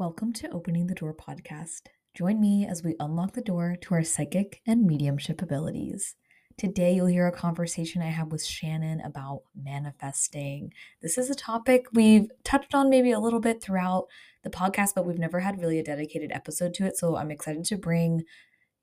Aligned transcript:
Welcome 0.00 0.32
to 0.32 0.50
Opening 0.50 0.86
the 0.86 0.94
Door 0.94 1.16
podcast. 1.16 1.82
Join 2.14 2.40
me 2.40 2.66
as 2.66 2.82
we 2.82 2.96
unlock 2.98 3.34
the 3.34 3.42
door 3.42 3.76
to 3.82 3.92
our 3.92 4.02
psychic 4.02 4.62
and 4.66 4.86
mediumship 4.86 5.42
abilities. 5.42 6.16
Today, 6.56 6.94
you'll 6.94 7.04
hear 7.04 7.26
a 7.26 7.32
conversation 7.32 8.00
I 8.00 8.06
had 8.06 8.32
with 8.32 8.42
Shannon 8.42 9.02
about 9.02 9.42
manifesting. 9.54 10.72
This 11.02 11.18
is 11.18 11.28
a 11.28 11.34
topic 11.34 11.84
we've 11.92 12.30
touched 12.44 12.74
on 12.74 12.88
maybe 12.88 13.12
a 13.12 13.20
little 13.20 13.40
bit 13.40 13.60
throughout 13.60 14.06
the 14.42 14.48
podcast, 14.48 14.94
but 14.94 15.04
we've 15.04 15.18
never 15.18 15.40
had 15.40 15.60
really 15.60 15.78
a 15.78 15.84
dedicated 15.84 16.32
episode 16.32 16.72
to 16.76 16.86
it. 16.86 16.96
So 16.96 17.16
I'm 17.16 17.30
excited 17.30 17.64
to 17.66 17.76
bring 17.76 18.22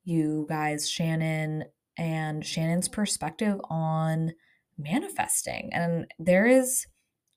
you 0.04 0.46
guys 0.48 0.88
Shannon 0.88 1.64
and 1.96 2.46
Shannon's 2.46 2.86
perspective 2.86 3.60
on 3.68 4.34
manifesting. 4.78 5.70
And 5.72 6.06
there 6.20 6.46
is 6.46 6.86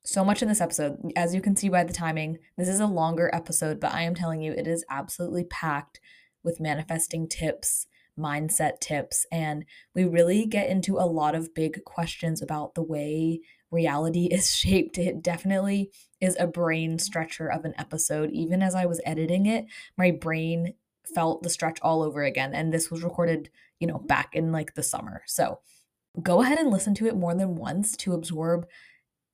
so 0.04 0.24
much 0.24 0.42
in 0.42 0.48
this 0.48 0.60
episode. 0.60 0.98
As 1.16 1.34
you 1.34 1.40
can 1.40 1.56
see 1.56 1.68
by 1.68 1.84
the 1.84 1.92
timing, 1.92 2.38
this 2.56 2.68
is 2.68 2.80
a 2.80 2.86
longer 2.86 3.30
episode, 3.32 3.80
but 3.80 3.92
I 3.92 4.02
am 4.02 4.14
telling 4.14 4.42
you, 4.42 4.52
it 4.52 4.66
is 4.66 4.84
absolutely 4.90 5.44
packed 5.44 6.00
with 6.42 6.60
manifesting 6.60 7.28
tips, 7.28 7.86
mindset 8.18 8.80
tips, 8.80 9.26
and 9.30 9.64
we 9.94 10.04
really 10.04 10.44
get 10.44 10.68
into 10.68 10.98
a 10.98 11.06
lot 11.06 11.34
of 11.34 11.54
big 11.54 11.84
questions 11.84 12.42
about 12.42 12.74
the 12.74 12.82
way 12.82 13.40
reality 13.70 14.26
is 14.30 14.54
shaped. 14.54 14.98
It 14.98 15.22
definitely 15.22 15.90
is 16.20 16.36
a 16.38 16.46
brain 16.46 16.98
stretcher 16.98 17.50
of 17.50 17.64
an 17.64 17.74
episode. 17.78 18.30
Even 18.32 18.62
as 18.62 18.74
I 18.74 18.86
was 18.86 19.00
editing 19.04 19.46
it, 19.46 19.66
my 19.96 20.10
brain 20.10 20.74
felt 21.14 21.42
the 21.42 21.50
stretch 21.50 21.78
all 21.80 22.02
over 22.02 22.22
again. 22.22 22.54
And 22.54 22.72
this 22.72 22.90
was 22.90 23.02
recorded, 23.02 23.50
you 23.80 23.86
know, 23.86 23.98
back 23.98 24.34
in 24.34 24.52
like 24.52 24.74
the 24.74 24.82
summer. 24.82 25.22
So 25.26 25.60
go 26.22 26.42
ahead 26.42 26.58
and 26.58 26.70
listen 26.70 26.94
to 26.96 27.06
it 27.06 27.16
more 27.16 27.34
than 27.34 27.56
once 27.56 27.96
to 27.98 28.12
absorb 28.12 28.66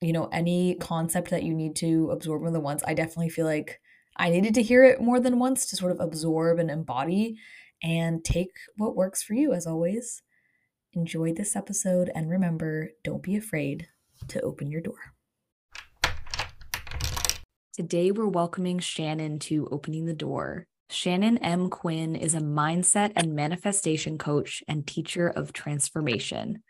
you 0.01 0.13
know, 0.13 0.29
any 0.33 0.77
concept 0.77 1.31
that 1.31 1.43
you 1.43 1.55
need 1.55 1.77
to 1.77 2.11
absorb 2.11 2.43
more 2.43 2.51
than 2.51 2.63
once, 2.63 2.83
I 2.87 2.95
definitely 2.95 3.31
feel 3.31 3.47
like 3.47 3.81
I 4.17 4.31
needed 4.31 4.55
to 4.55 4.63
hear 4.63 4.85
it 4.85 5.01
more 5.01 5.21
than 5.21 5.39
once 5.39 5.67
to 5.67 5.77
sort 5.77 5.93
of 5.93 6.01
absorb 6.01 6.59
and 6.59 6.71
embody 6.71 7.39
and 7.83 8.25
take 8.25 8.51
what 8.77 8.97
works 8.97 9.23
for 9.23 9.35
you 9.35 9.53
as 9.53 9.67
always. 9.67 10.23
Enjoy 10.93 11.33
this 11.33 11.55
episode 11.55 12.11
and 12.15 12.31
remember, 12.31 12.91
don't 13.05 13.23
be 13.23 13.37
afraid 13.37 13.89
to 14.29 14.41
open 14.41 14.71
your 14.71 14.81
door. 14.81 15.15
Today, 17.73 18.11
we're 18.11 18.27
welcoming 18.27 18.81
Shannon 18.81 19.39
to 19.41 19.69
Opening 19.71 20.07
the 20.07 20.15
Door. 20.15 20.67
Shannon 20.91 21.39
M. 21.39 21.71
Quinn 21.71 22.17
is 22.17 22.35
a 22.35 22.41
mindset 22.41 23.13
and 23.15 23.37
manifestation 23.37 24.19
coach 24.19 24.65
and 24.67 24.87
teacher 24.87 25.29
of 25.29 25.53
transformation. 25.53 26.63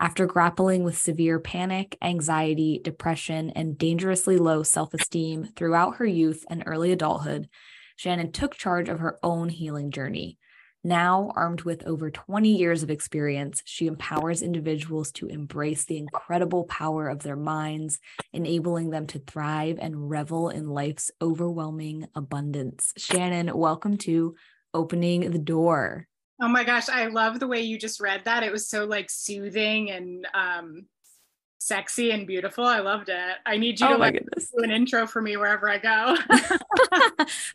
After 0.00 0.26
grappling 0.26 0.82
with 0.82 0.98
severe 0.98 1.38
panic, 1.38 1.96
anxiety, 2.02 2.80
depression, 2.82 3.50
and 3.50 3.78
dangerously 3.78 4.36
low 4.36 4.62
self 4.64 4.92
esteem 4.92 5.48
throughout 5.54 5.96
her 5.96 6.06
youth 6.06 6.44
and 6.50 6.64
early 6.66 6.90
adulthood, 6.90 7.48
Shannon 7.96 8.32
took 8.32 8.56
charge 8.56 8.88
of 8.88 8.98
her 8.98 9.18
own 9.22 9.48
healing 9.48 9.92
journey. 9.92 10.38
Now, 10.86 11.32
armed 11.34 11.62
with 11.62 11.86
over 11.86 12.10
20 12.10 12.58
years 12.58 12.82
of 12.82 12.90
experience, 12.90 13.62
she 13.64 13.86
empowers 13.86 14.42
individuals 14.42 15.12
to 15.12 15.28
embrace 15.28 15.84
the 15.84 15.96
incredible 15.96 16.64
power 16.64 17.08
of 17.08 17.22
their 17.22 17.36
minds, 17.36 18.00
enabling 18.34 18.90
them 18.90 19.06
to 19.06 19.20
thrive 19.20 19.78
and 19.80 20.10
revel 20.10 20.50
in 20.50 20.68
life's 20.68 21.10
overwhelming 21.22 22.08
abundance. 22.14 22.92
Shannon, 22.98 23.56
welcome 23.56 23.96
to 23.98 24.34
Opening 24.74 25.30
the 25.30 25.38
Door. 25.38 26.08
Oh 26.40 26.48
my 26.48 26.64
gosh, 26.64 26.88
I 26.88 27.06
love 27.06 27.38
the 27.38 27.46
way 27.46 27.60
you 27.60 27.78
just 27.78 28.00
read 28.00 28.24
that. 28.24 28.42
It 28.42 28.52
was 28.52 28.68
so 28.68 28.84
like 28.84 29.08
soothing 29.10 29.90
and 29.90 30.26
um 30.34 30.86
sexy 31.58 32.10
and 32.10 32.26
beautiful. 32.26 32.64
I 32.64 32.80
loved 32.80 33.08
it. 33.08 33.36
I 33.46 33.56
need 33.56 33.80
you 33.80 33.86
oh 33.86 33.94
to 33.94 33.96
like 33.96 34.14
goodness. 34.14 34.50
do 34.56 34.62
an 34.62 34.70
intro 34.70 35.06
for 35.06 35.22
me 35.22 35.36
wherever 35.36 35.68
I 35.68 35.78
go. 35.78 36.16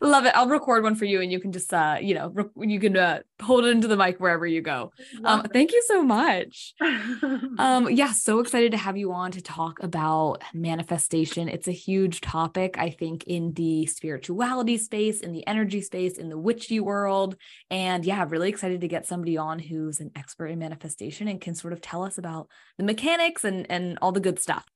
Love 0.00 0.26
it. 0.26 0.34
I'll 0.34 0.48
record 0.48 0.82
one 0.82 0.96
for 0.96 1.04
you 1.04 1.20
and 1.20 1.30
you 1.30 1.40
can 1.40 1.52
just 1.52 1.72
uh, 1.72 1.98
you 2.00 2.14
know, 2.14 2.28
re- 2.28 2.68
you 2.68 2.80
can 2.80 2.96
uh, 2.96 3.20
hold 3.40 3.64
it 3.64 3.68
into 3.68 3.88
the 3.88 3.96
mic 3.96 4.18
wherever 4.18 4.46
you 4.46 4.62
go. 4.62 4.92
Um, 5.24 5.42
thank 5.42 5.72
you 5.72 5.82
so 5.86 6.02
much. 6.02 6.74
um, 7.58 7.88
yeah, 7.90 8.12
so 8.12 8.40
excited 8.40 8.72
to 8.72 8.78
have 8.78 8.96
you 8.96 9.12
on 9.12 9.30
to 9.32 9.42
talk 9.42 9.82
about 9.82 10.42
manifestation. 10.52 11.48
It's 11.48 11.68
a 11.68 11.72
huge 11.72 12.20
topic, 12.20 12.76
I 12.78 12.90
think, 12.90 13.24
in 13.24 13.52
the 13.52 13.86
spirituality 13.86 14.78
space, 14.78 15.20
in 15.20 15.32
the 15.32 15.46
energy 15.46 15.82
space, 15.82 16.18
in 16.18 16.28
the 16.28 16.38
witchy 16.38 16.80
world. 16.80 17.36
And 17.70 18.04
yeah, 18.04 18.26
really 18.28 18.48
excited 18.48 18.80
to 18.80 18.88
get 18.88 19.06
somebody 19.06 19.36
on 19.36 19.58
who's 19.58 20.00
an 20.00 20.10
expert 20.16 20.48
in 20.48 20.58
manifestation 20.58 21.28
and 21.28 21.40
can 21.40 21.54
sort 21.54 21.72
of 21.72 21.80
tell 21.80 22.02
us 22.02 22.18
about 22.18 22.48
the 22.76 22.84
mechanics 22.84 23.44
and 23.44 23.66
and 23.70 23.89
all 23.98 24.12
the 24.12 24.20
good 24.20 24.38
stuff. 24.38 24.66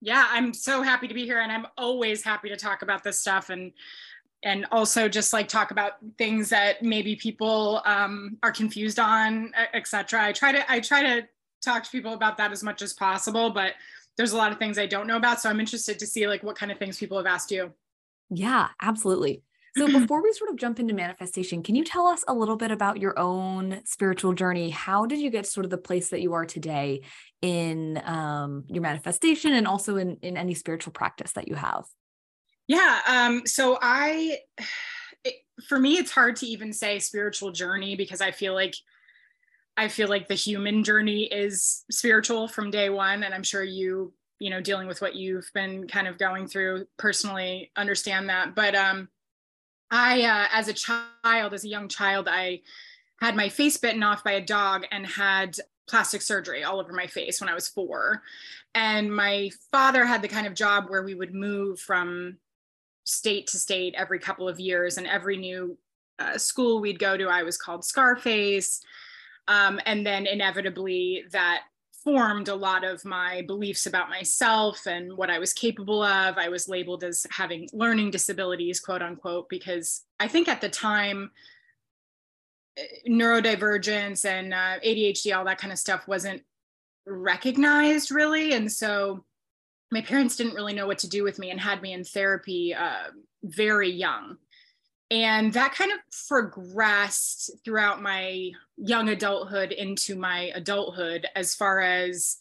Yeah, 0.00 0.26
I'm 0.30 0.54
so 0.54 0.82
happy 0.82 1.08
to 1.08 1.14
be 1.14 1.24
here 1.24 1.40
and 1.40 1.50
I'm 1.50 1.66
always 1.76 2.22
happy 2.22 2.48
to 2.48 2.56
talk 2.56 2.82
about 2.82 3.02
this 3.02 3.20
stuff 3.20 3.50
and 3.50 3.72
and 4.44 4.66
also 4.70 5.08
just 5.08 5.32
like 5.32 5.48
talk 5.48 5.72
about 5.72 5.94
things 6.16 6.48
that 6.50 6.82
maybe 6.82 7.16
people 7.16 7.82
um, 7.84 8.38
are 8.44 8.52
confused 8.52 9.00
on, 9.00 9.52
etc. 9.74 10.22
I 10.22 10.32
try 10.32 10.52
to 10.52 10.70
I 10.70 10.80
try 10.80 11.02
to 11.02 11.26
talk 11.60 11.82
to 11.82 11.90
people 11.90 12.12
about 12.12 12.36
that 12.36 12.52
as 12.52 12.62
much 12.62 12.82
as 12.82 12.92
possible, 12.92 13.50
but 13.50 13.72
there's 14.16 14.32
a 14.32 14.36
lot 14.36 14.52
of 14.52 14.58
things 14.58 14.78
I 14.78 14.86
don't 14.86 15.06
know 15.06 15.16
about. 15.16 15.40
So 15.40 15.50
I'm 15.50 15.60
interested 15.60 15.98
to 15.98 16.06
see 16.06 16.28
like 16.28 16.42
what 16.42 16.56
kind 16.56 16.70
of 16.70 16.78
things 16.78 16.98
people 16.98 17.16
have 17.16 17.26
asked 17.26 17.50
you. 17.50 17.72
Yeah, 18.30 18.68
absolutely. 18.80 19.42
So 19.78 20.00
before 20.00 20.22
we 20.22 20.32
sort 20.32 20.50
of 20.50 20.56
jump 20.56 20.80
into 20.80 20.94
manifestation, 20.94 21.62
can 21.62 21.74
you 21.74 21.84
tell 21.84 22.06
us 22.06 22.24
a 22.26 22.34
little 22.34 22.56
bit 22.56 22.70
about 22.70 22.98
your 22.98 23.18
own 23.18 23.80
spiritual 23.84 24.32
journey? 24.32 24.70
How 24.70 25.06
did 25.06 25.20
you 25.20 25.30
get 25.30 25.46
sort 25.46 25.64
of 25.64 25.70
the 25.70 25.78
place 25.78 26.10
that 26.10 26.20
you 26.20 26.34
are 26.34 26.44
today 26.44 27.02
in 27.40 28.00
um, 28.04 28.64
your 28.68 28.82
manifestation 28.82 29.52
and 29.52 29.66
also 29.66 29.96
in, 29.96 30.16
in 30.22 30.36
any 30.36 30.54
spiritual 30.54 30.92
practice 30.92 31.32
that 31.32 31.48
you 31.48 31.54
have? 31.54 31.84
Yeah. 32.66 33.00
Um, 33.06 33.42
so 33.46 33.78
I, 33.80 34.38
it, 35.24 35.34
for 35.68 35.78
me, 35.78 35.96
it's 35.96 36.10
hard 36.10 36.36
to 36.36 36.46
even 36.46 36.72
say 36.72 36.98
spiritual 36.98 37.52
journey 37.52 37.96
because 37.96 38.20
I 38.20 38.30
feel 38.30 38.54
like 38.54 38.74
I 39.76 39.86
feel 39.86 40.08
like 40.08 40.26
the 40.26 40.34
human 40.34 40.82
journey 40.82 41.22
is 41.22 41.84
spiritual 41.88 42.48
from 42.48 42.72
day 42.72 42.90
one, 42.90 43.22
and 43.22 43.32
I'm 43.32 43.44
sure 43.44 43.62
you, 43.62 44.12
you 44.40 44.50
know, 44.50 44.60
dealing 44.60 44.88
with 44.88 45.00
what 45.00 45.14
you've 45.14 45.48
been 45.54 45.86
kind 45.86 46.08
of 46.08 46.18
going 46.18 46.48
through 46.48 46.86
personally, 46.96 47.70
understand 47.76 48.28
that. 48.28 48.56
But 48.56 48.74
um, 48.74 49.08
I, 49.90 50.22
uh, 50.22 50.46
as 50.52 50.68
a 50.68 50.72
child, 50.72 51.54
as 51.54 51.64
a 51.64 51.68
young 51.68 51.88
child, 51.88 52.28
I 52.28 52.60
had 53.20 53.36
my 53.36 53.48
face 53.48 53.76
bitten 53.76 54.02
off 54.02 54.24
by 54.24 54.32
a 54.32 54.44
dog 54.44 54.86
and 54.90 55.06
had 55.06 55.56
plastic 55.88 56.22
surgery 56.22 56.64
all 56.64 56.80
over 56.80 56.92
my 56.92 57.06
face 57.06 57.40
when 57.40 57.48
I 57.48 57.54
was 57.54 57.68
four. 57.68 58.22
And 58.74 59.14
my 59.14 59.50
father 59.72 60.04
had 60.04 60.22
the 60.22 60.28
kind 60.28 60.46
of 60.46 60.54
job 60.54 60.84
where 60.88 61.02
we 61.02 61.14
would 61.14 61.34
move 61.34 61.80
from 61.80 62.36
state 63.04 63.46
to 63.48 63.58
state 63.58 63.94
every 63.96 64.18
couple 64.18 64.48
of 64.48 64.60
years, 64.60 64.98
and 64.98 65.06
every 65.06 65.36
new 65.36 65.78
uh, 66.18 66.36
school 66.36 66.80
we'd 66.80 66.98
go 66.98 67.16
to, 67.16 67.28
I 67.28 67.42
was 67.42 67.56
called 67.56 67.84
Scarface. 67.84 68.82
Um, 69.48 69.80
and 69.86 70.04
then 70.04 70.26
inevitably, 70.26 71.24
that 71.32 71.62
formed 72.04 72.48
a 72.48 72.54
lot 72.54 72.84
of 72.84 73.04
my 73.04 73.42
beliefs 73.46 73.86
about 73.86 74.08
myself 74.08 74.86
and 74.86 75.16
what 75.16 75.30
I 75.30 75.38
was 75.38 75.52
capable 75.52 76.02
of. 76.02 76.38
I 76.38 76.48
was 76.48 76.68
labeled 76.68 77.04
as 77.04 77.26
having 77.30 77.68
learning 77.72 78.10
disabilities, 78.10 78.80
quote 78.80 79.02
unquote, 79.02 79.48
because 79.48 80.04
I 80.20 80.28
think 80.28 80.48
at 80.48 80.60
the 80.60 80.68
time, 80.68 81.30
eh, 82.76 82.82
neurodivergence 83.08 84.24
and 84.24 84.54
uh, 84.54 84.78
ADHD, 84.84 85.36
all 85.36 85.44
that 85.44 85.58
kind 85.58 85.72
of 85.72 85.78
stuff 85.78 86.06
wasn't 86.08 86.42
recognized 87.06 88.10
really. 88.10 88.52
And 88.52 88.70
so 88.70 89.24
my 89.90 90.02
parents 90.02 90.36
didn't 90.36 90.54
really 90.54 90.74
know 90.74 90.86
what 90.86 90.98
to 90.98 91.08
do 91.08 91.24
with 91.24 91.38
me 91.38 91.50
and 91.50 91.60
had 91.60 91.82
me 91.82 91.92
in 91.92 92.04
therapy 92.04 92.74
uh, 92.74 93.10
very 93.42 93.90
young 93.90 94.36
and 95.10 95.52
that 95.54 95.74
kind 95.74 95.92
of 95.92 95.98
progressed 96.28 97.50
throughout 97.64 98.02
my 98.02 98.50
young 98.78 99.08
adulthood 99.08 99.72
into 99.72 100.16
my 100.16 100.52
adulthood 100.54 101.26
as 101.34 101.54
far 101.54 101.80
as 101.80 102.36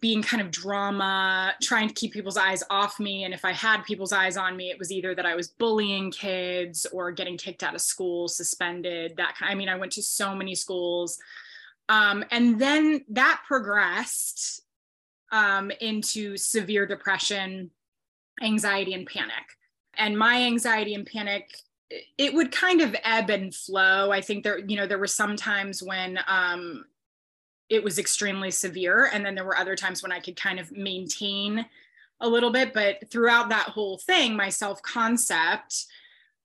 being 0.00 0.22
kind 0.22 0.40
of 0.40 0.50
drama 0.50 1.54
trying 1.60 1.88
to 1.88 1.94
keep 1.94 2.12
people's 2.12 2.36
eyes 2.36 2.62
off 2.70 3.00
me. 3.00 3.24
And 3.24 3.34
if 3.34 3.44
i 3.44 3.52
had 3.52 3.82
people's 3.82 4.12
eyes 4.12 4.36
on 4.36 4.56
me 4.56 4.70
it 4.70 4.78
was 4.78 4.92
either 4.92 5.14
that 5.14 5.26
i 5.26 5.34
was 5.34 5.48
bullying 5.48 6.10
kids 6.10 6.86
or 6.92 7.10
getting 7.10 7.36
kicked 7.36 7.62
out 7.62 7.74
of 7.74 7.80
school 7.80 8.28
suspended 8.28 9.16
that 9.16 9.36
kind 9.36 9.50
i 9.50 9.54
mean 9.54 9.68
i 9.68 9.76
went 9.76 9.92
to 9.92 10.02
so 10.02 10.34
many 10.34 10.54
schools. 10.54 11.18
Um, 11.88 12.22
and 12.30 12.60
then 12.60 13.04
that 13.08 13.42
progressed 13.46 14.62
um, 15.32 15.70
into 15.80 16.36
severe 16.36 16.86
depression 16.86 17.70
anxiety 18.42 18.94
and 18.94 19.06
panic. 19.06 19.32
And 19.96 20.16
my 20.16 20.42
anxiety 20.42 20.94
and 20.94 21.06
panic 21.06 21.50
it 21.90 22.34
would 22.34 22.52
kind 22.52 22.80
of 22.80 22.94
ebb 23.04 23.30
and 23.30 23.54
flow. 23.54 24.10
I 24.10 24.20
think 24.20 24.44
there, 24.44 24.58
you 24.58 24.76
know, 24.76 24.86
there 24.86 24.98
were 24.98 25.06
some 25.06 25.36
times 25.36 25.82
when 25.82 26.18
um, 26.26 26.84
it 27.68 27.82
was 27.82 27.98
extremely 27.98 28.50
severe, 28.50 29.10
and 29.12 29.24
then 29.24 29.34
there 29.34 29.44
were 29.44 29.56
other 29.56 29.76
times 29.76 30.02
when 30.02 30.12
I 30.12 30.20
could 30.20 30.36
kind 30.36 30.58
of 30.58 30.70
maintain 30.72 31.66
a 32.20 32.28
little 32.28 32.50
bit. 32.50 32.74
But 32.74 33.10
throughout 33.10 33.48
that 33.48 33.68
whole 33.68 33.98
thing, 33.98 34.36
my 34.36 34.50
self 34.50 34.82
concept 34.82 35.86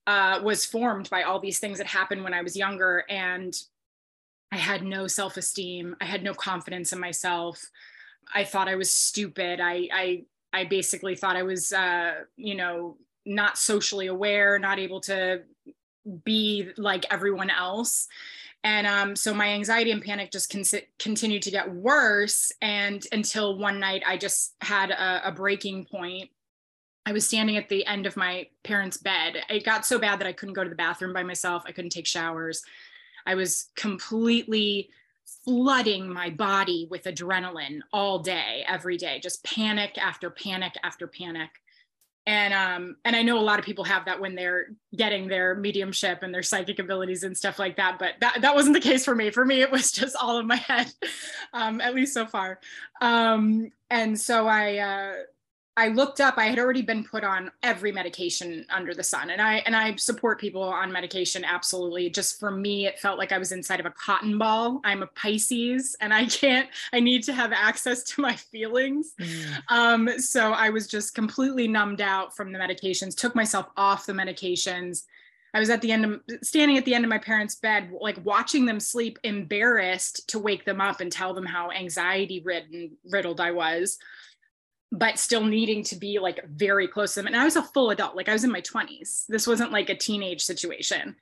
uh, 0.06 0.40
was 0.42 0.64
formed 0.64 1.10
by 1.10 1.22
all 1.22 1.40
these 1.40 1.58
things 1.58 1.78
that 1.78 1.86
happened 1.86 2.24
when 2.24 2.34
I 2.34 2.42
was 2.42 2.56
younger, 2.56 3.04
and 3.08 3.54
I 4.50 4.56
had 4.56 4.82
no 4.82 5.06
self 5.06 5.36
esteem. 5.36 5.96
I 6.00 6.04
had 6.04 6.22
no 6.22 6.32
confidence 6.32 6.92
in 6.92 7.00
myself. 7.00 7.70
I 8.34 8.44
thought 8.44 8.68
I 8.68 8.76
was 8.76 8.90
stupid. 8.90 9.60
I 9.60 9.88
I 9.92 10.24
I 10.54 10.64
basically 10.64 11.16
thought 11.16 11.36
I 11.36 11.42
was, 11.42 11.72
uh, 11.72 12.14
you 12.36 12.54
know, 12.54 12.96
not 13.24 13.58
socially 13.58 14.06
aware, 14.06 14.58
not 14.58 14.78
able 14.78 15.00
to 15.02 15.42
be 16.24 16.70
like 16.76 17.06
everyone 17.10 17.50
else. 17.50 18.08
And 18.62 18.86
um, 18.86 19.14
so 19.16 19.34
my 19.34 19.48
anxiety 19.48 19.90
and 19.90 20.02
panic 20.02 20.30
just 20.30 20.50
con- 20.50 20.80
continued 20.98 21.42
to 21.42 21.50
get 21.50 21.72
worse. 21.72 22.50
And 22.62 23.06
until 23.12 23.58
one 23.58 23.78
night, 23.78 24.02
I 24.06 24.16
just 24.16 24.54
had 24.62 24.90
a, 24.90 25.28
a 25.28 25.32
breaking 25.32 25.84
point. 25.84 26.30
I 27.06 27.12
was 27.12 27.26
standing 27.26 27.58
at 27.58 27.68
the 27.68 27.84
end 27.84 28.06
of 28.06 28.16
my 28.16 28.48
parents' 28.62 28.96
bed. 28.96 29.36
It 29.50 29.64
got 29.64 29.84
so 29.84 29.98
bad 29.98 30.18
that 30.20 30.26
I 30.26 30.32
couldn't 30.32 30.54
go 30.54 30.64
to 30.64 30.70
the 30.70 30.76
bathroom 30.76 31.12
by 31.12 31.22
myself. 31.22 31.64
I 31.66 31.72
couldn't 31.72 31.90
take 31.90 32.06
showers. 32.06 32.62
I 33.26 33.34
was 33.34 33.70
completely 33.76 34.88
flooding 35.44 36.08
my 36.08 36.30
body 36.30 36.88
with 36.90 37.04
adrenaline 37.04 37.80
all 37.92 38.18
day, 38.18 38.64
every 38.66 38.96
day, 38.96 39.20
just 39.22 39.44
panic 39.44 39.98
after 39.98 40.30
panic 40.30 40.74
after 40.82 41.06
panic 41.06 41.50
and 42.26 42.54
um 42.54 42.96
and 43.04 43.14
i 43.14 43.22
know 43.22 43.38
a 43.38 43.40
lot 43.40 43.58
of 43.58 43.64
people 43.64 43.84
have 43.84 44.04
that 44.06 44.20
when 44.20 44.34
they're 44.34 44.68
getting 44.96 45.28
their 45.28 45.54
mediumship 45.54 46.22
and 46.22 46.32
their 46.32 46.42
psychic 46.42 46.78
abilities 46.78 47.22
and 47.22 47.36
stuff 47.36 47.58
like 47.58 47.76
that 47.76 47.98
but 47.98 48.14
that 48.20 48.40
that 48.40 48.54
wasn't 48.54 48.74
the 48.74 48.80
case 48.80 49.04
for 49.04 49.14
me. 49.14 49.30
For 49.30 49.44
me 49.44 49.60
it 49.60 49.70
was 49.70 49.92
just 50.00 50.16
all 50.16 50.38
in 50.38 50.46
my 50.46 50.56
head 50.56 50.92
um 51.52 51.80
at 51.80 51.94
least 51.94 52.14
so 52.14 52.26
far. 52.26 52.60
Um 53.00 53.70
and 53.90 54.18
so 54.18 54.46
i 54.46 54.78
uh 54.78 55.14
I 55.76 55.88
looked 55.88 56.20
up, 56.20 56.38
I 56.38 56.44
had 56.44 56.60
already 56.60 56.82
been 56.82 57.02
put 57.02 57.24
on 57.24 57.50
every 57.64 57.90
medication 57.90 58.64
under 58.70 58.94
the 58.94 59.02
sun. 59.02 59.30
And 59.30 59.42
I 59.42 59.56
and 59.66 59.74
I 59.74 59.96
support 59.96 60.40
people 60.40 60.62
on 60.62 60.92
medication 60.92 61.44
absolutely. 61.44 62.10
Just 62.10 62.38
for 62.38 62.52
me, 62.52 62.86
it 62.86 63.00
felt 63.00 63.18
like 63.18 63.32
I 63.32 63.38
was 63.38 63.50
inside 63.50 63.80
of 63.80 63.86
a 63.86 63.90
cotton 63.90 64.38
ball. 64.38 64.80
I'm 64.84 65.02
a 65.02 65.08
Pisces 65.08 65.96
and 66.00 66.14
I 66.14 66.26
can't, 66.26 66.68
I 66.92 67.00
need 67.00 67.24
to 67.24 67.32
have 67.32 67.52
access 67.52 68.04
to 68.04 68.22
my 68.22 68.36
feelings. 68.36 69.14
Mm. 69.20 69.62
Um, 69.68 70.18
so 70.18 70.52
I 70.52 70.70
was 70.70 70.86
just 70.86 71.14
completely 71.14 71.66
numbed 71.66 72.00
out 72.00 72.36
from 72.36 72.52
the 72.52 72.58
medications, 72.58 73.16
took 73.16 73.34
myself 73.34 73.66
off 73.76 74.06
the 74.06 74.12
medications. 74.12 75.04
I 75.54 75.60
was 75.60 75.70
at 75.70 75.80
the 75.80 75.92
end 75.92 76.04
of 76.04 76.20
standing 76.42 76.78
at 76.78 76.84
the 76.84 76.94
end 76.94 77.04
of 77.04 77.08
my 77.08 77.18
parents' 77.18 77.54
bed, 77.56 77.90
like 78.00 78.24
watching 78.24 78.66
them 78.66 78.80
sleep, 78.80 79.18
embarrassed 79.22 80.28
to 80.28 80.38
wake 80.38 80.64
them 80.64 80.80
up 80.80 81.00
and 81.00 81.10
tell 81.10 81.32
them 81.32 81.46
how 81.46 81.70
anxiety 81.70 82.40
ridden 82.44 82.92
riddled 83.04 83.40
I 83.40 83.52
was 83.52 83.98
but 84.94 85.18
still 85.18 85.44
needing 85.44 85.82
to 85.82 85.96
be 85.96 86.20
like 86.20 86.46
very 86.48 86.86
close 86.86 87.14
to 87.14 87.20
them. 87.20 87.26
And 87.26 87.36
I 87.36 87.44
was 87.44 87.56
a 87.56 87.62
full 87.62 87.90
adult, 87.90 88.14
like 88.14 88.28
I 88.28 88.32
was 88.32 88.44
in 88.44 88.52
my 88.52 88.60
20s. 88.60 89.26
This 89.26 89.44
wasn't 89.44 89.72
like 89.72 89.90
a 89.90 89.96
teenage 89.96 90.42
situation. 90.42 91.16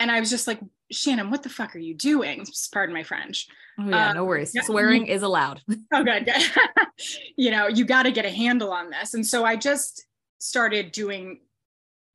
And 0.00 0.10
I 0.10 0.20
was 0.20 0.30
just 0.30 0.46
like, 0.46 0.58
Shannon, 0.90 1.30
what 1.30 1.42
the 1.42 1.50
fuck 1.50 1.76
are 1.76 1.80
you 1.80 1.94
doing? 1.94 2.46
Pardon 2.72 2.94
my 2.94 3.02
French. 3.02 3.46
Oh, 3.78 3.88
yeah, 3.88 4.08
um, 4.08 4.16
no 4.16 4.24
worries. 4.24 4.54
Swearing 4.64 5.06
is 5.06 5.22
allowed. 5.22 5.60
oh, 5.92 6.02
good. 6.02 6.24
good. 6.24 6.42
you 7.36 7.50
know, 7.50 7.68
you 7.68 7.84
got 7.84 8.04
to 8.04 8.10
get 8.10 8.24
a 8.24 8.30
handle 8.30 8.72
on 8.72 8.88
this. 8.88 9.12
And 9.12 9.26
so 9.26 9.44
I 9.44 9.56
just 9.56 10.06
started 10.38 10.90
doing 10.90 11.40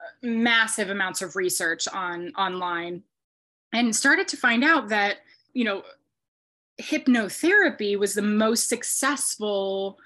uh, 0.01 0.27
massive 0.27 0.89
amounts 0.89 1.21
of 1.21 1.35
research 1.35 1.87
on 1.87 2.33
online 2.35 3.03
and 3.73 3.95
started 3.95 4.27
to 4.29 4.37
find 4.37 4.63
out 4.63 4.89
that, 4.89 5.17
you 5.53 5.65
know, 5.65 5.83
hypnotherapy 6.81 7.97
was 7.97 8.15
the 8.15 8.23
most 8.23 8.67
successful 8.67 9.99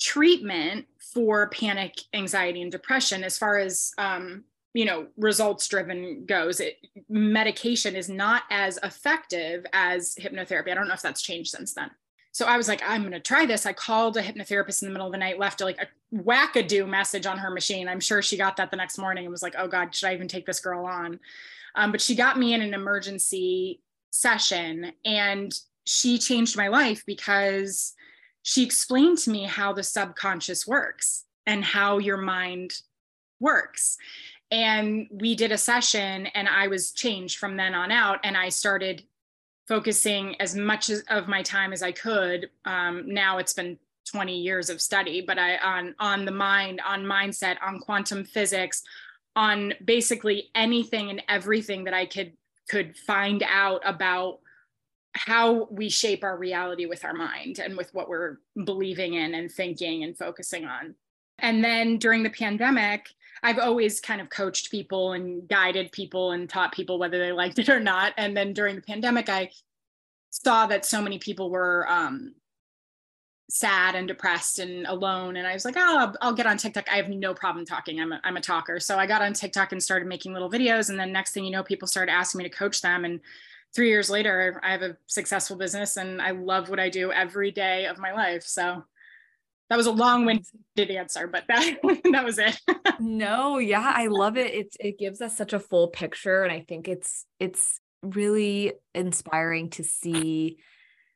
treatment 0.00 0.86
for 0.98 1.48
panic 1.50 1.94
anxiety 2.14 2.62
and 2.62 2.70
depression 2.72 3.24
as 3.24 3.38
far 3.38 3.58
as 3.58 3.92
um, 3.98 4.44
you 4.74 4.84
know 4.84 5.06
results 5.16 5.66
driven 5.66 6.24
goes 6.26 6.60
it, 6.60 6.78
medication 7.08 7.96
is 7.96 8.08
not 8.08 8.42
as 8.50 8.78
effective 8.82 9.66
as 9.72 10.14
hypnotherapy. 10.20 10.70
I 10.70 10.74
don't 10.74 10.88
know 10.88 10.94
if 10.94 11.02
that's 11.02 11.22
changed 11.22 11.50
since 11.50 11.74
then. 11.74 11.90
So 12.32 12.46
i 12.46 12.56
was 12.56 12.68
like 12.68 12.82
i'm 12.86 13.00
going 13.00 13.12
to 13.12 13.20
try 13.20 13.46
this. 13.46 13.66
I 13.66 13.72
called 13.72 14.16
a 14.16 14.22
hypnotherapist 14.22 14.82
in 14.82 14.88
the 14.88 14.92
middle 14.92 15.08
of 15.08 15.12
the 15.12 15.18
night 15.18 15.38
left 15.38 15.60
like 15.60 15.80
a 15.80 16.16
wackadoo 16.16 16.88
message 16.88 17.26
on 17.26 17.38
her 17.38 17.50
machine. 17.50 17.88
I'm 17.88 18.00
sure 18.00 18.22
she 18.22 18.36
got 18.36 18.56
that 18.58 18.70
the 18.70 18.76
next 18.76 18.98
morning 18.98 19.24
and 19.24 19.32
was 19.32 19.42
like 19.42 19.54
oh 19.58 19.68
god 19.68 19.94
should 19.94 20.08
i 20.08 20.14
even 20.14 20.28
take 20.28 20.46
this 20.46 20.60
girl 20.60 20.84
on? 20.86 21.18
Um, 21.74 21.92
but 21.92 22.00
she 22.00 22.14
got 22.14 22.38
me 22.38 22.54
in 22.54 22.62
an 22.62 22.74
emergency 22.74 23.80
session 24.10 24.92
and 25.04 25.52
she 25.84 26.18
changed 26.18 26.56
my 26.56 26.68
life 26.68 27.04
because 27.06 27.94
she 28.48 28.64
explained 28.64 29.18
to 29.18 29.30
me 29.30 29.44
how 29.44 29.74
the 29.74 29.82
subconscious 29.82 30.66
works 30.66 31.24
and 31.44 31.62
how 31.62 31.98
your 31.98 32.16
mind 32.16 32.80
works. 33.40 33.98
And 34.50 35.06
we 35.10 35.34
did 35.34 35.52
a 35.52 35.58
session, 35.58 36.28
and 36.28 36.48
I 36.48 36.68
was 36.68 36.92
changed 36.92 37.36
from 37.36 37.58
then 37.58 37.74
on 37.74 37.92
out. 37.92 38.20
And 38.24 38.38
I 38.38 38.48
started 38.48 39.02
focusing 39.66 40.34
as 40.40 40.54
much 40.54 40.90
of 41.10 41.28
my 41.28 41.42
time 41.42 41.74
as 41.74 41.82
I 41.82 41.92
could. 41.92 42.48
Um, 42.64 43.12
now 43.12 43.36
it's 43.36 43.52
been 43.52 43.78
20 44.10 44.34
years 44.38 44.70
of 44.70 44.80
study, 44.80 45.20
but 45.20 45.38
I 45.38 45.58
on 45.58 45.94
on 45.98 46.24
the 46.24 46.32
mind, 46.32 46.80
on 46.86 47.04
mindset, 47.04 47.56
on 47.60 47.78
quantum 47.78 48.24
physics, 48.24 48.82
on 49.36 49.74
basically 49.84 50.48
anything 50.54 51.10
and 51.10 51.22
everything 51.28 51.84
that 51.84 51.92
I 51.92 52.06
could 52.06 52.32
could 52.70 52.96
find 52.96 53.42
out 53.46 53.82
about 53.84 54.38
how 55.18 55.66
we 55.70 55.88
shape 55.88 56.22
our 56.22 56.36
reality 56.36 56.86
with 56.86 57.04
our 57.04 57.12
mind 57.12 57.58
and 57.58 57.76
with 57.76 57.92
what 57.92 58.08
we're 58.08 58.38
believing 58.64 59.14
in 59.14 59.34
and 59.34 59.50
thinking 59.50 60.04
and 60.04 60.16
focusing 60.16 60.64
on. 60.64 60.94
And 61.40 61.62
then 61.62 61.98
during 61.98 62.22
the 62.22 62.30
pandemic, 62.30 63.08
I've 63.42 63.58
always 63.58 64.00
kind 64.00 64.20
of 64.20 64.30
coached 64.30 64.70
people 64.70 65.12
and 65.12 65.48
guided 65.48 65.92
people 65.92 66.32
and 66.32 66.48
taught 66.48 66.72
people 66.72 66.98
whether 66.98 67.18
they 67.18 67.32
liked 67.32 67.58
it 67.58 67.68
or 67.68 67.80
not. 67.80 68.12
And 68.16 68.36
then 68.36 68.52
during 68.52 68.76
the 68.76 68.82
pandemic, 68.82 69.28
I 69.28 69.50
saw 70.30 70.66
that 70.66 70.84
so 70.84 71.00
many 71.02 71.18
people 71.18 71.50
were 71.50 71.86
um, 71.88 72.34
sad 73.50 73.94
and 73.94 74.06
depressed 74.08 74.58
and 74.58 74.86
alone. 74.86 75.36
And 75.36 75.46
I 75.46 75.52
was 75.52 75.64
like, 75.64 75.76
oh, 75.76 75.98
I'll, 75.98 76.14
I'll, 76.20 76.32
get 76.32 76.46
on 76.46 76.58
TikTok. 76.58 76.90
I 76.92 76.96
have 76.96 77.08
no 77.08 77.34
problem 77.34 77.64
talking. 77.64 78.00
I'm 78.00 78.12
a, 78.12 78.20
I'm 78.24 78.36
a 78.36 78.40
talker. 78.40 78.80
So 78.80 78.98
I 78.98 79.06
got 79.06 79.22
on 79.22 79.32
TikTok 79.32 79.72
and 79.72 79.82
started 79.82 80.06
making 80.06 80.32
little 80.32 80.50
videos. 80.50 80.90
And 80.90 80.98
then 80.98 81.12
next 81.12 81.32
thing 81.32 81.44
you 81.44 81.50
know, 81.50 81.62
people 81.62 81.88
started 81.88 82.12
asking 82.12 82.38
me 82.38 82.44
to 82.44 82.54
coach 82.54 82.82
them. 82.82 83.04
And 83.04 83.20
three 83.74 83.88
years 83.88 84.10
later, 84.10 84.60
I 84.62 84.72
have 84.72 84.82
a 84.82 84.96
successful 85.06 85.56
business 85.56 85.96
and 85.96 86.20
I 86.20 86.30
love 86.30 86.68
what 86.68 86.80
I 86.80 86.88
do 86.88 87.12
every 87.12 87.50
day 87.50 87.86
of 87.86 87.98
my 87.98 88.12
life. 88.12 88.42
So 88.44 88.84
that 89.70 89.76
was 89.76 89.86
a 89.86 89.92
long-winded 89.92 90.90
answer, 90.90 91.26
but 91.26 91.44
that 91.48 91.78
that 92.12 92.24
was 92.24 92.38
it. 92.38 92.58
no, 93.00 93.58
yeah, 93.58 93.92
I 93.94 94.06
love 94.06 94.36
it. 94.36 94.54
It's 94.54 94.76
it 94.80 94.98
gives 94.98 95.20
us 95.20 95.36
such 95.36 95.52
a 95.52 95.60
full 95.60 95.88
picture, 95.88 96.42
and 96.42 96.52
I 96.52 96.60
think 96.60 96.88
it's 96.88 97.26
it's 97.38 97.80
really 98.02 98.72
inspiring 98.94 99.70
to 99.70 99.84
see 99.84 100.58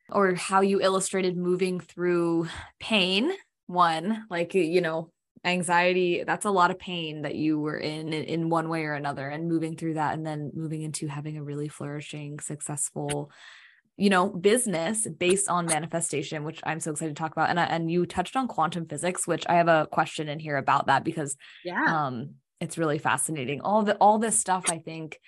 or 0.09 0.35
how 0.35 0.61
you 0.61 0.81
illustrated 0.81 1.37
moving 1.37 1.79
through 1.79 2.47
pain 2.79 3.31
one 3.67 4.25
like 4.29 4.53
you 4.53 4.81
know 4.81 5.09
anxiety 5.45 6.23
that's 6.25 6.45
a 6.45 6.51
lot 6.51 6.71
of 6.71 6.79
pain 6.79 7.23
that 7.23 7.35
you 7.35 7.59
were 7.59 7.77
in 7.77 8.13
in 8.13 8.49
one 8.49 8.69
way 8.69 8.85
or 8.85 8.93
another 8.93 9.27
and 9.27 9.47
moving 9.47 9.75
through 9.75 9.95
that 9.95 10.13
and 10.13 10.25
then 10.25 10.51
moving 10.53 10.81
into 10.81 11.07
having 11.07 11.37
a 11.37 11.43
really 11.43 11.67
flourishing 11.67 12.39
successful 12.39 13.29
you 13.97 14.09
know 14.09 14.29
business 14.29 15.07
based 15.07 15.49
on 15.49 15.65
manifestation 15.65 16.43
which 16.43 16.61
i'm 16.65 16.79
so 16.79 16.91
excited 16.91 17.15
to 17.15 17.19
talk 17.19 17.31
about. 17.31 17.49
And 17.49 17.59
and 17.59 17.91
you 17.91 18.05
touched 18.05 18.35
on 18.35 18.47
quantum 18.47 18.87
physics 18.87 19.27
which 19.27 19.43
i 19.47 19.55
have 19.55 19.67
a 19.67 19.87
question 19.91 20.29
in 20.29 20.39
here 20.39 20.57
about 20.57 20.87
that 20.87 21.03
because 21.03 21.35
yeah. 21.63 22.05
um 22.07 22.35
it's 22.59 22.77
really 22.77 22.97
fascinating. 22.97 23.59
All 23.59 23.83
the 23.83 23.95
all 23.95 24.19
this 24.19 24.39
stuff 24.39 24.65
i 24.69 24.77
think 24.77 25.19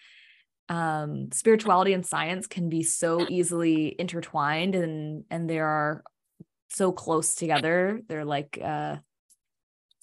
um 0.69 1.29
spirituality 1.31 1.93
and 1.93 2.05
science 2.05 2.47
can 2.47 2.69
be 2.69 2.81
so 2.81 3.27
easily 3.29 3.95
intertwined 3.99 4.73
and 4.73 5.25
and 5.29 5.49
they 5.49 5.59
are 5.59 6.03
so 6.69 6.91
close 6.91 7.35
together. 7.35 8.01
They're 8.07 8.25
like 8.25 8.57
uh 8.63 8.97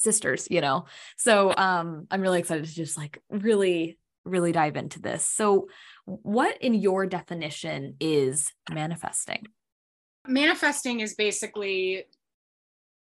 sisters, 0.03 0.49
you 0.51 0.61
know? 0.61 0.87
So 1.17 1.55
um, 1.57 2.07
I'm 2.11 2.21
really 2.21 2.41
excited 2.41 2.65
to 2.65 2.75
just 2.75 2.97
like 2.97 3.23
really, 3.31 3.99
really 4.25 4.53
dive 4.53 4.77
into 4.77 5.01
this. 5.01 5.25
So, 5.27 5.69
what 6.05 6.61
in 6.61 6.75
your 6.75 7.07
definition 7.07 7.95
is 8.01 8.53
manifesting? 8.73 9.47
Manifesting 10.27 11.01
is 11.01 11.15
basically, 11.15 12.05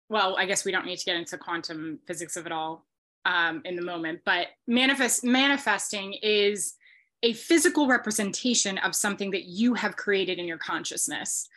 well, 0.09 0.37
I 0.37 0.47
guess 0.47 0.64
we 0.64 0.73
don't 0.73 0.87
need 0.87 0.99
to 0.99 1.05
get 1.05 1.17
into 1.17 1.38
quantum 1.38 2.00
physics 2.07 2.37
of 2.37 2.47
it 2.47 2.52
all 2.52 2.87
um, 3.25 3.62
in 3.64 3.76
the 3.76 3.83
moment, 3.83 4.21
but 4.25 4.49
manifest 4.67 5.25
manifesting 5.25 6.14
is 6.23 6.75
a 7.23 7.33
physical 7.33 7.88
representation 7.88 8.78
of 8.78 8.95
something 8.95 9.31
that 9.33 9.45
you 9.45 9.75
have 9.75 9.97
created 9.97 10.38
in 10.38 10.47
your 10.47 10.59
consciousness 10.59 11.49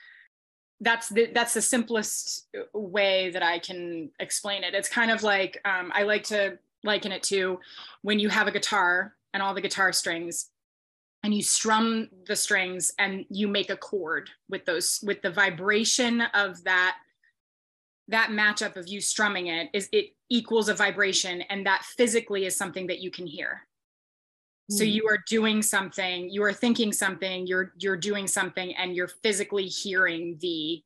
that's 0.81 1.09
the 1.09 1.29
that's 1.33 1.53
the 1.53 1.61
simplest 1.61 2.47
way 2.73 3.29
that 3.29 3.43
I 3.43 3.59
can 3.59 4.09
explain 4.19 4.63
it. 4.63 4.73
It's 4.73 4.89
kind 4.89 5.11
of 5.11 5.23
like 5.23 5.61
um, 5.63 5.91
I 5.93 6.03
like 6.03 6.23
to 6.25 6.57
liken 6.83 7.11
it 7.11 7.23
to 7.23 7.59
when 8.01 8.19
you 8.19 8.29
have 8.29 8.47
a 8.47 8.51
guitar 8.51 9.15
and 9.33 9.41
all 9.41 9.53
the 9.53 9.61
guitar 9.61 9.93
strings 9.93 10.49
and 11.23 11.33
you 11.33 11.43
strum 11.43 12.09
the 12.25 12.35
strings 12.35 12.93
and 12.97 13.25
you 13.29 13.47
make 13.47 13.69
a 13.69 13.77
chord 13.77 14.29
with 14.49 14.65
those 14.65 14.99
with 15.03 15.21
the 15.21 15.29
vibration 15.29 16.21
of 16.33 16.63
that 16.63 16.97
that 18.07 18.29
matchup 18.31 18.75
of 18.75 18.87
you 18.87 18.99
strumming 18.99 19.47
it 19.47 19.69
is 19.73 19.87
it 19.91 20.07
equals 20.29 20.67
a 20.67 20.73
vibration 20.73 21.41
and 21.43 21.65
that 21.65 21.83
physically 21.83 22.45
is 22.45 22.55
something 22.55 22.87
that 22.87 22.99
you 22.99 23.11
can 23.11 23.27
hear 23.27 23.61
so 24.69 24.83
hmm. 24.83 24.89
you 24.91 25.07
are 25.07 25.19
doing 25.27 25.61
something 25.61 26.29
you 26.29 26.43
are 26.43 26.53
thinking 26.53 26.93
something 26.93 27.47
you're 27.47 27.73
you're 27.79 27.97
doing 27.97 28.27
something 28.27 28.73
and 28.75 28.95
you're 28.95 29.07
physically 29.07 29.65
hearing 29.65 30.37
the 30.41 30.81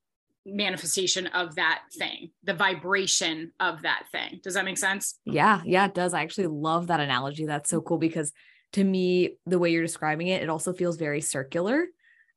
manifestation 0.46 1.28
of 1.28 1.56
that 1.56 1.82
thing, 1.98 2.30
the 2.44 2.54
vibration 2.54 3.52
of 3.60 3.82
that 3.82 4.04
thing. 4.12 4.40
Does 4.44 4.54
that 4.54 4.66
make 4.66 4.78
sense? 4.78 5.20
Yeah, 5.26 5.62
yeah, 5.66 5.86
it 5.86 5.96
does. 5.96 6.14
I 6.14 6.22
actually 6.22 6.48
love 6.48 6.88
that 6.88 7.00
analogy. 7.00 7.46
That's 7.46 7.70
so 7.70 7.82
cool 7.82 7.98
because 7.98 8.32
to 8.74 8.84
me, 8.84 9.38
the 9.46 9.60
way 9.60 9.72
you're 9.72 9.84
describing 9.84 10.28
it, 10.28 10.44
it 10.44 10.50
also 10.50 10.74
feels 10.74 10.98
very 10.98 11.22
circular. 11.22 11.86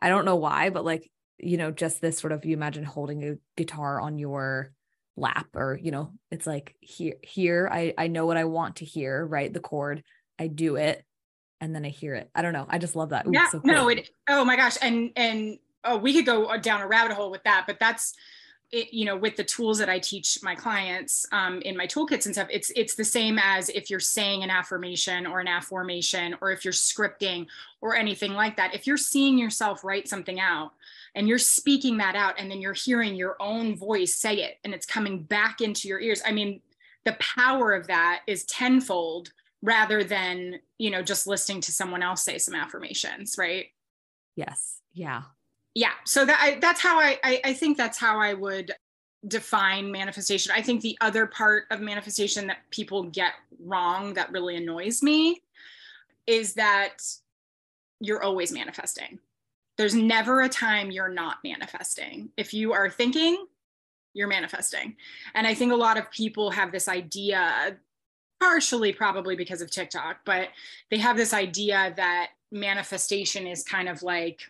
I 0.01 0.09
don't 0.09 0.25
know 0.25 0.37
why, 0.37 0.71
but 0.71 0.85
like, 0.85 1.11
you 1.39 1.57
know, 1.57 1.71
just 1.71 2.01
this 2.01 2.19
sort 2.19 2.33
of 2.33 2.45
you 2.45 2.55
imagine 2.55 2.85
holding 2.85 3.25
a 3.25 3.35
guitar 3.57 4.01
on 4.01 4.19
your 4.19 4.73
lap 5.17 5.49
or, 5.55 5.79
you 5.81 5.91
know, 5.91 6.13
it's 6.31 6.47
like 6.47 6.75
here 6.81 7.15
here 7.23 7.69
I 7.71 7.93
I 7.99 8.07
know 8.07 8.27
what 8.27 8.37
I 8.37 8.45
want 8.45 8.77
to 8.77 8.85
hear, 8.85 9.25
right? 9.25 9.53
The 9.53 9.61
chord, 9.61 10.03
I 10.39 10.47
do 10.47 10.77
it 10.77 11.05
and 11.61 11.75
then 11.75 11.85
I 11.85 11.89
hear 11.89 12.15
it. 12.15 12.31
I 12.35 12.43
don't 12.43 12.53
know. 12.53 12.67
I 12.69 12.79
just 12.79 12.97
love 12.97 13.11
that. 13.11 13.27
Ooh, 13.27 13.33
yeah. 13.33 13.49
So 13.49 13.61
cool. 13.61 13.73
No, 13.73 13.89
it 13.89 14.11
oh 14.29 14.45
my 14.45 14.57
gosh. 14.57 14.77
And 14.81 15.11
and 15.17 15.59
oh, 15.85 15.97
we 15.97 16.13
could 16.13 16.27
go 16.27 16.57
down 16.59 16.81
a 16.81 16.87
rabbit 16.87 17.13
hole 17.13 17.31
with 17.31 17.43
that, 17.45 17.65
but 17.67 17.79
that's 17.79 18.15
it, 18.71 18.93
you 18.93 19.07
know, 19.07 19.17
with 19.17 19.37
the 19.37 19.45
tools 19.45 19.79
that 19.79 19.89
I 19.89 19.99
teach 19.99 20.43
my 20.43 20.55
clients 20.55 21.27
um, 21.33 21.63
in 21.63 21.77
my 21.77 21.87
toolkits 21.87 22.27
and 22.27 22.35
stuff, 22.35 22.49
it's 22.51 22.71
it's 22.77 22.95
the 22.95 23.05
same 23.05 23.39
as 23.43 23.71
if 23.71 23.89
you're 23.89 23.99
saying 23.99 24.43
an 24.43 24.51
affirmation 24.51 25.27
or 25.27 25.41
an 25.41 25.49
affirmation, 25.49 26.37
or 26.41 26.51
if 26.53 26.65
you're 26.65 26.73
scripting 26.73 27.47
or 27.81 27.97
anything 27.97 28.35
like 28.35 28.57
that. 28.57 28.75
If 28.75 28.87
you're 28.87 28.99
seeing 28.99 29.39
yourself 29.39 29.85
write 29.85 30.07
something 30.07 30.39
out 30.39 30.73
and 31.15 31.27
you're 31.27 31.39
speaking 31.39 31.97
that 31.99 32.15
out, 32.15 32.35
and 32.39 32.51
then 32.51 32.61
you're 32.61 32.75
hearing 32.75 33.15
your 33.15 33.37
own 33.41 33.75
voice 33.75 34.15
say 34.15 34.37
it, 34.43 34.59
and 34.65 34.75
it's 34.75 34.87
coming 34.87 35.23
back 35.23 35.63
into 35.63 35.89
your 35.89 36.01
ears. 36.01 36.21
I 36.27 36.33
mean, 36.33 36.61
the 37.05 37.17
power 37.21 37.73
of 37.73 37.87
that 37.87 38.21
is 38.27 38.45
tenfold 38.45 39.33
rather 39.63 40.05
than 40.05 40.61
you 40.79 40.91
know 40.91 41.03
just 41.03 41.27
listening 41.27 41.61
to 41.63 41.73
someone 41.73 42.03
else 42.03 42.23
say 42.23 42.39
some 42.39 42.55
affirmations, 42.55 43.37
right? 43.39 43.67
Yes. 44.37 44.81
Yeah. 44.93 45.23
Yeah. 45.75 45.93
So 46.05 46.25
that 46.25 46.39
I, 46.41 46.59
that's 46.61 46.81
how 46.81 46.99
I, 46.99 47.19
I 47.23 47.41
i 47.45 47.53
think 47.53 47.77
that's 47.77 47.99
how 47.99 48.21
i 48.21 48.35
would 48.35 48.73
define 49.27 49.91
manifestation. 49.91 50.53
I 50.55 50.63
think 50.63 50.81
the 50.81 50.97
other 51.01 51.27
part 51.27 51.65
of 51.71 51.81
manifestation 51.81 52.47
that 52.47 52.59
people 52.71 53.05
get 53.05 53.33
wrong 53.59 54.15
that 54.15 54.31
really 54.31 54.57
annoys 54.57 55.03
me 55.03 55.43
is 56.27 56.55
that 56.55 56.99
you're 58.01 58.23
always 58.23 58.53
manifesting. 58.53 59.19
There's 59.77 59.95
never 59.95 60.43
a 60.43 60.49
time 60.49 60.91
you're 60.91 61.09
not 61.09 61.39
manifesting. 61.43 62.31
If 62.37 62.55
you 62.55 62.73
are 62.73 62.89
thinking 62.89 63.47
you're 64.15 64.29
manifesting. 64.29 64.97
And 65.35 65.47
i 65.47 65.55
think 65.55 65.73
a 65.73 65.77
lot 65.77 65.99
of 65.99 66.11
people 66.11 66.51
have 66.51 66.73
this 66.73 66.89
idea 66.89 67.77
partially 68.41 68.93
probably 68.93 69.35
because 69.35 69.61
of 69.61 69.71
tiktok 69.71 70.19
but 70.25 70.49
they 70.91 70.99
have 70.99 71.17
this 71.17 71.35
idea 71.35 71.93
that 71.97 72.31
manifestation 72.51 73.47
is 73.47 73.63
kind 73.63 73.89
of 73.89 74.03
like 74.03 74.43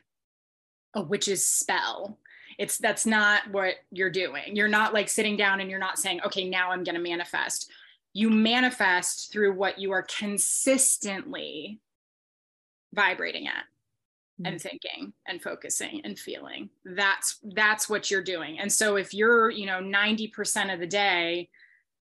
a 0.94 1.02
witch's 1.02 1.46
spell. 1.46 2.18
It's 2.58 2.78
that's 2.78 3.06
not 3.06 3.48
what 3.50 3.74
you're 3.90 4.10
doing. 4.10 4.56
You're 4.56 4.68
not 4.68 4.94
like 4.94 5.08
sitting 5.08 5.36
down 5.36 5.60
and 5.60 5.70
you're 5.70 5.78
not 5.78 5.98
saying 5.98 6.20
okay 6.26 6.48
now 6.48 6.70
i'm 6.70 6.84
going 6.84 6.96
to 6.96 7.00
manifest. 7.00 7.70
You 8.14 8.30
manifest 8.30 9.32
through 9.32 9.54
what 9.54 9.78
you 9.78 9.92
are 9.92 10.02
consistently 10.02 11.78
vibrating 12.94 13.46
at 13.46 13.64
mm-hmm. 14.40 14.46
and 14.46 14.60
thinking 14.60 15.12
and 15.26 15.42
focusing 15.42 16.00
and 16.04 16.18
feeling. 16.18 16.70
That's 16.84 17.38
that's 17.54 17.88
what 17.88 18.10
you're 18.10 18.22
doing. 18.22 18.58
And 18.58 18.72
so 18.72 18.96
if 18.96 19.14
you're 19.14 19.50
you 19.50 19.66
know 19.66 19.80
90% 19.80 20.72
of 20.72 20.80
the 20.80 20.86
day 20.86 21.48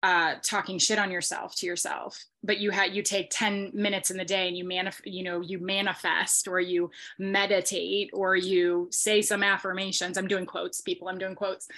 uh, 0.03 0.35
talking 0.43 0.79
shit 0.79 0.99
on 0.99 1.11
yourself 1.11 1.55
to 1.57 1.67
yourself 1.67 2.25
but 2.45 2.59
you 2.59 2.71
had 2.71 2.95
you 2.95 3.03
take 3.03 3.29
10 3.31 3.71
minutes 3.73 4.11
in 4.11 4.17
the 4.17 4.25
day 4.25 4.49
and 4.49 4.57
you 4.57 4.65
manif- 4.65 5.01
you 5.05 5.23
know 5.23 5.41
you 5.41 5.59
manifest 5.59 6.49
or 6.49 6.61
you 6.61 6.91
meditate 7.19 8.11
or 8.13 8.37
you 8.37 8.89
say 8.91 9.23
some 9.23 9.43
affirmations. 9.43 10.19
I'm 10.19 10.29
doing 10.29 10.47
quotes 10.47 10.81
people 10.81 11.09
i'm 11.09 11.19
doing 11.19 11.35
quotes. 11.35 11.69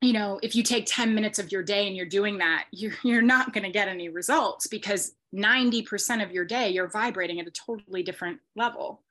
You 0.00 0.12
know 0.12 0.40
if 0.42 0.56
you 0.56 0.62
take 0.62 0.86
10 0.86 1.14
minutes 1.14 1.38
of 1.38 1.52
your 1.52 1.62
day 1.62 1.86
and 1.86 1.96
you're 1.96 2.06
doing 2.06 2.38
that 2.38 2.66
you're, 2.72 2.94
you're 3.04 3.22
not 3.22 3.52
going 3.52 3.64
to 3.64 3.70
get 3.70 3.88
any 3.88 4.08
results 4.08 4.66
because 4.66 5.12
90% 5.34 6.22
of 6.22 6.30
your 6.30 6.44
day 6.44 6.70
you're 6.70 6.88
vibrating 6.88 7.40
at 7.40 7.46
a 7.46 7.50
totally 7.50 8.02
different 8.02 8.40
level 8.54 9.02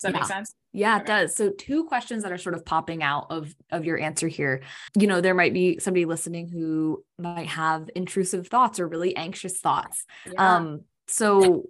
does 0.00 0.12
that 0.12 0.12
yeah. 0.12 0.18
make 0.18 0.26
sense 0.26 0.54
yeah, 0.72 1.00
it 1.00 1.06
does. 1.06 1.34
So 1.34 1.50
two 1.50 1.84
questions 1.84 2.22
that 2.22 2.30
are 2.30 2.38
sort 2.38 2.54
of 2.54 2.64
popping 2.64 3.02
out 3.02 3.26
of 3.30 3.54
of 3.70 3.84
your 3.84 3.98
answer 3.98 4.28
here. 4.28 4.62
You 4.96 5.08
know, 5.08 5.20
there 5.20 5.34
might 5.34 5.52
be 5.52 5.78
somebody 5.80 6.04
listening 6.04 6.48
who 6.48 7.04
might 7.18 7.48
have 7.48 7.90
intrusive 7.96 8.46
thoughts 8.46 8.78
or 8.78 8.86
really 8.86 9.16
anxious 9.16 9.58
thoughts. 9.58 10.04
Yeah. 10.26 10.56
Um 10.56 10.82
so 11.08 11.64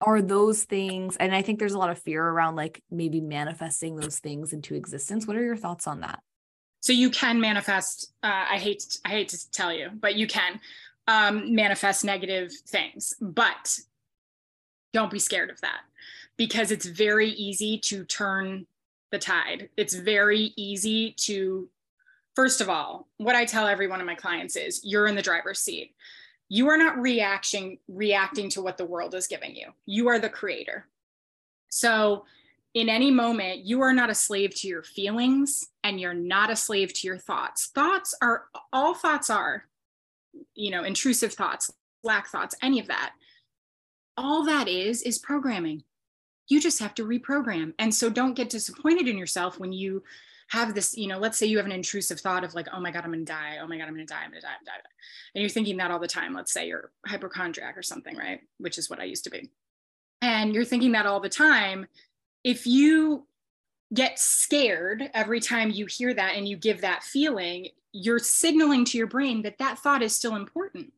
are 0.00 0.22
those 0.22 0.64
things 0.64 1.16
and 1.16 1.34
I 1.34 1.42
think 1.42 1.58
there's 1.58 1.74
a 1.74 1.78
lot 1.78 1.90
of 1.90 1.98
fear 1.98 2.26
around 2.26 2.56
like 2.56 2.82
maybe 2.90 3.20
manifesting 3.20 3.96
those 3.96 4.18
things 4.18 4.54
into 4.54 4.74
existence. 4.74 5.26
What 5.26 5.36
are 5.36 5.44
your 5.44 5.56
thoughts 5.56 5.86
on 5.86 6.00
that? 6.00 6.20
So 6.80 6.94
you 6.94 7.10
can 7.10 7.40
manifest 7.40 8.10
uh, 8.22 8.46
I 8.52 8.56
hate 8.56 8.98
I 9.04 9.10
hate 9.10 9.28
to 9.30 9.50
tell 9.50 9.72
you, 9.72 9.90
but 9.92 10.14
you 10.14 10.26
can 10.26 10.60
um 11.06 11.54
manifest 11.54 12.06
negative 12.06 12.52
things, 12.66 13.12
but 13.20 13.78
don't 14.94 15.10
be 15.10 15.18
scared 15.18 15.50
of 15.50 15.60
that 15.60 15.80
because 16.40 16.70
it's 16.70 16.86
very 16.86 17.28
easy 17.32 17.76
to 17.76 18.02
turn 18.02 18.64
the 19.10 19.18
tide. 19.18 19.68
It's 19.76 19.92
very 19.92 20.54
easy 20.56 21.12
to, 21.18 21.68
first 22.34 22.62
of 22.62 22.70
all, 22.70 23.08
what 23.18 23.36
I 23.36 23.44
tell 23.44 23.66
every 23.66 23.88
one 23.88 24.00
of 24.00 24.06
my 24.06 24.14
clients 24.14 24.56
is 24.56 24.80
you're 24.82 25.06
in 25.06 25.14
the 25.14 25.20
driver's 25.20 25.58
seat. 25.58 25.94
You 26.48 26.70
are 26.70 26.78
not 26.78 26.96
reacting 26.96 27.76
reacting 27.88 28.48
to 28.52 28.62
what 28.62 28.78
the 28.78 28.86
world 28.86 29.14
is 29.14 29.26
giving 29.26 29.54
you. 29.54 29.66
You 29.84 30.08
are 30.08 30.18
the 30.18 30.30
creator. 30.30 30.86
So 31.68 32.24
in 32.72 32.88
any 32.88 33.10
moment, 33.10 33.66
you 33.66 33.82
are 33.82 33.92
not 33.92 34.08
a 34.08 34.14
slave 34.14 34.54
to 34.60 34.66
your 34.66 34.82
feelings 34.82 35.68
and 35.84 36.00
you're 36.00 36.14
not 36.14 36.48
a 36.48 36.56
slave 36.56 36.94
to 36.94 37.06
your 37.06 37.18
thoughts. 37.18 37.66
Thoughts 37.74 38.14
are 38.22 38.44
all 38.72 38.94
thoughts 38.94 39.28
are, 39.28 39.66
you 40.54 40.70
know, 40.70 40.84
intrusive 40.84 41.34
thoughts, 41.34 41.70
lack 42.02 42.28
thoughts, 42.28 42.54
any 42.62 42.80
of 42.80 42.86
that. 42.86 43.12
All 44.16 44.42
that 44.46 44.68
is 44.68 45.02
is 45.02 45.18
programming 45.18 45.84
you 46.50 46.60
just 46.60 46.80
have 46.80 46.94
to 46.96 47.06
reprogram. 47.06 47.72
And 47.78 47.94
so 47.94 48.10
don't 48.10 48.34
get 48.34 48.50
disappointed 48.50 49.08
in 49.08 49.16
yourself 49.16 49.58
when 49.58 49.72
you 49.72 50.02
have 50.48 50.74
this, 50.74 50.96
you 50.96 51.06
know, 51.06 51.18
let's 51.18 51.38
say 51.38 51.46
you 51.46 51.56
have 51.56 51.66
an 51.66 51.72
intrusive 51.72 52.20
thought 52.20 52.42
of 52.42 52.54
like, 52.54 52.66
oh 52.72 52.80
my 52.80 52.90
God, 52.90 53.04
I'm 53.04 53.12
gonna 53.12 53.24
die. 53.24 53.58
Oh 53.62 53.68
my 53.68 53.78
God, 53.78 53.86
I'm 53.86 53.94
gonna 53.94 54.04
die. 54.04 54.22
I'm 54.24 54.30
gonna 54.30 54.40
die. 54.40 54.48
I'm 54.48 54.66
gonna 54.66 54.78
die. 54.82 54.90
And 55.34 55.42
you're 55.42 55.48
thinking 55.48 55.76
that 55.76 55.92
all 55.92 56.00
the 56.00 56.08
time. 56.08 56.34
Let's 56.34 56.52
say 56.52 56.66
you're 56.66 56.90
hypochondriac 57.06 57.78
or 57.78 57.82
something, 57.82 58.16
right? 58.16 58.40
Which 58.58 58.76
is 58.76 58.90
what 58.90 58.98
I 58.98 59.04
used 59.04 59.24
to 59.24 59.30
be. 59.30 59.48
And 60.22 60.52
you're 60.52 60.64
thinking 60.64 60.92
that 60.92 61.06
all 61.06 61.20
the 61.20 61.28
time. 61.28 61.86
If 62.42 62.66
you 62.66 63.26
get 63.94 64.18
scared 64.18 65.08
every 65.14 65.38
time 65.38 65.70
you 65.70 65.86
hear 65.86 66.12
that 66.14 66.34
and 66.34 66.48
you 66.48 66.56
give 66.56 66.80
that 66.80 67.04
feeling, 67.04 67.68
you're 67.92 68.18
signaling 68.18 68.84
to 68.86 68.98
your 68.98 69.06
brain 69.06 69.42
that 69.42 69.58
that 69.58 69.78
thought 69.78 70.02
is 70.02 70.14
still 70.14 70.34
important 70.34 70.92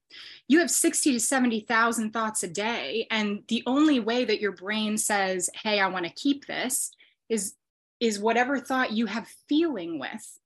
you 0.52 0.58
have 0.58 0.70
60 0.70 1.12
to 1.12 1.18
70,000 1.18 2.12
thoughts 2.12 2.42
a 2.42 2.48
day. 2.48 3.06
And 3.10 3.42
the 3.48 3.62
only 3.66 4.00
way 4.00 4.26
that 4.26 4.40
your 4.40 4.52
brain 4.52 4.98
says, 4.98 5.48
hey, 5.54 5.80
I 5.80 5.86
want 5.86 6.04
to 6.04 6.12
keep 6.12 6.46
this 6.46 6.92
is, 7.30 7.54
is 8.00 8.20
whatever 8.20 8.60
thought 8.60 8.92
you 8.92 9.06
have 9.06 9.26
feeling 9.48 9.98
with. 9.98 10.38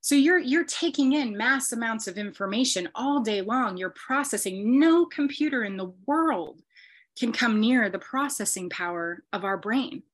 So 0.00 0.14
you're 0.14 0.38
you're 0.38 0.64
taking 0.64 1.14
in 1.14 1.36
mass 1.36 1.72
amounts 1.72 2.06
of 2.06 2.18
information 2.18 2.88
all 2.94 3.20
day 3.20 3.40
long. 3.40 3.76
You're 3.76 3.90
processing. 3.90 4.78
No 4.78 5.04
computer 5.04 5.64
in 5.64 5.76
the 5.76 5.92
world 6.06 6.62
can 7.18 7.32
come 7.32 7.58
near 7.58 7.90
the 7.90 7.98
processing 7.98 8.70
power 8.70 9.24
of 9.32 9.44
our 9.44 9.56
brain. 9.56 10.04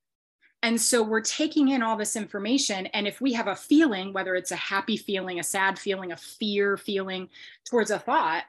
And 0.62 0.80
so 0.80 1.02
we're 1.02 1.20
taking 1.20 1.68
in 1.68 1.82
all 1.82 1.98
this 1.98 2.16
information. 2.16 2.86
And 2.86 3.06
if 3.06 3.20
we 3.20 3.34
have 3.34 3.48
a 3.48 3.54
feeling, 3.54 4.14
whether 4.14 4.34
it's 4.34 4.52
a 4.52 4.56
happy 4.56 4.96
feeling, 4.96 5.38
a 5.38 5.44
sad 5.44 5.78
feeling, 5.78 6.12
a 6.12 6.16
fear 6.16 6.78
feeling 6.78 7.28
towards 7.66 7.90
a 7.90 7.98
thought, 7.98 8.44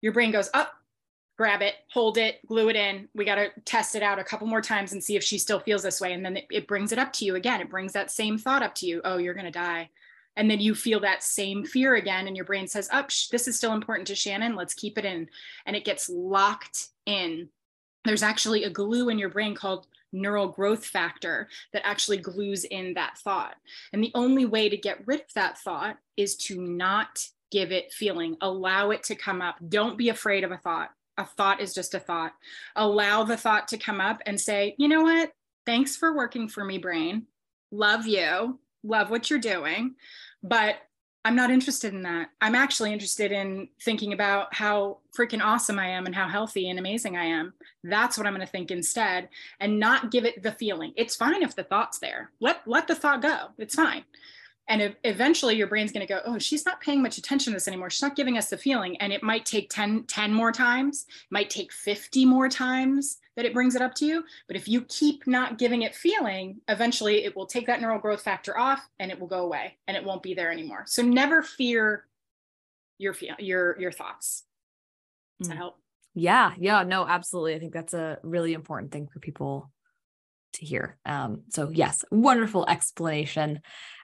your 0.00 0.12
brain 0.12 0.30
goes 0.30 0.50
up, 0.54 0.74
grab 1.36 1.62
it, 1.62 1.74
hold 1.90 2.18
it, 2.18 2.44
glue 2.46 2.68
it 2.68 2.76
in. 2.76 3.08
We 3.14 3.24
got 3.24 3.36
to 3.36 3.48
test 3.64 3.94
it 3.94 4.02
out 4.02 4.18
a 4.18 4.24
couple 4.24 4.46
more 4.46 4.60
times 4.60 4.92
and 4.92 5.02
see 5.02 5.16
if 5.16 5.24
she 5.24 5.38
still 5.38 5.60
feels 5.60 5.82
this 5.82 6.00
way. 6.00 6.12
And 6.12 6.24
then 6.24 6.38
it, 6.50 6.68
brings 6.68 6.92
it 6.92 6.98
up 6.98 7.12
to 7.14 7.24
you 7.24 7.34
again. 7.34 7.60
It 7.60 7.70
brings 7.70 7.92
that 7.94 8.10
same 8.10 8.36
thought 8.36 8.62
up 8.62 8.74
to 8.76 8.86
you. 8.86 9.00
Oh, 9.04 9.16
you're 9.16 9.34
going 9.34 9.46
to 9.46 9.50
die. 9.50 9.88
And 10.36 10.50
then 10.50 10.60
you 10.60 10.74
feel 10.74 11.00
that 11.00 11.22
same 11.22 11.64
fear 11.64 11.96
again. 11.96 12.26
And 12.26 12.36
your 12.36 12.44
brain 12.44 12.66
says, 12.66 12.88
up, 12.92 13.06
oh, 13.10 13.28
this 13.30 13.48
is 13.48 13.56
still 13.56 13.72
important 13.72 14.06
to 14.08 14.14
Shannon. 14.14 14.54
Let's 14.54 14.74
keep 14.74 14.98
it 14.98 15.04
in. 15.04 15.28
And 15.66 15.74
it 15.74 15.84
gets 15.84 16.08
locked 16.08 16.88
in. 17.06 17.48
There's 18.04 18.22
actually 18.22 18.64
a 18.64 18.70
glue 18.70 19.08
in 19.08 19.18
your 19.18 19.28
brain 19.28 19.54
called 19.54 19.86
neural 20.12 20.48
growth 20.48 20.84
factor 20.84 21.48
that 21.72 21.86
actually 21.86 22.18
glues 22.18 22.64
in 22.64 22.94
that 22.94 23.18
thought. 23.18 23.54
And 23.92 24.02
the 24.02 24.12
only 24.14 24.44
way 24.44 24.68
to 24.68 24.76
get 24.76 25.06
rid 25.06 25.20
of 25.20 25.32
that 25.34 25.58
thought 25.58 25.96
is 26.16 26.36
to 26.36 26.60
not 26.60 27.26
give 27.50 27.72
it 27.72 27.92
feeling, 27.92 28.36
allow 28.40 28.90
it 28.90 29.02
to 29.04 29.14
come 29.14 29.42
up. 29.42 29.56
Don't 29.68 29.98
be 29.98 30.08
afraid 30.08 30.44
of 30.44 30.52
a 30.52 30.56
thought. 30.56 30.90
A 31.18 31.24
thought 31.24 31.60
is 31.60 31.74
just 31.74 31.94
a 31.94 32.00
thought. 32.00 32.32
Allow 32.76 33.24
the 33.24 33.36
thought 33.36 33.68
to 33.68 33.78
come 33.78 34.00
up 34.00 34.22
and 34.26 34.40
say, 34.40 34.74
you 34.78 34.88
know 34.88 35.02
what? 35.02 35.32
Thanks 35.66 35.96
for 35.96 36.16
working 36.16 36.48
for 36.48 36.64
me, 36.64 36.78
brain. 36.78 37.26
Love 37.70 38.06
you. 38.06 38.58
Love 38.82 39.10
what 39.10 39.28
you're 39.28 39.38
doing. 39.38 39.94
But 40.42 40.76
I'm 41.22 41.36
not 41.36 41.50
interested 41.50 41.92
in 41.92 42.02
that. 42.02 42.30
I'm 42.40 42.54
actually 42.54 42.94
interested 42.94 43.30
in 43.30 43.68
thinking 43.82 44.14
about 44.14 44.54
how 44.54 44.98
freaking 45.16 45.44
awesome 45.44 45.78
I 45.78 45.88
am 45.88 46.06
and 46.06 46.14
how 46.14 46.28
healthy 46.28 46.70
and 46.70 46.78
amazing 46.78 47.18
I 47.18 47.26
am. 47.26 47.52
That's 47.84 48.16
what 48.16 48.26
I'm 48.26 48.32
going 48.32 48.46
to 48.46 48.50
think 48.50 48.70
instead 48.70 49.28
and 49.58 49.78
not 49.78 50.10
give 50.10 50.24
it 50.24 50.42
the 50.42 50.52
feeling. 50.52 50.94
It's 50.96 51.16
fine 51.16 51.42
if 51.42 51.54
the 51.54 51.64
thought's 51.64 51.98
there. 51.98 52.30
Let 52.40 52.66
let 52.66 52.88
the 52.88 52.94
thought 52.94 53.20
go. 53.20 53.48
It's 53.58 53.74
fine 53.74 54.04
and 54.68 54.94
eventually 55.04 55.56
your 55.56 55.66
brain's 55.66 55.92
going 55.92 56.06
to 56.06 56.12
go 56.12 56.20
oh 56.24 56.38
she's 56.38 56.64
not 56.64 56.80
paying 56.80 57.02
much 57.02 57.18
attention 57.18 57.52
to 57.52 57.56
this 57.56 57.68
anymore. 57.68 57.90
She's 57.90 58.02
not 58.02 58.16
giving 58.16 58.38
us 58.38 58.50
the 58.50 58.56
feeling. 58.56 58.96
And 58.98 59.12
it 59.12 59.22
might 59.22 59.44
take 59.44 59.70
10 59.70 60.04
10 60.04 60.32
more 60.32 60.52
times 60.52 61.06
might 61.30 61.50
take 61.50 61.72
50 61.72 62.24
more 62.24 62.48
times 62.48 63.18
that 63.36 63.44
it 63.44 63.54
brings 63.54 63.74
it 63.74 63.82
up 63.82 63.94
to 63.96 64.06
you. 64.06 64.24
But 64.46 64.56
if 64.56 64.68
you 64.68 64.82
keep 64.82 65.26
not 65.26 65.58
giving 65.58 65.82
it 65.82 65.94
feeling 65.94 66.60
eventually 66.68 67.24
it 67.24 67.36
will 67.36 67.46
take 67.46 67.66
that 67.66 67.80
neural 67.80 67.98
growth 67.98 68.22
factor 68.22 68.56
off 68.58 68.88
and 68.98 69.10
it 69.10 69.18
will 69.18 69.26
go 69.26 69.44
away 69.44 69.76
and 69.88 69.96
it 69.96 70.04
won't 70.04 70.22
be 70.22 70.34
there 70.34 70.52
anymore. 70.52 70.84
So 70.86 71.02
never 71.02 71.42
fear 71.42 72.06
your 72.98 73.14
feel 73.14 73.34
your 73.38 73.78
your 73.80 73.92
thoughts. 73.92 74.44
Does 75.38 75.48
that 75.48 75.54
mm. 75.54 75.58
help? 75.58 75.76
Yeah 76.14 76.52
yeah 76.58 76.82
no 76.84 77.06
absolutely. 77.06 77.54
I 77.54 77.58
think 77.58 77.72
that's 77.72 77.94
a 77.94 78.18
really 78.22 78.52
important 78.52 78.92
thing 78.92 79.08
for 79.12 79.18
people 79.20 79.70
to 80.54 80.64
hear. 80.64 80.96
Um, 81.04 81.42
so 81.48 81.68
yes, 81.68 82.04
wonderful 82.10 82.66
explanation. 82.68 83.60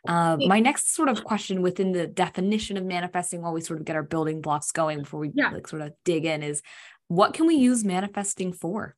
Uh, 0.07 0.37
my 0.47 0.61
next 0.61 0.95
sort 0.95 1.09
of 1.09 1.25
question 1.25 1.63
within 1.63 1.93
the 1.93 2.07
definition 2.07 2.77
of 2.77 2.85
manifesting, 2.85 3.43
while 3.43 3.53
we 3.53 3.61
sort 3.61 3.81
of 3.81 3.87
get 3.87 3.97
our 3.97 4.03
building 4.03 4.41
blocks 4.41 4.73
going 4.73 5.01
before 5.01 5.21
we 5.21 5.33
yeah. 5.35 5.51
like 5.51 5.67
sort 5.67 5.83
of 5.83 5.93
dig 6.05 6.25
in, 6.25 6.43
is 6.43 6.63
what 7.09 7.35
can 7.35 7.47
we 7.47 7.57
use 7.57 7.85
manifesting 7.85 8.53
for? 8.53 8.97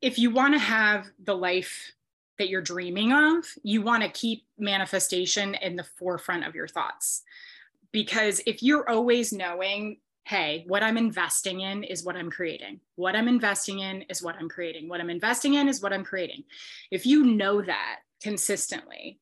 If 0.00 0.18
you 0.18 0.30
want 0.30 0.54
to 0.54 0.60
have 0.60 1.06
the 1.22 1.36
life 1.36 1.92
that 2.38 2.48
you're 2.48 2.62
dreaming 2.62 3.12
of, 3.12 3.44
you 3.62 3.82
want 3.82 4.02
to 4.02 4.08
keep 4.08 4.46
manifestation 4.58 5.54
in 5.54 5.76
the 5.76 5.84
forefront 5.98 6.46
of 6.46 6.54
your 6.54 6.68
thoughts. 6.68 7.22
Because 7.90 8.40
if 8.46 8.62
you're 8.62 8.88
always 8.88 9.32
knowing 9.32 9.98
hey, 10.28 10.62
what 10.66 10.82
I'm 10.82 10.98
investing 10.98 11.62
in 11.62 11.82
is 11.84 12.04
what 12.04 12.14
I'm 12.14 12.30
creating. 12.30 12.80
What 12.96 13.16
I'm 13.16 13.28
investing 13.28 13.78
in 13.78 14.02
is 14.10 14.22
what 14.22 14.36
I'm 14.38 14.50
creating. 14.50 14.86
What 14.86 15.00
I'm 15.00 15.08
investing 15.08 15.54
in 15.54 15.68
is 15.68 15.80
what 15.80 15.94
I'm 15.94 16.04
creating. 16.04 16.44
If 16.90 17.06
you 17.06 17.24
know 17.24 17.62
that 17.62 18.00
consistently, 18.22 19.20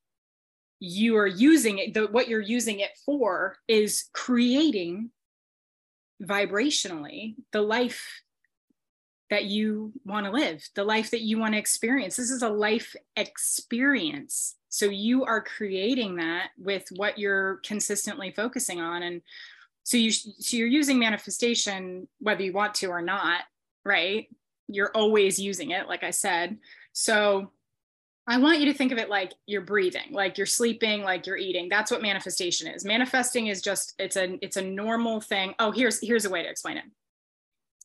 you 0.81 1.17
are 1.17 1.29
using 1.29 1.79
it, 1.79 1.95
the, 1.95 2.09
what 2.09 2.27
you're 2.27 2.41
using 2.41 2.81
it 2.81 2.91
for 3.05 3.57
is 3.69 4.07
creating 4.15 5.11
vibrationally 6.21 7.37
the 7.53 7.63
life 7.63 8.23
that 9.31 9.45
you 9.45 9.93
want 10.05 10.27
to 10.27 10.33
live, 10.33 10.69
the 10.75 10.83
life 10.83 11.13
that 11.13 11.23
you 11.23 11.39
want 11.39 11.55
to 11.55 11.59
experience. 11.59 12.17
This 12.17 12.33
is 12.33 12.43
a 12.43 12.49
life 12.49 12.97
experience. 13.15 14.57
So 14.71 14.87
you 14.87 15.25
are 15.25 15.41
creating 15.41 16.17
that 16.17 16.49
with 16.59 16.89
what 16.97 17.17
you're 17.17 17.61
consistently 17.65 18.33
focusing 18.33 18.81
on. 18.81 19.05
And 19.05 19.23
so 19.87 19.97
you 19.97 20.11
so 20.11 20.57
you're 20.57 20.67
using 20.67 20.99
manifestation 20.99 22.09
whether 22.19 22.43
you 22.43 22.53
want 22.53 22.75
to 22.75 22.89
or 22.89 23.01
not 23.01 23.43
right? 23.85 24.27
You're 24.67 24.91
always 24.97 25.39
using 25.39 25.71
it 25.71 25.87
like 25.87 26.03
i 26.03 26.11
said. 26.11 26.59
So 26.93 27.53
i 28.27 28.37
want 28.39 28.59
you 28.59 28.67
to 28.67 28.75
think 28.75 28.91
of 28.91 28.99
it 28.99 29.09
like 29.09 29.33
you're 29.47 29.61
breathing 29.61 30.11
like 30.11 30.37
you're 30.37 30.47
sleeping 30.47 31.03
like 31.03 31.25
you're 31.25 31.37
eating. 31.37 31.69
That's 31.69 31.93
what 31.93 32.03
manifestation 32.03 32.67
is. 32.67 32.85
Manifesting 32.85 33.47
is 33.47 33.63
just 33.63 33.95
it's 34.01 34.17
a 34.17 34.37
it's 34.45 34.57
a 34.57 34.63
normal 34.63 35.21
thing. 35.21 35.55
Oh 35.61 35.71
here's 35.71 36.05
here's 36.05 36.25
a 36.25 36.31
way 36.31 36.43
to 36.43 36.51
explain 36.51 36.79
it. 36.79 36.85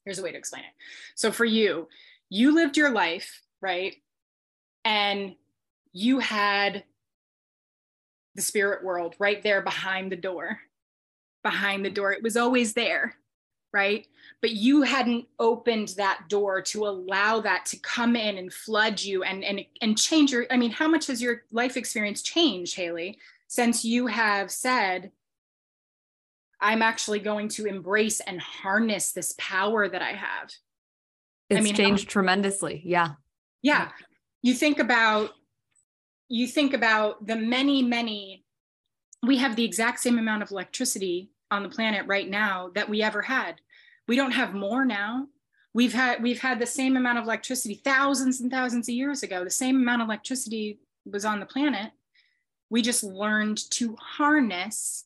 Here's 0.04 0.18
a 0.18 0.24
way 0.24 0.32
to 0.32 0.38
explain 0.40 0.64
it. 0.64 0.74
So 1.14 1.32
for 1.32 1.46
you 1.46 1.88
you 2.30 2.56
lived 2.56 2.78
your 2.78 2.90
life 2.90 3.44
right? 3.62 3.96
And 4.84 5.36
you 5.94 6.18
had 6.18 6.84
the 8.34 8.42
spirit 8.42 8.84
world 8.84 9.14
right 9.20 9.44
there 9.44 9.62
behind 9.62 10.12
the 10.12 10.16
door 10.16 10.58
behind 11.44 11.86
the 11.86 11.90
door. 11.90 12.12
It 12.12 12.24
was 12.24 12.38
always 12.38 12.74
there, 12.74 13.16
right? 13.74 14.06
But 14.42 14.52
you 14.52 14.82
hadn't 14.82 15.26
opened 15.40 15.90
that 15.98 16.26
door 16.30 16.62
to 16.64 16.88
allow 16.88 17.42
that 17.42 17.66
to 17.68 17.80
come 17.80 18.16
in 18.16 18.38
and 18.38 18.52
flood 18.52 19.02
you 19.02 19.24
and 19.24 19.44
and 19.44 19.62
and 19.82 19.98
change 19.98 20.32
your. 20.32 20.46
I 20.52 20.58
mean, 20.58 20.72
how 20.72 20.88
much 20.88 21.08
has 21.08 21.22
your 21.22 21.44
life 21.52 21.78
experience 21.78 22.22
changed, 22.22 22.76
Haley, 22.76 23.20
since 23.48 23.86
you 23.86 24.08
have 24.08 24.52
said, 24.52 25.12
I'm 26.60 26.82
actually 26.82 27.20
going 27.20 27.50
to 27.50 27.66
embrace 27.66 28.20
and 28.20 28.42
harness 28.42 29.12
this 29.12 29.36
power 29.38 29.88
that 29.88 30.02
I 30.02 30.14
have? 30.14 30.52
It's 31.50 31.60
I 31.60 31.62
mean, 31.62 31.76
changed 31.76 32.06
how, 32.06 32.12
tremendously. 32.12 32.82
Yeah. 32.86 33.10
Yeah. 33.62 33.90
You 34.42 34.54
think 34.54 34.80
about 34.80 35.32
you 36.30 36.48
think 36.48 36.74
about 36.74 37.28
the 37.28 37.36
many, 37.36 37.84
many 37.84 38.46
we 39.24 39.38
have 39.38 39.56
the 39.56 39.66
exact 39.66 40.00
same 40.00 40.18
amount 40.18 40.44
of 40.44 40.52
electricity 40.52 41.30
on 41.52 41.64
the 41.64 41.70
planet 41.70 42.08
right 42.08 42.30
now 42.30 42.72
that 42.76 42.90
we 42.90 43.04
ever 43.04 43.22
had. 43.22 43.62
We 44.08 44.16
don't 44.16 44.32
have 44.32 44.54
more 44.54 44.86
now. 44.86 45.28
We've 45.74 45.94
had 45.94 46.22
we've 46.22 46.42
had 46.42 46.60
the 46.60 46.66
same 46.66 46.98
amount 46.98 47.20
of 47.20 47.26
electricity 47.26 47.76
thousands 47.76 48.42
and 48.42 48.52
thousands 48.52 48.90
of 48.90 48.96
years 48.96 49.24
ago. 49.24 49.44
The 49.44 49.50
same 49.50 49.76
amount 49.78 50.02
of 50.02 50.08
electricity 50.08 50.80
was 51.06 51.26
on 51.26 51.40
the 51.40 51.46
planet. 51.46 51.92
We 52.70 52.82
just 52.82 53.04
learned 53.04 53.70
to 53.72 53.96
harness 54.00 55.06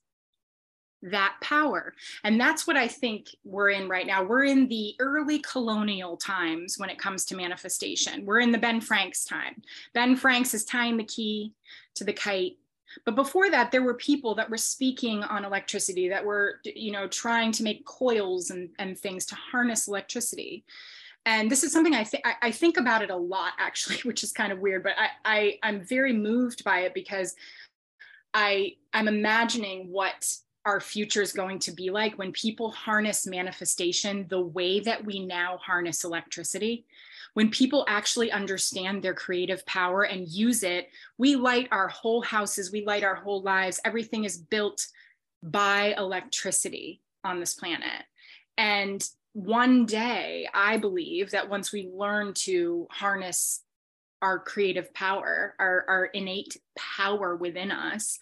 that 1.02 1.36
power. 1.42 1.94
And 2.24 2.40
that's 2.40 2.66
what 2.66 2.78
I 2.78 2.88
think 2.88 3.36
we're 3.44 3.70
in 3.70 3.88
right 3.88 4.08
now. 4.08 4.24
We're 4.24 4.46
in 4.46 4.68
the 4.68 4.96
early 5.00 5.40
colonial 5.40 6.18
times 6.18 6.78
when 6.78 6.90
it 6.90 6.98
comes 6.98 7.26
to 7.26 7.36
manifestation. 7.36 8.26
We're 8.26 8.40
in 8.40 8.52
the 8.52 8.58
Ben 8.58 8.82
Franks 8.82 9.24
time. 9.24 9.62
Ben 9.94 10.16
Franks 10.16 10.54
is 10.54 10.66
tying 10.66 10.98
the 10.98 11.04
key 11.04 11.54
to 11.96 12.04
the 12.04 12.14
kite 12.14 12.58
but 13.04 13.16
before 13.16 13.50
that, 13.52 13.72
there 13.72 13.84
were 13.84 13.96
people 13.96 14.36
that 14.36 14.50
were 14.50 14.58
speaking 14.58 15.24
on 15.24 15.44
electricity, 15.44 16.08
that 16.10 16.24
were, 16.24 16.62
you 16.64 16.92
know, 16.92 17.08
trying 17.08 17.52
to 17.54 17.64
make 17.64 17.86
coils 17.86 18.50
and, 18.52 18.70
and 18.80 18.98
things 18.98 19.26
to 19.28 19.36
harness 19.36 19.88
electricity. 19.88 20.64
And 21.26 21.50
this 21.50 21.64
is 21.64 21.72
something 21.72 21.96
I 21.96 22.04
think 22.04 22.24
I 22.42 22.52
think 22.52 22.78
about 22.78 23.02
it 23.02 23.10
a 23.10 23.16
lot, 23.16 23.54
actually, 23.60 23.98
which 24.04 24.24
is 24.24 24.32
kind 24.32 24.52
of 24.52 24.60
weird, 24.60 24.84
but 24.84 24.94
I, 24.98 25.10
I 25.26 25.60
I'm 25.64 25.84
very 25.84 26.14
moved 26.14 26.64
by 26.64 26.82
it 26.82 26.94
because 26.94 27.36
I 28.34 28.76
I'm 28.94 29.08
imagining 29.08 29.92
what 29.92 30.32
our 30.66 30.80
future 30.80 31.22
is 31.22 31.32
going 31.32 31.60
to 31.60 31.72
be 31.72 31.92
like 31.92 32.18
when 32.18 32.32
people 32.32 32.72
harness 32.72 33.28
manifestation 33.28 34.26
the 34.30 34.42
way 34.42 34.80
that 34.80 35.06
we 35.06 35.24
now 35.24 35.58
harness 35.58 36.04
electricity 36.04 36.86
when 37.36 37.50
people 37.50 37.86
actually 37.90 38.32
understand 38.32 39.04
their 39.04 39.14
creative 39.14 39.66
power 39.66 40.04
and 40.04 40.28
use 40.30 40.64
it, 40.64 40.88
we 41.18 41.36
light 41.36 41.68
our 41.70 41.90
whole 41.90 42.22
houses, 42.22 42.72
we 42.72 42.86
light 42.86 43.04
our 43.04 43.14
whole 43.14 43.42
lives. 43.42 43.80
Everything 43.84 44.24
is 44.24 44.38
built 44.38 44.88
by 45.44 45.94
electricity 45.98 47.02
on 47.26 47.42
this 47.42 47.54
planet. 47.54 48.04
And 48.58 49.08
one 49.34 49.86
day, 49.86 50.48
I 50.54 50.78
believe 50.78 51.32
that 51.32 51.50
once 51.50 51.74
we 51.74 51.92
learn 51.94 52.34
to 52.46 52.88
harness 52.90 53.64
our 54.22 54.40
creative 54.40 54.94
power, 54.94 55.56
our, 55.60 55.84
our 55.90 56.06
innate 56.06 56.56
power 56.78 57.36
within 57.36 57.70
us, 57.70 58.18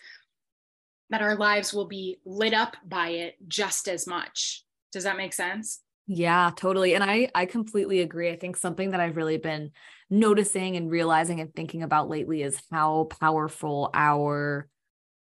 that 1.11 1.21
our 1.21 1.35
lives 1.35 1.71
will 1.71 1.85
be 1.85 2.17
lit 2.25 2.55
up 2.55 2.77
by 2.83 3.09
it 3.09 3.35
just 3.47 3.87
as 3.87 4.07
much. 4.07 4.63
Does 4.91 5.03
that 5.03 5.17
make 5.17 5.33
sense? 5.33 5.82
Yeah, 6.05 6.51
totally. 6.55 6.95
And 6.95 7.03
I 7.03 7.29
I 7.33 7.45
completely 7.45 8.01
agree. 8.01 8.29
I 8.29 8.35
think 8.35 8.57
something 8.57 8.91
that 8.91 8.99
I've 8.99 9.15
really 9.15 9.37
been 9.37 9.71
noticing 10.09 10.75
and 10.75 10.91
realizing 10.91 11.39
and 11.39 11.53
thinking 11.55 11.81
about 11.81 12.09
lately 12.09 12.41
is 12.41 12.61
how 12.71 13.05
powerful 13.21 13.89
our 13.93 14.67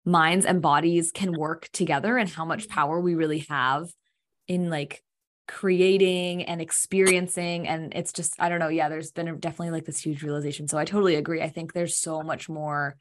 minds 0.06 0.46
and 0.46 0.62
bodies 0.62 1.12
can 1.14 1.34
work 1.38 1.70
together 1.74 2.18
and 2.18 2.30
how 2.30 2.46
much 2.46 2.70
power 2.70 3.00
we 3.00 3.16
really 3.16 3.46
have 3.50 3.90
in 4.48 4.70
like 4.70 5.04
creating 5.48 6.44
and 6.46 6.62
experiencing 6.62 7.68
and 7.68 7.94
it's 7.96 8.14
just 8.14 8.36
I 8.40 8.50
don't 8.50 8.60
know, 8.60 8.70
yeah, 8.70 8.90
there's 8.90 9.12
been 9.12 9.40
definitely 9.40 9.72
like 9.72 9.86
this 9.86 10.00
huge 10.00 10.24
realization. 10.24 10.68
So 10.68 10.78
I 10.80 10.86
totally 10.86 11.16
agree. 11.16 11.42
I 11.42 11.50
think 11.50 11.74
there's 11.74 11.98
so 11.98 12.24
much 12.24 12.50
more 12.50 12.98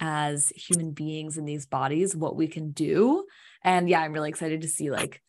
as 0.00 0.50
human 0.50 0.92
beings 0.92 1.38
in 1.38 1.44
these 1.46 1.66
bodies 1.66 2.16
what 2.16 2.36
we 2.36 2.48
can 2.48 2.72
do. 2.72 3.26
And 3.64 3.88
yeah, 3.88 4.00
I'm 4.02 4.12
really 4.12 4.30
excited 4.30 4.62
to 4.62 4.68
see 4.68 4.90
like 4.90 5.22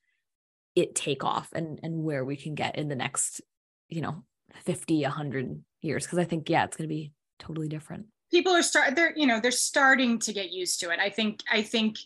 it 0.80 0.96
take 0.96 1.24
off 1.24 1.50
and 1.54 1.80
and 1.84 2.04
where 2.04 2.24
we 2.24 2.36
can 2.36 2.56
get 2.56 2.78
in 2.78 2.88
the 2.88 2.96
next 2.96 3.42
you 3.88 4.02
know 4.02 4.24
50 4.64 5.04
100 5.04 5.64
years 5.82 6.06
because 6.06 6.20
i 6.20 6.24
think 6.24 6.50
yeah 6.50 6.66
it's 6.66 6.78
going 6.78 6.90
to 6.90 6.94
be 6.94 7.12
totally 7.40 7.68
different. 7.68 8.06
People 8.30 8.54
are 8.54 8.62
start 8.62 8.96
they're 8.96 9.14
you 9.16 9.26
know 9.26 9.40
they're 9.40 9.52
starting 9.52 10.20
to 10.20 10.34
get 10.34 10.52
used 10.52 10.80
to 10.82 10.92
it. 10.92 11.00
I 11.00 11.10
think 11.10 11.42
i 11.52 11.64
think 11.64 11.98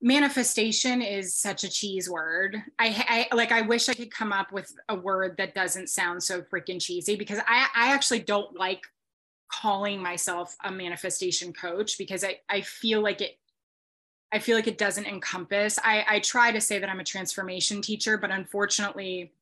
manifestation 0.00 1.00
is 1.02 1.34
such 1.34 1.64
a 1.64 1.70
cheese 1.70 2.08
word. 2.08 2.62
I, 2.78 3.26
I 3.32 3.34
like 3.34 3.50
i 3.50 3.62
wish 3.62 3.88
i 3.88 3.94
could 3.94 4.12
come 4.12 4.32
up 4.32 4.52
with 4.52 4.72
a 4.88 4.94
word 4.94 5.36
that 5.38 5.54
doesn't 5.54 5.88
sound 5.88 6.22
so 6.22 6.42
freaking 6.42 6.80
cheesy 6.80 7.16
because 7.16 7.40
i 7.46 7.66
i 7.74 7.92
actually 7.92 8.20
don't 8.20 8.56
like 8.56 8.82
calling 9.50 10.02
myself 10.02 10.54
a 10.64 10.70
manifestation 10.70 11.52
coach 11.52 11.98
because 11.98 12.24
i 12.24 12.38
i 12.48 12.60
feel 12.60 13.00
like 13.00 13.20
it 13.20 13.38
I 14.36 14.38
feel 14.38 14.54
like 14.54 14.66
it 14.66 14.76
doesn't 14.76 15.06
encompass. 15.06 15.78
I, 15.82 16.04
I 16.06 16.20
try 16.20 16.52
to 16.52 16.60
say 16.60 16.78
that 16.78 16.90
I'm 16.90 17.00
a 17.00 17.04
transformation 17.04 17.80
teacher, 17.80 18.18
but 18.18 18.30
unfortunately, 18.30 19.32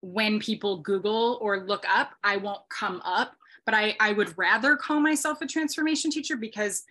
when 0.00 0.38
people 0.38 0.78
Google 0.78 1.40
or 1.42 1.64
look 1.64 1.84
up, 1.92 2.12
I 2.22 2.36
won't 2.36 2.60
come 2.68 3.02
up. 3.04 3.34
But 3.64 3.74
I, 3.74 3.96
I 3.98 4.12
would 4.12 4.38
rather 4.38 4.76
call 4.76 5.00
myself 5.00 5.40
a 5.40 5.46
transformation 5.46 6.12
teacher 6.12 6.36
because 6.36 6.84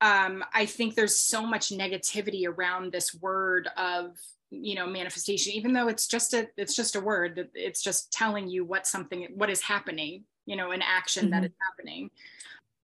um, 0.00 0.44
I 0.54 0.64
think 0.64 0.94
there's 0.94 1.16
so 1.16 1.44
much 1.44 1.70
negativity 1.70 2.46
around 2.46 2.92
this 2.92 3.12
word 3.14 3.68
of 3.76 4.16
you 4.50 4.74
know 4.74 4.86
manifestation 4.86 5.54
even 5.54 5.72
though 5.72 5.88
it's 5.88 6.06
just 6.06 6.34
a 6.34 6.46
it's 6.58 6.76
just 6.76 6.94
a 6.94 7.00
word 7.00 7.36
that 7.36 7.48
it's 7.54 7.82
just 7.82 8.12
telling 8.12 8.46
you 8.46 8.66
what 8.66 8.86
something 8.86 9.26
what 9.34 9.48
is 9.48 9.62
happening 9.62 10.24
you 10.44 10.56
know 10.56 10.72
an 10.72 10.82
action 10.82 11.22
mm-hmm. 11.22 11.40
that 11.40 11.44
is 11.44 11.52
happening 11.70 12.10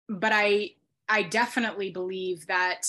but 0.09 0.31
i 0.33 0.71
I 1.11 1.23
definitely 1.23 1.91
believe 1.91 2.47
that 2.47 2.87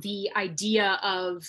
the 0.00 0.30
idea 0.36 0.98
of 1.02 1.46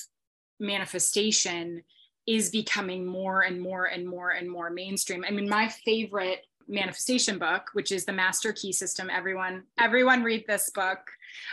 manifestation 0.60 1.84
is 2.28 2.50
becoming 2.50 3.06
more 3.06 3.42
and 3.42 3.62
more 3.62 3.86
and 3.86 4.08
more 4.08 4.32
and 4.32 4.50
more 4.50 4.70
mainstream. 4.70 5.24
I 5.28 5.32
mean, 5.32 5.48
my 5.48 5.70
favorite 5.70 6.46
manifestation 6.68 7.38
book, 7.38 7.70
which 7.74 7.92
is 7.92 8.06
the 8.06 8.14
Master 8.14 8.52
Key 8.52 8.72
System. 8.72 9.10
Everyone, 9.10 9.64
everyone 9.80 10.24
read 10.24 10.46
this 10.48 10.70
book. 10.72 11.00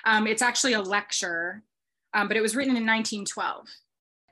Um, 0.05 0.27
it's 0.27 0.43
actually 0.43 0.73
a 0.73 0.81
lecture, 0.81 1.63
um, 2.15 2.29
but 2.29 2.37
it 2.37 2.41
was 2.41 2.57
written 2.57 2.77
in 2.77 2.87
1912, 2.87 3.67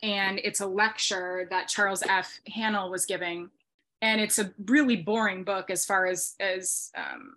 and 0.03 0.40
it's 0.42 0.61
a 0.61 0.66
lecture 0.66 1.46
that 1.51 1.68
Charles 1.68 2.03
F. 2.03 2.40
Haanel 2.51 2.90
was 2.90 3.05
giving, 3.05 3.51
and 4.01 4.20
it's 4.20 4.38
a 4.38 4.53
really 4.64 4.96
boring 4.96 5.44
book 5.44 5.68
as 5.68 5.85
far 5.85 6.07
as 6.07 6.35
as 6.40 6.90
um, 6.96 7.35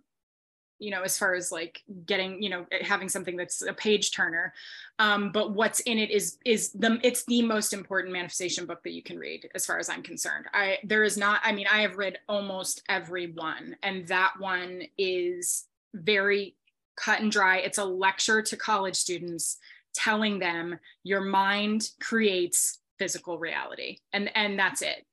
you 0.79 0.91
know, 0.91 1.01
as 1.01 1.17
far 1.17 1.33
as 1.33 1.51
like 1.51 1.83
getting, 2.05 2.41
you 2.41 2.49
know, 2.49 2.65
having 2.81 3.09
something 3.09 3.35
that's 3.35 3.61
a 3.61 3.73
page 3.73 4.11
turner. 4.11 4.53
Um, 4.99 5.31
but 5.31 5.53
what's 5.53 5.79
in 5.81 5.97
it 5.97 6.11
is 6.11 6.37
is 6.45 6.71
the 6.71 6.99
it's 7.03 7.25
the 7.25 7.41
most 7.41 7.73
important 7.73 8.13
manifestation 8.13 8.65
book 8.65 8.83
that 8.83 8.93
you 8.93 9.03
can 9.03 9.17
read, 9.17 9.49
as 9.55 9.65
far 9.65 9.79
as 9.79 9.89
I'm 9.89 10.03
concerned. 10.03 10.45
I 10.53 10.77
there 10.83 11.03
is 11.03 11.17
not, 11.17 11.41
I 11.43 11.51
mean, 11.51 11.67
I 11.71 11.81
have 11.81 11.97
read 11.97 12.19
almost 12.27 12.81
every 12.89 13.31
one, 13.31 13.75
and 13.83 14.07
that 14.07 14.33
one 14.39 14.83
is 14.97 15.65
very 15.93 16.55
cut 16.95 17.21
and 17.21 17.31
dry. 17.31 17.57
It's 17.57 17.77
a 17.77 17.85
lecture 17.85 18.41
to 18.41 18.57
college 18.57 18.95
students 18.95 19.57
telling 19.93 20.39
them 20.39 20.79
your 21.03 21.21
mind 21.21 21.89
creates 21.99 22.79
physical 22.99 23.37
reality. 23.37 23.97
And 24.11 24.29
and 24.35 24.57
that's 24.59 24.81
it 24.81 25.05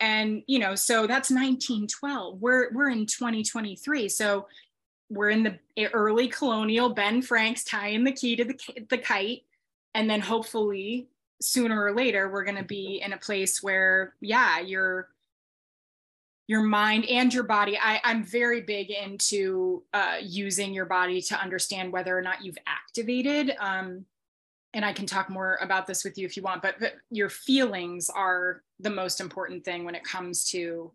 and 0.00 0.42
you 0.46 0.58
know 0.58 0.74
so 0.74 1.06
that's 1.06 1.30
1912 1.30 2.40
we're 2.40 2.72
we're 2.72 2.90
in 2.90 3.06
2023 3.06 4.08
so 4.08 4.46
we're 5.08 5.30
in 5.30 5.42
the 5.76 5.88
early 5.92 6.28
colonial 6.28 6.90
Ben 6.90 7.22
Frank's 7.22 7.64
tying 7.64 8.04
the 8.04 8.12
key 8.12 8.36
to 8.36 8.44
the, 8.44 8.58
the 8.90 8.98
kite. 8.98 9.42
And 9.94 10.10
then 10.10 10.20
hopefully 10.20 11.08
sooner 11.40 11.82
or 11.82 11.94
later, 11.94 12.30
we're 12.30 12.44
going 12.44 12.56
to 12.56 12.64
be 12.64 13.02
in 13.04 13.12
a 13.12 13.18
place 13.18 13.62
where, 13.62 14.14
yeah, 14.20 14.60
your 14.60 15.08
your 16.48 16.62
mind 16.62 17.04
and 17.06 17.34
your 17.34 17.42
body. 17.42 17.76
I, 17.76 18.00
I'm 18.04 18.24
very 18.24 18.60
big 18.60 18.90
into 18.90 19.82
uh, 19.92 20.18
using 20.22 20.72
your 20.72 20.84
body 20.84 21.20
to 21.22 21.40
understand 21.40 21.92
whether 21.92 22.16
or 22.16 22.22
not 22.22 22.44
you've 22.44 22.58
activated. 22.68 23.56
Um, 23.58 24.04
and 24.72 24.84
I 24.84 24.92
can 24.92 25.06
talk 25.06 25.28
more 25.28 25.58
about 25.60 25.88
this 25.88 26.04
with 26.04 26.16
you 26.16 26.24
if 26.24 26.36
you 26.36 26.44
want, 26.44 26.62
but, 26.62 26.76
but 26.78 26.94
your 27.10 27.30
feelings 27.30 28.10
are 28.10 28.62
the 28.78 28.90
most 28.90 29.20
important 29.20 29.64
thing 29.64 29.84
when 29.84 29.96
it 29.96 30.04
comes 30.04 30.44
to 30.50 30.92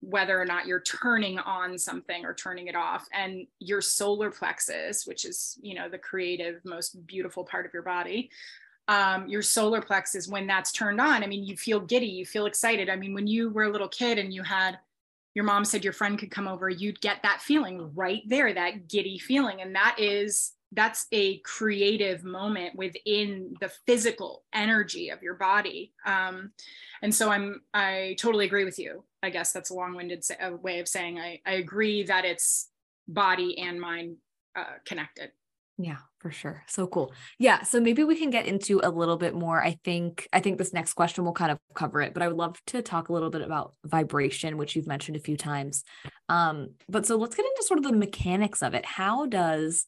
whether 0.00 0.40
or 0.40 0.44
not 0.44 0.66
you're 0.66 0.80
turning 0.80 1.38
on 1.38 1.76
something 1.76 2.24
or 2.24 2.32
turning 2.32 2.68
it 2.68 2.76
off. 2.76 3.08
And 3.12 3.46
your 3.58 3.80
solar 3.80 4.30
plexus 4.30 5.06
which 5.06 5.24
is 5.24 5.58
you 5.60 5.74
know 5.74 5.88
the 5.88 5.98
creative 5.98 6.60
most 6.64 7.06
beautiful 7.06 7.44
part 7.44 7.66
of 7.66 7.72
your 7.72 7.82
body 7.82 8.30
um, 8.86 9.28
your 9.28 9.42
solar 9.42 9.82
plexus 9.82 10.28
when 10.28 10.46
that's 10.46 10.72
turned 10.72 11.00
on 11.00 11.22
i 11.22 11.26
mean 11.26 11.44
you 11.44 11.56
feel 11.56 11.80
giddy 11.80 12.06
you 12.06 12.24
feel 12.24 12.46
excited. 12.46 12.88
I 12.88 12.96
mean 12.96 13.14
when 13.14 13.26
you 13.26 13.50
were 13.50 13.64
a 13.64 13.70
little 13.70 13.88
kid 13.88 14.18
and 14.18 14.32
you 14.32 14.42
had 14.42 14.78
your 15.34 15.44
mom 15.44 15.64
said 15.64 15.84
your 15.84 15.92
friend 15.92 16.18
could 16.18 16.30
come 16.30 16.48
over 16.48 16.68
you'd 16.68 17.00
get 17.00 17.22
that 17.22 17.42
feeling 17.42 17.92
right 17.94 18.22
there 18.26 18.52
that 18.54 18.88
giddy 18.88 19.18
feeling. 19.18 19.60
And 19.60 19.74
that 19.74 19.96
is 19.98 20.52
that's 20.72 21.06
a 21.12 21.38
creative 21.38 22.24
moment 22.24 22.76
within 22.76 23.54
the 23.58 23.70
physical 23.86 24.44
energy 24.52 25.08
of 25.08 25.22
your 25.22 25.34
body. 25.34 25.92
Um, 26.04 26.52
and 27.02 27.14
so 27.14 27.30
i'm 27.30 27.62
i 27.74 28.16
totally 28.18 28.46
agree 28.46 28.64
with 28.64 28.78
you 28.78 29.04
i 29.22 29.30
guess 29.30 29.52
that's 29.52 29.70
a 29.70 29.74
long-winded 29.74 30.24
say, 30.24 30.36
way 30.62 30.80
of 30.80 30.88
saying 30.88 31.18
I, 31.18 31.40
I 31.46 31.54
agree 31.54 32.04
that 32.04 32.24
it's 32.24 32.70
body 33.08 33.58
and 33.58 33.80
mind 33.80 34.16
uh, 34.54 34.64
connected. 34.84 35.30
Yeah 35.78 35.98
for 36.18 36.32
sure. 36.32 36.64
So 36.66 36.88
cool. 36.88 37.12
Yeah 37.38 37.62
so 37.62 37.80
maybe 37.80 38.02
we 38.02 38.16
can 38.16 38.30
get 38.30 38.46
into 38.46 38.80
a 38.82 38.90
little 38.90 39.16
bit 39.16 39.34
more. 39.34 39.62
I 39.62 39.78
think 39.84 40.28
i 40.32 40.40
think 40.40 40.58
this 40.58 40.72
next 40.72 40.94
question 40.94 41.24
will 41.24 41.32
kind 41.32 41.52
of 41.52 41.58
cover 41.74 42.02
it 42.02 42.12
but 42.12 42.22
i 42.22 42.28
would 42.28 42.36
love 42.36 42.60
to 42.66 42.82
talk 42.82 43.08
a 43.08 43.12
little 43.12 43.30
bit 43.30 43.42
about 43.42 43.74
vibration 43.84 44.56
which 44.56 44.74
you've 44.74 44.88
mentioned 44.88 45.16
a 45.16 45.20
few 45.20 45.36
times. 45.36 45.84
Um 46.28 46.70
but 46.88 47.06
so 47.06 47.16
let's 47.16 47.36
get 47.36 47.46
into 47.46 47.62
sort 47.62 47.78
of 47.78 47.84
the 47.84 47.92
mechanics 47.92 48.62
of 48.62 48.74
it. 48.74 48.84
How 48.84 49.26
does 49.26 49.86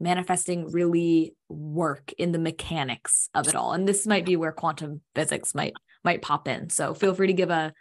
manifesting 0.00 0.70
really 0.70 1.34
work 1.48 2.12
in 2.18 2.32
the 2.32 2.38
mechanics 2.38 3.28
of 3.34 3.48
it 3.48 3.54
all? 3.54 3.72
And 3.72 3.86
this 3.86 4.06
might 4.06 4.26
be 4.26 4.36
where 4.36 4.52
quantum 4.52 5.00
physics 5.14 5.54
might 5.54 5.74
might 6.04 6.22
pop 6.22 6.48
in. 6.48 6.70
So 6.70 6.94
feel 6.94 7.14
free 7.14 7.28
to 7.28 7.32
give 7.32 7.50
a 7.50 7.72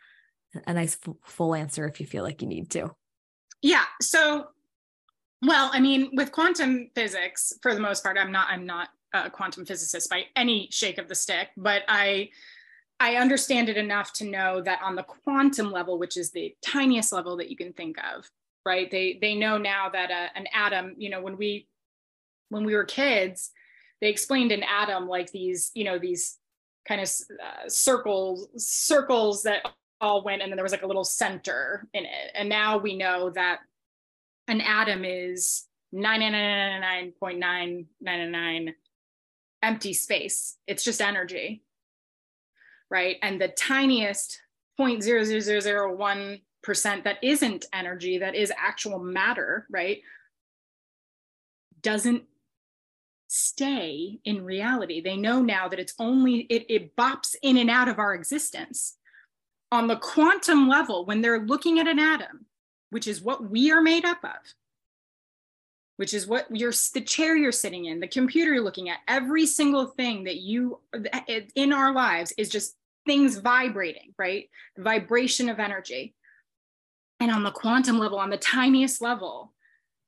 a 0.66 0.74
nice 0.74 0.98
f- 1.06 1.16
full 1.24 1.56
answer 1.56 1.88
if 1.88 2.00
you 2.00 2.06
feel 2.06 2.24
like 2.24 2.42
you 2.42 2.48
need 2.48 2.70
to. 2.72 2.92
Yeah 3.62 3.84
so 4.02 4.48
well 5.44 5.70
i 5.72 5.80
mean 5.80 6.10
with 6.14 6.32
quantum 6.32 6.90
physics 6.96 7.54
for 7.62 7.76
the 7.76 7.80
most 7.80 8.04
part 8.04 8.18
i'm 8.18 8.32
not 8.32 8.48
i'm 8.50 8.66
not 8.66 8.90
a 9.14 9.30
quantum 9.30 9.66
physicist 9.66 10.10
by 10.10 10.24
any 10.36 10.68
shake 10.72 10.98
of 10.98 11.08
the 11.08 11.14
stick 11.14 11.50
but 11.58 11.84
i 11.88 12.28
i 13.00 13.18
understand 13.18 13.70
it 13.70 13.78
enough 13.78 14.12
to 14.14 14.26
know 14.26 14.62
that 14.62 14.82
on 14.82 14.96
the 14.96 15.04
quantum 15.04 15.72
level 15.72 16.00
which 16.00 16.18
is 16.18 16.32
the 16.32 16.56
tiniest 16.64 17.14
level 17.14 17.38
that 17.38 17.52
you 17.52 17.56
can 17.56 17.72
think 17.74 17.98
of 18.16 18.28
right? 18.68 18.92
They 18.92 19.18
they 19.22 19.34
know 19.34 19.58
now 19.58 19.90
that 19.90 20.12
a, 20.12 20.14
uh, 20.14 20.28
an 20.36 20.46
atom 20.54 20.94
you 20.98 21.10
know 21.10 21.22
when 21.22 21.38
we 21.38 21.68
when 22.50 22.66
we 22.66 22.76
were 22.76 22.84
kids, 22.84 23.52
they 24.02 24.10
explained 24.10 24.52
an 24.52 24.64
atom 24.64 25.08
like 25.08 25.32
these, 25.32 25.72
you 25.74 25.84
know, 25.84 25.98
these 25.98 26.38
kind 26.88 27.02
of 27.02 27.10
uh, 27.44 27.68
circles, 27.68 28.48
circles 28.56 29.44
that 29.44 29.66
all 30.00 30.24
went, 30.24 30.42
and 30.42 30.50
then 30.52 30.56
there 30.58 30.64
was 30.64 30.72
like 30.72 30.84
a 30.84 30.88
little 30.88 31.04
center 31.04 31.88
in 31.94 32.06
it. 32.06 32.32
And 32.36 32.48
now 32.50 32.78
we 32.78 32.98
know 32.98 33.30
that 33.32 33.60
an 34.48 34.62
atom 34.62 35.04
is 35.06 35.66
9999.999 35.94 38.74
empty 39.64 39.94
space. 39.94 40.58
It's 40.68 40.84
just 40.84 41.02
energy, 41.02 41.64
right? 42.90 43.16
And 43.22 43.40
the 43.42 43.48
tiniest 43.48 44.42
0.00001% 44.80 47.04
that 47.04 47.24
isn't 47.24 47.66
energy, 47.74 48.20
that 48.20 48.36
is 48.36 48.54
actual 48.58 49.00
matter, 49.00 49.66
right? 49.70 50.02
Doesn't 51.82 52.24
stay 53.28 54.20
in 54.24 54.46
reality. 54.46 55.02
They 55.02 55.18
know 55.18 55.42
now 55.42 55.68
that 55.68 55.80
it's 55.80 55.96
only, 56.00 56.42
it, 56.42 56.66
it 56.70 56.96
bops 56.96 57.36
in 57.42 57.58
and 57.58 57.70
out 57.70 57.90
of 57.90 58.00
our 58.00 58.14
existence. 58.14 58.97
On 59.72 59.88
the 59.88 59.98
quantum 59.98 60.68
level, 60.70 61.06
when 61.06 61.22
they're 61.22 61.40
looking 61.40 61.80
at 61.80 61.88
an 61.88 62.00
atom, 62.00 62.46
which 62.90 63.08
is 63.08 63.22
what 63.22 63.50
we 63.50 63.72
are 63.72 63.82
made 63.82 64.06
up 64.06 64.24
of, 64.24 64.54
which 65.98 66.14
is 66.14 66.28
what 66.28 66.46
you're 66.56 66.74
the 66.94 67.02
chair 67.02 67.36
you're 67.36 67.52
sitting 67.52 67.86
in, 67.86 68.00
the 68.00 68.08
computer 68.08 68.54
you're 68.54 68.64
looking 68.64 68.90
at, 68.90 69.00
every 69.08 69.46
single 69.46 69.88
thing 69.88 70.24
that 70.24 70.38
you 70.38 70.80
eh, 70.94 71.22
eh, 71.28 71.42
in 71.56 71.74
our 71.74 71.94
lives 71.94 72.34
is 72.38 72.50
just 72.50 72.76
things 73.06 73.38
vibrating, 73.38 74.14
right? 74.18 74.50
The 74.76 74.84
vibration 74.84 75.50
of 75.50 75.60
energy. 75.60 76.14
And 77.20 77.32
on 77.32 77.44
the 77.44 77.52
quantum 77.52 77.98
level, 77.98 78.20
on 78.20 78.30
the 78.30 78.38
tiniest 78.38 79.02
level, 79.02 79.54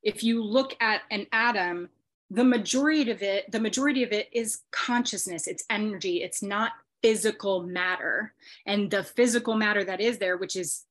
if 0.04 0.24
you 0.24 0.44
look 0.44 0.76
at 0.80 1.02
an 1.12 1.26
atom 1.32 1.90
the 2.32 2.44
majority 2.44 3.10
of 3.10 3.22
it 3.22 3.52
the 3.52 3.60
majority 3.60 4.04
of 4.04 4.12
it 4.12 4.30
is 4.32 4.62
consciousness 4.72 5.48
it's 5.48 5.64
energy 5.70 6.22
it's 6.22 6.44
not 6.44 6.74
physical 7.02 7.64
matter. 7.64 8.34
And 8.66 8.90
the 8.92 9.04
physical 9.04 9.56
matter 9.56 9.84
that 9.84 10.02
is 10.02 10.18
there 10.18 10.38
which 10.38 10.56
is 10.56 10.86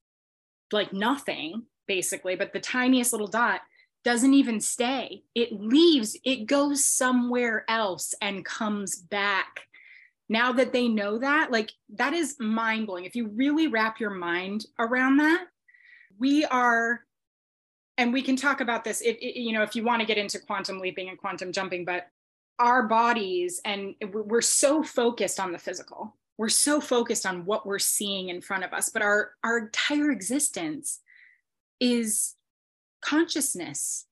like 0.72 0.92
nothing 0.92 1.62
basically 1.86 2.36
but 2.36 2.52
the 2.52 2.60
tiniest 2.60 3.12
little 3.12 3.28
dot 3.28 3.62
doesn't 4.04 4.34
even 4.34 4.60
stay. 4.60 5.22
It 5.34 5.52
leaves 5.52 6.16
it 6.24 6.46
goes 6.46 6.84
somewhere 6.84 7.64
else 7.68 8.14
and 8.20 8.44
comes 8.44 8.96
back. 8.96 9.60
Now 10.28 10.52
that 10.52 10.72
they 10.72 10.88
know 10.88 11.18
that 11.18 11.50
like 11.50 11.72
that 11.94 12.12
is 12.12 12.36
mind 12.38 12.86
blowing 12.86 13.04
if 13.04 13.16
you 13.16 13.28
really 13.28 13.66
wrap 13.66 13.98
your 13.98 14.10
mind 14.10 14.66
around 14.78 15.16
that 15.18 15.46
we 16.18 16.44
are 16.44 17.04
and 17.96 18.12
we 18.12 18.22
can 18.22 18.36
talk 18.36 18.60
about 18.60 18.84
this 18.84 19.00
if 19.00 19.16
you 19.20 19.52
know 19.52 19.62
if 19.62 19.74
you 19.74 19.82
want 19.82 20.00
to 20.00 20.06
get 20.06 20.18
into 20.18 20.38
quantum 20.38 20.78
leaping 20.78 21.08
and 21.08 21.18
quantum 21.18 21.52
jumping 21.52 21.84
but 21.84 22.08
our 22.58 22.84
bodies 22.84 23.60
and 23.64 23.94
we're 24.12 24.40
so 24.40 24.82
focused 24.82 25.38
on 25.38 25.52
the 25.52 25.58
physical. 25.58 26.16
We're 26.36 26.48
so 26.48 26.80
focused 26.80 27.26
on 27.26 27.44
what 27.44 27.66
we're 27.66 27.78
seeing 27.78 28.28
in 28.28 28.40
front 28.40 28.64
of 28.64 28.72
us 28.72 28.88
but 28.88 29.02
our 29.02 29.32
our 29.44 29.58
entire 29.58 30.10
existence 30.10 31.00
is 31.80 32.34
consciousness. 33.00 34.06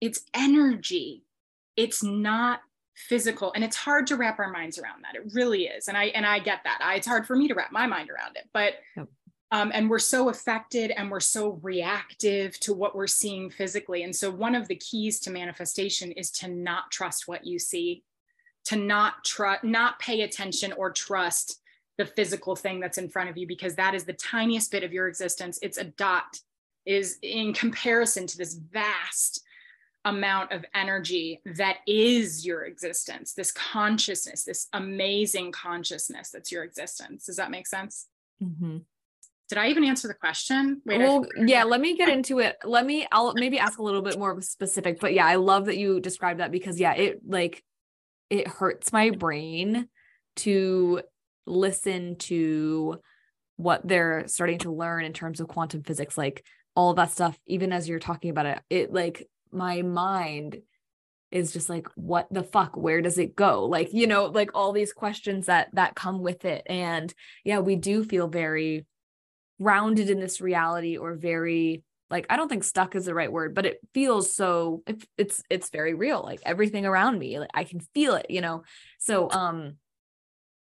It's 0.00 0.22
energy. 0.34 1.24
It's 1.76 2.02
not 2.02 2.60
physical 2.96 3.52
and 3.54 3.64
it's 3.64 3.76
hard 3.76 4.06
to 4.08 4.16
wrap 4.16 4.38
our 4.38 4.50
minds 4.50 4.78
around 4.78 5.02
that. 5.04 5.14
It 5.14 5.32
really 5.32 5.64
is 5.64 5.88
and 5.88 5.96
i 5.96 6.06
and 6.06 6.26
i 6.26 6.38
get 6.38 6.60
that. 6.64 6.80
I, 6.82 6.96
it's 6.96 7.06
hard 7.06 7.26
for 7.26 7.34
me 7.36 7.48
to 7.48 7.54
wrap 7.54 7.72
my 7.72 7.86
mind 7.86 8.10
around 8.10 8.36
it 8.36 8.48
but. 8.52 8.74
Um, 9.52 9.72
and 9.74 9.90
we're 9.90 9.98
so 9.98 10.28
affected 10.28 10.92
and 10.92 11.10
we're 11.10 11.18
so 11.18 11.58
reactive 11.62 12.58
to 12.60 12.72
what 12.72 12.94
we're 12.94 13.08
seeing 13.08 13.50
physically. 13.50 14.04
And 14.04 14.14
so, 14.14 14.30
one 14.30 14.54
of 14.54 14.68
the 14.68 14.76
keys 14.76 15.18
to 15.20 15.30
manifestation 15.30 16.12
is 16.12 16.30
to 16.32 16.48
not 16.48 16.90
trust 16.90 17.26
what 17.26 17.44
you 17.44 17.58
see, 17.58 18.04
to 18.66 18.76
not 18.76 19.24
trust, 19.24 19.64
not 19.64 19.98
pay 19.98 20.22
attention 20.22 20.72
or 20.72 20.92
trust 20.92 21.60
the 21.98 22.06
physical 22.06 22.54
thing 22.54 22.80
that's 22.80 22.98
in 22.98 23.08
front 23.08 23.28
of 23.28 23.36
you, 23.36 23.46
because 23.46 23.74
that 23.74 23.94
is 23.94 24.04
the 24.04 24.12
tiniest 24.12 24.70
bit 24.70 24.84
of 24.84 24.92
your 24.92 25.08
existence. 25.08 25.58
It's 25.62 25.78
a 25.78 25.84
dot, 25.84 26.38
is 26.86 27.18
in 27.22 27.52
comparison 27.52 28.26
to 28.28 28.38
this 28.38 28.54
vast 28.54 29.42
amount 30.04 30.52
of 30.52 30.64
energy 30.74 31.40
that 31.44 31.78
is 31.86 32.46
your 32.46 32.64
existence, 32.64 33.34
this 33.34 33.52
consciousness, 33.52 34.44
this 34.44 34.68
amazing 34.72 35.52
consciousness 35.52 36.30
that's 36.30 36.50
your 36.50 36.64
existence. 36.64 37.26
Does 37.26 37.36
that 37.36 37.50
make 37.50 37.66
sense? 37.66 38.06
Mm-hmm. 38.42 38.78
Did 39.50 39.58
I 39.58 39.66
even 39.68 39.84
answer 39.84 40.06
the 40.06 40.14
question? 40.14 40.80
Wait, 40.86 40.98
well, 40.98 41.26
yeah, 41.36 41.64
let 41.64 41.80
me 41.80 41.96
get 41.96 42.08
into 42.08 42.38
it. 42.38 42.56
Let 42.64 42.86
me, 42.86 43.04
I'll 43.10 43.34
maybe 43.34 43.58
ask 43.58 43.80
a 43.80 43.82
little 43.82 44.00
bit 44.00 44.16
more 44.16 44.40
specific, 44.40 45.00
but 45.00 45.12
yeah, 45.12 45.26
I 45.26 45.34
love 45.34 45.66
that 45.66 45.76
you 45.76 45.98
described 45.98 46.38
that 46.38 46.52
because 46.52 46.78
yeah, 46.78 46.94
it 46.94 47.20
like, 47.26 47.64
it 48.30 48.46
hurts 48.46 48.92
my 48.92 49.10
brain 49.10 49.88
to 50.36 51.02
listen 51.46 52.14
to 52.18 53.00
what 53.56 53.86
they're 53.86 54.28
starting 54.28 54.58
to 54.58 54.70
learn 54.70 55.04
in 55.04 55.12
terms 55.12 55.40
of 55.40 55.48
quantum 55.48 55.82
physics, 55.82 56.16
like 56.16 56.44
all 56.76 56.94
that 56.94 57.10
stuff, 57.10 57.36
even 57.46 57.72
as 57.72 57.88
you're 57.88 57.98
talking 57.98 58.30
about 58.30 58.46
it, 58.46 58.60
it 58.70 58.92
like 58.92 59.28
my 59.50 59.82
mind 59.82 60.58
is 61.32 61.52
just 61.52 61.68
like 61.68 61.88
what 61.96 62.26
the 62.30 62.42
fuck 62.42 62.76
where 62.76 63.00
does 63.00 63.16
it 63.16 63.36
go 63.36 63.64
like 63.64 63.92
you 63.92 64.06
know 64.08 64.24
like 64.24 64.50
all 64.52 64.72
these 64.72 64.92
questions 64.92 65.46
that 65.46 65.68
that 65.74 65.94
come 65.94 66.20
with 66.20 66.44
it 66.44 66.62
and 66.66 67.14
yeah 67.44 67.60
we 67.60 67.76
do 67.76 68.02
feel 68.02 68.26
very 68.26 68.84
grounded 69.60 70.10
in 70.10 70.20
this 70.20 70.40
reality 70.40 70.96
or 70.96 71.14
very 71.14 71.82
like 72.10 72.26
i 72.30 72.36
don't 72.36 72.48
think 72.48 72.64
stuck 72.64 72.94
is 72.94 73.04
the 73.04 73.14
right 73.14 73.32
word 73.32 73.54
but 73.54 73.66
it 73.66 73.78
feels 73.92 74.32
so 74.32 74.82
it, 74.86 75.02
it's 75.18 75.42
it's 75.50 75.70
very 75.70 75.94
real 75.94 76.22
like 76.22 76.40
everything 76.44 76.86
around 76.86 77.18
me 77.18 77.38
like 77.38 77.50
i 77.54 77.64
can 77.64 77.80
feel 77.94 78.14
it 78.14 78.26
you 78.28 78.40
know 78.40 78.62
so 78.98 79.30
um 79.30 79.74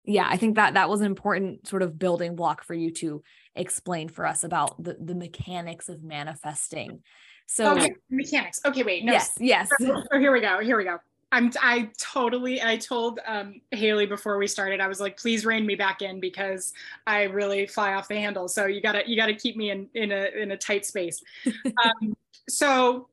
yeah 0.05 0.27
i 0.29 0.37
think 0.37 0.57
that 0.57 0.75
that 0.75 0.88
was 0.88 1.01
an 1.01 1.07
important 1.07 1.66
sort 1.66 1.83
of 1.83 1.99
building 1.99 2.35
block 2.35 2.64
for 2.64 2.75
you 2.75 2.90
to 2.90 3.23
explain 3.55 4.09
for 4.09 4.27
us 4.27 4.45
about 4.45 4.83
the 4.83 4.97
the 5.01 5.14
mechanics 5.14 5.88
of 5.88 6.03
manifesting 6.03 7.03
so 7.47 7.77
okay, 7.77 7.95
mechanics. 8.09 8.61
Okay, 8.64 8.83
wait. 8.83 9.05
No. 9.05 9.12
Yes, 9.12 9.33
yes. 9.38 9.68
So, 9.79 10.03
oh, 10.11 10.18
here 10.18 10.33
we 10.33 10.40
go. 10.40 10.61
Here 10.61 10.77
we 10.77 10.85
go. 10.85 10.99
I'm 11.33 11.51
I 11.61 11.90
totally 11.99 12.62
I 12.62 12.77
told 12.77 13.18
um, 13.27 13.61
Haley 13.71 14.07
before 14.07 14.38
we 14.38 14.47
started 14.47 14.81
I 14.81 14.87
was 14.87 15.01
like 15.01 15.16
please 15.16 15.45
rein 15.45 15.66
me 15.66 15.75
back 15.75 16.03
in 16.03 16.21
because 16.21 16.73
I 17.07 17.25
really 17.25 17.66
fly 17.66 17.95
off 17.95 18.07
the 18.07 18.16
handle 18.16 18.49
so 18.49 18.66
you 18.66 18.81
gotta 18.81 19.03
you 19.07 19.16
gotta 19.16 19.35
keep 19.35 19.57
me 19.57 19.71
in 19.71 19.88
in 19.95 20.12
a 20.12 20.29
in 20.40 20.53
a 20.53 20.57
tight 20.57 20.87
space. 20.87 21.23
um, 21.85 22.14
so 22.49 23.09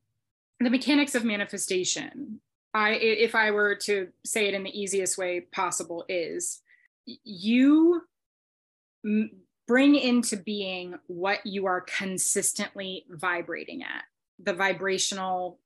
the 0.59 0.69
mechanics 0.69 1.15
of 1.15 1.23
manifestation 1.23 2.39
I 2.73 2.91
if 2.91 3.33
I 3.33 3.51
were 3.51 3.75
to 3.75 4.09
say 4.25 4.47
it 4.47 4.53
in 4.53 4.63
the 4.63 4.79
easiest 4.79 5.17
way 5.17 5.41
possible 5.41 6.05
is 6.07 6.61
you 7.23 8.01
bring 9.67 9.95
into 9.95 10.35
being 10.35 10.95
what 11.07 11.45
you 11.45 11.65
are 11.67 11.81
consistently 11.81 13.05
vibrating 13.09 13.83
at 13.83 14.03
the 14.43 14.53
vibrational 14.53 15.59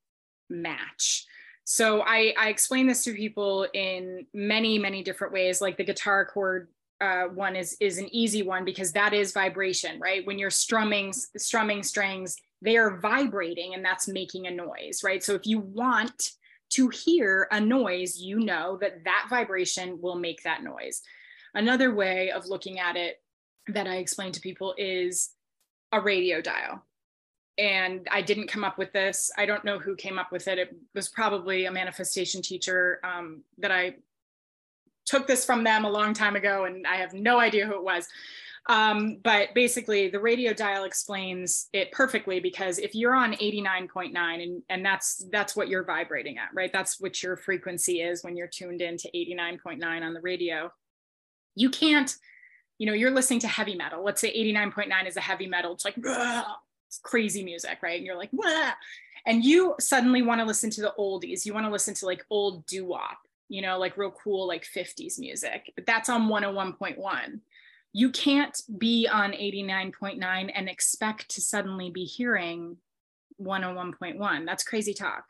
match. 0.50 1.26
So 1.64 2.02
I, 2.02 2.34
I 2.38 2.48
explain 2.50 2.86
this 2.86 3.04
to 3.04 3.14
people 3.14 3.66
in 3.72 4.26
many, 4.34 4.78
many 4.78 5.02
different 5.02 5.32
ways. 5.32 5.60
Like 5.60 5.76
the 5.76 5.84
guitar 5.84 6.26
chord 6.26 6.68
uh, 7.00 7.24
one 7.24 7.56
is 7.56 7.76
is 7.80 7.98
an 7.98 8.08
easy 8.14 8.42
one 8.42 8.64
because 8.64 8.92
that 8.92 9.12
is 9.12 9.32
vibration, 9.32 9.98
right? 9.98 10.24
When 10.26 10.38
you're 10.38 10.50
strumming 10.50 11.12
strumming 11.12 11.82
strings, 11.82 12.36
they 12.62 12.76
are 12.76 12.98
vibrating 12.98 13.74
and 13.74 13.84
that's 13.84 14.06
making 14.06 14.46
a 14.46 14.50
noise, 14.50 15.02
right? 15.02 15.22
So 15.22 15.34
if 15.34 15.46
you 15.46 15.58
want 15.58 16.30
to 16.70 16.88
hear 16.88 17.48
a 17.50 17.60
noise, 17.60 18.18
you 18.18 18.40
know 18.40 18.78
that 18.80 19.04
that 19.04 19.26
vibration 19.28 20.00
will 20.00 20.14
make 20.14 20.42
that 20.44 20.62
noise. 20.62 21.02
Another 21.54 21.94
way 21.94 22.30
of 22.30 22.46
looking 22.46 22.78
at 22.78 22.96
it 22.96 23.20
that 23.68 23.86
I 23.86 23.96
explain 23.96 24.32
to 24.32 24.40
people 24.40 24.74
is 24.78 25.30
a 25.92 26.00
radio 26.00 26.40
dial 26.40 26.84
and 27.58 28.08
I 28.10 28.22
didn't 28.22 28.48
come 28.48 28.64
up 28.64 28.78
with 28.78 28.92
this. 28.92 29.30
I 29.38 29.46
don't 29.46 29.64
know 29.64 29.78
who 29.78 29.94
came 29.94 30.18
up 30.18 30.32
with 30.32 30.48
it. 30.48 30.58
It 30.58 30.76
was 30.94 31.08
probably 31.08 31.66
a 31.66 31.72
manifestation 31.72 32.42
teacher 32.42 33.00
um, 33.04 33.42
that 33.58 33.70
I 33.70 33.96
took 35.04 35.26
this 35.26 35.44
from 35.44 35.64
them 35.64 35.84
a 35.84 35.90
long 35.90 36.14
time 36.14 36.36
ago, 36.36 36.64
and 36.64 36.86
I 36.86 36.96
have 36.96 37.12
no 37.12 37.38
idea 37.38 37.66
who 37.66 37.74
it 37.74 37.84
was. 37.84 38.08
Um, 38.66 39.18
but 39.22 39.52
basically, 39.54 40.08
the 40.08 40.18
radio 40.18 40.54
dial 40.54 40.84
explains 40.84 41.68
it 41.74 41.92
perfectly 41.92 42.40
because 42.40 42.78
if 42.78 42.94
you're 42.94 43.14
on 43.14 43.34
89.9, 43.34 44.42
and 44.42 44.62
and 44.70 44.84
that's 44.84 45.26
that's 45.30 45.54
what 45.54 45.68
you're 45.68 45.84
vibrating 45.84 46.38
at, 46.38 46.48
right? 46.54 46.72
That's 46.72 46.98
what 46.98 47.22
your 47.22 47.36
frequency 47.36 48.00
is 48.00 48.24
when 48.24 48.36
you're 48.36 48.48
tuned 48.48 48.80
in 48.80 48.96
to 48.96 49.10
89.9 49.10 50.02
on 50.02 50.14
the 50.14 50.20
radio. 50.20 50.72
You 51.54 51.70
can't 51.70 52.14
you 52.78 52.86
know, 52.86 52.92
you're 52.92 53.10
listening 53.10 53.40
to 53.40 53.48
heavy 53.48 53.76
metal. 53.76 54.02
Let's 54.02 54.20
say 54.20 54.36
89.9 54.36 55.06
is 55.06 55.16
a 55.16 55.20
heavy 55.20 55.46
metal. 55.46 55.72
It's 55.72 55.84
like 55.84 55.94
crazy 57.02 57.44
music, 57.44 57.78
right? 57.82 57.96
And 57.96 58.06
you're 58.06 58.16
like, 58.16 58.30
Wah! 58.32 58.72
and 59.26 59.44
you 59.44 59.74
suddenly 59.80 60.22
want 60.22 60.40
to 60.40 60.46
listen 60.46 60.70
to 60.70 60.82
the 60.82 60.94
oldies. 60.98 61.46
You 61.46 61.54
want 61.54 61.66
to 61.66 61.72
listen 61.72 61.94
to 61.94 62.06
like 62.06 62.24
old 62.30 62.66
doo 62.66 62.84
wop, 62.84 63.18
you 63.48 63.62
know, 63.62 63.78
like 63.78 63.96
real 63.96 64.10
cool, 64.10 64.46
like 64.46 64.64
50s 64.64 65.18
music, 65.18 65.72
but 65.74 65.86
that's 65.86 66.08
on 66.08 66.28
101.1. 66.28 67.40
You 67.92 68.10
can't 68.10 68.60
be 68.76 69.08
on 69.08 69.32
89.9 69.32 70.52
and 70.54 70.68
expect 70.68 71.30
to 71.30 71.40
suddenly 71.40 71.90
be 71.90 72.04
hearing 72.04 72.76
101.1. 73.40 74.46
That's 74.46 74.64
crazy 74.64 74.92
talk. 74.92 75.24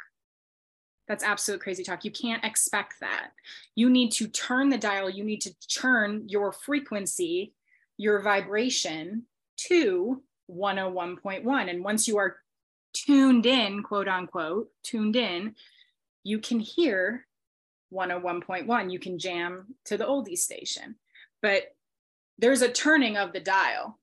That's 1.07 1.23
absolute 1.23 1.61
crazy 1.61 1.85
talk. 1.85 2.05
You 2.05 2.11
can't 2.11 2.45
expect 2.45 2.95
that. 3.01 3.31
You 3.75 3.91
need 3.91 4.11
to 4.13 4.27
turn 4.27 4.71
the 4.71 4.79
dial, 4.79 5.11
you 5.11 5.23
need 5.23 5.43
to 5.43 5.55
turn 5.69 6.25
your 6.29 6.51
frequency, 6.53 7.53
your 7.99 8.23
vibration 8.23 9.25
to 9.57 10.23
101.1. 10.51 11.71
And 11.71 11.85
once 11.85 12.09
you 12.09 12.19
are 12.19 12.37
tuned 12.93 13.47
in, 13.47 13.83
quote 13.83 14.09
unquote, 14.09 14.69
tuned 14.83 15.17
in, 15.17 15.55
you 16.23 16.39
can 16.39 16.61
hear 16.61 17.27
101.1. 17.93 18.93
You 18.93 18.99
can 18.99 19.19
jam 19.19 19.75
to 19.87 19.97
the 19.97 20.05
oldie 20.05 20.39
station. 20.39 20.97
But 21.43 21.75
there's 22.39 22.63
a 22.63 22.71
turning 22.71 23.17
of 23.17 23.33
the 23.33 23.41
dial. 23.41 23.99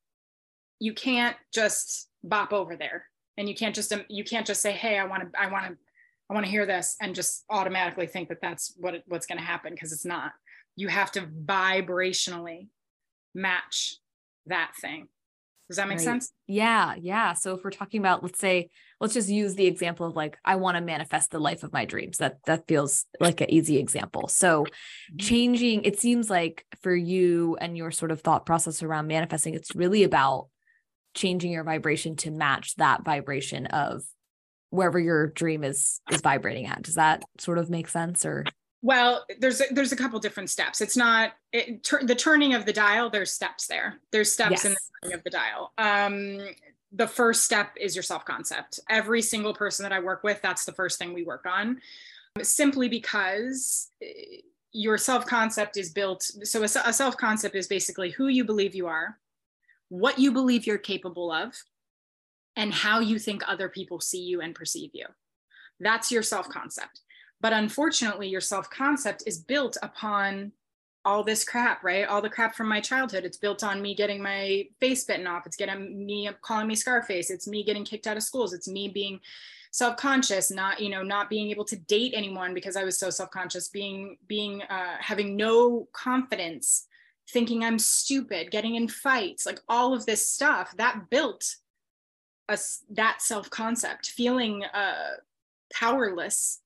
You 0.79 0.93
can't 0.93 1.35
just 1.53 2.09
bop 2.23 2.53
over 2.53 2.75
there. 2.75 3.05
And 3.37 3.47
you 3.49 3.55
can't 3.55 3.75
just 3.75 3.91
um, 3.91 4.03
you 4.09 4.23
can't 4.23 4.45
just 4.45 4.61
say, 4.61 4.71
"Hey, 4.71 4.99
I 4.99 5.05
want 5.05 5.23
to 5.23 5.39
I 5.39 5.49
want 5.51 5.65
to 5.65 5.77
I 6.29 6.33
want 6.33 6.45
to 6.45 6.51
hear 6.51 6.65
this," 6.65 6.97
and 7.01 7.15
just 7.15 7.43
automatically 7.49 8.05
think 8.05 8.29
that 8.29 8.41
that's 8.41 8.73
what 8.77 9.01
what's 9.07 9.25
going 9.25 9.37
to 9.37 9.43
happen 9.43 9.73
because 9.73 9.93
it's 9.93 10.05
not. 10.05 10.33
You 10.75 10.89
have 10.89 11.11
to 11.13 11.21
vibrationally 11.21 12.67
match 13.33 13.95
that 14.47 14.73
thing. 14.79 15.07
Does 15.71 15.77
that 15.77 15.87
make 15.87 15.99
right. 15.99 16.03
sense? 16.03 16.33
Yeah. 16.47 16.95
Yeah. 16.99 17.31
So 17.31 17.55
if 17.55 17.63
we're 17.63 17.71
talking 17.71 18.01
about, 18.01 18.23
let's 18.23 18.39
say, 18.39 18.69
let's 18.99 19.13
just 19.13 19.29
use 19.29 19.55
the 19.55 19.67
example 19.67 20.05
of 20.05 20.17
like, 20.17 20.37
I 20.43 20.57
want 20.57 20.75
to 20.75 20.81
manifest 20.81 21.31
the 21.31 21.39
life 21.39 21.63
of 21.63 21.71
my 21.71 21.85
dreams. 21.85 22.17
That 22.17 22.39
that 22.45 22.67
feels 22.67 23.05
like 23.21 23.39
an 23.39 23.49
easy 23.49 23.77
example. 23.77 24.27
So 24.27 24.63
mm-hmm. 24.65 25.17
changing, 25.17 25.83
it 25.85 25.97
seems 25.97 26.29
like 26.29 26.65
for 26.81 26.93
you 26.93 27.55
and 27.61 27.77
your 27.77 27.91
sort 27.91 28.11
of 28.11 28.19
thought 28.19 28.45
process 28.45 28.83
around 28.83 29.07
manifesting, 29.07 29.53
it's 29.53 29.73
really 29.73 30.03
about 30.03 30.49
changing 31.13 31.53
your 31.53 31.63
vibration 31.63 32.17
to 32.17 32.31
match 32.31 32.75
that 32.75 33.05
vibration 33.05 33.67
of 33.67 34.03
wherever 34.71 34.99
your 34.99 35.27
dream 35.27 35.63
is 35.63 36.01
is 36.11 36.19
vibrating 36.19 36.65
at. 36.65 36.81
Does 36.81 36.95
that 36.95 37.23
sort 37.39 37.59
of 37.59 37.69
make 37.69 37.87
sense 37.87 38.25
or 38.25 38.43
well, 38.81 39.25
there's 39.39 39.61
a, 39.61 39.65
there's 39.71 39.91
a 39.91 39.95
couple 39.95 40.19
different 40.19 40.49
steps. 40.49 40.81
It's 40.81 40.97
not 40.97 41.33
it, 41.53 41.87
the 42.03 42.15
turning 42.15 42.53
of 42.53 42.65
the 42.65 42.73
dial. 42.73 43.09
There's 43.09 43.31
steps 43.31 43.67
there. 43.67 43.99
There's 44.11 44.31
steps 44.31 44.51
yes. 44.51 44.65
in 44.65 44.71
the 44.71 44.77
turning 45.01 45.15
of 45.15 45.23
the 45.23 45.29
dial. 45.29 45.71
Um, 45.77 46.39
the 46.91 47.07
first 47.07 47.43
step 47.43 47.71
is 47.79 47.95
your 47.95 48.03
self 48.03 48.25
concept. 48.25 48.79
Every 48.89 49.21
single 49.21 49.53
person 49.53 49.83
that 49.83 49.93
I 49.93 49.99
work 49.99 50.23
with, 50.23 50.41
that's 50.41 50.65
the 50.65 50.71
first 50.71 50.97
thing 50.97 51.13
we 51.13 51.23
work 51.23 51.45
on, 51.45 51.79
simply 52.41 52.89
because 52.89 53.91
eh, 54.01 54.41
your 54.71 54.97
self 54.97 55.27
concept 55.27 55.77
is 55.77 55.91
built. 55.91 56.23
So 56.43 56.61
a, 56.61 56.65
a 56.65 56.93
self 56.93 57.17
concept 57.17 57.55
is 57.55 57.67
basically 57.67 58.09
who 58.09 58.27
you 58.27 58.43
believe 58.43 58.73
you 58.73 58.87
are, 58.87 59.19
what 59.89 60.17
you 60.17 60.31
believe 60.31 60.65
you're 60.65 60.79
capable 60.79 61.31
of, 61.31 61.53
and 62.55 62.73
how 62.73 62.99
you 62.99 63.19
think 63.19 63.43
other 63.47 63.69
people 63.69 64.01
see 64.01 64.23
you 64.23 64.41
and 64.41 64.55
perceive 64.55 64.89
you. 64.93 65.05
That's 65.79 66.11
your 66.11 66.23
self 66.23 66.49
concept 66.49 67.01
but 67.41 67.53
unfortunately, 67.53 68.27
your 68.27 68.41
self 68.41 68.69
concept 68.69 69.23
is 69.25 69.39
built 69.39 69.77
upon 69.81 70.51
all 71.03 71.23
this 71.23 71.43
crap, 71.43 71.83
right? 71.83 72.07
All 72.07 72.21
the 72.21 72.29
crap 72.29 72.55
from 72.55 72.67
my 72.67 72.79
childhood. 72.79 73.25
It's 73.25 73.37
built 73.37 73.63
on 73.63 73.81
me 73.81 73.95
getting 73.95 74.21
my 74.21 74.67
face 74.79 75.03
bitten 75.03 75.25
off. 75.25 75.47
It's 75.47 75.57
getting 75.57 76.05
me 76.05 76.29
calling 76.41 76.67
me 76.67 76.75
Scarface. 76.75 77.31
It's 77.31 77.47
me 77.47 77.63
getting 77.63 77.83
kicked 77.83 78.05
out 78.05 78.17
of 78.17 78.23
schools. 78.23 78.53
It's 78.53 78.67
me 78.67 78.87
being 78.87 79.19
self-conscious, 79.71 80.51
not 80.51 80.79
you 80.79 80.89
know, 80.89 81.01
not 81.01 81.29
being 81.29 81.49
able 81.49 81.65
to 81.65 81.75
date 81.75 82.13
anyone 82.15 82.53
because 82.53 82.75
I 82.75 82.83
was 82.83 82.99
so 82.99 83.09
self-conscious. 83.09 83.69
Being 83.69 84.17
being 84.27 84.61
uh, 84.63 84.97
having 84.99 85.35
no 85.35 85.87
confidence, 85.93 86.85
thinking 87.29 87.63
I'm 87.63 87.79
stupid, 87.79 88.51
getting 88.51 88.75
in 88.75 88.87
fights, 88.87 89.45
like 89.45 89.59
all 89.67 89.95
of 89.95 90.05
this 90.05 90.27
stuff 90.27 90.75
that 90.77 91.09
built 91.09 91.55
us 92.47 92.83
that 92.91 93.21
self-concept, 93.21 94.07
feeling 94.07 94.63
uh, 94.65 95.15
powerless 95.73 96.60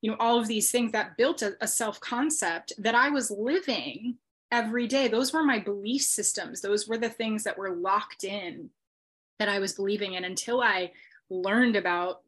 you 0.00 0.10
know 0.10 0.16
all 0.20 0.38
of 0.38 0.46
these 0.46 0.70
things 0.70 0.92
that 0.92 1.16
built 1.16 1.42
a, 1.42 1.56
a 1.60 1.68
self-concept 1.68 2.72
that 2.78 2.94
i 2.94 3.10
was 3.10 3.30
living 3.30 4.16
every 4.50 4.86
day 4.86 5.08
those 5.08 5.32
were 5.32 5.42
my 5.42 5.58
belief 5.58 6.02
systems 6.02 6.60
those 6.60 6.88
were 6.88 6.98
the 6.98 7.08
things 7.08 7.44
that 7.44 7.58
were 7.58 7.74
locked 7.74 8.24
in 8.24 8.70
that 9.38 9.48
i 9.48 9.58
was 9.58 9.74
believing 9.74 10.14
in 10.14 10.24
until 10.24 10.60
i 10.60 10.90
learned 11.30 11.76
about 11.76 12.22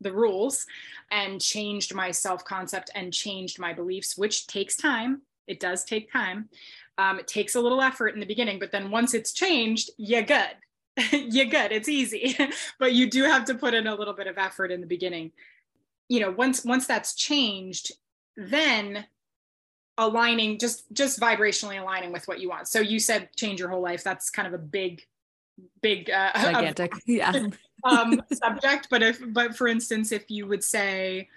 the 0.00 0.12
rules 0.12 0.66
and 1.10 1.40
changed 1.40 1.94
my 1.94 2.10
self 2.10 2.44
concept 2.44 2.90
and 2.94 3.12
changed 3.12 3.58
my 3.58 3.72
beliefs, 3.72 4.16
which 4.16 4.46
takes 4.46 4.76
time. 4.76 5.22
It 5.46 5.60
does 5.60 5.84
take 5.84 6.12
time. 6.12 6.48
Um, 6.98 7.18
it 7.18 7.28
takes 7.28 7.54
a 7.54 7.60
little 7.60 7.80
effort 7.80 8.08
in 8.08 8.20
the 8.20 8.26
beginning, 8.26 8.58
but 8.58 8.72
then 8.72 8.90
once 8.90 9.14
it's 9.14 9.32
changed, 9.32 9.90
you're 9.96 10.22
good. 10.22 10.56
you're 11.12 11.46
good. 11.46 11.72
It's 11.72 11.88
easy, 11.88 12.36
but 12.78 12.94
you 12.94 13.10
do 13.10 13.24
have 13.24 13.44
to 13.46 13.54
put 13.54 13.74
in 13.74 13.86
a 13.86 13.94
little 13.94 14.14
bit 14.14 14.26
of 14.26 14.38
effort 14.38 14.70
in 14.70 14.80
the 14.80 14.86
beginning. 14.86 15.32
You 16.08 16.20
know, 16.20 16.30
once 16.30 16.64
once 16.64 16.86
that's 16.86 17.14
changed, 17.14 17.92
then 18.36 19.06
aligning 19.98 20.58
just 20.58 20.92
just 20.92 21.18
vibrationally 21.18 21.80
aligning 21.80 22.12
with 22.12 22.26
what 22.28 22.40
you 22.40 22.48
want. 22.48 22.68
So 22.68 22.80
you 22.80 22.98
said 22.98 23.28
change 23.36 23.60
your 23.60 23.68
whole 23.68 23.82
life. 23.82 24.04
That's 24.04 24.30
kind 24.30 24.46
of 24.46 24.54
a 24.54 24.58
big 24.58 25.02
big 25.82 26.10
uh, 26.10 26.32
gigantic 26.40 26.92
yeah 27.06 27.32
um, 27.84 28.20
subject 28.32 28.88
but 28.90 29.02
if 29.02 29.20
but 29.28 29.56
for 29.56 29.68
instance 29.68 30.12
if 30.12 30.30
you 30.30 30.46
would 30.46 30.62
say 30.62 31.28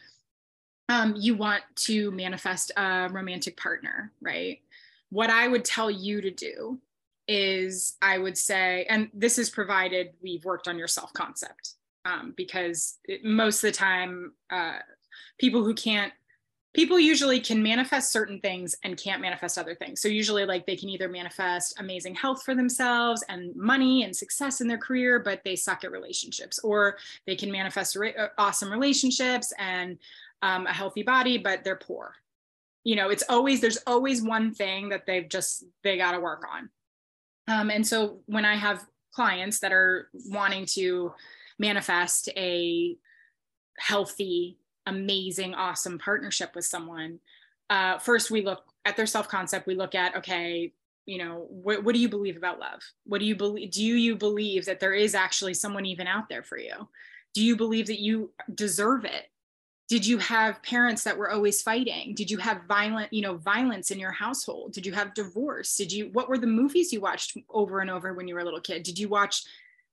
um, 0.90 1.16
you 1.18 1.36
want 1.36 1.64
to 1.76 2.12
manifest 2.12 2.72
a 2.78 3.10
romantic 3.12 3.56
partner 3.58 4.12
right 4.22 4.62
what 5.10 5.30
i 5.30 5.48
would 5.48 5.66
tell 5.66 5.90
you 5.90 6.22
to 6.22 6.32
do 6.32 6.80
is 7.28 7.98
i 8.02 8.18
would 8.18 8.38
say 8.38 8.86
and 8.90 9.10
this 9.14 9.38
is 9.38 9.50
provided 9.50 10.10
we've 10.22 10.46
worked 10.46 10.68
on 10.68 10.78
your 10.78 10.88
self 10.88 11.14
concept 11.14 11.76
um, 12.06 12.34
because 12.36 12.98
it, 13.06 13.24
most 13.24 13.64
of 13.64 13.72
the 13.72 13.78
time 13.78 14.34
uh, 14.50 14.80
people 15.38 15.64
who 15.64 15.74
can't 15.74 16.14
people 16.74 17.00
usually 17.00 17.40
can 17.40 17.64
manifest 17.64 18.12
certain 18.12 18.40
things 18.40 18.76
and 18.84 18.98
can't 18.98 19.22
manifest 19.22 19.58
other 19.58 19.74
things. 19.74 20.02
So 20.02 20.08
usually 20.08 20.46
like 20.46 20.66
they 20.66 20.76
can 20.76 20.90
either 20.90 21.10
manifest 21.10 21.80
amazing 21.80 22.16
health 22.16 22.44
for 22.44 22.54
themselves 22.54 23.24
and 23.28 23.56
money 23.56 24.04
and 24.04 24.16
success 24.16 24.62
in 24.62 24.68
their 24.68 24.78
career, 24.78 25.20
but 25.20 25.42
they 25.44 25.56
suck 25.56 25.84
at 25.84 25.92
relationships, 25.92 26.60
or 26.60 26.98
they 27.26 27.36
can 27.36 27.52
manifest 27.52 27.96
re- 27.96 28.16
uh, 28.16 28.28
awesome 28.38 28.72
relationships 28.72 29.52
and 29.58 29.98
um, 30.42 30.68
a 30.68 30.74
healthy 30.74 31.02
body, 31.02 31.38
but 31.38 31.64
they're 31.64 31.76
poor. 31.76 32.14
You 32.84 32.96
know, 32.96 33.10
it's 33.10 33.24
always 33.28 33.62
there's 33.62 33.80
always 33.88 34.22
one 34.22 34.54
thing 34.54 34.90
that 34.90 35.06
they've 35.06 35.28
just 35.28 35.66
they 35.84 35.98
got 35.98 36.12
to 36.12 36.20
work 36.20 36.46
on. 36.54 36.70
Um, 37.48 37.72
and 37.72 37.86
so 37.86 38.20
when 38.28 38.46
I 38.46 38.56
have 38.56 38.86
clients 39.12 39.60
that 39.60 39.74
are 39.74 40.10
wanting 40.28 40.66
to 40.68 41.14
manifest 41.60 42.30
a 42.36 42.98
healthy 43.78 44.58
amazing, 44.90 45.54
awesome 45.54 46.00
partnership 46.00 46.56
with 46.56 46.66
someone, 46.66 47.20
uh, 47.70 48.00
first 48.00 48.32
we 48.32 48.42
look 48.42 48.64
at 48.86 48.98
their 48.98 49.06
self 49.06 49.30
concept. 49.30 49.68
We 49.68 49.76
look 49.76 49.96
at, 49.96 50.16
okay, 50.18 50.74
you 51.06 51.18
know, 51.18 51.48
what, 51.50 51.84
what 51.84 51.96
do 51.96 52.02
you 52.02 52.10
believe 52.10 52.38
about 52.38 52.60
love? 52.60 52.82
What 53.06 53.20
do 53.20 53.26
you 53.26 53.36
believe? 53.36 53.72
Do 53.72 53.84
you 53.84 54.16
believe 54.16 54.66
that 54.66 54.80
there 54.80 54.94
is 54.94 55.16
actually 55.16 55.54
someone 55.54 55.86
even 55.86 56.08
out 56.08 56.30
there 56.30 56.44
for 56.44 56.58
you? 56.58 56.90
Do 57.34 57.44
you 57.44 57.56
believe 57.56 57.88
that 57.88 58.00
you 58.00 58.32
deserve 58.54 59.06
it? 59.06 59.30
Did 59.88 60.06
you 60.06 60.20
have 60.20 60.62
parents 60.62 61.04
that 61.04 61.18
were 61.18 61.32
always 61.32 61.64
fighting? 61.64 62.14
Did 62.14 62.30
you 62.30 62.38
have 62.38 62.66
violent, 62.68 63.12
you 63.12 63.24
know, 63.24 63.38
violence 63.38 63.90
in 63.90 64.00
your 64.00 64.12
household? 64.12 64.74
Did 64.74 64.86
you 64.86 64.94
have 64.94 65.16
divorce? 65.16 65.76
Did 65.76 65.92
you, 65.92 66.10
what 66.14 66.30
were 66.30 66.38
the 66.38 66.46
movies 66.46 66.94
you 66.94 67.02
watched 67.02 67.36
over 67.50 67.80
and 67.80 67.90
over 67.90 68.14
when 68.14 68.28
you 68.28 68.36
were 68.36 68.42
a 68.42 68.46
little 68.46 68.62
kid? 68.62 68.84
Did 68.84 69.00
you 69.00 69.10
watch 69.10 69.44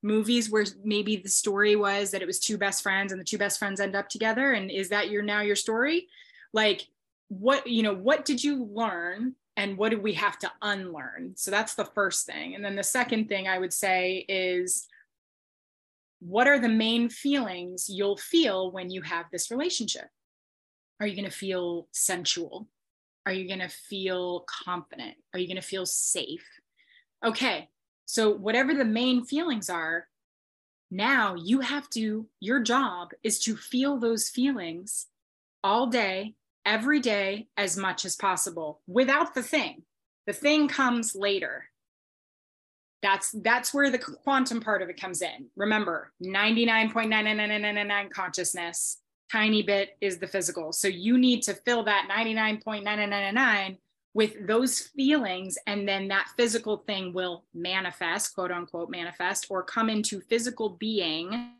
movies 0.06 0.50
where 0.50 0.64
maybe 0.84 1.16
the 1.16 1.28
story 1.28 1.76
was 1.76 2.10
that 2.10 2.22
it 2.22 2.26
was 2.26 2.38
two 2.38 2.56
best 2.56 2.82
friends 2.82 3.12
and 3.12 3.20
the 3.20 3.24
two 3.24 3.38
best 3.38 3.58
friends 3.58 3.80
end 3.80 3.96
up 3.96 4.08
together 4.08 4.52
and 4.52 4.70
is 4.70 4.88
that 4.90 5.10
your 5.10 5.22
now 5.22 5.40
your 5.40 5.56
story? 5.56 6.06
Like 6.52 6.86
what 7.28 7.66
you 7.66 7.82
know 7.82 7.94
what 7.94 8.24
did 8.24 8.42
you 8.42 8.64
learn 8.64 9.34
and 9.56 9.76
what 9.76 9.88
did 9.88 10.02
we 10.02 10.12
have 10.14 10.38
to 10.38 10.52
unlearn? 10.62 11.32
So 11.36 11.50
that's 11.50 11.74
the 11.74 11.84
first 11.84 12.24
thing. 12.26 12.54
And 12.54 12.64
then 12.64 12.76
the 12.76 12.84
second 12.84 13.28
thing 13.28 13.48
i 13.48 13.58
would 13.58 13.72
say 13.72 14.24
is 14.28 14.86
what 16.20 16.46
are 16.46 16.58
the 16.58 16.68
main 16.68 17.08
feelings 17.08 17.88
you'll 17.88 18.16
feel 18.16 18.70
when 18.70 18.90
you 18.90 19.02
have 19.02 19.26
this 19.30 19.50
relationship? 19.50 20.08
Are 21.00 21.06
you 21.06 21.14
going 21.14 21.30
to 21.30 21.36
feel 21.36 21.88
sensual? 21.92 22.68
Are 23.26 23.32
you 23.32 23.46
going 23.48 23.60
to 23.60 23.68
feel 23.68 24.46
confident? 24.64 25.14
Are 25.34 25.38
you 25.40 25.46
going 25.46 25.60
to 25.60 25.62
feel 25.62 25.84
safe? 25.84 26.46
Okay 27.24 27.68
so, 28.06 28.30
whatever 28.30 28.72
the 28.72 28.84
main 28.84 29.24
feelings 29.24 29.68
are, 29.68 30.06
now 30.90 31.34
you 31.34 31.60
have 31.60 31.90
to, 31.90 32.26
your 32.38 32.60
job 32.60 33.10
is 33.24 33.40
to 33.40 33.56
feel 33.56 33.98
those 33.98 34.30
feelings 34.30 35.06
all 35.64 35.88
day, 35.88 36.36
every 36.64 37.00
day, 37.00 37.48
as 37.56 37.76
much 37.76 38.04
as 38.04 38.14
possible 38.14 38.80
without 38.86 39.34
the 39.34 39.42
thing. 39.42 39.82
The 40.28 40.32
thing 40.32 40.68
comes 40.68 41.16
later. 41.16 41.64
That's 43.02 43.32
that's 43.32 43.74
where 43.74 43.90
the 43.90 43.98
quantum 43.98 44.60
part 44.60 44.82
of 44.82 44.88
it 44.88 45.00
comes 45.00 45.20
in. 45.20 45.48
Remember, 45.56 46.12
99.99999 46.24 48.10
consciousness, 48.10 48.98
tiny 49.30 49.62
bit 49.62 49.96
is 50.00 50.18
the 50.18 50.26
physical. 50.28 50.72
So 50.72 50.86
you 50.88 51.18
need 51.18 51.42
to 51.42 51.54
fill 51.54 51.84
that 51.84 52.08
99.9999 52.10 53.78
with 54.16 54.46
those 54.46 54.80
feelings 54.80 55.58
and 55.66 55.86
then 55.86 56.08
that 56.08 56.30
physical 56.38 56.78
thing 56.78 57.12
will 57.12 57.44
manifest 57.52 58.34
quote 58.34 58.50
unquote 58.50 58.88
manifest 58.88 59.46
or 59.50 59.62
come 59.62 59.90
into 59.90 60.22
physical 60.22 60.70
being 60.70 61.50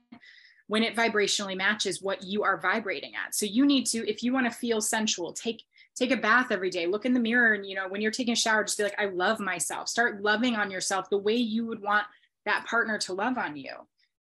when 0.67 0.83
it 0.83 0.97
vibrationally 0.97 1.55
matches 1.55 2.01
what 2.01 2.23
you 2.23 2.43
are 2.43 2.59
vibrating 2.59 3.13
at. 3.15 3.35
So 3.35 3.45
you 3.45 3.67
need 3.67 3.85
to 3.89 4.09
if 4.09 4.23
you 4.23 4.33
want 4.33 4.51
to 4.51 4.59
feel 4.59 4.81
sensual 4.81 5.35
take 5.35 5.65
take 5.95 6.11
a 6.11 6.17
bath 6.17 6.47
every 6.51 6.71
day 6.71 6.87
look 6.87 7.05
in 7.05 7.13
the 7.13 7.21
mirror 7.21 7.53
and 7.53 7.67
you 7.67 7.75
know 7.75 7.89
when 7.89 8.01
you're 8.01 8.11
taking 8.11 8.33
a 8.33 8.37
shower 8.37 8.65
just 8.65 8.79
be 8.79 8.85
like 8.85 8.99
i 8.99 9.05
love 9.05 9.39
myself. 9.39 9.87
Start 9.87 10.23
loving 10.23 10.57
on 10.57 10.71
yourself 10.71 11.11
the 11.11 11.19
way 11.19 11.37
you 11.37 11.67
would 11.67 11.83
want 11.83 12.07
that 12.47 12.65
partner 12.65 12.97
to 13.01 13.13
love 13.13 13.37
on 13.37 13.55
you. 13.59 13.75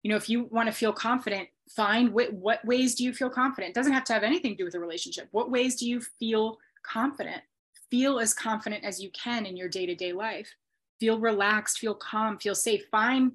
You 0.04 0.10
know 0.12 0.16
if 0.16 0.28
you 0.28 0.44
want 0.44 0.68
to 0.68 0.72
feel 0.72 0.92
confident 0.92 1.48
find 1.68 2.12
what, 2.12 2.32
what 2.32 2.64
ways 2.64 2.94
do 2.94 3.02
you 3.02 3.12
feel 3.12 3.30
confident? 3.30 3.70
It 3.70 3.74
doesn't 3.74 3.92
have 3.92 4.04
to 4.04 4.12
have 4.12 4.22
anything 4.22 4.52
to 4.52 4.56
do 4.56 4.64
with 4.64 4.74
a 4.76 4.80
relationship. 4.80 5.26
What 5.32 5.50
ways 5.50 5.74
do 5.74 5.88
you 5.88 6.00
feel 6.00 6.58
confident 6.84 7.42
feel 7.90 8.18
as 8.18 8.34
confident 8.34 8.84
as 8.84 9.00
you 9.00 9.10
can 9.10 9.46
in 9.46 9.56
your 9.56 9.68
day-to-day 9.68 10.12
life. 10.12 10.54
Feel 10.98 11.18
relaxed 11.18 11.78
feel 11.78 11.94
calm 11.94 12.38
feel 12.38 12.54
safe. 12.54 12.84
Find 12.90 13.32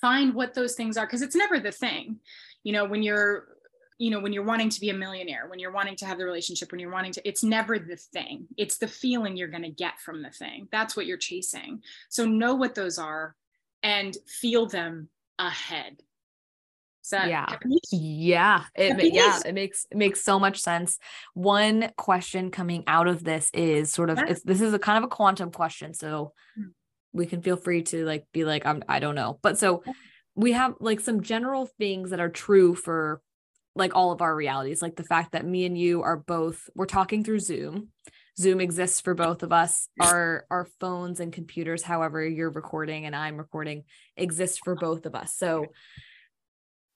find 0.00 0.34
what 0.34 0.54
those 0.54 0.74
things 0.74 0.96
are 0.96 1.06
because 1.06 1.22
it's 1.22 1.36
never 1.36 1.58
the 1.58 1.72
thing. 1.72 2.20
You 2.64 2.72
know 2.72 2.84
when 2.84 3.02
you're 3.02 3.48
you 3.98 4.10
know 4.10 4.20
when 4.20 4.32
you're 4.32 4.44
wanting 4.44 4.68
to 4.68 4.80
be 4.80 4.90
a 4.90 4.94
millionaire 4.94 5.46
when 5.48 5.58
you're 5.58 5.72
wanting 5.72 5.96
to 5.96 6.06
have 6.06 6.18
the 6.18 6.24
relationship 6.24 6.70
when 6.70 6.80
you're 6.80 6.92
wanting 6.92 7.12
to 7.12 7.28
it's 7.28 7.42
never 7.42 7.78
the 7.78 7.96
thing. 7.96 8.46
It's 8.56 8.78
the 8.78 8.88
feeling 8.88 9.36
you're 9.36 9.48
going 9.48 9.62
to 9.62 9.70
get 9.70 10.00
from 10.00 10.22
the 10.22 10.30
thing. 10.30 10.68
That's 10.70 10.96
what 10.96 11.06
you're 11.06 11.16
chasing. 11.16 11.82
So 12.08 12.24
know 12.24 12.54
what 12.54 12.74
those 12.74 12.98
are 12.98 13.36
and 13.82 14.16
feel 14.26 14.66
them 14.66 15.08
ahead 15.38 16.02
yeah. 17.10 17.46
Yeah. 17.90 18.64
It, 18.74 19.12
yeah. 19.12 19.40
It 19.44 19.54
makes 19.54 19.86
it 19.90 19.96
makes 19.96 20.22
so 20.22 20.38
much 20.38 20.60
sense. 20.60 20.98
One 21.34 21.90
question 21.96 22.50
coming 22.50 22.84
out 22.86 23.08
of 23.08 23.24
this 23.24 23.50
is 23.52 23.92
sort 23.92 24.10
of 24.10 24.18
it's, 24.18 24.42
this 24.42 24.60
is 24.60 24.72
a 24.72 24.78
kind 24.78 24.98
of 24.98 25.04
a 25.04 25.08
quantum 25.08 25.50
question. 25.50 25.94
So 25.94 26.32
hmm. 26.56 26.68
we 27.12 27.26
can 27.26 27.42
feel 27.42 27.56
free 27.56 27.82
to 27.84 28.04
like 28.04 28.26
be 28.32 28.44
like, 28.44 28.66
I'm 28.66 28.82
I 28.88 29.00
don't 29.00 29.14
know. 29.14 29.38
But 29.42 29.58
so 29.58 29.82
we 30.34 30.52
have 30.52 30.74
like 30.80 31.00
some 31.00 31.22
general 31.22 31.66
things 31.78 32.10
that 32.10 32.20
are 32.20 32.30
true 32.30 32.74
for 32.74 33.20
like 33.74 33.94
all 33.94 34.12
of 34.12 34.20
our 34.20 34.34
realities, 34.34 34.82
like 34.82 34.96
the 34.96 35.04
fact 35.04 35.32
that 35.32 35.46
me 35.46 35.64
and 35.64 35.76
you 35.76 36.02
are 36.02 36.16
both 36.16 36.68
we're 36.74 36.86
talking 36.86 37.24
through 37.24 37.40
Zoom. 37.40 37.88
Zoom 38.38 38.60
exists 38.60 39.00
for 39.00 39.14
both 39.14 39.42
of 39.42 39.52
us. 39.52 39.88
Our 40.00 40.46
our 40.50 40.66
phones 40.80 41.20
and 41.20 41.32
computers, 41.32 41.82
however 41.82 42.26
you're 42.26 42.50
recording 42.50 43.04
and 43.06 43.14
I'm 43.14 43.36
recording, 43.36 43.84
exist 44.16 44.60
for 44.64 44.74
both 44.80 45.04
of 45.04 45.14
us. 45.14 45.36
So 45.36 45.66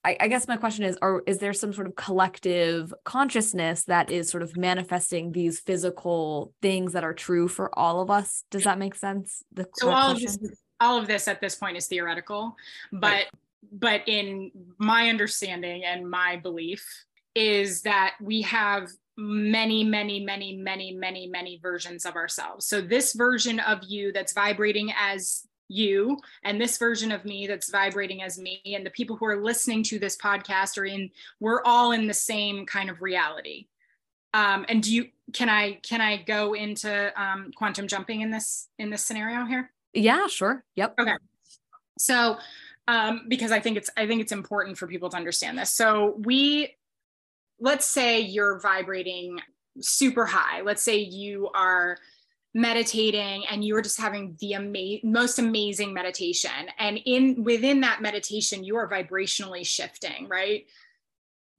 I, 0.07 0.17
I 0.21 0.29
guess 0.29 0.47
my 0.47 0.57
question 0.57 0.85
is, 0.85 0.97
are 1.03 1.21
is 1.27 1.39
there 1.39 1.53
some 1.53 1.73
sort 1.73 1.89
of 1.89 1.97
collective 1.97 2.95
consciousness 3.05 3.85
that 3.85 4.09
is 4.09 4.31
sort 4.31 4.45
of 4.45 4.57
manifesting 4.57 5.33
these 5.33 5.59
physical 5.59 6.55
things 6.63 6.93
that 6.93 7.03
are 7.03 7.13
true 7.13 7.49
for 7.49 7.77
all 7.77 8.01
of 8.01 8.09
us? 8.09 8.45
Does 8.53 8.63
that 8.65 8.79
make 8.79 8.95
sense? 8.95 9.43
The 9.53 9.67
so 9.75 9.91
all 9.91 10.13
of 10.13 10.21
this, 10.21 10.39
all 10.79 10.97
of 10.97 11.09
this 11.09 11.27
at 11.27 11.41
this 11.41 11.57
point 11.57 11.77
is 11.77 11.89
theoretical, 11.89 12.55
but 12.93 13.09
right. 13.09 13.27
but 13.73 14.03
in 14.07 14.53
my 14.79 15.09
understanding 15.09 15.83
and 15.85 16.09
my 16.09 16.37
belief 16.37 16.87
is 17.35 17.83
that 17.83 18.15
we 18.23 18.43
have 18.43 18.89
many, 19.17 19.83
many, 19.83 20.25
many, 20.25 20.57
many, 20.57 20.93
many, 20.93 21.27
many 21.27 21.59
versions 21.61 22.07
of 22.07 22.15
ourselves. 22.15 22.67
So 22.67 22.81
this 22.81 23.13
version 23.13 23.59
of 23.59 23.81
you 23.83 24.13
that's 24.13 24.35
vibrating 24.35 24.93
as 24.97 25.49
you 25.69 26.19
and 26.45 26.61
this 26.61 26.79
version 26.79 27.13
of 27.13 27.25
me 27.25 27.47
that's 27.47 27.71
vibrating 27.71 28.23
as 28.23 28.39
me 28.39 28.61
and 28.67 28.85
the 28.85 28.91
people 28.91 29.17
who 29.17 29.27
are 29.27 29.43
listening 29.43 29.83
to 29.83 29.99
this 29.99 30.17
podcast 30.17 30.79
are 30.79 30.85
in 30.85 31.11
we're 31.41 31.63
all 31.65 31.93
in 31.93 32.07
the 32.07 32.15
same 32.15 32.67
kind 32.67 32.91
of 32.91 33.03
reality. 33.03 33.67
Um, 34.35 34.67
and 34.69 34.83
do 34.83 34.95
you 34.95 35.07
can 35.33 35.49
i 35.49 35.75
can 35.83 36.01
i 36.01 36.19
go 36.19 36.55
into 36.55 37.13
um, 37.21 37.51
quantum 37.57 37.87
jumping 37.87 38.21
in 38.21 38.31
this 38.31 38.69
in 38.79 38.91
this 38.91 39.05
scenario 39.05 39.45
here? 39.45 39.73
Yeah 39.93 40.27
sure. 40.27 40.65
Yep. 40.77 40.95
Okay. 41.01 41.15
So 41.99 42.37
um, 42.89 43.23
because 43.29 43.51
i 43.51 43.59
think 43.59 43.77
it's 43.77 43.91
i 43.97 44.07
think 44.07 44.21
it's 44.21 44.33
important 44.33 44.79
for 44.79 44.87
people 44.87 45.11
to 45.11 45.17
understand 45.17 45.59
this. 45.59 45.73
So 45.73 46.17
we 46.19 46.77
let's 47.59 47.87
say 47.87 48.21
you're 48.21 48.61
vibrating 48.61 49.41
super 49.81 50.27
high. 50.27 50.63
Let's 50.63 50.83
say 50.83 50.99
you 50.99 51.49
are 51.55 51.99
meditating 52.57 53.45
and 53.51 53.63
you 53.63 53.77
are 53.77 53.83
just 53.83 54.01
having 54.01 54.37
the 54.41 54.55
ama- 54.55 54.99
most 55.05 55.39
amazing 55.39 55.93
meditation 55.93 56.51
and 56.79 56.99
in 57.05 57.45
within 57.45 57.83
that 57.83 58.01
meditation 58.01 58.65
you 58.65 58.77
are 58.77 58.89
vibrationally 58.89 59.65
shifting 59.65 60.27
right 60.27 60.67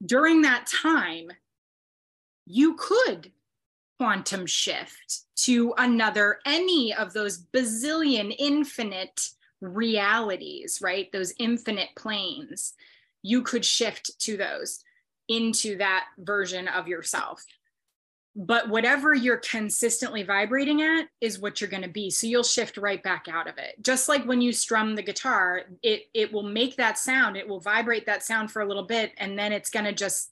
during 0.04 0.42
that 0.42 0.66
time, 0.66 1.30
you 2.46 2.74
could 2.76 3.32
quantum 3.98 4.46
shift 4.46 5.24
to 5.36 5.74
another, 5.76 6.38
any 6.46 6.94
of 6.94 7.12
those 7.12 7.38
bazillion 7.38 8.34
infinite 8.38 9.28
realities, 9.60 10.78
right? 10.80 11.10
Those 11.12 11.34
infinite 11.38 11.88
planes. 11.96 12.74
You 13.22 13.42
could 13.42 13.64
shift 13.64 14.18
to 14.20 14.36
those 14.36 14.84
into 15.28 15.76
that 15.78 16.06
version 16.18 16.68
of 16.68 16.86
yourself 16.86 17.44
but 18.36 18.68
whatever 18.68 19.14
you're 19.14 19.38
consistently 19.38 20.22
vibrating 20.22 20.80
at 20.82 21.08
is 21.20 21.40
what 21.40 21.60
you're 21.60 21.70
going 21.70 21.82
to 21.82 21.88
be. 21.88 22.08
So 22.08 22.26
you'll 22.26 22.42
shift 22.44 22.76
right 22.76 23.02
back 23.02 23.26
out 23.28 23.48
of 23.48 23.58
it. 23.58 23.74
Just 23.82 24.08
like 24.08 24.24
when 24.24 24.40
you 24.40 24.52
strum 24.52 24.94
the 24.94 25.02
guitar 25.02 25.62
it 25.82 26.04
it 26.14 26.32
will 26.32 26.44
make 26.44 26.76
that 26.76 26.98
sound 26.98 27.36
it 27.36 27.48
will 27.48 27.60
vibrate 27.60 28.06
that 28.06 28.22
sound 28.22 28.50
for 28.50 28.62
a 28.62 28.66
little 28.66 28.84
bit 28.84 29.12
and 29.18 29.38
then 29.38 29.52
it's 29.52 29.70
going 29.70 29.84
to 29.84 29.92
just 29.92 30.30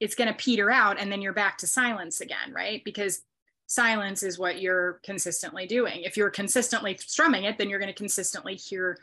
it's 0.00 0.14
going 0.14 0.28
to 0.28 0.34
peter 0.34 0.70
out 0.70 0.98
and 0.98 1.10
then 1.10 1.20
you're 1.20 1.32
back 1.32 1.58
to 1.58 1.66
silence 1.66 2.20
again 2.20 2.52
right? 2.52 2.82
Because 2.84 3.22
silence 3.66 4.22
is 4.22 4.38
what 4.38 4.62
you're 4.62 5.00
consistently 5.02 5.66
doing. 5.66 6.02
If 6.02 6.16
you're 6.16 6.30
consistently 6.30 6.96
strumming 6.96 7.44
it 7.44 7.58
then 7.58 7.68
you're 7.68 7.80
going 7.80 7.92
to 7.92 7.98
consistently 7.98 8.54
hear 8.54 8.98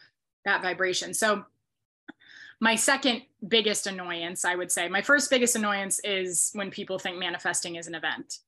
that 0.45 0.61
vibration. 0.61 1.13
So 1.13 1.45
my 2.59 2.75
second 2.75 3.23
biggest 3.47 3.87
annoyance, 3.87 4.45
I 4.45 4.55
would 4.55 4.71
say, 4.71 4.87
my 4.87 5.01
first 5.01 5.29
biggest 5.29 5.55
annoyance 5.55 5.99
is 6.03 6.51
when 6.53 6.71
people 6.71 6.99
think 6.99 7.17
manifesting 7.17 7.75
is 7.75 7.87
an 7.87 7.95
event. 7.95 8.39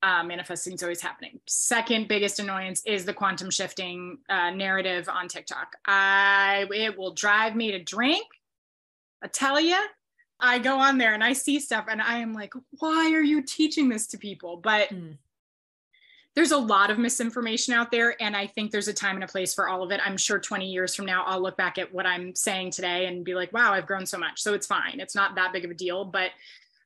Uh, 0.00 0.22
manifesting 0.22 0.74
is 0.74 0.82
always 0.82 1.00
happening. 1.00 1.40
Second 1.48 2.06
biggest 2.06 2.38
annoyance 2.38 2.82
is 2.86 3.04
the 3.04 3.12
quantum 3.12 3.50
shifting 3.50 4.18
uh, 4.28 4.50
narrative 4.50 5.08
on 5.08 5.26
TikTok. 5.26 5.74
I 5.86 6.66
it 6.72 6.96
will 6.96 7.14
drive 7.14 7.56
me 7.56 7.72
to 7.72 7.82
drink. 7.82 8.24
I 9.22 9.26
tell 9.26 9.58
you, 9.58 9.76
I 10.38 10.60
go 10.60 10.78
on 10.78 10.98
there 10.98 11.14
and 11.14 11.24
I 11.24 11.32
see 11.32 11.58
stuff 11.58 11.86
and 11.88 12.00
I 12.00 12.18
am 12.18 12.32
like, 12.32 12.52
why 12.78 13.12
are 13.12 13.22
you 13.22 13.42
teaching 13.42 13.88
this 13.88 14.06
to 14.08 14.18
people? 14.18 14.58
But 14.58 14.90
mm 14.90 15.16
there's 16.38 16.52
a 16.52 16.56
lot 16.56 16.88
of 16.88 17.00
misinformation 17.00 17.74
out 17.74 17.90
there 17.90 18.14
and 18.22 18.36
i 18.36 18.46
think 18.46 18.70
there's 18.70 18.86
a 18.86 18.92
time 18.92 19.16
and 19.16 19.24
a 19.24 19.26
place 19.26 19.52
for 19.52 19.68
all 19.68 19.82
of 19.82 19.90
it. 19.90 20.00
I'm 20.06 20.16
sure 20.16 20.38
20 20.38 20.70
years 20.70 20.94
from 20.94 21.04
now 21.04 21.24
i'll 21.26 21.42
look 21.42 21.56
back 21.56 21.78
at 21.78 21.92
what 21.92 22.06
i'm 22.06 22.32
saying 22.36 22.70
today 22.70 23.06
and 23.06 23.24
be 23.24 23.34
like 23.34 23.52
wow 23.52 23.72
i've 23.72 23.86
grown 23.86 24.06
so 24.06 24.18
much. 24.18 24.40
So 24.40 24.54
it's 24.54 24.66
fine. 24.68 25.00
It's 25.00 25.16
not 25.16 25.34
that 25.34 25.52
big 25.52 25.64
of 25.64 25.72
a 25.72 25.74
deal 25.74 26.04
but 26.04 26.30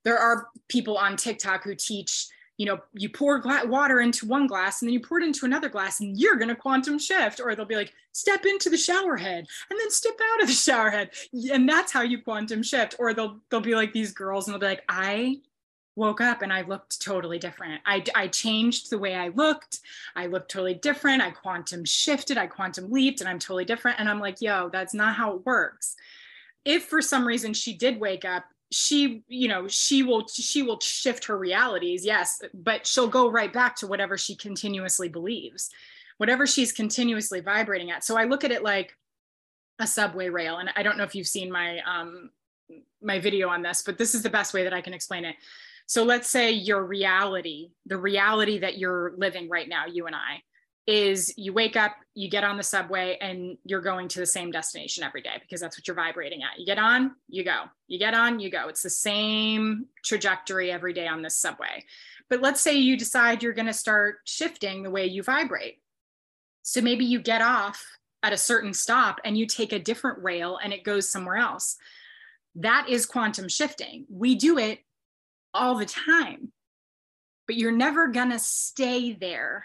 there 0.04 0.16
are 0.18 0.48
people 0.68 0.96
on 0.96 1.18
tiktok 1.18 1.64
who 1.64 1.74
teach 1.74 2.28
you 2.56 2.64
know 2.64 2.78
you 2.94 3.10
pour 3.10 3.40
gla- 3.40 3.66
water 3.66 4.00
into 4.00 4.24
one 4.24 4.46
glass 4.46 4.80
and 4.80 4.88
then 4.88 4.94
you 4.94 5.00
pour 5.00 5.18
it 5.20 5.24
into 5.24 5.44
another 5.44 5.68
glass 5.68 6.00
and 6.00 6.18
you're 6.18 6.36
going 6.36 6.48
to 6.48 6.54
quantum 6.54 6.98
shift 6.98 7.38
or 7.38 7.54
they'll 7.54 7.66
be 7.66 7.76
like 7.76 7.92
step 8.12 8.46
into 8.46 8.70
the 8.70 8.78
shower 8.78 9.18
head 9.18 9.44
and 9.68 9.78
then 9.78 9.90
step 9.90 10.14
out 10.32 10.42
of 10.42 10.48
the 10.48 10.54
shower 10.54 10.88
head. 10.88 11.10
And 11.52 11.68
that's 11.68 11.92
how 11.92 12.02
you 12.02 12.22
quantum 12.22 12.62
shift. 12.62 12.94
Or 12.98 13.12
they'll 13.12 13.40
they'll 13.50 13.60
be 13.60 13.74
like 13.74 13.92
these 13.92 14.12
girls 14.12 14.46
and 14.46 14.54
they'll 14.54 14.60
be 14.60 14.66
like 14.66 14.84
i 14.88 15.40
woke 15.94 16.20
up 16.20 16.42
and 16.42 16.52
I 16.52 16.62
looked 16.62 17.00
totally 17.00 17.38
different. 17.38 17.82
I, 17.84 18.02
I 18.14 18.28
changed 18.28 18.90
the 18.90 18.98
way 18.98 19.14
I 19.14 19.28
looked. 19.28 19.80
I 20.16 20.26
looked 20.26 20.50
totally 20.50 20.74
different. 20.74 21.22
I 21.22 21.30
quantum 21.30 21.84
shifted, 21.84 22.38
I 22.38 22.46
quantum 22.46 22.90
leaped, 22.90 23.20
and 23.20 23.28
I'm 23.28 23.38
totally 23.38 23.64
different. 23.64 24.00
And 24.00 24.08
I'm 24.08 24.20
like, 24.20 24.40
yo, 24.40 24.70
that's 24.70 24.94
not 24.94 25.14
how 25.14 25.34
it 25.34 25.46
works. 25.46 25.96
If 26.64 26.84
for 26.84 27.02
some 27.02 27.26
reason 27.26 27.52
she 27.52 27.74
did 27.74 28.00
wake 28.00 28.24
up, 28.24 28.44
she, 28.70 29.22
you 29.28 29.48
know, 29.48 29.68
she 29.68 30.02
will 30.02 30.26
she 30.28 30.62
will 30.62 30.80
shift 30.80 31.26
her 31.26 31.36
realities, 31.36 32.06
yes, 32.06 32.40
but 32.54 32.86
she'll 32.86 33.08
go 33.08 33.30
right 33.30 33.52
back 33.52 33.76
to 33.76 33.86
whatever 33.86 34.16
she 34.16 34.34
continuously 34.34 35.10
believes, 35.10 35.68
whatever 36.16 36.46
she's 36.46 36.72
continuously 36.72 37.40
vibrating 37.40 37.90
at. 37.90 38.02
So 38.02 38.16
I 38.16 38.24
look 38.24 38.44
at 38.44 38.50
it 38.50 38.62
like 38.62 38.96
a 39.78 39.86
subway 39.86 40.30
rail. 40.30 40.56
And 40.56 40.70
I 40.74 40.82
don't 40.82 40.96
know 40.96 41.04
if 41.04 41.14
you've 41.14 41.26
seen 41.26 41.52
my 41.52 41.80
um 41.80 42.30
my 43.02 43.18
video 43.18 43.48
on 43.50 43.60
this, 43.60 43.82
but 43.82 43.98
this 43.98 44.14
is 44.14 44.22
the 44.22 44.30
best 44.30 44.54
way 44.54 44.64
that 44.64 44.72
I 44.72 44.80
can 44.80 44.94
explain 44.94 45.26
it 45.26 45.36
so 45.86 46.04
let's 46.04 46.28
say 46.28 46.52
your 46.52 46.84
reality, 46.84 47.70
the 47.86 47.98
reality 47.98 48.58
that 48.58 48.78
you're 48.78 49.14
living 49.16 49.48
right 49.48 49.68
now, 49.68 49.86
you 49.86 50.06
and 50.06 50.16
I, 50.16 50.42
is 50.86 51.32
you 51.36 51.52
wake 51.52 51.76
up, 51.76 51.94
you 52.14 52.28
get 52.28 52.44
on 52.44 52.56
the 52.56 52.62
subway, 52.62 53.16
and 53.20 53.56
you're 53.64 53.80
going 53.80 54.08
to 54.08 54.18
the 54.18 54.26
same 54.26 54.50
destination 54.50 55.04
every 55.04 55.22
day 55.22 55.36
because 55.40 55.60
that's 55.60 55.78
what 55.78 55.86
you're 55.86 55.94
vibrating 55.94 56.42
at. 56.42 56.58
You 56.58 56.66
get 56.66 56.78
on, 56.78 57.12
you 57.28 57.44
go. 57.44 57.64
You 57.86 57.98
get 57.98 58.14
on, 58.14 58.40
you 58.40 58.50
go. 58.50 58.68
It's 58.68 58.82
the 58.82 58.90
same 58.90 59.86
trajectory 60.04 60.72
every 60.72 60.92
day 60.92 61.06
on 61.06 61.22
this 61.22 61.36
subway. 61.36 61.84
But 62.28 62.40
let's 62.40 62.60
say 62.60 62.74
you 62.74 62.96
decide 62.96 63.42
you're 63.42 63.52
going 63.52 63.66
to 63.66 63.72
start 63.72 64.16
shifting 64.24 64.82
the 64.82 64.90
way 64.90 65.06
you 65.06 65.22
vibrate. 65.22 65.78
So 66.62 66.80
maybe 66.80 67.04
you 67.04 67.20
get 67.20 67.42
off 67.42 67.84
at 68.22 68.32
a 68.32 68.38
certain 68.38 68.72
stop 68.72 69.20
and 69.24 69.36
you 69.36 69.46
take 69.46 69.72
a 69.72 69.78
different 69.78 70.22
rail 70.22 70.58
and 70.62 70.72
it 70.72 70.84
goes 70.84 71.08
somewhere 71.08 71.36
else. 71.36 71.76
That 72.56 72.88
is 72.88 73.06
quantum 73.06 73.48
shifting. 73.48 74.06
We 74.08 74.34
do 74.34 74.58
it 74.58 74.80
all 75.54 75.76
the 75.76 75.86
time. 75.86 76.52
But 77.46 77.56
you're 77.56 77.72
never 77.72 78.08
going 78.08 78.30
to 78.30 78.38
stay 78.38 79.12
there. 79.12 79.64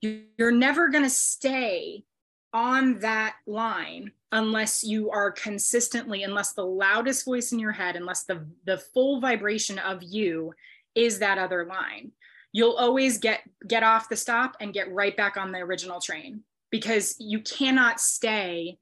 You're 0.00 0.52
never 0.52 0.88
going 0.88 1.04
to 1.04 1.10
stay 1.10 2.04
on 2.52 3.00
that 3.00 3.34
line 3.46 4.12
unless 4.32 4.84
you 4.84 5.10
are 5.10 5.30
consistently, 5.30 6.22
unless 6.22 6.52
the 6.52 6.64
loudest 6.64 7.24
voice 7.24 7.52
in 7.52 7.58
your 7.58 7.72
head, 7.72 7.96
unless 7.96 8.24
the, 8.24 8.46
the 8.64 8.78
full 8.78 9.20
vibration 9.20 9.78
of 9.78 10.02
you 10.02 10.52
is 10.94 11.18
that 11.18 11.38
other 11.38 11.66
line. 11.66 12.12
You'll 12.52 12.76
always 12.76 13.18
get 13.18 13.40
get 13.66 13.82
off 13.82 14.08
the 14.08 14.16
stop 14.16 14.56
and 14.60 14.72
get 14.72 14.92
right 14.92 15.16
back 15.16 15.36
on 15.36 15.52
the 15.52 15.58
original 15.58 16.00
train 16.00 16.42
because 16.70 17.14
you 17.18 17.40
cannot 17.40 18.00
stay 18.00 18.78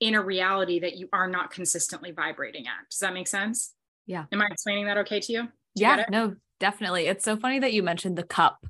in 0.00 0.14
a 0.14 0.22
reality 0.22 0.80
that 0.80 0.96
you 0.96 1.08
are 1.12 1.28
not 1.28 1.50
consistently 1.50 2.10
vibrating 2.12 2.66
at. 2.66 2.90
Does 2.90 2.98
that 3.00 3.14
make 3.14 3.28
sense? 3.28 3.74
Yeah. 4.06 4.24
Am 4.32 4.42
I 4.42 4.46
explaining 4.50 4.86
that 4.86 4.98
okay 4.98 5.20
to 5.20 5.32
you? 5.32 5.48
Yeah 5.74 6.04
no 6.10 6.34
definitely. 6.60 7.06
It's 7.06 7.24
so 7.24 7.36
funny 7.36 7.58
that 7.58 7.72
you 7.72 7.82
mentioned 7.82 8.16
the 8.16 8.22
cup 8.22 8.64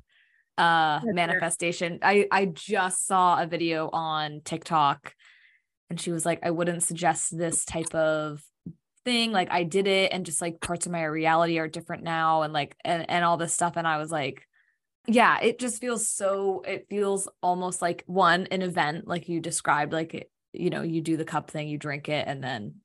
uh 0.57 0.99
That's 1.03 1.13
manifestation. 1.13 1.99
I 2.01 2.27
i 2.31 2.45
just 2.45 3.05
saw 3.07 3.41
a 3.41 3.47
video 3.47 3.89
on 3.91 4.41
tiktok 4.43 5.13
and 5.89 5.99
she 5.99 6.11
was 6.11 6.25
like 6.25 6.39
i 6.43 6.51
wouldn't 6.51 6.83
suggest 6.83 7.37
this 7.37 7.65
type 7.65 7.93
of 7.93 8.41
thing. 9.03 9.31
Like 9.31 9.51
i 9.51 9.63
did 9.63 9.87
it 9.87 10.11
and 10.13 10.25
just 10.25 10.41
like 10.41 10.61
parts 10.61 10.85
of 10.85 10.91
my 10.91 11.03
reality 11.03 11.59
are 11.59 11.67
different 11.67 12.03
now 12.03 12.41
and 12.41 12.53
like 12.53 12.75
and, 12.83 13.09
and 13.09 13.23
all 13.23 13.37
this 13.37 13.53
stuff. 13.53 13.77
And 13.77 13.87
i 13.87 13.97
was 13.97 14.11
like 14.11 14.45
yeah 15.07 15.39
it 15.39 15.59
just 15.59 15.79
feels 15.79 16.09
so 16.09 16.63
it 16.65 16.87
feels 16.89 17.27
almost 17.43 17.81
like 17.81 18.03
one 18.07 18.47
an 18.47 18.61
event 18.61 19.07
like 19.07 19.29
you 19.29 19.39
described 19.39 19.93
like 19.93 20.29
you 20.51 20.69
know 20.69 20.81
you 20.81 21.01
do 21.01 21.15
the 21.15 21.25
cup 21.25 21.51
thing 21.51 21.67
you 21.67 21.77
drink 21.77 22.09
it 22.09 22.27
and 22.27 22.43
then 22.43 22.75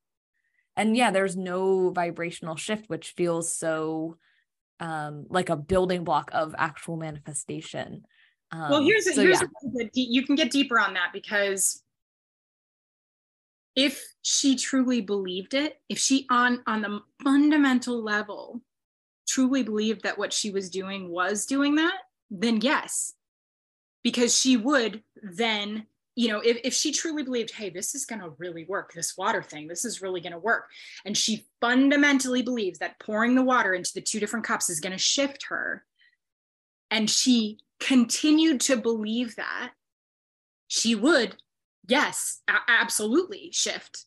and 0.80 0.96
yeah 0.96 1.10
there's 1.10 1.36
no 1.36 1.90
vibrational 1.90 2.56
shift 2.56 2.88
which 2.88 3.12
feels 3.16 3.54
so 3.54 4.16
um 4.80 5.26
like 5.28 5.50
a 5.50 5.56
building 5.56 6.04
block 6.04 6.30
of 6.32 6.54
actual 6.56 6.96
manifestation 6.96 8.04
um, 8.52 8.70
well 8.70 8.82
here's, 8.82 9.04
so 9.04 9.20
here's 9.20 9.40
yeah. 9.40 9.88
you 9.92 10.24
can 10.24 10.34
get 10.34 10.50
deeper 10.50 10.80
on 10.80 10.94
that 10.94 11.10
because 11.12 11.82
if 13.76 14.02
she 14.22 14.56
truly 14.56 15.00
believed 15.00 15.54
it 15.54 15.80
if 15.88 15.98
she 15.98 16.26
on 16.30 16.62
on 16.66 16.80
the 16.80 17.00
fundamental 17.22 18.02
level 18.02 18.60
truly 19.28 19.62
believed 19.62 20.02
that 20.02 20.18
what 20.18 20.32
she 20.32 20.50
was 20.50 20.70
doing 20.70 21.10
was 21.10 21.46
doing 21.46 21.76
that 21.76 21.98
then 22.30 22.58
yes 22.60 23.14
because 24.02 24.36
she 24.36 24.56
would 24.56 25.02
then 25.22 25.86
you 26.20 26.28
know, 26.28 26.40
if, 26.40 26.58
if 26.64 26.74
she 26.74 26.92
truly 26.92 27.22
believed, 27.22 27.50
hey, 27.50 27.70
this 27.70 27.94
is 27.94 28.04
going 28.04 28.20
to 28.20 28.34
really 28.36 28.66
work, 28.66 28.92
this 28.92 29.16
water 29.16 29.42
thing, 29.42 29.66
this 29.66 29.86
is 29.86 30.02
really 30.02 30.20
going 30.20 30.34
to 30.34 30.38
work. 30.38 30.68
And 31.06 31.16
she 31.16 31.46
fundamentally 31.62 32.42
believes 32.42 32.78
that 32.80 33.00
pouring 33.00 33.34
the 33.34 33.42
water 33.42 33.72
into 33.72 33.92
the 33.94 34.02
two 34.02 34.20
different 34.20 34.44
cups 34.44 34.68
is 34.68 34.80
going 34.80 34.92
to 34.92 34.98
shift 34.98 35.46
her. 35.48 35.82
And 36.90 37.08
she 37.08 37.60
continued 37.78 38.60
to 38.62 38.76
believe 38.76 39.34
that 39.36 39.70
she 40.68 40.94
would, 40.94 41.36
yes, 41.88 42.42
a- 42.46 42.68
absolutely 42.68 43.48
shift 43.54 44.04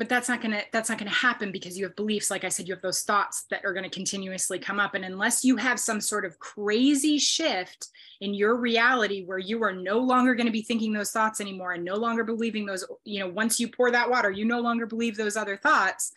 but 0.00 0.08
that's 0.08 0.30
not 0.30 0.40
going 0.40 0.52
to 0.52 0.64
that's 0.72 0.88
not 0.88 0.96
going 0.96 1.10
to 1.10 1.14
happen 1.14 1.52
because 1.52 1.76
you 1.76 1.84
have 1.84 1.94
beliefs 1.94 2.30
like 2.30 2.42
i 2.42 2.48
said 2.48 2.66
you 2.66 2.72
have 2.72 2.80
those 2.80 3.02
thoughts 3.02 3.44
that 3.50 3.62
are 3.66 3.74
going 3.74 3.84
to 3.84 3.90
continuously 3.90 4.58
come 4.58 4.80
up. 4.80 4.94
And 4.94 5.04
unless 5.04 5.44
you 5.44 5.56
have 5.56 5.78
some 5.78 6.00
sort 6.00 6.24
of 6.24 6.38
crazy 6.38 7.18
shift 7.18 7.88
in 8.22 8.32
your 8.32 8.56
reality 8.56 9.24
where 9.26 9.38
you 9.38 9.62
are 9.62 9.74
no 9.74 9.98
longer 9.98 10.34
going 10.34 10.46
to 10.46 10.52
be 10.52 10.62
thinking 10.62 10.94
those 10.94 11.12
thoughts 11.12 11.38
anymore 11.38 11.72
and 11.72 11.84
no 11.84 11.96
longer 11.96 12.24
believing 12.24 12.64
those 12.64 12.82
you 13.04 13.20
know 13.20 13.28
once 13.28 13.60
you 13.60 13.68
pour 13.68 13.90
that 13.90 14.08
water 14.08 14.30
you 14.30 14.46
no 14.46 14.60
longer 14.60 14.86
believe 14.86 15.18
those 15.18 15.36
other 15.36 15.58
thoughts 15.58 16.12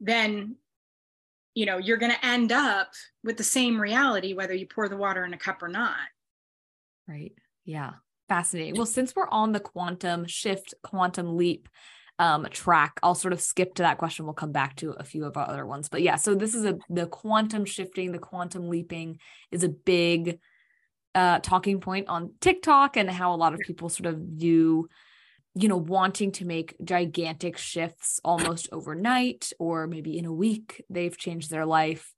then 0.00 0.56
you 1.54 1.64
know 1.64 1.78
you're 1.78 1.98
going 1.98 2.12
to 2.12 2.26
end 2.26 2.50
up 2.50 2.90
with 3.22 3.36
the 3.36 3.44
same 3.44 3.80
reality 3.80 4.34
whether 4.34 4.52
you 4.52 4.66
pour 4.66 4.88
the 4.88 4.96
water 4.96 5.24
in 5.24 5.32
a 5.32 5.38
cup 5.38 5.62
or 5.62 5.68
not. 5.68 5.94
Right. 7.06 7.34
Yeah. 7.64 7.92
Fascinating. 8.28 8.74
Well 8.74 8.84
since 8.84 9.14
we're 9.14 9.28
on 9.28 9.52
the 9.52 9.60
quantum 9.60 10.26
shift 10.26 10.74
quantum 10.82 11.36
leap 11.36 11.68
um, 12.18 12.46
track. 12.50 12.98
I'll 13.02 13.14
sort 13.14 13.32
of 13.32 13.40
skip 13.40 13.74
to 13.74 13.82
that 13.82 13.98
question. 13.98 14.24
We'll 14.24 14.34
come 14.34 14.52
back 14.52 14.76
to 14.76 14.90
a 14.92 15.04
few 15.04 15.24
of 15.24 15.36
our 15.36 15.48
other 15.48 15.66
ones. 15.66 15.88
But 15.88 16.02
yeah, 16.02 16.16
so 16.16 16.34
this 16.34 16.54
is 16.54 16.64
a 16.64 16.78
the 16.88 17.06
quantum 17.06 17.64
shifting, 17.64 18.12
the 18.12 18.18
quantum 18.18 18.68
leaping 18.68 19.18
is 19.50 19.64
a 19.64 19.68
big 19.68 20.38
uh, 21.14 21.38
talking 21.40 21.80
point 21.80 22.08
on 22.08 22.32
TikTok 22.40 22.96
and 22.96 23.10
how 23.10 23.34
a 23.34 23.36
lot 23.36 23.54
of 23.54 23.60
people 23.60 23.88
sort 23.88 24.06
of 24.06 24.18
view 24.18 24.88
you 25.58 25.68
know, 25.68 25.78
wanting 25.78 26.32
to 26.32 26.44
make 26.44 26.76
gigantic 26.84 27.56
shifts 27.56 28.20
almost 28.22 28.68
overnight, 28.72 29.52
or 29.58 29.86
maybe 29.86 30.18
in 30.18 30.26
a 30.26 30.32
week, 30.32 30.84
they've 30.90 31.16
changed 31.16 31.50
their 31.50 31.64
life. 31.64 32.12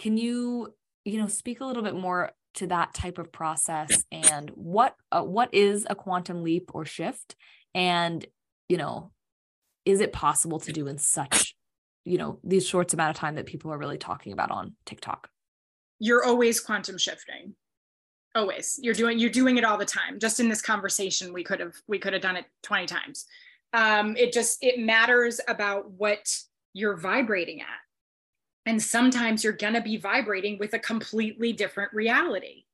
Can 0.00 0.16
you, 0.16 0.74
you 1.04 1.20
know, 1.20 1.28
speak 1.28 1.60
a 1.60 1.64
little 1.64 1.84
bit 1.84 1.94
more 1.94 2.32
to 2.54 2.66
that 2.66 2.92
type 2.92 3.18
of 3.18 3.30
process 3.30 4.04
and 4.10 4.50
what 4.50 4.96
uh, 5.12 5.22
what 5.22 5.54
is 5.54 5.86
a 5.88 5.94
quantum 5.94 6.42
leap 6.42 6.70
or 6.74 6.84
shift 6.84 7.34
and 7.74 8.26
you 8.68 8.76
know 8.76 9.10
is 9.84 10.00
it 10.00 10.12
possible 10.12 10.60
to 10.60 10.72
do 10.72 10.86
in 10.86 10.98
such 10.98 11.54
you 12.04 12.18
know 12.18 12.38
these 12.42 12.66
shorts 12.66 12.94
amount 12.94 13.10
of 13.10 13.16
time 13.16 13.36
that 13.36 13.46
people 13.46 13.72
are 13.72 13.78
really 13.78 13.98
talking 13.98 14.32
about 14.32 14.50
on 14.50 14.74
TikTok? 14.84 15.28
You're 15.98 16.24
always 16.24 16.60
quantum 16.60 16.98
shifting. 16.98 17.54
Always. 18.34 18.78
You're 18.82 18.94
doing 18.94 19.18
you're 19.18 19.30
doing 19.30 19.58
it 19.58 19.64
all 19.64 19.78
the 19.78 19.84
time. 19.84 20.18
Just 20.18 20.40
in 20.40 20.48
this 20.48 20.62
conversation 20.62 21.32
we 21.32 21.44
could 21.44 21.60
have 21.60 21.74
we 21.86 21.98
could 21.98 22.12
have 22.12 22.22
done 22.22 22.36
it 22.36 22.46
20 22.62 22.86
times. 22.86 23.26
Um 23.72 24.16
it 24.16 24.32
just 24.32 24.62
it 24.62 24.80
matters 24.80 25.40
about 25.48 25.90
what 25.90 26.28
you're 26.72 26.96
vibrating 26.96 27.60
at. 27.60 27.66
And 28.64 28.80
sometimes 28.80 29.42
you're 29.42 29.52
going 29.52 29.74
to 29.74 29.80
be 29.80 29.96
vibrating 29.96 30.56
with 30.56 30.72
a 30.72 30.78
completely 30.78 31.52
different 31.52 31.92
reality 31.92 32.64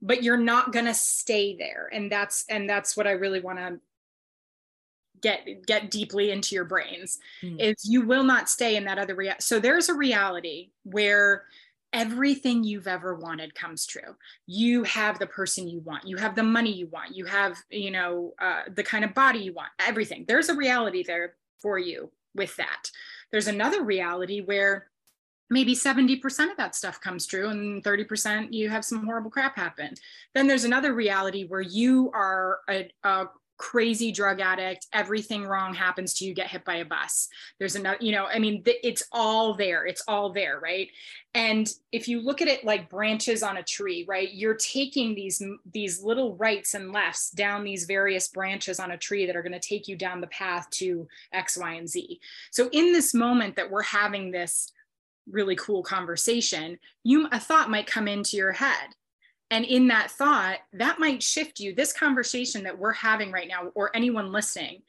but 0.00 0.22
you're 0.22 0.36
not 0.36 0.72
going 0.72 0.84
to 0.84 0.94
stay 0.94 1.56
there. 1.56 1.88
And 1.92 2.10
that's 2.10 2.44
and 2.48 2.68
that's 2.70 2.96
what 2.96 3.06
i 3.06 3.12
really 3.12 3.40
want 3.40 3.58
to 3.58 3.80
get 5.20 5.66
get 5.66 5.90
deeply 5.90 6.30
into 6.30 6.54
your 6.54 6.64
brains 6.64 7.18
mm. 7.42 7.60
is 7.60 7.76
you 7.84 8.02
will 8.06 8.24
not 8.24 8.48
stay 8.48 8.76
in 8.76 8.84
that 8.84 8.98
other 8.98 9.14
reality 9.14 9.40
so 9.40 9.58
there's 9.58 9.88
a 9.88 9.94
reality 9.94 10.70
where 10.84 11.44
everything 11.92 12.64
you've 12.64 12.86
ever 12.86 13.14
wanted 13.14 13.54
comes 13.54 13.86
true. 13.86 14.16
You 14.46 14.84
have 14.84 15.18
the 15.18 15.26
person 15.26 15.68
you 15.68 15.80
want 15.80 16.06
you 16.06 16.16
have 16.16 16.34
the 16.34 16.42
money 16.42 16.72
you 16.72 16.86
want 16.88 17.14
you 17.14 17.24
have 17.24 17.56
you 17.70 17.90
know 17.90 18.34
uh, 18.38 18.62
the 18.74 18.82
kind 18.82 19.04
of 19.04 19.14
body 19.14 19.40
you 19.40 19.52
want 19.52 19.70
everything. 19.78 20.24
There's 20.26 20.48
a 20.48 20.54
reality 20.54 21.02
there 21.02 21.34
for 21.60 21.78
you 21.78 22.10
with 22.34 22.54
that. 22.56 22.90
There's 23.30 23.48
another 23.48 23.82
reality 23.82 24.40
where 24.40 24.88
maybe 25.50 25.74
70% 25.74 26.50
of 26.50 26.56
that 26.58 26.74
stuff 26.74 27.00
comes 27.00 27.26
true 27.26 27.48
and 27.48 27.82
30% 27.82 28.52
you 28.52 28.68
have 28.68 28.84
some 28.84 29.04
horrible 29.04 29.30
crap 29.30 29.56
happen. 29.56 29.94
Then 30.34 30.46
there's 30.46 30.64
another 30.64 30.92
reality 30.92 31.46
where 31.46 31.62
you 31.62 32.10
are 32.12 32.58
a, 32.68 32.90
a 33.02 33.26
crazy 33.58 34.12
drug 34.12 34.40
addict 34.40 34.86
everything 34.92 35.44
wrong 35.44 35.74
happens 35.74 36.14
to 36.14 36.24
you 36.24 36.32
get 36.32 36.46
hit 36.46 36.64
by 36.64 36.76
a 36.76 36.84
bus. 36.84 37.28
There's 37.58 37.74
another 37.76 37.98
you 38.00 38.12
know 38.12 38.26
i 38.26 38.38
mean 38.38 38.62
it's 38.66 39.02
all 39.12 39.54
there 39.54 39.86
it's 39.86 40.02
all 40.08 40.32
there 40.32 40.60
right? 40.60 40.88
And 41.34 41.68
if 41.92 42.08
you 42.08 42.20
look 42.20 42.40
at 42.40 42.48
it 42.48 42.64
like 42.64 42.88
branches 42.90 43.42
on 43.42 43.58
a 43.58 43.62
tree 43.62 44.04
right 44.08 44.32
you're 44.32 44.54
taking 44.54 45.14
these 45.14 45.42
these 45.72 46.02
little 46.02 46.36
rights 46.36 46.74
and 46.74 46.92
lefts 46.92 47.30
down 47.30 47.64
these 47.64 47.84
various 47.84 48.28
branches 48.28 48.80
on 48.80 48.92
a 48.92 48.96
tree 48.96 49.26
that 49.26 49.36
are 49.36 49.42
going 49.42 49.52
to 49.52 49.68
take 49.68 49.88
you 49.88 49.96
down 49.96 50.20
the 50.20 50.26
path 50.28 50.68
to 50.70 51.06
x 51.32 51.58
y 51.58 51.74
and 51.74 51.88
z. 51.88 52.20
So 52.50 52.68
in 52.72 52.92
this 52.92 53.12
moment 53.14 53.56
that 53.56 53.70
we're 53.70 53.82
having 53.82 54.30
this 54.30 54.72
really 55.30 55.56
cool 55.56 55.82
conversation, 55.82 56.78
you 57.04 57.28
a 57.32 57.40
thought 57.40 57.70
might 57.70 57.86
come 57.86 58.08
into 58.08 58.36
your 58.36 58.52
head. 58.52 58.88
And 59.50 59.64
in 59.64 59.88
that 59.88 60.10
thought, 60.10 60.58
that 60.74 60.98
might 60.98 61.22
shift 61.22 61.58
you. 61.58 61.74
This 61.74 61.92
conversation 61.92 62.62
that 62.64 62.78
we're 62.78 62.92
having 62.92 63.32
right 63.32 63.48
now, 63.48 63.70
or 63.74 63.94
anyone 63.94 64.30
listening, 64.30 64.82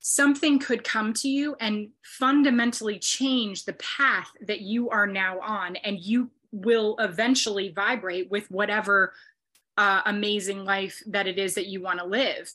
something 0.00 0.58
could 0.58 0.82
come 0.82 1.12
to 1.12 1.28
you 1.28 1.54
and 1.60 1.90
fundamentally 2.02 2.98
change 2.98 3.64
the 3.64 3.74
path 3.74 4.30
that 4.40 4.62
you 4.62 4.90
are 4.90 5.06
now 5.06 5.38
on. 5.40 5.76
And 5.76 6.00
you 6.00 6.30
will 6.52 6.96
eventually 6.98 7.68
vibrate 7.68 8.30
with 8.30 8.50
whatever 8.50 9.12
uh, 9.78 10.02
amazing 10.06 10.64
life 10.64 11.02
that 11.06 11.26
it 11.26 11.38
is 11.38 11.54
that 11.54 11.66
you 11.66 11.80
want 11.80 12.00
to 12.00 12.04
live 12.04 12.52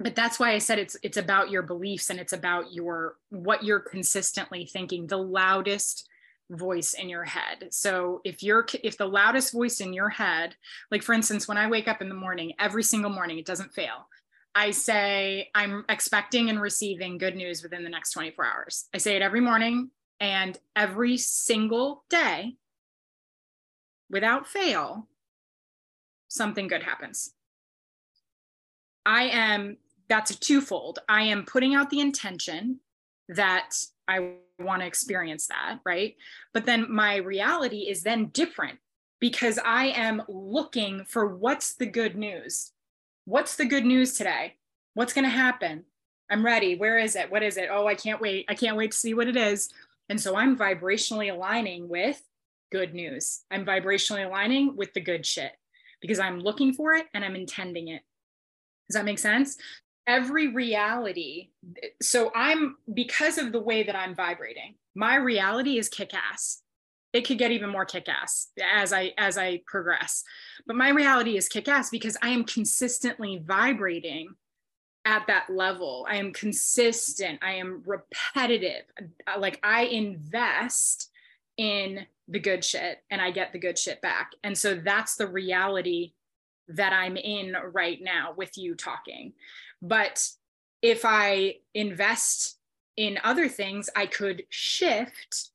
but 0.00 0.16
that's 0.16 0.40
why 0.40 0.52
i 0.52 0.58
said 0.58 0.78
it's 0.78 0.96
it's 1.02 1.16
about 1.16 1.50
your 1.50 1.62
beliefs 1.62 2.10
and 2.10 2.18
it's 2.18 2.32
about 2.32 2.72
your 2.72 3.16
what 3.28 3.62
you're 3.62 3.78
consistently 3.78 4.64
thinking 4.64 5.06
the 5.06 5.16
loudest 5.16 6.08
voice 6.50 6.94
in 6.94 7.08
your 7.08 7.24
head. 7.24 7.68
So 7.70 8.20
if 8.24 8.42
you're 8.42 8.66
if 8.82 8.98
the 8.98 9.06
loudest 9.06 9.52
voice 9.52 9.80
in 9.80 9.92
your 9.92 10.08
head, 10.08 10.54
like 10.90 11.02
for 11.02 11.12
instance, 11.12 11.48
when 11.48 11.58
I 11.58 11.68
wake 11.68 11.88
up 11.88 12.02
in 12.02 12.08
the 12.08 12.14
morning, 12.14 12.52
every 12.58 12.82
single 12.82 13.10
morning, 13.10 13.38
it 13.38 13.46
doesn't 13.46 13.72
fail. 13.72 14.08
I 14.54 14.72
say 14.72 15.50
I'm 15.54 15.84
expecting 15.88 16.50
and 16.50 16.60
receiving 16.60 17.18
good 17.18 17.36
news 17.36 17.62
within 17.62 17.84
the 17.84 17.90
next 17.90 18.12
24 18.12 18.44
hours. 18.44 18.88
I 18.92 18.98
say 18.98 19.16
it 19.16 19.22
every 19.22 19.40
morning 19.40 19.90
and 20.18 20.58
every 20.74 21.16
single 21.16 22.04
day 22.10 22.56
without 24.10 24.46
fail 24.46 25.08
something 26.28 26.68
good 26.68 26.82
happens. 26.82 27.32
I 29.06 29.24
am 29.24 29.76
that's 30.08 30.32
a 30.32 30.38
twofold. 30.38 30.98
I 31.08 31.22
am 31.22 31.44
putting 31.44 31.74
out 31.74 31.90
the 31.90 32.00
intention 32.00 32.80
that 33.28 33.76
I 34.10 34.32
want 34.58 34.82
to 34.82 34.86
experience 34.86 35.46
that, 35.46 35.78
right? 35.84 36.16
But 36.52 36.66
then 36.66 36.86
my 36.90 37.16
reality 37.16 37.88
is 37.88 38.02
then 38.02 38.26
different 38.26 38.78
because 39.20 39.58
I 39.64 39.86
am 39.86 40.22
looking 40.28 41.04
for 41.04 41.36
what's 41.36 41.74
the 41.74 41.86
good 41.86 42.16
news? 42.16 42.72
What's 43.24 43.56
the 43.56 43.66
good 43.66 43.84
news 43.84 44.16
today? 44.16 44.56
What's 44.94 45.12
going 45.12 45.24
to 45.24 45.30
happen? 45.30 45.84
I'm 46.30 46.44
ready. 46.44 46.76
Where 46.76 46.98
is 46.98 47.16
it? 47.16 47.30
What 47.30 47.42
is 47.42 47.56
it? 47.56 47.68
Oh, 47.70 47.86
I 47.86 47.94
can't 47.94 48.20
wait. 48.20 48.46
I 48.48 48.54
can't 48.54 48.76
wait 48.76 48.92
to 48.92 48.96
see 48.96 49.14
what 49.14 49.28
it 49.28 49.36
is. 49.36 49.68
And 50.08 50.20
so 50.20 50.36
I'm 50.36 50.56
vibrationally 50.56 51.32
aligning 51.32 51.88
with 51.88 52.20
good 52.72 52.94
news. 52.94 53.42
I'm 53.50 53.64
vibrationally 53.64 54.26
aligning 54.26 54.76
with 54.76 54.92
the 54.94 55.00
good 55.00 55.24
shit 55.24 55.52
because 56.00 56.18
I'm 56.18 56.40
looking 56.40 56.72
for 56.72 56.94
it 56.94 57.06
and 57.14 57.24
I'm 57.24 57.36
intending 57.36 57.88
it. 57.88 58.02
Does 58.88 58.94
that 58.94 59.04
make 59.04 59.18
sense? 59.18 59.56
Every 60.06 60.48
reality 60.48 61.50
so 62.00 62.32
i'm 62.34 62.76
because 62.94 63.38
of 63.38 63.52
the 63.52 63.60
way 63.60 63.82
that 63.82 63.96
i'm 63.96 64.14
vibrating 64.14 64.74
my 64.94 65.16
reality 65.16 65.78
is 65.78 65.88
kick-ass. 65.88 66.62
It 67.12 67.26
could 67.26 67.38
get 67.38 67.50
even 67.50 67.70
more 67.70 67.84
kick-ass 67.84 68.48
as 68.62 68.92
i 68.92 69.12
as 69.18 69.36
i 69.36 69.62
progress. 69.66 70.22
But 70.66 70.76
my 70.76 70.90
reality 70.90 71.36
is 71.36 71.48
kick-ass 71.48 71.90
because 71.90 72.16
i 72.22 72.28
am 72.28 72.44
consistently 72.44 73.42
vibrating 73.44 74.34
at 75.04 75.26
that 75.26 75.48
level. 75.48 76.06
I 76.08 76.16
am 76.16 76.32
consistent. 76.32 77.38
I 77.42 77.52
am 77.52 77.82
repetitive. 77.84 78.84
Like 79.38 79.58
i 79.62 79.82
invest 79.82 81.10
in 81.56 82.06
the 82.28 82.38
good 82.38 82.64
shit 82.64 83.02
and 83.10 83.20
i 83.20 83.30
get 83.30 83.52
the 83.52 83.58
good 83.58 83.78
shit 83.78 84.00
back. 84.00 84.32
And 84.44 84.56
so 84.56 84.74
that's 84.74 85.16
the 85.16 85.26
reality 85.26 86.12
that 86.68 86.92
i'm 86.92 87.16
in 87.16 87.56
right 87.72 87.98
now 88.00 88.32
with 88.36 88.56
you 88.56 88.76
talking 88.76 89.32
but 89.82 90.28
if 90.82 91.02
I 91.04 91.56
invest 91.74 92.58
in 92.96 93.18
other 93.24 93.48
things, 93.48 93.88
I 93.94 94.06
could 94.06 94.44
shift 94.50 95.50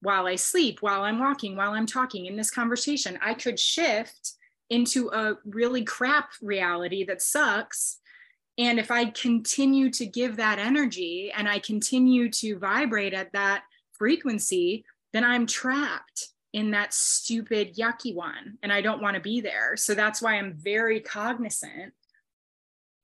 while 0.00 0.26
I 0.26 0.36
sleep, 0.36 0.82
while 0.82 1.02
I'm 1.02 1.18
walking, 1.18 1.56
while 1.56 1.72
I'm 1.72 1.86
talking 1.86 2.26
in 2.26 2.36
this 2.36 2.50
conversation. 2.50 3.18
I 3.22 3.34
could 3.34 3.58
shift 3.58 4.32
into 4.68 5.10
a 5.10 5.38
really 5.44 5.84
crap 5.84 6.32
reality 6.42 7.04
that 7.04 7.22
sucks. 7.22 7.98
And 8.58 8.78
if 8.78 8.90
I 8.90 9.06
continue 9.06 9.90
to 9.90 10.06
give 10.06 10.36
that 10.36 10.58
energy 10.58 11.32
and 11.34 11.48
I 11.48 11.58
continue 11.60 12.30
to 12.30 12.58
vibrate 12.58 13.14
at 13.14 13.32
that 13.32 13.64
frequency, 13.92 14.84
then 15.12 15.24
I'm 15.24 15.46
trapped 15.46 16.28
in 16.52 16.72
that 16.72 16.92
stupid, 16.92 17.76
yucky 17.76 18.14
one. 18.14 18.58
And 18.62 18.72
I 18.72 18.80
don't 18.80 19.00
want 19.00 19.14
to 19.14 19.22
be 19.22 19.40
there. 19.40 19.76
So 19.76 19.94
that's 19.94 20.20
why 20.20 20.34
I'm 20.34 20.54
very 20.54 21.00
cognizant 21.00 21.94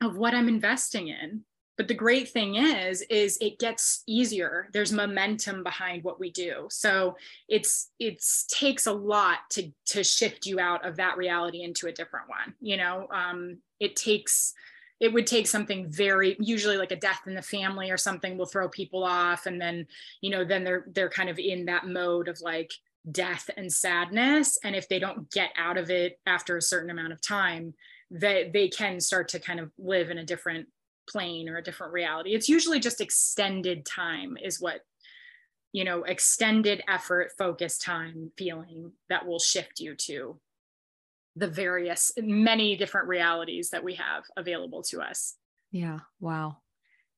of 0.00 0.16
what 0.16 0.34
I'm 0.34 0.48
investing 0.48 1.08
in. 1.08 1.42
But 1.76 1.86
the 1.86 1.94
great 1.94 2.28
thing 2.28 2.56
is, 2.56 3.02
is 3.02 3.38
it 3.40 3.60
gets 3.60 4.02
easier. 4.08 4.68
There's 4.72 4.92
momentum 4.92 5.62
behind 5.62 6.02
what 6.02 6.18
we 6.18 6.30
do. 6.30 6.66
So 6.70 7.16
it's 7.48 7.90
it's 8.00 8.46
takes 8.46 8.86
a 8.86 8.92
lot 8.92 9.38
to 9.50 9.70
to 9.86 10.02
shift 10.02 10.44
you 10.44 10.58
out 10.58 10.84
of 10.84 10.96
that 10.96 11.16
reality 11.16 11.62
into 11.62 11.86
a 11.86 11.92
different 11.92 12.28
one. 12.28 12.54
You 12.60 12.78
know, 12.78 13.06
um, 13.12 13.58
it 13.78 13.94
takes 13.94 14.54
it 15.00 15.12
would 15.12 15.26
take 15.26 15.46
something 15.46 15.88
very 15.88 16.36
usually 16.40 16.76
like 16.76 16.90
a 16.90 16.96
death 16.96 17.22
in 17.26 17.34
the 17.34 17.42
family 17.42 17.90
or 17.90 17.96
something 17.96 18.36
will 18.36 18.46
throw 18.46 18.68
people 18.68 19.04
off 19.04 19.46
and 19.46 19.60
then 19.60 19.86
you 20.20 20.30
know 20.30 20.44
then 20.44 20.64
they're 20.64 20.84
they're 20.92 21.08
kind 21.08 21.28
of 21.28 21.38
in 21.38 21.66
that 21.66 21.86
mode 21.86 22.28
of 22.28 22.40
like 22.40 22.72
death 23.12 23.48
and 23.56 23.72
sadness 23.72 24.58
and 24.64 24.74
if 24.74 24.88
they 24.88 24.98
don't 24.98 25.30
get 25.30 25.50
out 25.56 25.78
of 25.78 25.90
it 25.90 26.18
after 26.26 26.56
a 26.56 26.62
certain 26.62 26.90
amount 26.90 27.12
of 27.12 27.20
time 27.20 27.74
that 28.10 28.52
they 28.52 28.68
can 28.68 29.00
start 29.00 29.28
to 29.28 29.40
kind 29.40 29.60
of 29.60 29.70
live 29.78 30.10
in 30.10 30.18
a 30.18 30.24
different 30.24 30.68
plane 31.08 31.48
or 31.48 31.56
a 31.56 31.62
different 31.62 31.92
reality. 31.92 32.34
It's 32.34 32.48
usually 32.48 32.80
just 32.80 33.00
extended 33.00 33.84
time, 33.84 34.36
is 34.42 34.60
what, 34.60 34.80
you 35.72 35.84
know, 35.84 36.02
extended 36.04 36.82
effort, 36.88 37.32
focus 37.36 37.78
time 37.78 38.32
feeling 38.36 38.92
that 39.08 39.26
will 39.26 39.38
shift 39.38 39.80
you 39.80 39.94
to 39.94 40.38
the 41.36 41.48
various, 41.48 42.12
many 42.18 42.76
different 42.76 43.08
realities 43.08 43.70
that 43.70 43.84
we 43.84 43.94
have 43.94 44.24
available 44.36 44.82
to 44.82 45.00
us. 45.00 45.36
Yeah. 45.70 46.00
Wow. 46.20 46.58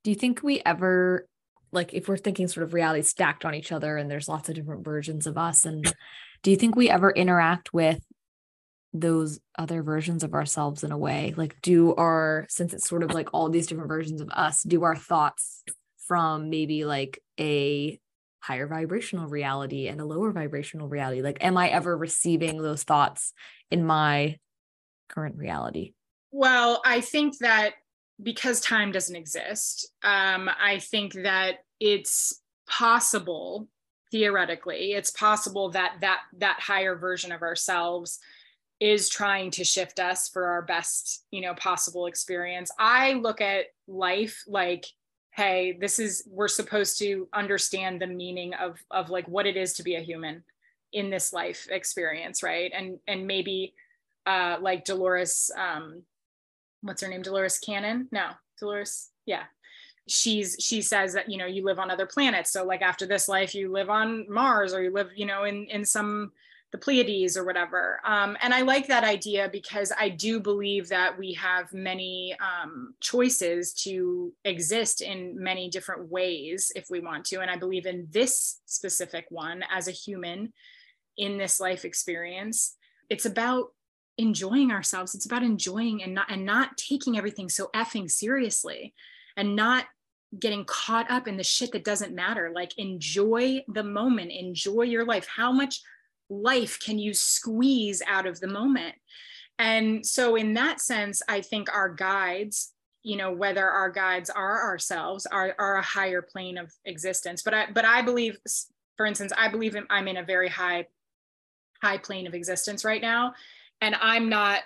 Do 0.05 0.11
you 0.11 0.17
think 0.17 0.43
we 0.43 0.61
ever, 0.67 1.29
like, 1.73 1.95
if 1.95 2.09
we're 2.09 2.17
thinking 2.17 2.49
sort 2.49 2.65
of 2.65 2.75
reality 2.75 3.03
stacked 3.03 3.45
on 3.45 3.55
each 3.55 3.73
other 3.73 3.97
and 3.97 4.11
there's 4.11 4.29
lots 4.29 4.49
of 4.49 4.57
different 4.57 4.85
versions 4.85 5.27
of 5.27 5.39
us, 5.39 5.65
and 5.65 5.93
do 6.43 6.51
you 6.51 6.57
think 6.57 6.75
we 6.75 6.91
ever 6.91 7.11
interact 7.11 7.73
with 7.73 8.05
those 8.93 9.41
other 9.59 9.83
versions 9.83 10.23
of 10.25 10.35
ourselves 10.35 10.85
in 10.85 10.93
a 10.93 10.99
way? 10.99 11.35
Like, 11.37 11.61
do 11.63 11.95
our, 11.95 12.47
since 12.49 12.73
it's 12.73 12.89
sort 12.89 13.03
of 13.03 13.13
like 13.13 13.29
all 13.33 13.49
these 13.49 13.67
different 13.67 13.89
versions 13.89 14.21
of 14.21 14.31
us, 14.31 14.63
do 14.63 14.83
our 14.85 14.97
thoughts 14.97 15.63
from 16.07 16.51
maybe 16.51 16.85
like 16.85 17.23
a 17.39 18.01
higher 18.41 18.67
vibrational 18.67 19.29
reality 19.29 19.89
and 19.89 20.01
a 20.01 20.05
lower 20.05 20.33
vibrational 20.33 20.89
reality? 20.89 21.23
Like, 21.23 21.45
am 21.45 21.57
I 21.57 21.69
ever 21.69 21.97
receiving 21.97 22.61
those 22.61 22.83
thoughts 22.83 23.33
in 23.71 23.85
my 23.85 24.39
current 25.09 25.37
reality? 25.37 25.95
Well, 26.33 26.81
I 26.85 27.01
think 27.01 27.39
that 27.39 27.75
because 28.23 28.61
time 28.61 28.93
doesn't 28.93 29.17
exist, 29.17 29.91
um, 30.03 30.51
I 30.61 30.79
think 30.79 31.15
that 31.15 31.59
it's 31.81 32.41
possible 32.69 33.69
theoretically 34.13 34.93
it's 34.93 35.11
possible 35.11 35.71
that 35.71 35.97
that 36.01 36.21
that 36.39 36.59
higher 36.61 36.97
version 36.97 37.33
of 37.33 37.43
ourselves 37.43 38.19
is 38.81 39.11
trying 39.11 39.51
to 39.51 39.63
shift 39.63 40.01
us 40.01 40.29
for 40.29 40.47
our 40.47 40.63
best 40.63 41.25
you 41.31 41.43
know 41.43 41.55
possible 41.55 42.07
experience. 42.07 42.71
I 42.79 43.13
look 43.15 43.41
at 43.41 43.67
life 43.87 44.43
like 44.49 44.87
hey 45.33 45.77
this 45.81 45.99
is 45.99 46.27
we're 46.29 46.49
supposed 46.49 46.99
to 46.99 47.29
understand 47.33 48.01
the 48.01 48.07
meaning 48.07 48.55
of 48.55 48.79
of 48.91 49.11
like 49.11 49.29
what 49.29 49.47
it 49.47 49.57
is 49.57 49.75
to 49.75 49.83
be 49.83 49.95
a 49.95 50.01
human 50.01 50.43
in 50.93 51.11
this 51.11 51.33
life 51.33 51.69
experience 51.71 52.43
right? 52.43 52.73
And 52.75 52.99
and 53.07 53.27
maybe 53.27 53.75
uh 54.27 54.57
like 54.61 54.85
dolores 54.85 55.51
um 55.57 56.03
what's 56.83 57.03
her 57.03 57.09
name? 57.09 57.23
Dolores 57.23 57.59
cannon? 57.59 58.09
No 58.11 58.31
dolores 58.59 59.11
yeah. 59.27 59.45
She's 60.09 60.57
she 60.59 60.81
says 60.81 61.13
that 61.13 61.31
you 61.31 61.37
know 61.37 61.47
you 61.47 61.65
live 61.65 61.79
on 61.79 61.91
other 61.91 62.07
planets. 62.07 62.51
So 62.51 62.65
like 62.65 62.81
after 62.81 63.07
this 63.07 63.29
life 63.29 63.55
you 63.55 63.71
live 63.71 63.91
on 63.91 64.27
mars 64.29 64.73
or 64.73 64.83
you 64.83 64.91
live 64.91 65.11
you 65.15 65.27
know 65.27 65.45
in 65.45 65.67
in 65.67 65.85
some 65.85 66.33
the 66.73 66.79
Pleiades 66.79 67.37
or 67.37 67.45
whatever. 67.45 68.01
Um, 68.05 68.37
and 68.43 68.55
I 68.55 68.63
like 68.63 68.87
that 68.87 69.03
idea 69.03 69.49
because 69.51 69.93
I 69.99 70.09
do 70.09 70.39
believe 70.39 70.89
that 70.89 71.19
we 71.19 71.33
have 71.35 71.73
many 71.73 72.37
um, 72.41 72.95
choices 73.01 73.73
to 73.83 74.33
exist 74.45 75.01
in 75.01 75.35
many 75.37 75.69
different 75.69 76.09
ways 76.09 76.71
if 76.77 76.87
we 76.89 77.01
want 77.01 77.25
to. 77.27 77.41
And 77.41 77.51
I 77.51 77.57
believe 77.57 77.87
in 77.87 78.07
this 78.11 78.61
specific 78.67 79.27
one 79.31 79.65
as 79.73 79.89
a 79.89 79.93
human 79.93 80.53
in 81.17 81.39
this 81.39 81.59
life 81.59 81.85
experience. 81.85 82.77
It's 83.09 83.27
about 83.27 83.73
enjoying 84.17 84.71
ourselves. 84.71 85.15
It's 85.15 85.27
about 85.27 85.43
enjoying 85.43 86.03
and 86.03 86.15
not 86.15 86.31
and 86.31 86.45
not 86.45 86.77
taking 86.77 87.19
everything 87.19 87.49
so 87.49 87.69
effing 87.75 88.09
seriously 88.09 88.95
and 89.37 89.57
not 89.57 89.87
getting 90.39 90.65
caught 90.65 91.11
up 91.11 91.27
in 91.27 91.37
the 91.37 91.43
shit 91.43 91.73
that 91.73 91.85
doesn't 91.85 92.15
matter. 92.15 92.53
Like 92.55 92.79
enjoy 92.79 93.65
the 93.67 93.83
moment, 93.83 94.31
enjoy 94.31 94.83
your 94.83 95.05
life. 95.05 95.27
How 95.27 95.51
much 95.51 95.81
life 96.31 96.79
can 96.81 96.99
you 96.99 97.13
squeeze 97.13 98.03
out 98.07 98.27
of 98.27 98.41
the 98.41 98.47
moment? 98.47 98.95
And 99.59 100.07
so, 100.07 100.37
in 100.37 100.55
that 100.55 100.81
sense, 100.81 101.23
I 101.29 101.43
think 101.43 101.71
our 101.71 101.91
guides, 101.91 102.73
you 103.03 103.17
know, 103.17 103.31
whether 103.31 103.69
our 103.69 103.91
guides 103.91 104.31
are 104.31 104.63
ourselves, 104.63 105.27
are, 105.27 105.55
are 105.59 105.77
a 105.77 105.83
higher 105.83 106.23
plane 106.23 106.57
of 106.57 106.73
existence. 106.87 107.43
But 107.43 107.55
I, 107.55 107.67
but 107.71 107.85
I 107.85 108.01
believe, 108.01 108.39
for 108.97 109.05
instance, 109.05 109.33
I 109.37 109.49
believe 109.49 109.77
I'm 109.91 110.09
in 110.09 110.17
a 110.17 110.25
very 110.25 110.49
high, 110.49 110.87
high 111.83 111.99
plane 111.99 112.27
of 112.27 112.35
existence 112.35 112.85
right 112.85 113.03
now, 113.03 113.35
and 113.83 113.95
I'm 114.01 114.31
not 114.31 114.63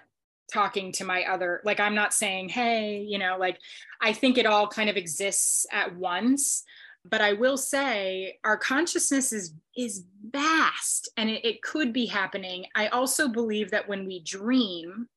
talking 0.53 0.93
to 0.93 1.05
my 1.05 1.25
other 1.25 1.63
like 1.65 1.81
i'm 1.81 1.95
not 1.95 2.13
saying 2.13 2.51
hey 2.51 3.01
you 3.01 3.19
know 3.19 3.37
like 3.39 3.59
i 4.03 4.13
think 4.13 4.37
it 4.37 4.45
all 4.45 4.69
kind 4.69 4.91
of 4.91 4.97
exists 4.97 5.67
at 5.73 5.97
once 5.97 6.65
but 7.05 7.21
i 7.21 7.33
will 7.33 7.57
say 7.57 8.39
our 8.45 8.57
consciousness 8.57 9.33
is 9.33 9.55
is 9.77 10.05
vast 10.31 11.09
and 11.17 11.29
it, 11.31 11.45
it, 11.45 11.63
could 11.63 11.93
be 11.93 12.07
happening. 12.07 12.67
I 12.75 12.89
also 12.89 13.29
believe 13.29 13.71
that 13.71 13.89
when 13.89 14.07
we 14.07 14.21
dream 14.21 15.09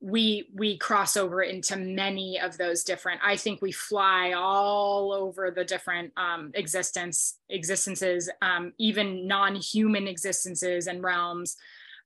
we 0.00 0.50
we 0.54 0.76
cross 0.76 1.16
over 1.16 1.42
into 1.42 1.76
many 1.76 2.38
of 2.38 2.58
those 2.58 2.84
different 2.84 3.18
i 3.24 3.36
think 3.36 3.62
we 3.62 3.72
fly 3.72 4.32
all 4.32 5.14
over 5.14 5.50
the 5.50 5.64
different 5.64 6.12
um, 6.18 6.50
existence 6.54 7.38
existences 7.48 8.28
um, 8.42 8.74
even 8.76 9.26
non-human 9.26 10.06
existences 10.06 10.88
and 10.88 11.02
realms 11.02 11.56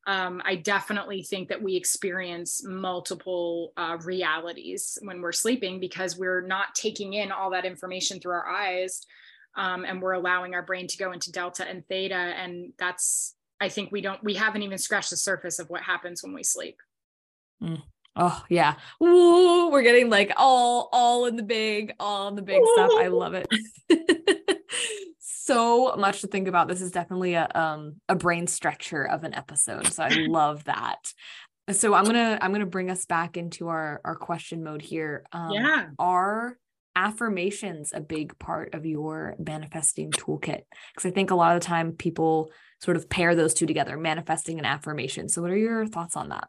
um, 0.08 0.40
I 0.42 0.54
definitely 0.54 1.22
think 1.22 1.50
that 1.50 1.62
we 1.62 1.76
experience 1.76 2.64
multiple 2.64 3.74
uh, 3.76 3.98
realities 4.02 4.98
when 5.02 5.20
we're 5.20 5.32
sleeping 5.32 5.80
because 5.80 6.16
we're 6.16 6.40
not 6.40 6.74
taking 6.74 7.12
in 7.12 7.30
all 7.30 7.50
that 7.50 7.66
information 7.66 8.18
through 8.18 8.32
our 8.32 8.48
eyes 8.48 9.04
um, 9.54 9.84
and 9.84 10.00
we're 10.00 10.12
allowing 10.12 10.54
our 10.54 10.62
brain 10.62 10.86
to 10.86 10.96
go 10.96 11.12
into 11.12 11.30
delta 11.30 11.68
and 11.68 11.86
theta. 11.88 12.14
And 12.14 12.72
that's, 12.78 13.34
I 13.60 13.68
think 13.68 13.92
we 13.92 14.00
don't, 14.00 14.24
we 14.24 14.32
haven't 14.32 14.62
even 14.62 14.78
scratched 14.78 15.10
the 15.10 15.16
surface 15.18 15.58
of 15.58 15.68
what 15.68 15.82
happens 15.82 16.22
when 16.22 16.32
we 16.32 16.42
sleep. 16.42 16.78
Mm. 17.62 17.82
Oh 18.16 18.42
yeah. 18.48 18.76
Ooh, 19.02 19.68
we're 19.70 19.82
getting 19.82 20.08
like 20.08 20.32
all 20.36 20.88
all 20.92 21.26
in 21.26 21.36
the 21.36 21.42
big, 21.42 21.92
all 22.00 22.28
in 22.28 22.34
the 22.34 22.42
big 22.42 22.60
Ooh. 22.60 22.72
stuff. 22.74 22.90
I 22.96 23.08
love 23.08 23.34
it. 23.34 23.46
so 25.48 25.96
much 25.96 26.20
to 26.20 26.26
think 26.26 26.46
about. 26.46 26.68
This 26.68 26.82
is 26.82 26.92
definitely 26.92 27.34
a 27.34 27.48
um 27.54 27.96
a 28.08 28.14
brain 28.14 28.46
stretcher 28.46 29.04
of 29.04 29.24
an 29.24 29.34
episode. 29.34 29.86
So 29.88 30.04
I 30.04 30.08
love 30.28 30.64
that. 30.64 31.12
So 31.72 31.94
I'm 31.94 32.04
gonna 32.04 32.38
I'm 32.40 32.52
gonna 32.52 32.66
bring 32.66 32.90
us 32.90 33.06
back 33.06 33.36
into 33.36 33.68
our 33.68 34.00
our 34.04 34.14
question 34.14 34.62
mode 34.62 34.82
here. 34.82 35.24
Um, 35.32 35.50
yeah. 35.50 35.86
Are 35.98 36.58
affirmations 36.94 37.92
a 37.94 38.00
big 38.00 38.38
part 38.38 38.74
of 38.74 38.84
your 38.84 39.36
manifesting 39.38 40.10
toolkit? 40.10 40.62
Because 40.94 41.08
I 41.08 41.10
think 41.10 41.30
a 41.30 41.34
lot 41.34 41.56
of 41.56 41.62
the 41.62 41.66
time 41.66 41.92
people 41.92 42.50
sort 42.80 42.96
of 42.96 43.08
pair 43.08 43.34
those 43.34 43.54
two 43.54 43.66
together, 43.66 43.96
manifesting 43.96 44.58
and 44.58 44.66
affirmation. 44.66 45.28
So 45.28 45.42
what 45.42 45.50
are 45.50 45.56
your 45.56 45.86
thoughts 45.86 46.16
on 46.16 46.28
that? 46.28 46.48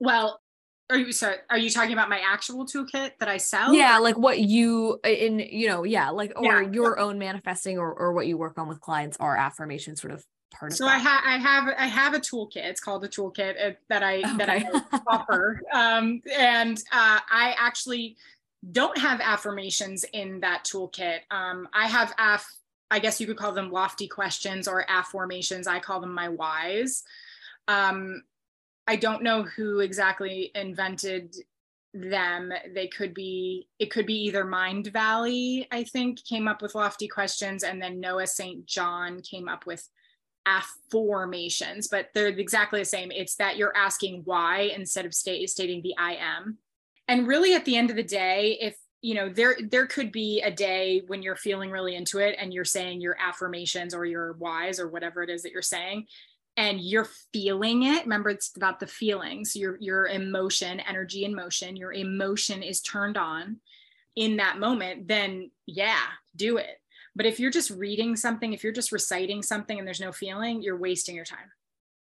Well, 0.00 0.40
are 0.90 0.96
you 0.96 1.12
sorry 1.12 1.36
are 1.50 1.58
you 1.58 1.70
talking 1.70 1.92
about 1.92 2.08
my 2.08 2.20
actual 2.20 2.64
toolkit 2.64 3.12
that 3.18 3.28
i 3.28 3.36
sell? 3.36 3.74
Yeah 3.74 3.98
like 3.98 4.16
what 4.16 4.40
you 4.40 4.98
in 5.04 5.38
you 5.38 5.68
know 5.68 5.84
yeah 5.84 6.10
like 6.10 6.32
or 6.36 6.62
yeah. 6.62 6.70
your 6.70 6.98
own 6.98 7.18
manifesting 7.18 7.78
or, 7.78 7.92
or 7.92 8.12
what 8.12 8.26
you 8.26 8.38
work 8.38 8.58
on 8.58 8.68
with 8.68 8.80
clients 8.80 9.16
are 9.18 9.36
affirmations 9.36 10.00
sort 10.00 10.12
of 10.12 10.24
part 10.50 10.72
of 10.72 10.78
so 10.78 10.86
i 10.86 10.98
have 10.98 11.22
i 11.26 11.36
have 11.36 11.74
i 11.78 11.86
have 11.86 12.14
a 12.14 12.18
toolkit. 12.20 12.64
It's 12.64 12.80
called 12.80 13.04
a 13.04 13.08
toolkit 13.08 13.54
uh, 13.62 13.72
that 13.88 14.02
i 14.02 14.18
okay. 14.18 14.36
that 14.36 14.48
i 14.48 15.00
offer. 15.06 15.60
Um 15.72 16.22
and 16.36 16.78
uh 16.92 17.20
i 17.30 17.54
actually 17.58 18.16
don't 18.72 18.96
have 18.98 19.20
affirmations 19.20 20.04
in 20.12 20.40
that 20.40 20.64
toolkit. 20.64 21.20
Um 21.30 21.68
i 21.74 21.86
have 21.86 22.14
aff 22.18 22.50
i 22.90 22.98
guess 22.98 23.20
you 23.20 23.26
could 23.26 23.36
call 23.36 23.52
them 23.52 23.70
lofty 23.70 24.08
questions 24.08 24.66
or 24.66 24.90
affirmations. 24.90 25.66
I 25.66 25.80
call 25.80 26.00
them 26.00 26.14
my 26.14 26.28
whys. 26.28 27.04
Um 27.66 28.22
I 28.88 28.96
don't 28.96 29.22
know 29.22 29.42
who 29.42 29.80
exactly 29.80 30.50
invented 30.54 31.36
them. 31.92 32.50
They 32.74 32.88
could 32.88 33.12
be, 33.12 33.68
it 33.78 33.90
could 33.90 34.06
be 34.06 34.24
either 34.24 34.44
Mindvalley, 34.44 35.66
I 35.70 35.84
think, 35.84 36.24
came 36.24 36.48
up 36.48 36.62
with 36.62 36.74
lofty 36.74 37.06
questions, 37.06 37.62
and 37.62 37.82
then 37.82 38.00
Noah 38.00 38.26
St. 38.26 38.64
John 38.64 39.20
came 39.20 39.46
up 39.46 39.66
with 39.66 39.86
affirmations, 40.46 41.88
but 41.88 42.08
they're 42.14 42.28
exactly 42.28 42.80
the 42.80 42.86
same. 42.86 43.10
It's 43.10 43.34
that 43.36 43.58
you're 43.58 43.76
asking 43.76 44.22
why 44.24 44.70
instead 44.74 45.04
of 45.04 45.12
state, 45.12 45.50
stating 45.50 45.82
the 45.82 45.94
I 45.98 46.14
am. 46.14 46.56
And 47.08 47.28
really, 47.28 47.54
at 47.54 47.66
the 47.66 47.76
end 47.76 47.90
of 47.90 47.96
the 47.96 48.02
day, 48.02 48.56
if 48.58 48.76
you 49.02 49.14
know 49.14 49.28
there 49.28 49.56
there 49.70 49.86
could 49.86 50.10
be 50.10 50.40
a 50.40 50.50
day 50.50 51.02
when 51.06 51.22
you're 51.22 51.36
feeling 51.36 51.70
really 51.70 51.94
into 51.94 52.18
it 52.18 52.36
and 52.38 52.52
you're 52.52 52.64
saying 52.64 53.00
your 53.00 53.16
affirmations 53.20 53.94
or 53.94 54.04
your 54.04 54.32
whys 54.34 54.80
or 54.80 54.88
whatever 54.88 55.22
it 55.22 55.30
is 55.30 55.42
that 55.42 55.52
you're 55.52 55.62
saying 55.62 56.06
and 56.58 56.80
you're 56.80 57.06
feeling 57.32 57.84
it. 57.84 58.02
Remember 58.02 58.30
it's 58.30 58.54
about 58.56 58.80
the 58.80 58.86
feelings 58.86 59.54
your 59.54 59.78
your 59.80 60.08
emotion 60.08 60.80
energy 60.80 61.24
and 61.24 61.34
motion 61.34 61.76
your 61.76 61.92
emotion 61.92 62.62
is 62.62 62.82
turned 62.82 63.16
on 63.16 63.58
in 64.16 64.36
that 64.36 64.58
moment 64.58 65.06
then 65.06 65.50
yeah 65.66 66.02
do 66.36 66.58
it. 66.58 66.80
But 67.14 67.26
if 67.26 67.40
you're 67.40 67.52
just 67.52 67.70
reading 67.70 68.16
something 68.16 68.52
if 68.52 68.64
you're 68.64 68.72
just 68.72 68.92
reciting 68.92 69.42
something 69.42 69.78
and 69.78 69.86
there's 69.86 70.00
no 70.00 70.12
feeling 70.12 70.60
you're 70.60 70.76
wasting 70.76 71.14
your 71.14 71.24
time. 71.24 71.50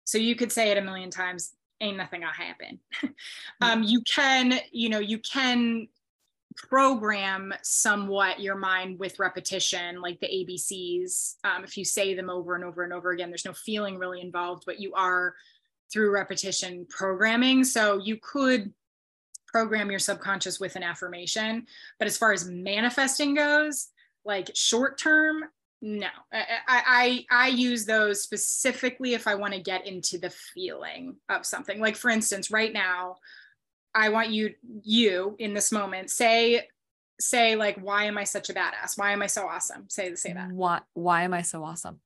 So 0.04 0.16
you 0.16 0.36
could 0.36 0.52
say 0.52 0.70
it 0.70 0.78
a 0.78 0.82
million 0.82 1.10
times 1.10 1.52
ain't 1.80 1.96
nothing 1.98 2.20
gonna 2.20 2.32
happen. 2.32 2.78
Um, 3.60 3.82
you 3.82 4.02
can 4.02 4.60
you 4.70 4.88
know 4.88 5.00
you 5.00 5.18
can 5.18 5.88
program 6.56 7.52
somewhat 7.62 8.40
your 8.40 8.56
mind 8.56 8.98
with 8.98 9.18
repetition, 9.18 10.00
like 10.00 10.18
the 10.20 10.26
ABCs. 10.26 11.34
Um, 11.44 11.64
if 11.64 11.76
you 11.76 11.84
say 11.84 12.14
them 12.14 12.30
over 12.30 12.54
and 12.54 12.64
over 12.64 12.82
and 12.82 12.92
over 12.92 13.10
again, 13.10 13.30
there's 13.30 13.44
no 13.44 13.52
feeling 13.52 13.98
really 13.98 14.20
involved, 14.20 14.64
but 14.66 14.80
you 14.80 14.94
are 14.94 15.34
through 15.92 16.10
repetition 16.10 16.86
programming. 16.88 17.64
So 17.64 17.98
you 17.98 18.18
could 18.20 18.72
program 19.46 19.90
your 19.90 20.00
subconscious 20.00 20.58
with 20.58 20.76
an 20.76 20.82
affirmation. 20.82 21.66
But 21.98 22.08
as 22.08 22.18
far 22.18 22.32
as 22.32 22.48
manifesting 22.48 23.34
goes, 23.34 23.88
like 24.24 24.50
short 24.54 24.98
term, 24.98 25.44
no. 25.82 26.08
I, 26.32 26.44
I 26.68 27.24
I 27.30 27.48
use 27.48 27.84
those 27.84 28.22
specifically 28.22 29.14
if 29.14 29.26
I 29.26 29.34
want 29.34 29.52
to 29.52 29.60
get 29.60 29.86
into 29.86 30.18
the 30.18 30.30
feeling 30.30 31.16
of 31.28 31.46
something. 31.46 31.80
Like 31.80 31.96
for 31.96 32.10
instance, 32.10 32.50
right 32.50 32.72
now, 32.72 33.16
I 33.96 34.10
want 34.10 34.30
you 34.30 34.54
you 34.82 35.34
in 35.38 35.54
this 35.54 35.72
moment 35.72 36.10
say 36.10 36.68
say 37.18 37.56
like 37.56 37.78
why 37.78 38.04
am 38.04 38.18
I 38.18 38.24
such 38.24 38.50
a 38.50 38.54
badass? 38.54 38.96
Why 38.96 39.12
am 39.12 39.22
I 39.22 39.26
so 39.26 39.48
awesome? 39.48 39.86
Say 39.88 40.14
say 40.16 40.34
that. 40.34 40.52
Why 40.52 40.80
why 40.92 41.22
am 41.22 41.32
I 41.32 41.40
so 41.42 41.64
awesome? 41.64 42.00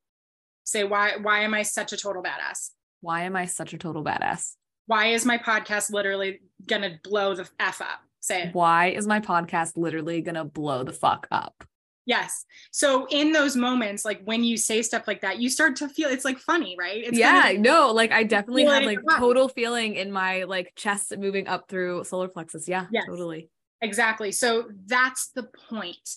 Say 0.65 0.85
why 0.85 1.17
why 1.21 1.41
am 1.41 1.53
I 1.53 1.63
such 1.63 1.93
a 1.93 1.97
total 1.97 2.23
badass? 2.23 2.71
Why 3.01 3.23
am 3.23 3.35
I 3.35 3.47
such 3.47 3.75
a 3.75 3.79
total 3.79 4.05
badass? 4.05 4.55
Why 4.87 5.07
is 5.07 5.27
my 5.27 5.37
podcast 5.37 5.91
literally 5.91 6.41
gonna 6.65 7.01
blow 7.03 7.35
the 7.35 7.49
f 7.59 7.81
up? 7.81 8.01
Say 8.21 8.45
it. 8.45 8.55
Why 8.55 8.91
is 8.91 9.09
my 9.09 9.19
podcast 9.19 9.73
literally 9.77 10.21
gonna 10.21 10.45
blow 10.45 10.85
the 10.85 10.93
fuck 10.93 11.27
up? 11.33 11.65
Yes. 12.11 12.45
So 12.73 13.07
in 13.09 13.31
those 13.31 13.55
moments, 13.55 14.05
like 14.05 14.21
when 14.25 14.43
you 14.43 14.57
say 14.57 14.83
stuff 14.83 15.07
like 15.07 15.21
that, 15.21 15.39
you 15.39 15.49
start 15.49 15.77
to 15.77 15.89
feel 15.89 16.09
it's 16.09 16.25
like 16.25 16.39
funny, 16.39 16.75
right? 16.77 17.05
It's 17.05 17.17
yeah, 17.17 17.43
kind 17.43 17.59
of, 17.59 17.63
no, 17.63 17.93
like 17.93 18.11
I 18.11 18.25
definitely 18.25 18.65
have 18.65 18.83
like 18.83 18.99
total 19.17 19.49
feeling 19.49 19.95
in 19.95 20.11
my 20.11 20.43
like 20.43 20.73
chest 20.75 21.17
moving 21.17 21.47
up 21.47 21.69
through 21.69 22.03
solar 22.03 22.27
plexus. 22.27 22.67
Yeah, 22.67 22.87
yes. 22.91 23.05
totally. 23.07 23.49
Exactly. 23.81 24.33
So 24.33 24.65
that's 24.87 25.29
the 25.37 25.45
point. 25.69 26.17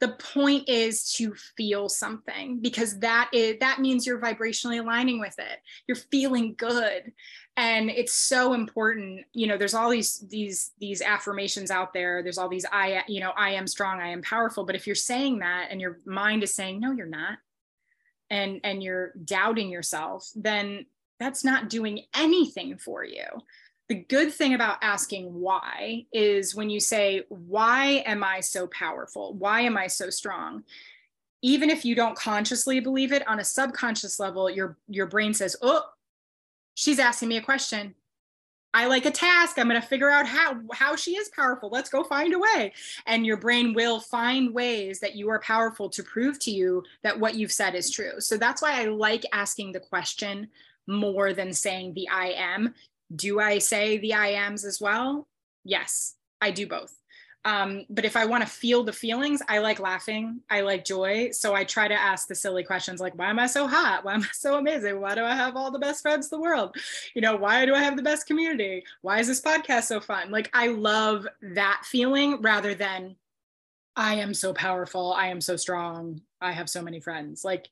The 0.00 0.08
point 0.08 0.68
is 0.68 1.12
to 1.14 1.34
feel 1.56 1.88
something 1.88 2.60
because 2.60 2.98
that 3.00 3.30
is 3.32 3.56
that 3.60 3.80
means 3.80 4.06
you're 4.06 4.20
vibrationally 4.20 4.80
aligning 4.80 5.20
with 5.20 5.38
it. 5.38 5.58
You're 5.86 5.96
feeling 5.96 6.54
good. 6.56 7.12
And 7.56 7.90
it's 7.90 8.14
so 8.14 8.54
important. 8.54 9.26
You 9.32 9.46
know, 9.46 9.58
there's 9.58 9.74
all 9.74 9.90
these 9.90 10.24
these 10.28 10.72
these 10.80 11.02
affirmations 11.02 11.70
out 11.70 11.92
there. 11.92 12.22
There's 12.22 12.38
all 12.38 12.48
these 12.48 12.66
I 12.70 13.04
you 13.08 13.20
know, 13.20 13.32
I 13.36 13.50
am 13.50 13.66
strong, 13.66 14.00
I 14.00 14.08
am 14.08 14.22
powerful, 14.22 14.64
but 14.64 14.74
if 14.74 14.86
you're 14.86 14.96
saying 14.96 15.40
that 15.40 15.68
and 15.70 15.80
your 15.80 15.98
mind 16.06 16.42
is 16.42 16.54
saying 16.54 16.80
no 16.80 16.92
you're 16.92 17.06
not 17.06 17.38
and 18.30 18.60
and 18.64 18.82
you're 18.82 19.12
doubting 19.24 19.70
yourself, 19.70 20.30
then 20.34 20.86
that's 21.18 21.44
not 21.44 21.68
doing 21.68 22.04
anything 22.14 22.78
for 22.78 23.04
you 23.04 23.24
the 23.90 23.96
good 24.08 24.32
thing 24.32 24.54
about 24.54 24.78
asking 24.82 25.34
why 25.34 26.06
is 26.12 26.54
when 26.54 26.70
you 26.70 26.78
say, 26.78 27.24
Why 27.28 28.04
am 28.06 28.22
I 28.22 28.38
so 28.38 28.68
powerful? 28.68 29.34
Why 29.34 29.62
am 29.62 29.76
I 29.76 29.88
so 29.88 30.10
strong? 30.10 30.62
Even 31.42 31.70
if 31.70 31.84
you 31.84 31.96
don't 31.96 32.16
consciously 32.16 32.78
believe 32.78 33.12
it 33.12 33.26
on 33.26 33.40
a 33.40 33.44
subconscious 33.44 34.20
level, 34.20 34.48
your, 34.48 34.78
your 34.86 35.06
brain 35.06 35.34
says, 35.34 35.56
Oh, 35.60 35.82
she's 36.76 37.00
asking 37.00 37.30
me 37.30 37.36
a 37.38 37.42
question. 37.42 37.96
I 38.72 38.86
like 38.86 39.06
a 39.06 39.10
task. 39.10 39.58
I'm 39.58 39.68
going 39.68 39.80
to 39.80 39.84
figure 39.84 40.08
out 40.08 40.28
how 40.28 40.60
how 40.72 40.94
she 40.94 41.16
is 41.16 41.28
powerful. 41.30 41.68
Let's 41.68 41.90
go 41.90 42.04
find 42.04 42.32
a 42.32 42.38
way. 42.38 42.72
And 43.06 43.26
your 43.26 43.38
brain 43.38 43.74
will 43.74 43.98
find 43.98 44.54
ways 44.54 45.00
that 45.00 45.16
you 45.16 45.28
are 45.30 45.40
powerful 45.40 45.90
to 45.90 46.04
prove 46.04 46.38
to 46.40 46.52
you 46.52 46.84
that 47.02 47.18
what 47.18 47.34
you've 47.34 47.50
said 47.50 47.74
is 47.74 47.90
true. 47.90 48.20
So 48.20 48.36
that's 48.36 48.62
why 48.62 48.80
I 48.80 48.84
like 48.84 49.24
asking 49.32 49.72
the 49.72 49.80
question 49.80 50.46
more 50.86 51.32
than 51.32 51.52
saying 51.52 51.94
the 51.94 52.08
I 52.08 52.28
am 52.36 52.74
do 53.14 53.40
I 53.40 53.58
say 53.58 53.98
the 53.98 54.14
I 54.14 54.28
ams 54.28 54.64
as 54.64 54.80
well? 54.80 55.26
Yes, 55.64 56.14
I 56.40 56.50
do 56.50 56.66
both. 56.66 56.94
Um, 57.44 57.86
but 57.88 58.04
if 58.04 58.16
I 58.16 58.26
want 58.26 58.44
to 58.44 58.50
feel 58.50 58.84
the 58.84 58.92
feelings, 58.92 59.40
I 59.48 59.58
like 59.58 59.80
laughing. 59.80 60.40
I 60.50 60.60
like 60.60 60.84
joy. 60.84 61.30
So 61.32 61.54
I 61.54 61.64
try 61.64 61.88
to 61.88 61.94
ask 61.94 62.28
the 62.28 62.34
silly 62.34 62.62
questions 62.62 63.00
like, 63.00 63.16
why 63.16 63.30
am 63.30 63.38
I 63.38 63.46
so 63.46 63.66
hot? 63.66 64.04
Why 64.04 64.14
am 64.14 64.22
I 64.22 64.28
so 64.32 64.58
amazing? 64.58 65.00
Why 65.00 65.14
do 65.14 65.24
I 65.24 65.34
have 65.34 65.56
all 65.56 65.70
the 65.70 65.78
best 65.78 66.02
friends 66.02 66.30
in 66.30 66.36
the 66.36 66.42
world? 66.42 66.76
You 67.14 67.22
know, 67.22 67.36
why 67.36 67.64
do 67.64 67.74
I 67.74 67.82
have 67.82 67.96
the 67.96 68.02
best 68.02 68.26
community? 68.26 68.84
Why 69.00 69.20
is 69.20 69.26
this 69.26 69.40
podcast 69.40 69.84
so 69.84 70.00
fun? 70.00 70.30
Like, 70.30 70.50
I 70.52 70.68
love 70.68 71.26
that 71.40 71.82
feeling 71.84 72.42
rather 72.42 72.74
than 72.74 73.16
I 73.96 74.16
am 74.16 74.34
so 74.34 74.52
powerful. 74.52 75.12
I 75.12 75.28
am 75.28 75.40
so 75.40 75.56
strong. 75.56 76.20
I 76.42 76.52
have 76.52 76.68
so 76.68 76.82
many 76.82 77.00
friends. 77.00 77.42
Like, 77.42 77.68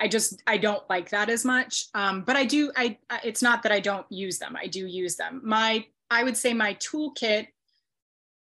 I 0.00 0.08
just 0.08 0.42
I 0.46 0.56
don't 0.56 0.88
like 0.88 1.10
that 1.10 1.28
as 1.28 1.44
much. 1.44 1.86
Um, 1.94 2.22
but 2.22 2.34
I 2.34 2.44
do. 2.44 2.72
I 2.76 2.98
it's 3.22 3.42
not 3.42 3.62
that 3.62 3.72
I 3.72 3.80
don't 3.80 4.10
use 4.10 4.38
them. 4.38 4.56
I 4.56 4.66
do 4.66 4.86
use 4.86 5.16
them. 5.16 5.42
My 5.44 5.84
I 6.10 6.24
would 6.24 6.36
say 6.36 6.54
my 6.54 6.74
toolkit 6.74 7.48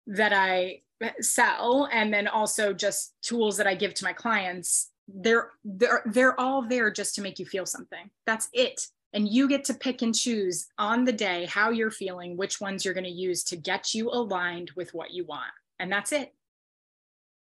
that 0.05 0.33
I 0.33 0.81
sell, 1.19 1.89
and 1.91 2.13
then 2.13 2.27
also 2.27 2.73
just 2.73 3.13
tools 3.21 3.57
that 3.57 3.67
I 3.67 3.75
give 3.75 3.93
to 3.95 4.05
my 4.05 4.13
clients. 4.13 4.91
They're 5.07 5.51
they're 5.65 6.03
they're 6.05 6.39
all 6.39 6.67
there 6.67 6.91
just 6.91 7.15
to 7.15 7.21
make 7.21 7.39
you 7.39 7.45
feel 7.45 7.65
something. 7.65 8.09
That's 8.25 8.49
it. 8.53 8.87
And 9.13 9.27
you 9.27 9.47
get 9.47 9.63
to 9.65 9.73
pick 9.73 10.01
and 10.01 10.13
choose 10.13 10.67
on 10.77 11.05
the 11.05 11.13
day 11.13 11.45
how 11.45 11.71
you're 11.71 11.91
feeling, 11.91 12.37
which 12.37 12.61
ones 12.61 12.83
you're 12.83 12.93
going 12.93 13.03
to 13.05 13.09
use 13.09 13.43
to 13.45 13.55
get 13.55 13.93
you 13.93 14.09
aligned 14.09 14.71
with 14.75 14.93
what 14.93 15.11
you 15.11 15.25
want. 15.25 15.51
And 15.79 15.91
that's 15.91 16.11
it. 16.11 16.33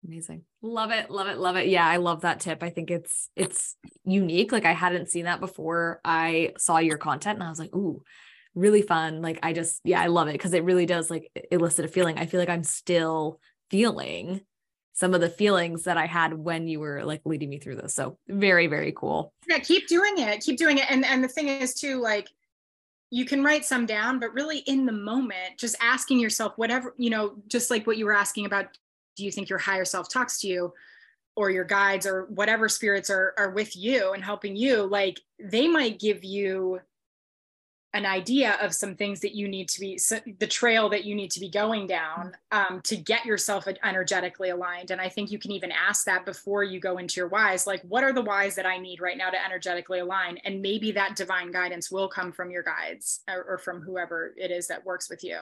Amazing. 0.07 0.43
Love 0.61 0.91
it. 0.91 1.11
Love 1.11 1.29
it. 1.29 1.39
Love 1.39 1.57
it. 1.57 1.69
Yeah, 1.69 1.87
I 1.87 1.97
love 1.97 2.23
that 2.23 2.41
tip. 2.41 2.63
I 2.63 2.71
think 2.71 2.91
it's 2.91 3.31
it's 3.37 3.77
unique. 4.05 4.53
Like 4.53 4.67
I 4.67 4.73
hadn't 4.73 5.09
seen 5.09 5.25
that 5.25 5.41
before 5.41 6.01
I 6.05 6.53
saw 6.59 6.79
your 6.79 6.99
content 6.99 7.37
and 7.37 7.43
I 7.43 7.49
was 7.49 7.59
like, 7.59 7.75
"Ooh, 7.75 8.03
really 8.55 8.83
fun." 8.83 9.23
Like 9.23 9.39
I 9.43 9.53
just 9.53 9.81
yeah, 9.85 10.01
I 10.01 10.09
love 10.09 10.29
it 10.29 10.33
because 10.33 10.53
it 10.53 10.65
really 10.65 10.87
does 10.87 11.11
like 11.11 11.31
elicit 11.51 11.87
a 11.87 11.89
feeling. 11.89 12.19
I 12.19 12.27
feel 12.27 12.41
like 12.41 12.51
I'm 12.51 12.65
still 12.65 13.41
feeling 13.71 14.43
some 14.93 15.15
of 15.15 15.21
the 15.21 15.31
feelings 15.31 15.85
that 15.85 15.97
I 15.97 16.07
had 16.07 16.35
when 16.35 16.69
you 16.69 16.81
were 16.81 17.05
like 17.05 17.23
leading 17.25 17.49
me 17.49 17.59
through 17.59 17.77
this. 17.77 17.95
So, 17.95 18.19
very 18.29 18.67
very 18.67 18.93
cool. 18.93 19.33
Yeah, 19.49 19.59
keep 19.59 19.89
doing 19.89 20.19
it. 20.19 20.43
Keep 20.43 20.59
doing 20.59 20.79
it. 20.79 20.91
And 20.91 21.05
and 21.05 21.25
the 21.25 21.29
thing 21.29 21.49
is 21.49 21.75
too 21.75 22.01
like 22.01 22.29
you 23.11 23.25
can 23.25 23.45
write 23.45 23.65
some 23.65 23.87
down 23.87 24.19
but 24.19 24.35
really 24.35 24.59
in 24.61 24.87
the 24.87 24.93
moment 24.93 25.57
just 25.57 25.77
asking 25.81 26.19
yourself 26.19 26.53
whatever 26.57 26.95
you 26.97 27.11
know 27.11 27.35
just 27.47 27.71
like 27.71 27.87
what 27.87 27.97
you 27.97 28.05
were 28.05 28.15
asking 28.15 28.45
about 28.45 28.77
do 29.17 29.25
you 29.25 29.31
think 29.31 29.49
your 29.49 29.59
higher 29.59 29.85
self 29.85 30.09
talks 30.09 30.41
to 30.41 30.49
you 30.49 30.73
or 31.37 31.51
your 31.51 31.65
guides 31.65 32.07
or 32.07 32.25
whatever 32.27 32.69
spirits 32.69 33.11
are, 33.11 33.35
are 33.37 33.51
with 33.51 33.77
you 33.77 34.12
and 34.12 34.25
helping 34.25 34.57
you 34.57 34.83
like 34.83 35.21
they 35.39 35.67
might 35.67 35.99
give 35.99 36.25
you 36.25 36.81
an 37.93 38.05
idea 38.05 38.59
of 38.61 38.75
some 38.75 38.97
things 38.97 39.21
that 39.21 39.37
you 39.37 39.47
need 39.47 39.69
to 39.69 39.79
be 39.79 39.97
so 39.97 40.19
the 40.41 40.47
trail 40.49 40.89
that 40.89 41.05
you 41.05 41.15
need 41.15 41.31
to 41.31 41.39
be 41.39 41.49
going 41.49 41.87
down 41.87 42.37
um, 42.51 42.81
to 42.83 42.97
get 42.97 43.25
yourself 43.25 43.69
energetically 43.85 44.51
aligned. 44.51 44.91
And 44.91 45.01
i 45.01 45.09
think 45.09 45.31
you 45.31 45.39
can 45.39 45.53
even 45.53 45.71
ask 45.71 46.05
that 46.05 46.27
before 46.27 46.65
you 46.65 46.81
go 46.81 46.99
into 46.99 47.21
your 47.21 47.29
whys 47.29 47.67
like 47.67 47.83
what 47.83 48.03
are 48.03 48.12
the 48.12 48.23
whys 48.23 48.57
that 48.57 48.67
i 48.67 48.79
need 48.79 49.01
right 49.01 49.17
now 49.17 49.31
to 49.31 49.43
energetically 49.43 50.01
align? 50.01 50.39
And 50.45 50.61
maybe 50.61 50.91
that 50.93 51.15
divine 51.15 51.53
guidance 51.53 51.91
will 51.91 52.09
come 52.09 52.33
from 52.33 52.51
your 52.51 52.65
guides 52.65 53.21
or, 53.31 53.45
or 53.45 53.59
from 53.59 53.81
whoever 53.81 54.35
it 54.37 54.51
is 54.51 54.67
that 54.69 54.85
works 54.85 55.09
with 55.09 55.23
you. 55.23 55.39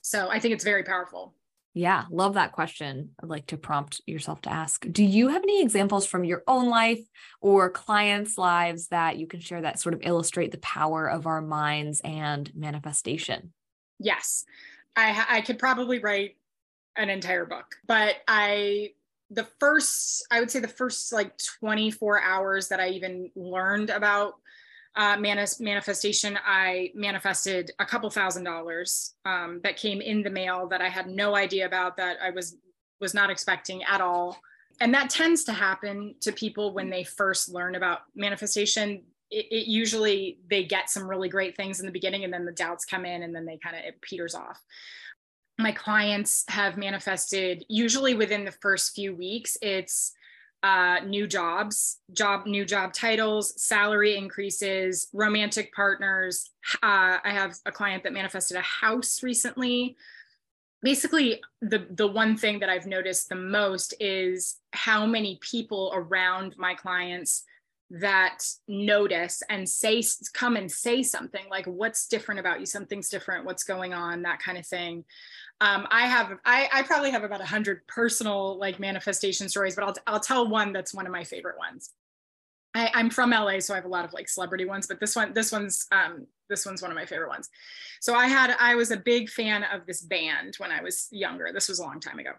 So 0.00 0.28
i 0.28 0.40
think 0.40 0.54
it's 0.54 0.64
very 0.64 0.82
powerful 0.82 1.34
yeah, 1.76 2.04
love 2.10 2.34
that 2.34 2.52
question. 2.52 3.10
I'd 3.22 3.28
like 3.28 3.48
to 3.48 3.58
prompt 3.58 4.00
yourself 4.06 4.40
to 4.42 4.50
ask 4.50 4.86
Do 4.90 5.04
you 5.04 5.28
have 5.28 5.42
any 5.42 5.60
examples 5.60 6.06
from 6.06 6.24
your 6.24 6.42
own 6.46 6.70
life 6.70 7.00
or 7.42 7.68
clients' 7.68 8.38
lives 8.38 8.88
that 8.88 9.18
you 9.18 9.26
can 9.26 9.40
share 9.40 9.60
that 9.60 9.78
sort 9.78 9.94
of 9.94 10.00
illustrate 10.02 10.52
the 10.52 10.58
power 10.58 11.06
of 11.06 11.26
our 11.26 11.42
minds 11.42 12.00
and 12.02 12.50
manifestation? 12.56 13.52
Yes, 13.98 14.46
I, 14.96 15.26
I 15.28 15.40
could 15.42 15.58
probably 15.58 15.98
write 15.98 16.36
an 16.96 17.10
entire 17.10 17.44
book, 17.44 17.66
but 17.86 18.14
I 18.26 18.92
the 19.30 19.46
first 19.58 20.24
i 20.30 20.38
would 20.38 20.48
say 20.52 20.60
the 20.60 20.68
first 20.68 21.12
like 21.12 21.36
24 21.58 22.22
hours 22.22 22.68
that 22.68 22.78
i 22.78 22.90
even 22.90 23.28
learned 23.34 23.90
about 23.90 24.34
uh, 24.96 25.16
manis- 25.18 25.60
manifestation, 25.60 26.38
I 26.44 26.90
manifested 26.94 27.70
a 27.78 27.84
couple 27.84 28.08
thousand 28.10 28.44
dollars 28.44 29.14
um, 29.24 29.60
that 29.62 29.76
came 29.76 30.00
in 30.00 30.22
the 30.22 30.30
mail 30.30 30.66
that 30.68 30.80
I 30.80 30.88
had 30.88 31.06
no 31.06 31.36
idea 31.36 31.66
about 31.66 31.96
that 31.98 32.16
I 32.22 32.30
was 32.30 32.56
was 32.98 33.12
not 33.12 33.28
expecting 33.28 33.82
at 33.84 34.00
all. 34.00 34.38
And 34.80 34.92
that 34.94 35.10
tends 35.10 35.44
to 35.44 35.52
happen 35.52 36.14
to 36.22 36.32
people 36.32 36.72
when 36.72 36.88
they 36.88 37.04
first 37.04 37.50
learn 37.50 37.74
about 37.74 38.00
manifestation. 38.14 39.02
It, 39.30 39.46
it 39.50 39.66
usually 39.68 40.38
they 40.48 40.64
get 40.64 40.88
some 40.88 41.06
really 41.08 41.28
great 41.28 41.56
things 41.56 41.80
in 41.80 41.86
the 41.86 41.92
beginning, 41.92 42.24
and 42.24 42.32
then 42.32 42.46
the 42.46 42.52
doubts 42.52 42.86
come 42.86 43.04
in, 43.04 43.22
and 43.22 43.34
then 43.34 43.44
they 43.44 43.58
kind 43.62 43.76
of 43.76 43.84
it 43.84 44.00
peters 44.00 44.34
off. 44.34 44.62
My 45.58 45.72
clients 45.72 46.44
have 46.48 46.76
manifested 46.76 47.64
usually 47.68 48.14
within 48.14 48.44
the 48.44 48.52
first 48.52 48.94
few 48.94 49.14
weeks. 49.14 49.56
It's 49.60 50.12
uh, 50.66 50.98
new 51.04 51.28
jobs, 51.28 51.98
job, 52.12 52.44
new 52.44 52.64
job 52.64 52.92
titles, 52.92 53.54
salary 53.62 54.16
increases, 54.16 55.06
romantic 55.12 55.72
partners. 55.72 56.50
Uh, 56.82 57.18
I 57.22 57.30
have 57.30 57.54
a 57.66 57.70
client 57.70 58.02
that 58.02 58.12
manifested 58.12 58.56
a 58.56 58.62
house 58.62 59.22
recently. 59.22 59.96
Basically, 60.82 61.40
the 61.62 61.86
the 61.90 62.08
one 62.08 62.36
thing 62.36 62.58
that 62.58 62.68
I've 62.68 62.86
noticed 62.86 63.28
the 63.28 63.36
most 63.36 63.94
is 64.00 64.56
how 64.72 65.06
many 65.06 65.38
people 65.40 65.92
around 65.94 66.56
my 66.58 66.74
clients 66.74 67.44
that 67.88 68.38
notice 68.66 69.44
and 69.48 69.68
say 69.68 70.02
come 70.32 70.56
and 70.56 70.68
say 70.68 71.04
something 71.04 71.44
like 71.48 71.66
what's 71.66 72.08
different 72.08 72.40
about 72.40 72.58
you 72.58 72.66
something's 72.66 73.08
different 73.08 73.44
what's 73.44 73.62
going 73.62 73.94
on 73.94 74.22
that 74.22 74.40
kind 74.40 74.58
of 74.58 74.66
thing 74.66 75.04
um, 75.60 75.86
I 75.90 76.06
have, 76.06 76.38
I, 76.44 76.68
I 76.72 76.82
probably 76.82 77.10
have 77.10 77.24
about 77.24 77.40
a 77.40 77.46
hundred 77.46 77.86
personal 77.86 78.58
like 78.58 78.78
manifestation 78.78 79.48
stories, 79.48 79.74
but 79.74 79.84
I'll, 79.84 79.94
I'll 80.06 80.20
tell 80.20 80.48
one 80.48 80.72
that's 80.72 80.92
one 80.92 81.06
of 81.06 81.12
my 81.12 81.24
favorite 81.24 81.56
ones. 81.58 81.92
I, 82.74 82.90
I'm 82.94 83.08
from 83.08 83.30
LA, 83.30 83.60
so 83.60 83.72
I 83.72 83.76
have 83.76 83.86
a 83.86 83.88
lot 83.88 84.04
of 84.04 84.12
like 84.12 84.28
celebrity 84.28 84.66
ones, 84.66 84.86
but 84.86 85.00
this 85.00 85.16
one, 85.16 85.32
this 85.32 85.52
one's, 85.52 85.86
um, 85.92 86.26
this 86.50 86.66
one's 86.66 86.82
one 86.82 86.90
of 86.90 86.94
my 86.94 87.06
favorite 87.06 87.28
ones. 87.28 87.48
So 88.00 88.14
I 88.14 88.26
had, 88.26 88.54
I 88.60 88.74
was 88.74 88.90
a 88.90 88.98
big 88.98 89.30
fan 89.30 89.64
of 89.72 89.86
this 89.86 90.02
band 90.02 90.56
when 90.58 90.70
I 90.70 90.82
was 90.82 91.08
younger. 91.10 91.48
This 91.54 91.68
was 91.68 91.78
a 91.78 91.82
long 91.82 92.00
time 92.00 92.18
ago. 92.18 92.32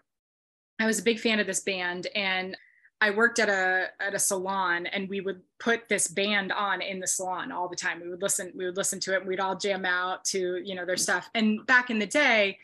I 0.78 0.86
was 0.86 1.00
a 1.00 1.02
big 1.02 1.18
fan 1.18 1.40
of 1.40 1.46
this 1.46 1.60
band 1.60 2.06
and 2.14 2.56
I 3.00 3.10
worked 3.10 3.38
at 3.38 3.48
a 3.48 3.90
at 4.00 4.14
a 4.14 4.18
salon 4.18 4.86
and 4.86 5.08
we 5.08 5.20
would 5.20 5.40
put 5.60 5.88
this 5.88 6.08
band 6.08 6.50
on 6.52 6.82
in 6.82 6.98
the 6.98 7.06
salon 7.06 7.52
all 7.52 7.68
the 7.68 7.76
time. 7.76 8.00
We 8.00 8.08
would 8.08 8.22
listen, 8.22 8.52
we 8.56 8.64
would 8.64 8.76
listen 8.76 8.98
to 9.00 9.14
it 9.14 9.20
and 9.20 9.28
we'd 9.28 9.40
all 9.40 9.56
jam 9.56 9.84
out 9.84 10.24
to, 10.26 10.60
you 10.64 10.74
know, 10.74 10.84
their 10.84 10.96
stuff. 10.96 11.30
And 11.34 11.64
back 11.66 11.90
in 11.90 11.98
the 11.98 12.06
day, 12.06 12.58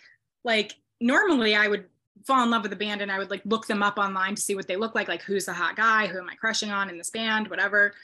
like 0.45 0.75
normally 1.01 1.55
I 1.55 1.69
would 1.69 1.87
fall 2.25 2.43
in 2.43 2.51
love 2.51 2.63
with 2.63 2.73
a 2.73 2.77
band 2.77 3.03
and 3.03 3.11
I 3.11 3.19
would 3.19 3.31
like 3.31 3.43
look 3.45 3.67
them 3.67 3.83
up 3.83 3.99
online 3.99 4.35
to 4.35 4.43
see 4.43 4.55
what 4.55 4.69
they 4.69 4.77
look 4.77 4.95
like, 4.95 5.09
like 5.09 5.23
who's 5.23 5.47
the 5.47 5.53
hot 5.53 5.77
guy, 5.77 6.07
who 6.07 6.19
am 6.19 6.29
I 6.29 6.35
crushing 6.35 6.71
on 6.71 6.89
in 6.89 6.97
this 6.97 7.11
band, 7.11 7.49
whatever. 7.49 7.95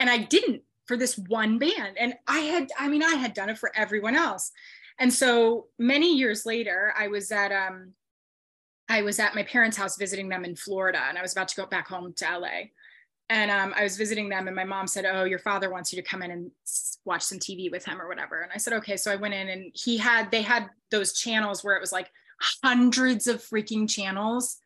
And 0.00 0.08
I 0.08 0.18
didn't 0.18 0.62
for 0.86 0.96
this 0.96 1.18
one 1.18 1.58
band. 1.58 1.96
And 1.98 2.14
I 2.26 2.40
had, 2.40 2.70
I 2.78 2.88
mean, 2.88 3.02
I 3.02 3.14
had 3.14 3.34
done 3.34 3.50
it 3.50 3.58
for 3.58 3.70
everyone 3.76 4.16
else. 4.16 4.50
And 4.98 5.12
so 5.12 5.66
many 5.78 6.16
years 6.16 6.44
later, 6.44 6.92
I 6.98 7.08
was 7.08 7.30
at 7.30 7.52
um 7.52 7.92
I 8.88 9.02
was 9.02 9.18
at 9.18 9.34
my 9.34 9.42
parents' 9.42 9.76
house 9.76 9.96
visiting 9.96 10.28
them 10.28 10.44
in 10.44 10.56
Florida 10.56 11.00
and 11.08 11.18
I 11.18 11.22
was 11.22 11.32
about 11.32 11.48
to 11.48 11.56
go 11.56 11.66
back 11.66 11.88
home 11.88 12.14
to 12.14 12.38
LA. 12.38 12.70
And 13.30 13.50
um, 13.50 13.74
I 13.76 13.82
was 13.82 13.96
visiting 13.96 14.28
them, 14.28 14.46
and 14.46 14.56
my 14.56 14.64
mom 14.64 14.86
said, 14.86 15.04
Oh, 15.04 15.24
your 15.24 15.38
father 15.38 15.70
wants 15.70 15.92
you 15.92 16.00
to 16.00 16.08
come 16.08 16.22
in 16.22 16.30
and 16.30 16.50
watch 17.04 17.22
some 17.22 17.38
TV 17.38 17.70
with 17.70 17.84
him 17.84 18.00
or 18.00 18.08
whatever. 18.08 18.40
And 18.40 18.50
I 18.54 18.58
said, 18.58 18.72
Okay. 18.74 18.96
So 18.96 19.12
I 19.12 19.16
went 19.16 19.34
in, 19.34 19.48
and 19.48 19.70
he 19.74 19.98
had, 19.98 20.30
they 20.30 20.42
had 20.42 20.70
those 20.90 21.12
channels 21.12 21.62
where 21.62 21.76
it 21.76 21.80
was 21.80 21.92
like 21.92 22.10
hundreds 22.40 23.26
of 23.26 23.42
freaking 23.42 23.88
channels. 23.88 24.58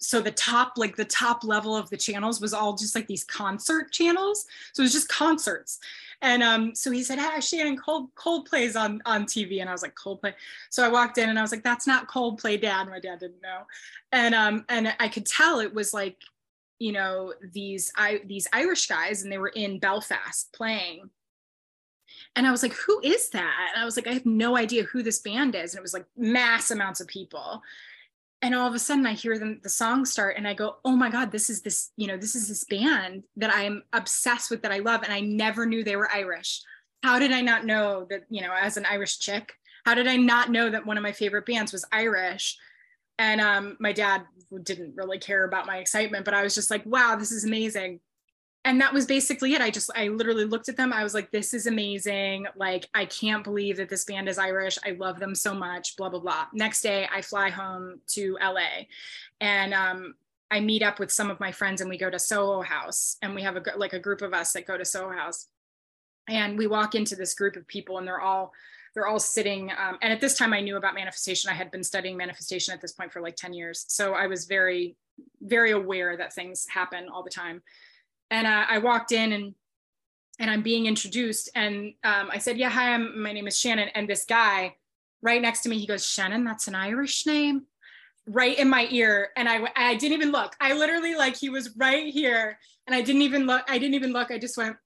So 0.00 0.20
the 0.20 0.30
top 0.30 0.72
like 0.76 0.96
the 0.96 1.04
top 1.04 1.44
level 1.44 1.76
of 1.76 1.90
the 1.90 1.96
channels 1.96 2.40
was 2.40 2.54
all 2.54 2.74
just 2.74 2.94
like 2.94 3.06
these 3.06 3.24
concert 3.24 3.92
channels. 3.92 4.46
So 4.72 4.82
it 4.82 4.84
was 4.84 4.92
just 4.92 5.08
concerts. 5.08 5.78
And 6.22 6.42
um 6.42 6.74
so 6.74 6.90
he 6.90 7.02
said 7.02 7.18
hey 7.18 7.40
shannon 7.40 7.76
cold 7.76 8.14
coldplay's 8.14 8.76
on 8.76 9.00
on 9.06 9.24
tv 9.24 9.60
and 9.60 9.68
i 9.68 9.72
was 9.72 9.82
like 9.82 9.94
coldplay? 9.94 10.32
So 10.70 10.84
i 10.84 10.88
walked 10.88 11.18
in 11.18 11.28
and 11.28 11.38
i 11.38 11.42
was 11.42 11.52
like 11.52 11.62
that's 11.62 11.86
not 11.86 12.08
coldplay 12.08 12.60
dad. 12.60 12.88
My 12.88 12.98
dad 12.98 13.20
didn't 13.20 13.42
know. 13.42 13.62
And 14.12 14.34
um 14.34 14.64
and 14.68 14.94
i 14.98 15.08
could 15.08 15.26
tell 15.26 15.60
it 15.60 15.72
was 15.72 15.92
like 15.92 16.16
you 16.80 16.90
know 16.90 17.32
these 17.52 17.92
i 17.96 18.20
these 18.26 18.48
irish 18.52 18.88
guys 18.88 19.22
and 19.22 19.30
they 19.30 19.38
were 19.38 19.48
in 19.54 19.78
belfast 19.78 20.52
playing 20.52 21.08
and 22.36 22.46
I 22.46 22.50
was 22.50 22.62
like, 22.62 22.74
who 22.74 23.00
is 23.02 23.30
that? 23.30 23.70
And 23.72 23.80
I 23.80 23.84
was 23.84 23.96
like, 23.96 24.06
I 24.06 24.12
have 24.12 24.26
no 24.26 24.56
idea 24.56 24.82
who 24.84 25.02
this 25.02 25.20
band 25.20 25.54
is. 25.54 25.72
And 25.72 25.78
it 25.78 25.82
was 25.82 25.94
like 25.94 26.06
mass 26.16 26.70
amounts 26.70 27.00
of 27.00 27.06
people 27.06 27.62
and 28.42 28.54
all 28.54 28.66
of 28.66 28.74
a 28.74 28.78
sudden 28.78 29.06
i 29.06 29.12
hear 29.12 29.38
them 29.38 29.60
the 29.62 29.68
song 29.68 30.04
start 30.04 30.36
and 30.36 30.46
i 30.46 30.54
go 30.54 30.76
oh 30.84 30.96
my 30.96 31.10
god 31.10 31.30
this 31.30 31.50
is 31.50 31.62
this 31.62 31.90
you 31.96 32.06
know 32.06 32.16
this 32.16 32.34
is 32.34 32.48
this 32.48 32.64
band 32.64 33.22
that 33.36 33.54
i'm 33.54 33.82
obsessed 33.92 34.50
with 34.50 34.62
that 34.62 34.72
i 34.72 34.78
love 34.78 35.02
and 35.02 35.12
i 35.12 35.20
never 35.20 35.66
knew 35.66 35.84
they 35.84 35.96
were 35.96 36.10
irish 36.12 36.62
how 37.02 37.18
did 37.18 37.32
i 37.32 37.40
not 37.40 37.64
know 37.64 38.06
that 38.08 38.24
you 38.28 38.40
know 38.40 38.52
as 38.58 38.76
an 38.76 38.86
irish 38.86 39.18
chick 39.18 39.52
how 39.84 39.94
did 39.94 40.06
i 40.06 40.16
not 40.16 40.50
know 40.50 40.70
that 40.70 40.86
one 40.86 40.96
of 40.96 41.02
my 41.02 41.12
favorite 41.12 41.46
bands 41.46 41.72
was 41.72 41.84
irish 41.92 42.56
and 43.20 43.40
um, 43.40 43.76
my 43.78 43.92
dad 43.92 44.22
didn't 44.64 44.96
really 44.96 45.18
care 45.18 45.44
about 45.44 45.66
my 45.66 45.76
excitement 45.76 46.24
but 46.24 46.34
i 46.34 46.42
was 46.42 46.54
just 46.54 46.70
like 46.70 46.84
wow 46.86 47.14
this 47.16 47.30
is 47.30 47.44
amazing 47.44 48.00
and 48.64 48.80
that 48.80 48.92
was 48.92 49.06
basically 49.06 49.54
it. 49.54 49.62
I 49.62 49.70
just, 49.70 49.90
I 49.96 50.08
literally 50.08 50.44
looked 50.44 50.68
at 50.68 50.76
them. 50.76 50.92
I 50.92 51.02
was 51.02 51.14
like, 51.14 51.30
this 51.30 51.54
is 51.54 51.66
amazing. 51.66 52.46
Like, 52.56 52.88
I 52.94 53.06
can't 53.06 53.42
believe 53.42 53.78
that 53.78 53.88
this 53.88 54.04
band 54.04 54.28
is 54.28 54.36
Irish. 54.36 54.78
I 54.84 54.90
love 54.90 55.18
them 55.18 55.34
so 55.34 55.54
much, 55.54 55.96
blah, 55.96 56.10
blah, 56.10 56.20
blah. 56.20 56.44
Next 56.52 56.82
day, 56.82 57.08
I 57.10 57.22
fly 57.22 57.48
home 57.48 58.00
to 58.08 58.36
LA 58.38 58.84
and 59.40 59.72
um, 59.72 60.14
I 60.50 60.60
meet 60.60 60.82
up 60.82 60.98
with 60.98 61.10
some 61.10 61.30
of 61.30 61.40
my 61.40 61.52
friends 61.52 61.80
and 61.80 61.88
we 61.88 61.96
go 61.96 62.10
to 62.10 62.18
Soho 62.18 62.60
House. 62.60 63.16
And 63.22 63.34
we 63.34 63.40
have 63.42 63.56
a, 63.56 63.62
like 63.78 63.94
a 63.94 63.98
group 63.98 64.20
of 64.20 64.34
us 64.34 64.52
that 64.52 64.66
go 64.66 64.76
to 64.76 64.84
Soho 64.84 65.10
House. 65.10 65.46
And 66.28 66.58
we 66.58 66.66
walk 66.66 66.94
into 66.94 67.16
this 67.16 67.32
group 67.32 67.56
of 67.56 67.66
people 67.66 67.96
and 67.96 68.06
they're 68.06 68.20
all, 68.20 68.52
they're 68.94 69.06
all 69.06 69.20
sitting. 69.20 69.70
Um, 69.70 69.98
and 70.02 70.12
at 70.12 70.20
this 70.20 70.36
time, 70.36 70.52
I 70.52 70.60
knew 70.60 70.76
about 70.76 70.94
manifestation. 70.94 71.50
I 71.50 71.54
had 71.54 71.70
been 71.70 71.84
studying 71.84 72.16
manifestation 72.16 72.74
at 72.74 72.80
this 72.80 72.92
point 72.92 73.12
for 73.12 73.20
like 73.20 73.36
10 73.36 73.52
years. 73.52 73.84
So 73.88 74.14
I 74.14 74.26
was 74.26 74.46
very, 74.46 74.96
very 75.40 75.70
aware 75.70 76.16
that 76.16 76.32
things 76.32 76.66
happen 76.68 77.08
all 77.08 77.22
the 77.22 77.30
time 77.30 77.62
and 78.30 78.46
uh, 78.46 78.64
I 78.68 78.78
walked 78.78 79.12
in 79.12 79.32
and 79.32 79.54
and 80.38 80.50
I'm 80.50 80.62
being 80.62 80.86
introduced 80.86 81.50
and 81.54 81.92
um, 82.02 82.30
I 82.32 82.38
said, 82.38 82.56
yeah, 82.56 82.70
hi, 82.70 82.94
I'm, 82.94 83.22
my 83.22 83.30
name 83.30 83.46
is 83.46 83.58
Shannon. 83.58 83.90
And 83.94 84.08
this 84.08 84.24
guy 84.24 84.74
right 85.20 85.42
next 85.42 85.60
to 85.62 85.68
me, 85.68 85.78
he 85.78 85.86
goes, 85.86 86.06
Shannon, 86.06 86.44
that's 86.44 86.66
an 86.66 86.74
Irish 86.74 87.26
name 87.26 87.66
right 88.26 88.58
in 88.58 88.70
my 88.70 88.88
ear. 88.90 89.32
And 89.36 89.50
I, 89.50 89.70
I 89.76 89.96
didn't 89.96 90.14
even 90.14 90.32
look. 90.32 90.56
I 90.58 90.72
literally 90.72 91.14
like, 91.14 91.36
he 91.36 91.50
was 91.50 91.76
right 91.76 92.10
here 92.10 92.58
and 92.86 92.96
I 92.96 93.02
didn't 93.02 93.20
even 93.20 93.44
look. 93.44 93.64
I 93.68 93.76
didn't 93.76 93.96
even 93.96 94.14
look. 94.14 94.30
I 94.30 94.38
just 94.38 94.56
went, 94.56 94.76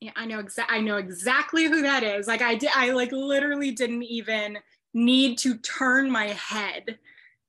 yeah, 0.00 0.12
I 0.16 0.24
know 0.24 0.38
exactly, 0.38 0.76
I 0.76 0.80
know 0.80 0.96
exactly 0.96 1.64
who 1.66 1.82
that 1.82 2.02
is. 2.02 2.26
Like 2.26 2.42
I 2.42 2.54
did, 2.54 2.70
I 2.74 2.92
like 2.92 3.12
literally 3.12 3.70
didn't 3.70 4.02
even 4.04 4.58
need 4.94 5.38
to 5.38 5.58
turn 5.58 6.10
my 6.10 6.28
head 6.28 6.98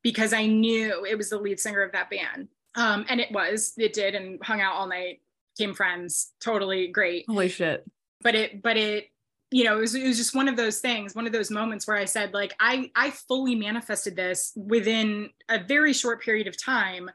because 0.04 0.34
I 0.34 0.46
knew 0.46 1.06
it 1.06 1.18
was 1.18 1.30
the 1.30 1.40
lead 1.40 1.60
singer 1.60 1.82
of 1.82 1.92
that 1.94 2.10
band. 2.10 2.50
Um, 2.76 3.06
and 3.10 3.20
it 3.20 3.32
was, 3.32 3.74
it 3.78 3.94
did, 3.94 4.16
and 4.16 4.40
hung 4.44 4.62
out 4.62 4.76
all 4.76 4.88
night, 4.88 5.22
became 5.58 5.74
friends, 5.74 6.34
totally 6.40 6.88
great. 6.88 7.26
Holy 7.28 7.50
shit. 7.50 7.86
But 8.22 8.36
it, 8.36 8.62
but 8.62 8.78
it, 8.78 9.08
you 9.50 9.64
know, 9.64 9.78
it 9.78 9.82
was, 9.82 9.96
it 9.96 10.08
was 10.08 10.18
just 10.18 10.36
one 10.36 10.48
of 10.48 10.56
those 10.56 10.80
things, 10.80 11.14
one 11.14 11.28
of 11.28 11.34
those 11.34 11.52
moments 11.52 11.88
where 11.88 11.98
I 11.98 12.06
said, 12.06 12.34
like, 12.34 12.54
I, 12.60 12.90
I 12.96 13.12
fully 13.12 13.56
manifested 13.56 14.16
this 14.16 14.54
within 14.56 15.30
a 15.50 15.62
very 15.64 15.94
short 15.94 16.22
period 16.22 16.48
of 16.48 16.62
time 16.62 17.10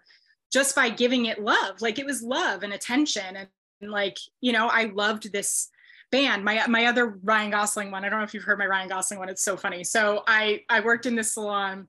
just 0.52 0.76
by 0.76 0.90
giving 0.90 1.26
it 1.26 1.42
love. 1.42 1.80
Like 1.80 1.98
it 1.98 2.06
was 2.06 2.22
love 2.22 2.62
and 2.62 2.72
attention. 2.72 3.36
And 3.36 3.48
like, 3.80 4.18
you 4.40 4.52
know, 4.52 4.68
I 4.68 4.84
loved 4.84 5.32
this 5.32 5.68
band. 6.10 6.44
My 6.44 6.66
my 6.66 6.86
other 6.86 7.18
Ryan 7.22 7.50
Gosling 7.50 7.90
one. 7.90 8.04
I 8.04 8.08
don't 8.08 8.18
know 8.18 8.24
if 8.24 8.34
you've 8.34 8.44
heard 8.44 8.58
my 8.58 8.66
Ryan 8.66 8.88
Gosling 8.88 9.18
one. 9.18 9.28
It's 9.28 9.44
so 9.44 9.56
funny. 9.56 9.84
So 9.84 10.22
I 10.26 10.62
I 10.68 10.80
worked 10.80 11.06
in 11.06 11.16
this 11.16 11.34
salon, 11.34 11.88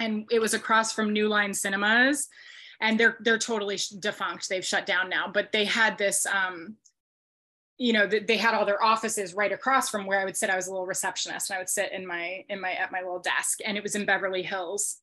and 0.00 0.26
it 0.30 0.40
was 0.40 0.54
across 0.54 0.92
from 0.92 1.12
New 1.12 1.28
Line 1.28 1.54
Cinemas, 1.54 2.28
and 2.80 2.98
they're 2.98 3.16
they're 3.20 3.38
totally 3.38 3.78
defunct. 3.98 4.48
They've 4.48 4.64
shut 4.64 4.86
down 4.86 5.08
now, 5.08 5.30
but 5.32 5.52
they 5.52 5.64
had 5.64 5.98
this. 5.98 6.26
Um, 6.26 6.76
you 7.78 7.92
know, 7.92 8.06
they 8.06 8.36
had 8.36 8.54
all 8.54 8.64
their 8.64 8.82
offices 8.82 9.34
right 9.34 9.50
across 9.50 9.88
from 9.88 10.06
where 10.06 10.20
I 10.20 10.24
would 10.24 10.36
sit. 10.36 10.50
I 10.50 10.56
was 10.56 10.68
a 10.68 10.70
little 10.70 10.86
receptionist, 10.86 11.50
and 11.50 11.56
I 11.56 11.58
would 11.58 11.68
sit 11.68 11.90
in 11.90 12.06
my 12.06 12.44
in 12.48 12.60
my 12.60 12.72
at 12.72 12.92
my 12.92 13.00
little 13.00 13.18
desk, 13.18 13.58
and 13.64 13.76
it 13.76 13.82
was 13.82 13.96
in 13.96 14.06
Beverly 14.06 14.42
Hills 14.42 15.01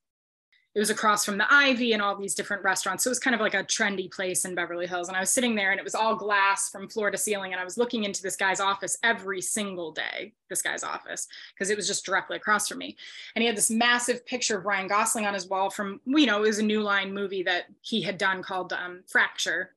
it 0.74 0.78
was 0.78 0.90
across 0.90 1.24
from 1.24 1.36
the 1.36 1.52
Ivy 1.52 1.94
and 1.94 2.00
all 2.00 2.16
these 2.16 2.34
different 2.34 2.62
restaurants. 2.62 3.02
So 3.02 3.08
it 3.08 3.10
was 3.10 3.18
kind 3.18 3.34
of 3.34 3.40
like 3.40 3.54
a 3.54 3.64
trendy 3.64 4.10
place 4.10 4.44
in 4.44 4.54
Beverly 4.54 4.86
Hills. 4.86 5.08
And 5.08 5.16
I 5.16 5.20
was 5.20 5.32
sitting 5.32 5.56
there 5.56 5.72
and 5.72 5.80
it 5.80 5.84
was 5.84 5.96
all 5.96 6.14
glass 6.14 6.70
from 6.70 6.88
floor 6.88 7.10
to 7.10 7.18
ceiling. 7.18 7.52
And 7.52 7.60
I 7.60 7.64
was 7.64 7.76
looking 7.76 8.04
into 8.04 8.22
this 8.22 8.36
guy's 8.36 8.60
office 8.60 8.96
every 9.02 9.40
single 9.40 9.90
day, 9.90 10.32
this 10.48 10.62
guy's 10.62 10.84
office, 10.84 11.26
because 11.52 11.70
it 11.70 11.76
was 11.76 11.88
just 11.88 12.04
directly 12.04 12.36
across 12.36 12.68
from 12.68 12.78
me. 12.78 12.96
And 13.34 13.42
he 13.42 13.48
had 13.48 13.56
this 13.56 13.70
massive 13.70 14.24
picture 14.24 14.58
of 14.58 14.64
Ryan 14.64 14.86
Gosling 14.86 15.26
on 15.26 15.34
his 15.34 15.48
wall 15.48 15.70
from, 15.70 16.00
you 16.06 16.26
know, 16.26 16.38
it 16.38 16.48
was 16.48 16.60
a 16.60 16.64
New 16.64 16.82
Line 16.82 17.12
movie 17.12 17.42
that 17.42 17.64
he 17.80 18.00
had 18.00 18.16
done 18.16 18.40
called 18.40 18.72
um, 18.72 19.02
Fracture. 19.08 19.74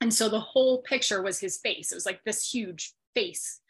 And 0.00 0.14
so 0.14 0.28
the 0.28 0.40
whole 0.40 0.80
picture 0.82 1.22
was 1.22 1.40
his 1.40 1.58
face. 1.58 1.90
It 1.90 1.96
was 1.96 2.06
like 2.06 2.22
this 2.22 2.48
huge 2.48 2.94
face 3.14 3.60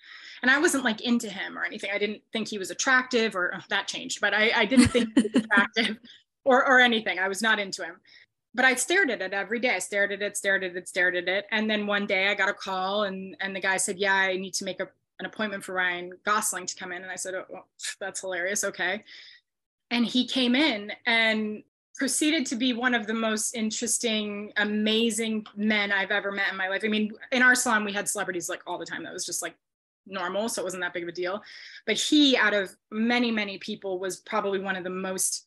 and 0.42 0.50
I 0.50 0.58
wasn't 0.58 0.84
like 0.84 1.00
into 1.00 1.28
him 1.28 1.58
or 1.58 1.64
anything. 1.64 1.90
I 1.92 1.98
didn't 1.98 2.22
think 2.32 2.48
he 2.48 2.58
was 2.58 2.70
attractive, 2.70 3.36
or 3.36 3.52
oh, 3.54 3.60
that 3.68 3.86
changed, 3.86 4.20
but 4.20 4.32
I, 4.34 4.50
I 4.54 4.64
didn't 4.64 4.88
think 4.88 5.10
he 5.14 5.22
was 5.22 5.34
attractive 5.44 5.98
or 6.44 6.66
or 6.66 6.80
anything. 6.80 7.18
I 7.18 7.28
was 7.28 7.42
not 7.42 7.58
into 7.58 7.84
him. 7.84 7.96
But 8.52 8.64
I 8.64 8.74
stared 8.74 9.10
at 9.10 9.22
it 9.22 9.32
every 9.32 9.60
day. 9.60 9.76
I 9.76 9.78
stared 9.78 10.10
at 10.10 10.22
it, 10.22 10.36
stared 10.36 10.64
at 10.64 10.76
it, 10.76 10.88
stared 10.88 11.14
at 11.14 11.28
it. 11.28 11.46
And 11.52 11.70
then 11.70 11.86
one 11.86 12.06
day 12.06 12.28
I 12.28 12.34
got 12.34 12.48
a 12.48 12.54
call 12.54 13.04
and 13.04 13.36
and 13.40 13.54
the 13.54 13.60
guy 13.60 13.76
said, 13.76 13.98
"Yeah, 13.98 14.14
I 14.14 14.36
need 14.36 14.54
to 14.54 14.64
make 14.64 14.80
a, 14.80 14.88
an 15.20 15.26
appointment 15.26 15.64
for 15.64 15.74
Ryan 15.74 16.12
Gosling 16.24 16.66
to 16.66 16.76
come 16.76 16.92
in." 16.92 17.02
And 17.02 17.10
I 17.10 17.16
said, 17.16 17.34
"Oh, 17.34 17.44
well, 17.48 17.68
that's 18.00 18.20
hilarious. 18.20 18.64
Okay." 18.64 19.04
And 19.92 20.06
he 20.06 20.26
came 20.26 20.54
in 20.54 20.92
and 21.06 21.62
proceeded 22.00 22.46
to 22.46 22.56
be 22.56 22.72
one 22.72 22.94
of 22.94 23.06
the 23.06 23.14
most 23.14 23.54
interesting, 23.54 24.52
amazing 24.56 25.46
men 25.54 25.92
I've 25.92 26.10
ever 26.10 26.32
met 26.32 26.50
in 26.50 26.56
my 26.56 26.68
life. 26.68 26.82
I 26.84 26.88
mean, 26.88 27.12
in 27.30 27.42
our 27.42 27.54
salon, 27.54 27.84
we 27.84 27.92
had 27.92 28.08
celebrities 28.08 28.48
like 28.48 28.62
all 28.66 28.78
the 28.78 28.86
time. 28.86 29.02
That 29.02 29.12
was 29.12 29.26
just 29.26 29.42
like 29.42 29.54
normal. 30.06 30.48
So 30.48 30.62
it 30.62 30.64
wasn't 30.64 30.82
that 30.82 30.94
big 30.94 31.02
of 31.02 31.08
a 31.08 31.12
deal. 31.12 31.42
But 31.86 31.98
he, 31.98 32.36
out 32.36 32.54
of 32.54 32.74
many, 32.90 33.30
many 33.30 33.58
people, 33.58 33.98
was 33.98 34.16
probably 34.16 34.60
one 34.60 34.76
of 34.76 34.84
the 34.84 34.90
most 34.90 35.46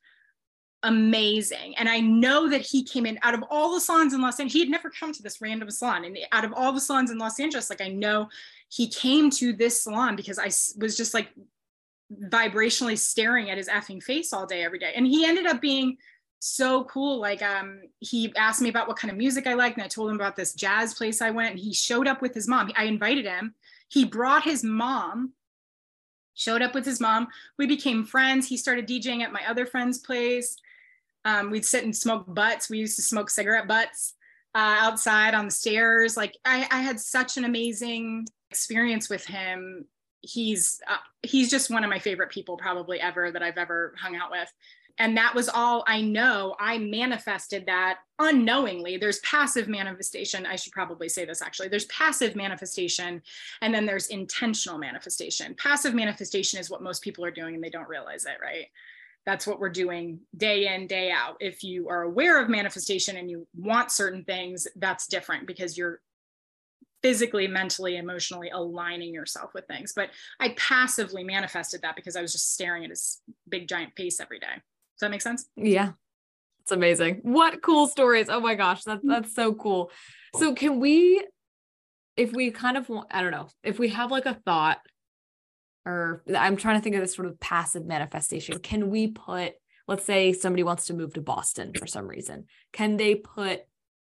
amazing. 0.84 1.76
And 1.78 1.90
I 1.90 2.00
know 2.00 2.50
that 2.50 2.62
he 2.62 2.84
came 2.84 3.06
in 3.06 3.18
out 3.24 3.34
of 3.34 3.44
all 3.50 3.74
the 3.74 3.82
salons 3.82 4.14
in 4.14 4.22
Los 4.22 4.40
Angeles. 4.40 4.54
He 4.54 4.60
had 4.60 4.70
never 4.70 4.90
come 4.90 5.12
to 5.14 5.24
this 5.24 5.42
random 5.42 5.70
salon. 5.72 6.06
And 6.06 6.18
out 6.32 6.46
of 6.46 6.54
all 6.54 6.72
the 6.72 6.82
salons 6.82 7.10
in 7.10 7.18
Los 7.18 7.40
Angeles, 7.40 7.70
like 7.70 7.82
I 7.82 7.88
know 7.88 8.30
he 8.70 8.88
came 8.88 9.30
to 9.32 9.54
this 9.54 9.82
salon 9.82 10.16
because 10.16 10.38
I 10.38 10.46
was 10.80 10.96
just 10.98 11.14
like 11.14 11.30
vibrationally 12.30 12.98
staring 12.98 13.50
at 13.50 13.58
his 13.58 13.70
effing 13.70 14.04
face 14.04 14.34
all 14.34 14.46
day, 14.46 14.64
every 14.64 14.80
day. 14.80 14.94
And 14.96 15.08
he 15.08 15.26
ended 15.26 15.46
up 15.46 15.62
being 15.62 15.98
so 16.40 16.84
cool. 16.86 17.20
Like 17.20 17.42
um, 17.42 17.82
he 18.00 18.34
asked 18.36 18.62
me 18.62 18.70
about 18.70 18.88
what 18.88 18.98
kind 18.98 19.12
of 19.12 19.18
music 19.18 19.48
I 19.48 19.54
liked, 19.54 19.78
and 19.78 19.86
I 19.86 19.88
told 19.88 20.10
him 20.10 20.16
about 20.16 20.36
this 20.36 20.54
jazz 20.54 20.94
place 20.94 21.22
I 21.22 21.32
went. 21.32 21.52
And 21.52 21.60
he 21.60 21.74
showed 21.74 22.08
up 22.08 22.22
with 22.22 22.34
his 22.34 22.48
mom. 22.48 22.72
I 22.76 22.84
invited 22.86 23.26
him. 23.26 23.56
He 23.88 24.06
brought 24.06 24.44
his 24.44 24.64
mom 24.64 25.34
showed 26.36 26.62
up 26.62 26.74
with 26.74 26.86
his 26.86 27.00
mom. 27.00 27.28
We 27.58 27.68
became 27.68 28.04
friends. 28.04 28.48
He 28.48 28.58
started 28.58 28.88
DJing 28.88 29.22
at 29.22 29.32
my 29.32 29.42
other 29.48 29.66
friend's 29.66 30.00
place. 30.00 30.58
Um, 31.26 31.52
we'd 31.52 31.66
sit 31.66 31.84
and 31.84 31.96
smoke 31.96 32.26
butts. 32.28 32.70
We 32.70 32.80
used 32.80 32.96
to 32.98 33.02
smoke 33.02 33.30
cigarette 33.30 33.68
butts 33.68 34.14
uh, 34.56 34.78
outside 34.80 35.34
on 35.34 35.46
the 35.46 35.52
stairs. 35.52 36.16
Like 36.18 36.38
I, 36.46 36.68
I, 36.70 36.82
had 36.82 37.00
such 37.00 37.38
an 37.38 37.46
amazing 37.46 38.28
experience 38.52 39.10
with 39.10 39.26
him. 39.26 39.86
He's 40.22 40.80
uh, 40.88 40.98
he's 41.24 41.50
just 41.50 41.72
one 41.72 41.84
of 41.84 41.90
my 41.90 42.00
favorite 42.00 42.30
people 42.30 42.56
probably 42.56 43.00
ever 43.00 43.32
that 43.32 43.42
I've 43.42 43.58
ever 43.58 43.96
hung 43.98 44.16
out 44.16 44.32
with. 44.32 44.52
And 45.00 45.18
that 45.18 45.34
was 45.34 45.50
all 45.50 45.84
I 45.88 46.02
know. 46.02 46.56
I 46.60 46.78
manifested 46.78 47.66
that 47.66 48.00
unknowingly. 48.20 48.98
There's 48.98 49.20
passive 49.20 49.68
manifestation. 49.68 50.46
I 50.46 50.56
should 50.56 50.72
probably 50.72 51.10
say 51.10 51.26
this 51.26 51.42
actually. 51.42 51.70
There's 51.70 51.86
passive 51.86 52.36
manifestation 52.36 53.22
and 53.62 53.74
then 53.74 53.88
there's 53.88 54.08
intentional 54.08 54.78
manifestation. 54.78 55.56
Passive 55.56 55.96
manifestation 55.96 56.60
is 56.60 56.70
what 56.70 56.84
most 56.84 57.02
people 57.02 57.26
are 57.26 57.32
doing 57.32 57.56
and 57.56 57.64
they 57.64 57.72
don't 57.72 57.90
realize 57.90 58.26
it, 58.26 58.38
right? 58.40 58.68
That's 59.26 59.48
what 59.48 59.60
we're 59.60 59.70
doing 59.70 60.20
day 60.36 60.74
in 60.74 60.88
day 60.88 61.12
out 61.12 61.38
if 61.40 61.64
you 61.64 61.90
are 61.90 62.04
aware 62.04 62.42
of 62.42 62.50
manifestation 62.50 63.18
and 63.18 63.30
you 63.30 63.48
want 63.56 63.92
certain 63.92 64.24
things 64.24 64.68
that's 64.76 65.08
different 65.08 65.48
because 65.48 65.78
you're 65.78 66.02
physically, 67.02 67.48
mentally, 67.48 67.98
emotionally 67.98 68.50
aligning 68.50 69.14
yourself 69.14 69.52
with 69.54 69.68
things. 69.68 69.94
But 69.94 70.10
I 70.40 70.50
passively 70.58 71.24
manifested 71.24 71.82
that 71.82 71.96
because 71.96 72.16
I 72.16 72.22
was 72.22 72.32
just 72.32 72.54
staring 72.54 72.84
at 72.86 72.90
his 72.90 73.22
big 73.48 73.68
giant 73.68 73.94
face 73.96 74.20
every 74.20 74.40
day. 74.40 74.48
Does 74.48 75.02
that 75.02 75.12
make 75.12 75.22
sense? 75.22 75.50
Yeah. 75.56 75.92
It's 76.62 76.72
amazing. 76.72 77.20
What 77.24 77.62
cool 77.62 77.88
stories. 77.88 78.30
Oh 78.30 78.40
my 78.40 78.56
gosh, 78.56 78.84
that's 78.84 79.06
that's 79.06 79.36
so 79.36 79.54
cool. 79.54 79.92
So 80.38 80.56
can 80.56 80.80
we 80.80 81.22
if 82.16 82.32
we 82.32 82.52
kind 82.52 82.78
of 82.78 82.90
I 83.12 83.22
don't 83.22 83.32
know, 83.32 83.50
if 83.64 83.80
we 83.80 83.90
have 83.90 84.12
like 84.12 84.26
a 84.26 84.34
thought 84.34 84.80
or 85.86 86.24
I'm 86.36 86.58
trying 86.58 86.78
to 86.78 86.84
think 86.84 86.96
of 86.96 87.02
this 87.02 87.16
sort 87.16 87.28
of 87.28 87.40
passive 87.40 87.86
manifestation, 87.86 88.60
can 88.60 88.90
we 88.90 89.08
put 89.08 89.54
let's 89.88 90.06
say 90.06 90.34
somebody 90.34 90.64
wants 90.64 90.86
to 90.86 90.94
move 90.94 91.14
to 91.14 91.22
Boston 91.22 91.74
for 91.78 91.88
some 91.88 92.08
reason. 92.08 92.46
Can 92.72 92.98
they 92.98 93.16
put 93.16 93.62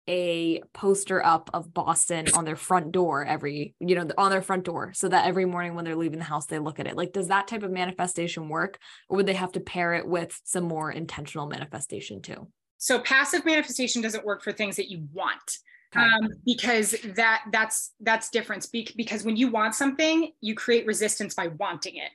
a 0.06 0.62
poster 0.74 1.24
up 1.24 1.50
of 1.54 1.72
Boston 1.72 2.26
on 2.34 2.44
their 2.44 2.56
front 2.56 2.92
door 2.92 3.24
every, 3.24 3.74
you 3.80 3.94
know, 3.94 4.06
on 4.18 4.30
their 4.30 4.42
front 4.42 4.64
door 4.64 4.92
so 4.94 5.08
that 5.08 5.26
every 5.26 5.46
morning 5.46 5.74
when 5.74 5.84
they're 5.84 5.96
leaving 5.96 6.18
the 6.18 6.24
house, 6.24 6.46
they 6.46 6.58
look 6.58 6.78
at 6.78 6.86
it. 6.86 6.96
Like, 6.96 7.12
does 7.12 7.28
that 7.28 7.48
type 7.48 7.62
of 7.62 7.70
manifestation 7.70 8.48
work? 8.48 8.78
Or 9.08 9.16
would 9.16 9.26
they 9.26 9.34
have 9.34 9.52
to 9.52 9.60
pair 9.60 9.94
it 9.94 10.06
with 10.06 10.38
some 10.44 10.64
more 10.64 10.92
intentional 10.92 11.46
manifestation 11.46 12.20
too? 12.20 12.48
So 12.76 12.98
passive 12.98 13.46
manifestation 13.46 14.02
doesn't 14.02 14.26
work 14.26 14.42
for 14.42 14.52
things 14.52 14.76
that 14.76 14.90
you 14.90 15.08
want. 15.12 15.58
Um, 15.96 16.28
because 16.44 16.96
that 17.14 17.44
that's 17.52 17.92
that's 18.00 18.30
difference 18.30 18.66
Be- 18.66 18.88
because 18.96 19.24
when 19.24 19.36
you 19.36 19.50
want 19.50 19.74
something 19.74 20.32
you 20.40 20.54
create 20.54 20.86
resistance 20.86 21.34
by 21.34 21.48
wanting 21.48 21.96
it 21.96 22.10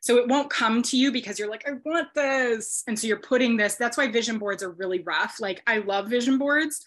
so 0.00 0.16
it 0.16 0.28
won't 0.28 0.50
come 0.50 0.82
to 0.82 0.96
you 0.96 1.12
because 1.12 1.38
you're 1.38 1.50
like 1.50 1.68
i 1.68 1.72
want 1.84 2.08
this 2.14 2.82
and 2.88 2.98
so 2.98 3.06
you're 3.06 3.18
putting 3.18 3.56
this 3.56 3.76
that's 3.76 3.96
why 3.96 4.08
vision 4.08 4.38
boards 4.38 4.62
are 4.62 4.72
really 4.72 5.00
rough 5.00 5.36
like 5.40 5.62
i 5.66 5.78
love 5.78 6.08
vision 6.08 6.38
boards 6.38 6.84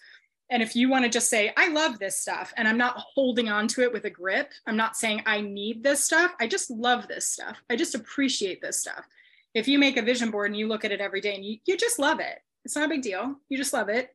and 0.50 0.62
if 0.62 0.76
you 0.76 0.88
want 0.88 1.04
to 1.04 1.10
just 1.10 1.30
say, 1.30 1.52
I 1.56 1.68
love 1.68 1.98
this 1.98 2.18
stuff, 2.18 2.52
and 2.56 2.68
I'm 2.68 2.76
not 2.76 3.02
holding 3.14 3.48
on 3.48 3.66
to 3.68 3.82
it 3.82 3.92
with 3.92 4.04
a 4.04 4.10
grip, 4.10 4.52
I'm 4.66 4.76
not 4.76 4.96
saying 4.96 5.22
I 5.26 5.40
need 5.40 5.82
this 5.82 6.04
stuff. 6.04 6.32
I 6.38 6.46
just 6.46 6.70
love 6.70 7.08
this 7.08 7.26
stuff. 7.26 7.62
I 7.70 7.76
just 7.76 7.94
appreciate 7.94 8.60
this 8.60 8.80
stuff. 8.80 9.06
If 9.54 9.68
you 9.68 9.78
make 9.78 9.96
a 9.96 10.02
vision 10.02 10.30
board 10.30 10.50
and 10.50 10.58
you 10.58 10.68
look 10.68 10.84
at 10.84 10.92
it 10.92 11.00
every 11.00 11.20
day 11.20 11.34
and 11.34 11.44
you, 11.44 11.58
you 11.66 11.76
just 11.76 11.98
love 11.98 12.20
it, 12.20 12.38
it's 12.64 12.76
not 12.76 12.84
a 12.84 12.88
big 12.88 13.02
deal. 13.02 13.36
You 13.48 13.56
just 13.56 13.72
love 13.72 13.88
it. 13.88 14.14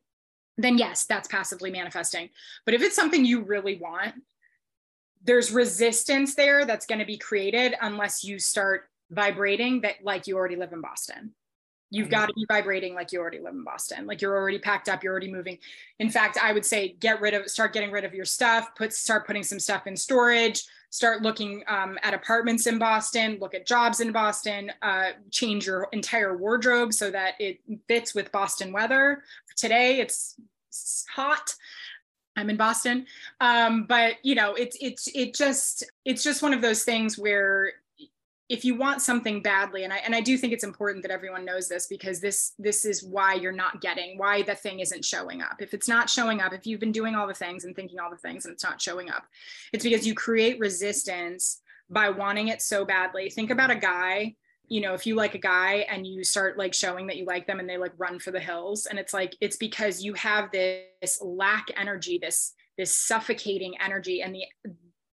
Then, 0.60 0.78
yes, 0.78 1.04
that's 1.04 1.28
passively 1.28 1.70
manifesting. 1.70 2.28
But 2.64 2.74
if 2.74 2.82
it's 2.82 2.96
something 2.96 3.24
you 3.24 3.42
really 3.42 3.78
want, 3.78 4.14
there's 5.22 5.50
resistance 5.50 6.34
there 6.34 6.64
that's 6.64 6.86
going 6.86 6.98
to 6.98 7.04
be 7.04 7.18
created 7.18 7.74
unless 7.80 8.24
you 8.24 8.38
start 8.38 8.88
vibrating 9.10 9.80
that 9.82 9.96
like 10.02 10.26
you 10.26 10.36
already 10.36 10.56
live 10.56 10.72
in 10.72 10.80
Boston. 10.80 11.34
You've 11.92 12.08
got 12.08 12.26
to 12.26 12.34
be 12.34 12.46
vibrating 12.46 12.94
like 12.94 13.10
you 13.10 13.18
already 13.18 13.40
live 13.40 13.52
in 13.52 13.64
Boston, 13.64 14.06
like 14.06 14.22
you're 14.22 14.36
already 14.36 14.60
packed 14.60 14.88
up, 14.88 15.02
you're 15.02 15.12
already 15.12 15.32
moving. 15.32 15.58
In 15.98 16.08
fact, 16.08 16.38
I 16.40 16.52
would 16.52 16.64
say 16.64 16.94
get 17.00 17.20
rid 17.20 17.34
of, 17.34 17.50
start 17.50 17.72
getting 17.72 17.90
rid 17.90 18.04
of 18.04 18.14
your 18.14 18.24
stuff, 18.24 18.76
put, 18.76 18.92
start 18.92 19.26
putting 19.26 19.42
some 19.42 19.58
stuff 19.58 19.88
in 19.88 19.96
storage, 19.96 20.62
start 20.90 21.22
looking 21.22 21.64
um, 21.66 21.98
at 22.04 22.14
apartments 22.14 22.68
in 22.68 22.78
Boston, 22.78 23.38
look 23.40 23.54
at 23.54 23.66
jobs 23.66 23.98
in 23.98 24.12
Boston, 24.12 24.70
uh, 24.82 25.10
change 25.32 25.66
your 25.66 25.88
entire 25.90 26.36
wardrobe 26.36 26.92
so 26.92 27.10
that 27.10 27.34
it 27.40 27.58
fits 27.88 28.14
with 28.14 28.30
Boston 28.30 28.72
weather. 28.72 29.24
Today 29.60 30.00
it's 30.00 30.36
hot. 31.14 31.54
I'm 32.36 32.48
in 32.48 32.56
Boston, 32.56 33.06
um, 33.40 33.84
but 33.84 34.14
you 34.22 34.34
know, 34.34 34.54
it's 34.54 34.76
it's 34.80 35.08
it 35.14 35.34
just 35.34 35.84
it's 36.04 36.22
just 36.22 36.42
one 36.42 36.54
of 36.54 36.62
those 36.62 36.84
things 36.84 37.18
where 37.18 37.72
if 38.48 38.64
you 38.64 38.74
want 38.74 39.00
something 39.00 39.42
badly 39.42 39.84
and 39.84 39.92
I 39.92 39.98
and 39.98 40.14
I 40.14 40.20
do 40.20 40.36
think 40.36 40.52
it's 40.52 40.64
important 40.64 41.02
that 41.02 41.12
everyone 41.12 41.44
knows 41.44 41.68
this 41.68 41.86
because 41.86 42.20
this 42.20 42.52
this 42.58 42.84
is 42.84 43.04
why 43.04 43.34
you're 43.34 43.52
not 43.52 43.80
getting 43.80 44.18
why 44.18 44.42
the 44.42 44.56
thing 44.56 44.80
isn't 44.80 45.04
showing 45.04 45.40
up. 45.40 45.60
If 45.60 45.72
it's 45.72 45.88
not 45.88 46.10
showing 46.10 46.40
up, 46.40 46.52
if 46.52 46.66
you've 46.66 46.80
been 46.80 46.92
doing 46.92 47.14
all 47.14 47.28
the 47.28 47.34
things 47.34 47.64
and 47.64 47.76
thinking 47.76 48.00
all 48.00 48.10
the 48.10 48.16
things 48.16 48.44
and 48.44 48.52
it's 48.52 48.64
not 48.64 48.82
showing 48.82 49.08
up, 49.08 49.24
it's 49.72 49.84
because 49.84 50.06
you 50.06 50.14
create 50.14 50.58
resistance 50.58 51.60
by 51.88 52.08
wanting 52.08 52.48
it 52.48 52.60
so 52.60 52.84
badly. 52.84 53.30
Think 53.30 53.50
about 53.50 53.70
a 53.70 53.76
guy, 53.76 54.34
you 54.70 54.80
know, 54.80 54.94
if 54.94 55.06
you 55.06 55.14
like 55.16 55.34
a 55.34 55.38
guy 55.38 55.86
and 55.90 56.06
you 56.06 56.24
start 56.24 56.56
like 56.56 56.72
showing 56.72 57.06
that 57.08 57.18
you 57.18 57.26
like 57.26 57.46
them 57.46 57.60
and 57.60 57.68
they 57.68 57.76
like 57.76 57.92
run 57.98 58.18
for 58.18 58.30
the 58.30 58.40
hills 58.40 58.86
and 58.86 58.98
it's 58.98 59.12
like 59.12 59.36
it's 59.42 59.56
because 59.56 60.02
you 60.02 60.14
have 60.14 60.50
this 60.50 61.20
lack 61.20 61.66
energy, 61.76 62.18
this 62.18 62.54
this 62.78 62.96
suffocating 62.96 63.74
energy 63.84 64.22
and 64.22 64.34
the 64.34 64.44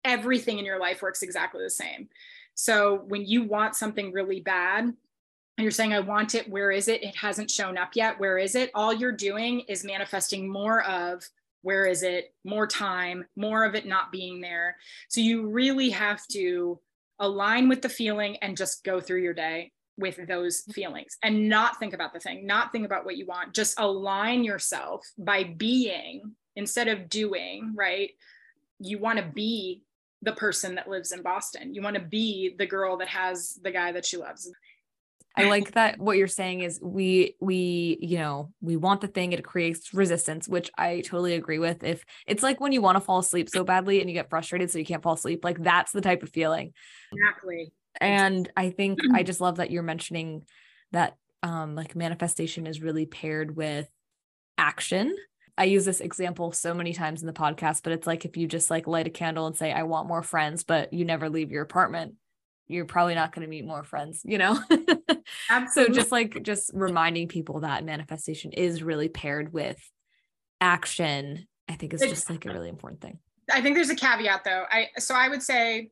everything 0.05 0.59
in 0.59 0.67
your 0.67 0.79
life 0.79 1.01
works 1.01 1.23
exactly 1.23 1.63
the 1.65 1.71
same 1.71 2.09
so 2.55 3.03
when 3.07 3.27
you 3.27 3.45
want 3.45 3.75
something 3.75 4.13
really 4.13 4.41
bad, 4.41 4.85
and 4.85 5.63
you're 5.63 5.71
saying, 5.71 5.93
I 5.93 6.01
want 6.01 6.35
it, 6.35 6.49
where 6.49 6.73
is 6.73 6.89
it? 6.89 7.03
It 7.03 7.17
hasn't 7.17 7.51
shown 7.51 7.79
up 7.79 7.91
yet. 7.95 8.19
Where 8.19 8.39
is 8.39 8.55
it? 8.55 8.71
All 8.75 8.93
you're 8.93 9.13
doing 9.13 9.61
is 9.61 9.85
manifesting 9.85 10.51
more 10.51 10.83
of 10.83 11.23
where 11.63 11.87
is 11.87 12.03
it, 12.03 12.35
more 12.45 12.67
time, 12.67 13.25
more 13.37 13.65
of 13.65 13.75
it 13.75 13.87
not 13.87 14.11
being 14.11 14.41
there. 14.41 14.77
So 15.09 15.21
you 15.21 15.47
really 15.47 15.91
have 15.91 16.27
to 16.29 16.81
align 17.19 17.69
with 17.69 17.83
the 17.83 17.89
feeling 17.89 18.37
and 18.39 18.57
just 18.57 18.85
go 18.85 19.01
through 19.01 19.23
your 19.23 19.35
day 19.35 19.73
with 19.97 20.27
those 20.27 20.63
mm-hmm. 20.63 20.73
feelings 20.73 21.17
and 21.23 21.49
not 21.49 21.79
think 21.79 21.95
about 21.95 22.13
the 22.13 22.21
thing, 22.21 22.47
not 22.47 22.73
think 22.73 22.85
about 22.85 23.05
what 23.05 23.17
you 23.17 23.27
want. 23.27 23.55
Just 23.55 23.79
align 23.79 24.45
yourself 24.45 25.07
by 25.19 25.45
being 25.45 26.33
instead 26.57 26.89
of 26.89 27.09
doing, 27.09 27.73
right? 27.77 28.11
You 28.81 28.99
want 28.99 29.19
to 29.19 29.25
be 29.25 29.83
the 30.23 30.33
person 30.33 30.75
that 30.77 30.89
lives 30.89 31.13
in 31.13 31.23
Boston. 31.23 31.75
You 31.75 31.83
want 31.83 31.97
to 31.97 32.03
be 32.03 32.55
the 32.59 32.67
girl 32.67 32.97
that 32.99 33.09
has 33.09 33.59
the 33.63 33.71
guy 33.71 33.93
that 33.93 34.07
she 34.07 34.17
loves. 34.17 34.51
I 35.37 35.45
like 35.45 35.73
that 35.73 35.99
what 35.99 36.17
you're 36.17 36.29
saying 36.29 36.61
is 36.61 36.81
we 36.83 37.35
we 37.41 37.99
you 38.01 38.19
know 38.19 38.53
we 38.61 38.77
want 38.77 39.01
the 39.01 39.09
thing 39.09 39.33
it 39.33 39.45
creates 39.45 39.93
resistance 39.93 40.49
which 40.49 40.71
I 40.79 41.01
totally 41.01 41.35
agree 41.35 41.59
with. 41.59 41.83
If 41.83 42.05
it's 42.27 42.43
like 42.43 42.61
when 42.61 42.73
you 42.73 42.81
want 42.81 42.97
to 42.97 43.01
fall 43.01 43.19
asleep 43.19 43.49
so 43.49 43.65
badly 43.65 44.01
and 44.01 44.09
you 44.09 44.15
get 44.15 44.31
frustrated 44.31 44.71
so 44.71 44.79
you 44.79 44.85
can't 44.85 45.03
fall 45.03 45.15
asleep 45.15 45.45
like 45.45 45.63
that's 45.63 45.93
the 45.93 46.01
type 46.01 46.23
of 46.23 46.31
feeling. 46.31 46.73
Exactly. 47.13 47.73
And 48.01 48.49
I 48.57 48.71
think 48.71 48.99
I 49.13 49.23
just 49.23 49.41
love 49.41 49.57
that 49.57 49.71
you're 49.71 49.83
mentioning 49.83 50.45
that 50.93 51.17
um 51.43 51.75
like 51.75 51.97
manifestation 51.97 52.67
is 52.67 52.81
really 52.81 53.07
paired 53.07 53.57
with 53.57 53.89
action. 54.59 55.15
I 55.57 55.65
use 55.65 55.85
this 55.85 56.01
example 56.01 56.53
so 56.53 56.75
many 56.75 56.93
times 56.93 57.23
in 57.23 57.27
the 57.27 57.33
podcast, 57.33 57.83
but 57.85 57.93
it's 57.93 58.07
like 58.07 58.25
if 58.25 58.37
you 58.37 58.49
just 58.49 58.71
like 58.71 58.89
light 58.89 59.07
a 59.07 59.11
candle 59.11 59.47
and 59.47 59.57
say, 59.57 59.73
I 59.73 59.85
want 59.85 60.09
more 60.09 60.23
friends, 60.23 60.65
but 60.65 60.93
you 60.93 61.05
never 61.05 61.29
leave 61.29 61.53
your 61.53 61.63
apartment, 61.63 62.15
you're 62.67 62.85
probably 62.85 63.15
not 63.15 63.35
going 63.35 63.47
to 63.47 63.51
meet 63.51 63.65
more 63.65 63.85
friends, 63.85 64.23
you 64.25 64.39
know? 64.39 64.59
so 65.73 65.89
just 65.89 66.11
like 66.11 66.43
just 66.43 66.71
reminding 66.75 67.29
people 67.29 67.61
that 67.61 67.85
manifestation 67.85 68.53
is 68.53 68.83
really 68.83 69.09
paired 69.09 69.53
with 69.53 69.79
action, 70.61 71.47
I 71.69 71.75
think 71.75 71.95
is 71.95 72.01
just 72.01 72.31
like 72.31 72.47
a 72.47 72.53
really 72.53 72.69
important 72.69 73.01
thing. 73.01 73.19
I 73.53 73.61
think 73.61 73.77
there's 73.77 73.91
a 73.91 73.97
caveat 73.97 74.45
though. 74.45 74.65
I 74.71 74.89
so 74.99 75.15
I 75.15 75.29
would 75.29 75.43
say 75.43 75.91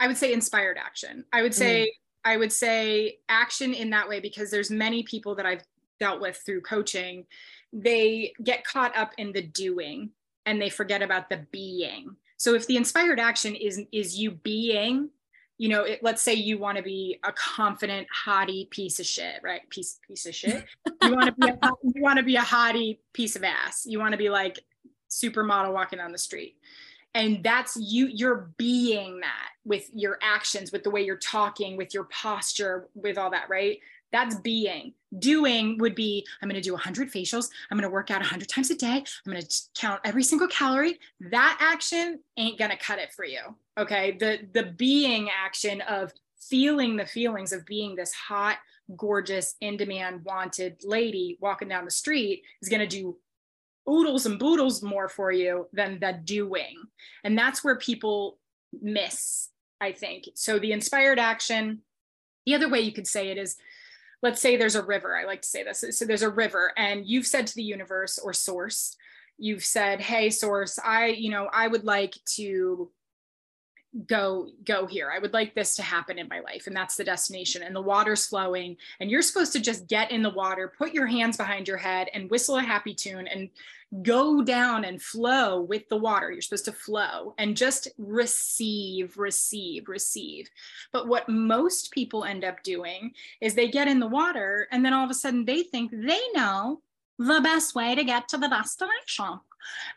I 0.00 0.08
would 0.08 0.16
say 0.16 0.32
inspired 0.32 0.78
action. 0.78 1.24
I 1.32 1.42
would 1.42 1.54
say 1.54 1.84
mm. 1.84 2.30
I 2.30 2.36
would 2.36 2.52
say 2.52 3.18
action 3.28 3.72
in 3.72 3.90
that 3.90 4.08
way 4.08 4.18
because 4.18 4.50
there's 4.50 4.70
many 4.70 5.04
people 5.04 5.36
that 5.36 5.46
I've 5.46 5.62
dealt 6.00 6.20
with 6.20 6.40
through 6.44 6.62
coaching 6.62 7.24
they 7.72 8.32
get 8.42 8.64
caught 8.64 8.96
up 8.96 9.12
in 9.18 9.32
the 9.32 9.42
doing 9.42 10.10
and 10.46 10.60
they 10.60 10.70
forget 10.70 11.02
about 11.02 11.28
the 11.28 11.46
being. 11.52 12.16
So 12.36 12.54
if 12.54 12.66
the 12.66 12.76
inspired 12.76 13.20
action 13.20 13.54
is 13.54 13.82
is 13.92 14.18
you 14.18 14.30
being, 14.30 15.10
you 15.58 15.68
know, 15.68 15.82
it, 15.82 16.00
let's 16.02 16.22
say 16.22 16.34
you 16.34 16.56
want 16.56 16.78
to 16.78 16.84
be 16.84 17.18
a 17.24 17.32
confident, 17.32 18.06
haughty 18.12 18.68
piece 18.70 19.00
of 19.00 19.06
shit, 19.06 19.40
right? 19.42 19.68
Piece 19.70 19.98
piece 20.06 20.24
of 20.26 20.34
shit. 20.34 20.64
You 21.02 21.14
want 21.14 21.26
to 21.26 21.32
be 21.32 21.48
a, 21.48 21.70
you 21.94 22.02
want 22.02 22.18
to 22.18 22.24
be 22.24 22.36
a 22.36 22.42
haughty 22.42 23.00
piece 23.12 23.36
of 23.36 23.44
ass. 23.44 23.86
You 23.86 23.98
want 24.00 24.12
to 24.12 24.18
be 24.18 24.28
like 24.28 24.58
supermodel 25.08 25.72
walking 25.72 25.98
down 25.98 26.12
the 26.12 26.18
street. 26.18 26.56
And 27.14 27.42
that's 27.42 27.76
you, 27.76 28.08
you're 28.08 28.50
being 28.58 29.20
that 29.20 29.48
with 29.64 29.88
your 29.94 30.18
actions, 30.22 30.70
with 30.72 30.82
the 30.82 30.90
way 30.90 31.02
you're 31.02 31.16
talking, 31.16 31.76
with 31.76 31.94
your 31.94 32.04
posture, 32.04 32.88
with 32.94 33.16
all 33.16 33.30
that, 33.30 33.48
right? 33.48 33.78
That's 34.12 34.36
being. 34.36 34.94
Doing 35.18 35.78
would 35.78 35.94
be 35.94 36.26
I'm 36.42 36.48
going 36.48 36.60
to 36.60 36.66
do 36.66 36.72
100 36.72 37.10
facials. 37.10 37.48
I'm 37.70 37.78
going 37.78 37.88
to 37.88 37.92
work 37.92 38.10
out 38.10 38.20
100 38.20 38.48
times 38.48 38.70
a 38.70 38.76
day. 38.76 39.04
I'm 39.26 39.32
going 39.32 39.42
to 39.42 39.60
count 39.74 40.00
every 40.04 40.22
single 40.22 40.48
calorie. 40.48 40.98
That 41.30 41.58
action 41.60 42.20
ain't 42.36 42.58
going 42.58 42.70
to 42.70 42.76
cut 42.76 42.98
it 42.98 43.12
for 43.12 43.24
you. 43.24 43.40
Okay. 43.78 44.16
The, 44.18 44.40
the 44.52 44.72
being 44.72 45.28
action 45.30 45.80
of 45.82 46.12
feeling 46.40 46.96
the 46.96 47.06
feelings 47.06 47.52
of 47.52 47.64
being 47.66 47.94
this 47.94 48.12
hot, 48.12 48.58
gorgeous, 48.96 49.54
in 49.60 49.76
demand, 49.76 50.24
wanted 50.24 50.76
lady 50.84 51.38
walking 51.40 51.68
down 51.68 51.84
the 51.84 51.90
street 51.90 52.42
is 52.62 52.68
going 52.68 52.80
to 52.80 52.86
do 52.86 53.16
oodles 53.88 54.26
and 54.26 54.38
boodles 54.38 54.82
more 54.82 55.08
for 55.08 55.32
you 55.32 55.66
than 55.72 55.98
the 56.00 56.20
doing. 56.24 56.76
And 57.24 57.36
that's 57.36 57.64
where 57.64 57.76
people 57.76 58.38
miss, 58.82 59.48
I 59.80 59.92
think. 59.92 60.28
So 60.34 60.58
the 60.58 60.72
inspired 60.72 61.18
action, 61.18 61.80
the 62.44 62.54
other 62.54 62.68
way 62.68 62.80
you 62.80 62.92
could 62.92 63.06
say 63.06 63.28
it 63.28 63.38
is 63.38 63.56
let's 64.22 64.40
say 64.40 64.56
there's 64.56 64.74
a 64.74 64.82
river. 64.82 65.16
I 65.16 65.24
like 65.24 65.42
to 65.42 65.48
say 65.48 65.62
this. 65.62 65.84
So 65.90 66.04
there's 66.04 66.22
a 66.22 66.30
river, 66.30 66.72
and 66.76 67.06
you've 67.06 67.26
said 67.26 67.46
to 67.46 67.54
the 67.54 67.62
universe 67.62 68.18
or 68.18 68.32
source, 68.32 68.96
you've 69.38 69.64
said, 69.64 70.00
"Hey, 70.00 70.30
source, 70.30 70.78
I, 70.84 71.06
you 71.06 71.30
know, 71.30 71.48
I 71.52 71.68
would 71.68 71.84
like 71.84 72.14
to 72.36 72.90
go 74.06 74.48
go 74.64 74.86
here 74.86 75.10
i 75.10 75.18
would 75.18 75.32
like 75.32 75.54
this 75.54 75.74
to 75.74 75.82
happen 75.82 76.18
in 76.18 76.28
my 76.28 76.40
life 76.40 76.66
and 76.66 76.76
that's 76.76 76.96
the 76.96 77.04
destination 77.04 77.62
and 77.62 77.74
the 77.74 77.80
water's 77.80 78.26
flowing 78.26 78.76
and 79.00 79.10
you're 79.10 79.22
supposed 79.22 79.50
to 79.52 79.60
just 79.60 79.88
get 79.88 80.10
in 80.10 80.22
the 80.22 80.30
water 80.30 80.72
put 80.76 80.92
your 80.92 81.06
hands 81.06 81.38
behind 81.38 81.66
your 81.66 81.78
head 81.78 82.08
and 82.12 82.30
whistle 82.30 82.56
a 82.56 82.62
happy 82.62 82.94
tune 82.94 83.26
and 83.26 83.48
go 84.02 84.42
down 84.42 84.84
and 84.84 85.00
flow 85.00 85.60
with 85.60 85.88
the 85.88 85.96
water. 85.96 86.30
You're 86.30 86.42
supposed 86.42 86.66
to 86.66 86.72
flow 86.72 87.34
and 87.38 87.56
just 87.56 87.88
receive 87.96 89.16
receive 89.16 89.88
receive. 89.88 90.48
But 90.92 91.08
what 91.08 91.28
most 91.28 91.90
people 91.90 92.24
end 92.24 92.44
up 92.44 92.62
doing 92.62 93.12
is 93.40 93.54
they 93.54 93.68
get 93.68 93.88
in 93.88 93.98
the 93.98 94.06
water 94.06 94.68
and 94.70 94.84
then 94.84 94.92
all 94.92 95.04
of 95.04 95.10
a 95.10 95.14
sudden 95.14 95.44
they 95.44 95.62
think 95.62 95.90
they 95.90 96.20
know 96.34 96.82
the 97.18 97.40
best 97.42 97.74
way 97.74 97.94
to 97.94 98.04
get 98.04 98.28
to 98.28 98.38
the 98.38 98.48
destination. 98.48 99.40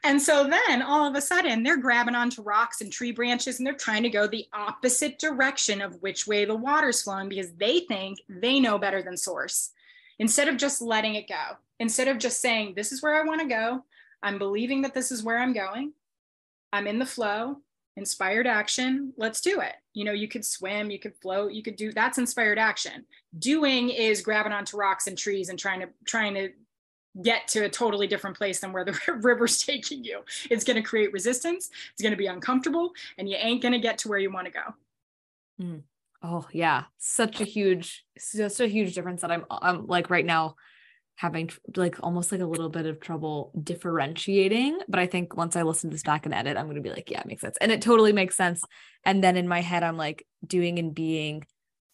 And 0.04 0.22
so 0.22 0.50
then 0.50 0.82
all 0.82 1.06
of 1.06 1.16
a 1.16 1.22
sudden 1.22 1.64
they're 1.64 1.78
grabbing 1.78 2.16
onto 2.16 2.42
rocks 2.42 2.82
and 2.82 2.92
tree 2.92 3.12
branches 3.12 3.60
and 3.60 3.68
they're 3.68 3.74
trying 3.74 4.04
to 4.04 4.10
go 4.10 4.26
the 4.26 4.48
opposite 4.54 5.20
direction 5.20 5.82
of 5.82 6.02
which 6.02 6.28
way 6.28 6.46
the 6.46 6.56
water's 6.56 7.04
flowing 7.04 7.30
because 7.30 7.52
they 7.54 7.82
think 7.82 8.20
they 8.28 8.60
know 8.60 8.78
better 8.78 9.02
than 9.02 9.18
source. 9.18 9.72
Instead 10.22 10.48
of 10.48 10.56
just 10.56 10.84
letting 10.84 11.16
it 11.16 11.28
go, 11.28 11.58
instead 11.80 12.08
of 12.08 12.20
just 12.20 12.42
saying, 12.42 12.74
This 12.76 12.92
is 12.92 13.02
where 13.02 13.20
I 13.20 13.26
want 13.26 13.42
to 13.42 13.48
go, 13.48 13.84
I'm 14.22 14.38
believing 14.38 14.84
that 14.84 14.94
this 14.94 15.12
is 15.12 15.24
where 15.24 15.40
I'm 15.40 15.52
going, 15.52 15.94
I'm 16.72 16.86
in 16.86 17.00
the 17.00 17.08
flow, 17.08 17.58
inspired 17.98 18.46
action, 18.46 19.14
let's 19.18 19.42
do 19.42 19.62
it. 19.62 19.74
You 19.96 20.06
know, 20.06 20.12
you 20.12 20.28
could 20.28 20.46
swim, 20.46 20.92
you 20.92 21.00
could 21.00 21.16
float, 21.24 21.54
you 21.54 21.64
could 21.64 21.76
do 21.76 21.92
that's 21.92 22.20
inspired 22.20 22.60
action. 22.60 23.04
Doing 23.40 23.90
is 23.90 24.22
grabbing 24.22 24.54
onto 24.54 24.78
rocks 24.78 25.08
and 25.08 25.18
trees 25.18 25.50
and 25.50 25.58
trying 25.58 25.80
to 25.80 25.90
trying 26.06 26.36
to 26.36 26.52
get 27.24 27.48
to 27.48 27.66
a 27.66 27.70
totally 27.70 28.06
different 28.06 28.38
place 28.38 28.60
than 28.60 28.72
where 28.72 28.86
the 28.86 28.98
river's 29.22 29.64
taking 29.64 30.04
you. 30.04 30.22
It's 30.52 30.64
going 30.64 30.78
to 30.78 30.88
create 30.88 31.12
resistance. 31.12 31.72
It's 31.94 32.02
going 32.02 32.14
to 32.14 32.18
be 32.18 32.28
uncomfortable, 32.28 32.92
and 33.18 33.28
you 33.28 33.38
ain't 33.40 33.64
going 33.64 33.74
to 33.74 33.80
get 33.80 33.98
to 34.00 34.08
where 34.08 34.20
you 34.20 34.32
want 34.32 34.46
to 34.46 34.54
go. 34.54 34.76
Mm. 35.60 35.82
Oh 36.24 36.48
yeah, 36.52 36.84
such 36.98 37.42
a 37.42 37.46
huge, 37.46 38.06
such 38.18 38.60
a 38.60 38.68
huge 38.68 38.94
difference 38.94 39.22
that 39.22 39.32
I'm, 39.32 39.46
I'm 39.50 39.88
like 39.88 40.10
right 40.10 40.26
now 40.26 40.56
having 41.16 41.50
like 41.76 41.98
almost 42.02 42.32
like 42.32 42.42
a 42.42 42.46
little 42.46 42.70
bit 42.70 42.86
of 42.86 43.00
trouble 43.00 43.52
differentiating. 43.62 44.80
But 44.88 45.00
I 45.00 45.08
think 45.08 45.36
once 45.36 45.56
I 45.56 45.64
listen 45.64 45.90
to 45.90 45.96
this 45.96 46.04
back 46.04 46.26
and 46.26 46.34
edit, 46.34 46.58
I'm 46.58 46.74
to 46.74 46.82
be 46.82 46.90
like, 46.90 47.10
yeah, 47.10 47.22
it 47.22 47.28
makes 47.28 47.42
sense, 47.42 47.58
and 47.60 47.72
it 47.72 47.82
totally 47.82 48.14
makes 48.14 48.36
sense. 48.36 48.64
And 49.04 49.24
then 49.24 49.38
in 49.38 49.48
my 49.48 49.62
head, 49.62 49.84
I'm 49.84 49.98
like 49.98 50.26
doing 50.46 50.80
and 50.80 50.94
being 50.94 51.44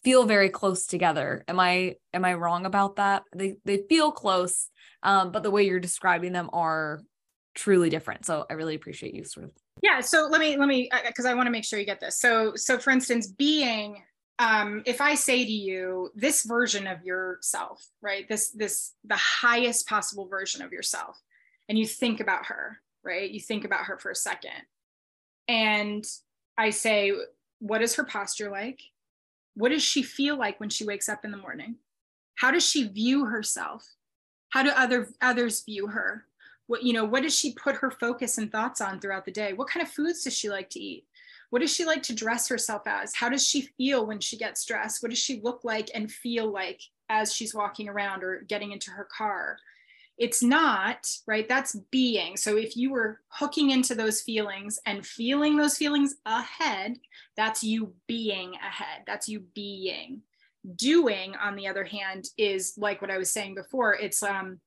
feel 0.04 0.24
very 0.24 0.48
close 0.48 0.86
together. 0.86 1.44
Am 1.48 1.58
I 1.58 1.96
am 2.12 2.24
I 2.24 2.34
wrong 2.34 2.66
about 2.66 2.96
that? 2.96 3.22
They 3.34 3.56
they 3.64 3.82
feel 3.88 4.12
close 4.12 4.68
um, 5.02 5.30
but 5.30 5.42
the 5.42 5.50
way 5.50 5.64
you're 5.64 5.80
describing 5.80 6.32
them 6.32 6.50
are 6.52 7.00
truly 7.54 7.90
different. 7.90 8.26
So 8.26 8.46
I 8.48 8.54
really 8.54 8.74
appreciate 8.74 9.14
you 9.14 9.24
sort 9.24 9.46
of. 9.46 9.52
Yeah. 9.82 10.00
So 10.00 10.28
let 10.30 10.40
me 10.40 10.56
let 10.56 10.68
me 10.68 10.90
because 11.06 11.24
I 11.24 11.34
want 11.34 11.46
to 11.46 11.50
make 11.50 11.64
sure 11.64 11.78
you 11.78 11.86
get 11.86 12.00
this. 12.00 12.18
So 12.18 12.52
so 12.56 12.78
for 12.78 12.90
instance, 12.90 13.28
being 13.28 14.02
um, 14.38 14.82
if 14.86 15.00
I 15.00 15.14
say 15.14 15.44
to 15.44 15.52
you 15.52 16.10
this 16.14 16.44
version 16.44 16.86
of 16.86 17.04
yourself, 17.04 17.86
right? 18.00 18.28
This 18.28 18.50
this 18.50 18.92
the 19.04 19.16
highest 19.16 19.88
possible 19.88 20.26
version 20.26 20.62
of 20.62 20.72
yourself, 20.72 21.20
and 21.68 21.78
you 21.78 21.86
think 21.86 22.20
about 22.20 22.46
her, 22.46 22.78
right? 23.04 23.30
You 23.30 23.40
think 23.40 23.64
about 23.64 23.86
her 23.86 23.98
for 23.98 24.10
a 24.10 24.16
second, 24.16 24.62
and 25.48 26.04
I 26.56 26.70
say, 26.70 27.12
what 27.58 27.82
is 27.82 27.94
her 27.96 28.04
posture 28.04 28.50
like? 28.50 28.80
What 29.54 29.70
does 29.70 29.82
she 29.82 30.02
feel 30.02 30.36
like 30.36 30.60
when 30.60 30.70
she 30.70 30.84
wakes 30.84 31.08
up 31.08 31.24
in 31.24 31.30
the 31.30 31.36
morning? 31.36 31.76
How 32.36 32.52
does 32.52 32.64
she 32.64 32.86
view 32.86 33.24
herself? 33.26 33.84
how 34.50 34.62
do 34.62 34.70
other 34.70 35.08
others 35.20 35.64
view 35.64 35.86
her 35.88 36.24
what 36.66 36.82
you 36.82 36.92
know 36.92 37.04
what 37.04 37.22
does 37.22 37.36
she 37.36 37.52
put 37.54 37.76
her 37.76 37.90
focus 37.90 38.38
and 38.38 38.50
thoughts 38.50 38.80
on 38.80 39.00
throughout 39.00 39.24
the 39.24 39.30
day 39.30 39.52
what 39.52 39.68
kind 39.68 39.84
of 39.84 39.92
foods 39.92 40.24
does 40.24 40.36
she 40.36 40.48
like 40.48 40.70
to 40.70 40.80
eat 40.80 41.04
what 41.50 41.60
does 41.60 41.74
she 41.74 41.84
like 41.84 42.02
to 42.04 42.14
dress 42.14 42.48
herself 42.48 42.82
as? 42.86 43.14
How 43.14 43.28
does 43.28 43.46
she 43.46 43.62
feel 43.62 44.06
when 44.06 44.20
she 44.20 44.36
gets 44.36 44.64
dressed? 44.64 45.02
What 45.02 45.10
does 45.10 45.18
she 45.18 45.40
look 45.42 45.60
like 45.64 45.90
and 45.94 46.10
feel 46.10 46.50
like 46.50 46.80
as 47.08 47.32
she's 47.32 47.54
walking 47.54 47.88
around 47.88 48.22
or 48.22 48.42
getting 48.48 48.72
into 48.72 48.90
her 48.90 49.08
car? 49.16 49.58
It's 50.18 50.42
not 50.42 51.06
right? 51.26 51.48
That's 51.48 51.76
being. 51.90 52.36
So 52.36 52.56
if 52.56 52.76
you 52.76 52.90
were 52.90 53.20
hooking 53.28 53.70
into 53.70 53.94
those 53.94 54.20
feelings 54.20 54.78
and 54.84 55.06
feeling 55.06 55.56
those 55.56 55.76
feelings 55.76 56.16
ahead 56.26 56.98
that's 57.38 57.62
you 57.62 57.94
being 58.08 58.54
ahead. 58.56 59.04
That's 59.06 59.28
you 59.28 59.40
being. 59.54 60.22
Doing 60.74 61.36
on 61.36 61.54
the 61.54 61.68
other 61.68 61.84
hand 61.84 62.26
is 62.36 62.74
like 62.76 63.00
what 63.00 63.12
i 63.12 63.16
was 63.16 63.32
saying 63.32 63.54
before 63.54 63.94
it's 63.94 64.22
um 64.24 64.58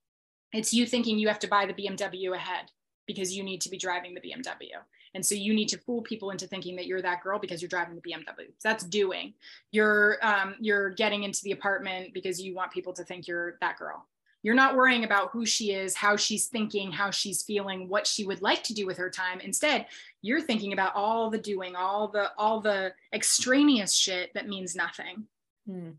it's 0.53 0.73
you 0.73 0.87
thinking 0.87 1.19
you 1.19 1.27
have 1.27 1.37
to 1.39 1.49
buy 1.49 1.65
the 1.65 1.73
bmw 1.73 2.33
ahead 2.33 2.71
because 3.05 3.35
you 3.35 3.43
need 3.43 3.61
to 3.61 3.69
be 3.69 3.77
driving 3.77 4.15
the 4.15 4.21
bmw 4.21 4.69
and 5.13 5.25
so 5.25 5.35
you 5.35 5.53
need 5.53 5.67
to 5.69 5.77
fool 5.77 6.01
people 6.01 6.31
into 6.31 6.47
thinking 6.47 6.75
that 6.75 6.85
you're 6.85 7.01
that 7.01 7.21
girl 7.21 7.39
because 7.39 7.61
you're 7.61 7.69
driving 7.69 7.95
the 7.95 8.01
bmw 8.01 8.51
so 8.57 8.69
that's 8.69 8.83
doing. 8.83 9.33
You're 9.71 10.17
um, 10.21 10.55
you're 10.59 10.89
getting 10.91 11.23
into 11.23 11.41
the 11.43 11.51
apartment 11.51 12.13
because 12.13 12.41
you 12.41 12.53
want 12.53 12.71
people 12.71 12.93
to 12.93 13.03
think 13.03 13.27
you're 13.27 13.57
that 13.61 13.77
girl. 13.77 14.07
You're 14.43 14.55
not 14.55 14.75
worrying 14.75 15.03
about 15.03 15.31
who 15.31 15.45
she 15.45 15.71
is 15.71 15.95
how 15.95 16.15
she's 16.15 16.47
thinking 16.47 16.91
how 16.91 17.11
she's 17.11 17.43
feeling 17.43 17.87
what 17.87 18.07
she 18.07 18.25
would 18.25 18.41
like 18.41 18.63
to 18.63 18.73
do 18.73 18.85
with 18.85 18.97
her 18.97 19.09
time. 19.09 19.39
Instead 19.39 19.87
you're 20.21 20.41
thinking 20.41 20.73
about 20.73 20.95
all 20.95 21.29
the 21.29 21.37
doing 21.37 21.75
all 21.75 22.07
the 22.07 22.31
all 22.37 22.59
the 22.59 22.93
extraneous 23.13 23.93
shit 23.93 24.33
that 24.33 24.47
means 24.47 24.75
nothing. 24.75 25.25
Hmm. 25.67 25.91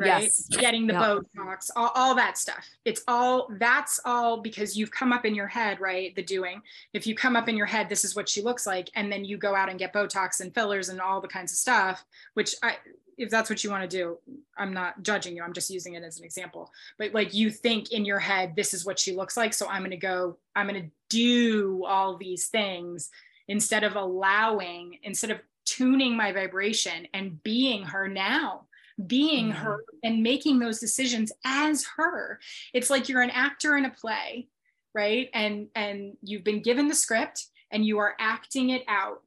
Right. 0.00 0.22
Yes. 0.22 0.48
Getting 0.48 0.86
the. 0.86 0.94
Botox, 0.94 1.70
all, 1.76 1.92
all 1.94 2.14
that 2.14 2.38
stuff. 2.38 2.66
It's 2.86 3.02
all, 3.06 3.48
that's 3.58 4.00
all 4.06 4.40
because 4.40 4.76
you've 4.76 4.90
come 4.90 5.12
up 5.12 5.26
in 5.26 5.34
your 5.34 5.46
head, 5.46 5.78
right? 5.78 6.14
The 6.16 6.22
doing. 6.22 6.62
If 6.94 7.06
you 7.06 7.14
come 7.14 7.36
up 7.36 7.50
in 7.50 7.56
your 7.56 7.66
head, 7.66 7.90
this 7.90 8.02
is 8.02 8.16
what 8.16 8.28
she 8.28 8.40
looks 8.40 8.66
like. 8.66 8.88
And 8.94 9.12
then 9.12 9.26
you 9.26 9.36
go 9.36 9.54
out 9.54 9.68
and 9.68 9.78
get 9.78 9.92
Botox 9.92 10.40
and 10.40 10.54
fillers 10.54 10.88
and 10.88 11.02
all 11.02 11.20
the 11.20 11.28
kinds 11.28 11.52
of 11.52 11.58
stuff, 11.58 12.02
which 12.32 12.54
I, 12.62 12.76
if 13.18 13.28
that's 13.28 13.50
what 13.50 13.62
you 13.62 13.68
want 13.68 13.88
to 13.88 13.96
do, 13.96 14.16
I'm 14.56 14.72
not 14.72 15.02
judging 15.02 15.36
you. 15.36 15.42
I'm 15.42 15.52
just 15.52 15.68
using 15.68 15.94
it 15.94 16.02
as 16.02 16.18
an 16.18 16.24
example. 16.24 16.72
But 16.98 17.12
like 17.12 17.34
you 17.34 17.50
think 17.50 17.92
in 17.92 18.06
your 18.06 18.18
head, 18.18 18.56
this 18.56 18.72
is 18.72 18.86
what 18.86 18.98
she 18.98 19.12
looks 19.12 19.36
like. 19.36 19.52
So 19.52 19.68
I'm 19.68 19.82
going 19.82 19.90
to 19.90 19.98
go, 19.98 20.38
I'm 20.56 20.66
going 20.66 20.82
to 20.82 20.90
do 21.10 21.84
all 21.84 22.16
these 22.16 22.46
things 22.46 23.10
instead 23.48 23.84
of 23.84 23.96
allowing, 23.96 24.98
instead 25.02 25.30
of 25.30 25.40
tuning 25.66 26.16
my 26.16 26.32
vibration 26.32 27.06
and 27.12 27.42
being 27.42 27.84
her 27.84 28.08
now 28.08 28.62
being 29.06 29.50
mm-hmm. 29.50 29.62
her 29.62 29.84
and 30.02 30.22
making 30.22 30.58
those 30.58 30.80
decisions 30.80 31.32
as 31.44 31.84
her. 31.96 32.38
It's 32.74 32.90
like 32.90 33.08
you're 33.08 33.22
an 33.22 33.30
actor 33.30 33.76
in 33.76 33.84
a 33.84 33.90
play 33.90 34.48
right? 34.92 35.30
And 35.34 35.68
and 35.76 36.16
you've 36.20 36.42
been 36.42 36.62
given 36.62 36.88
the 36.88 36.94
script 36.94 37.46
and 37.70 37.84
you 37.84 37.98
are 37.98 38.16
acting 38.18 38.70
it 38.70 38.82
out 38.88 39.22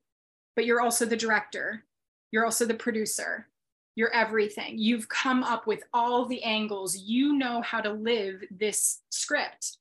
but 0.56 0.66
you're 0.66 0.82
also 0.82 1.06
the 1.06 1.18
director. 1.18 1.84
You're 2.32 2.46
also 2.46 2.66
the 2.66 2.74
producer. 2.74 3.48
You're 3.96 4.14
everything. 4.14 4.78
You've 4.78 5.08
come 5.08 5.44
up 5.44 5.68
with 5.68 5.84
all 5.94 6.26
the 6.26 6.44
angles. 6.44 6.98
You 6.98 7.34
know 7.34 7.62
how 7.62 7.82
to 7.82 7.92
live 7.92 8.44
this 8.52 9.02
script. 9.10 9.78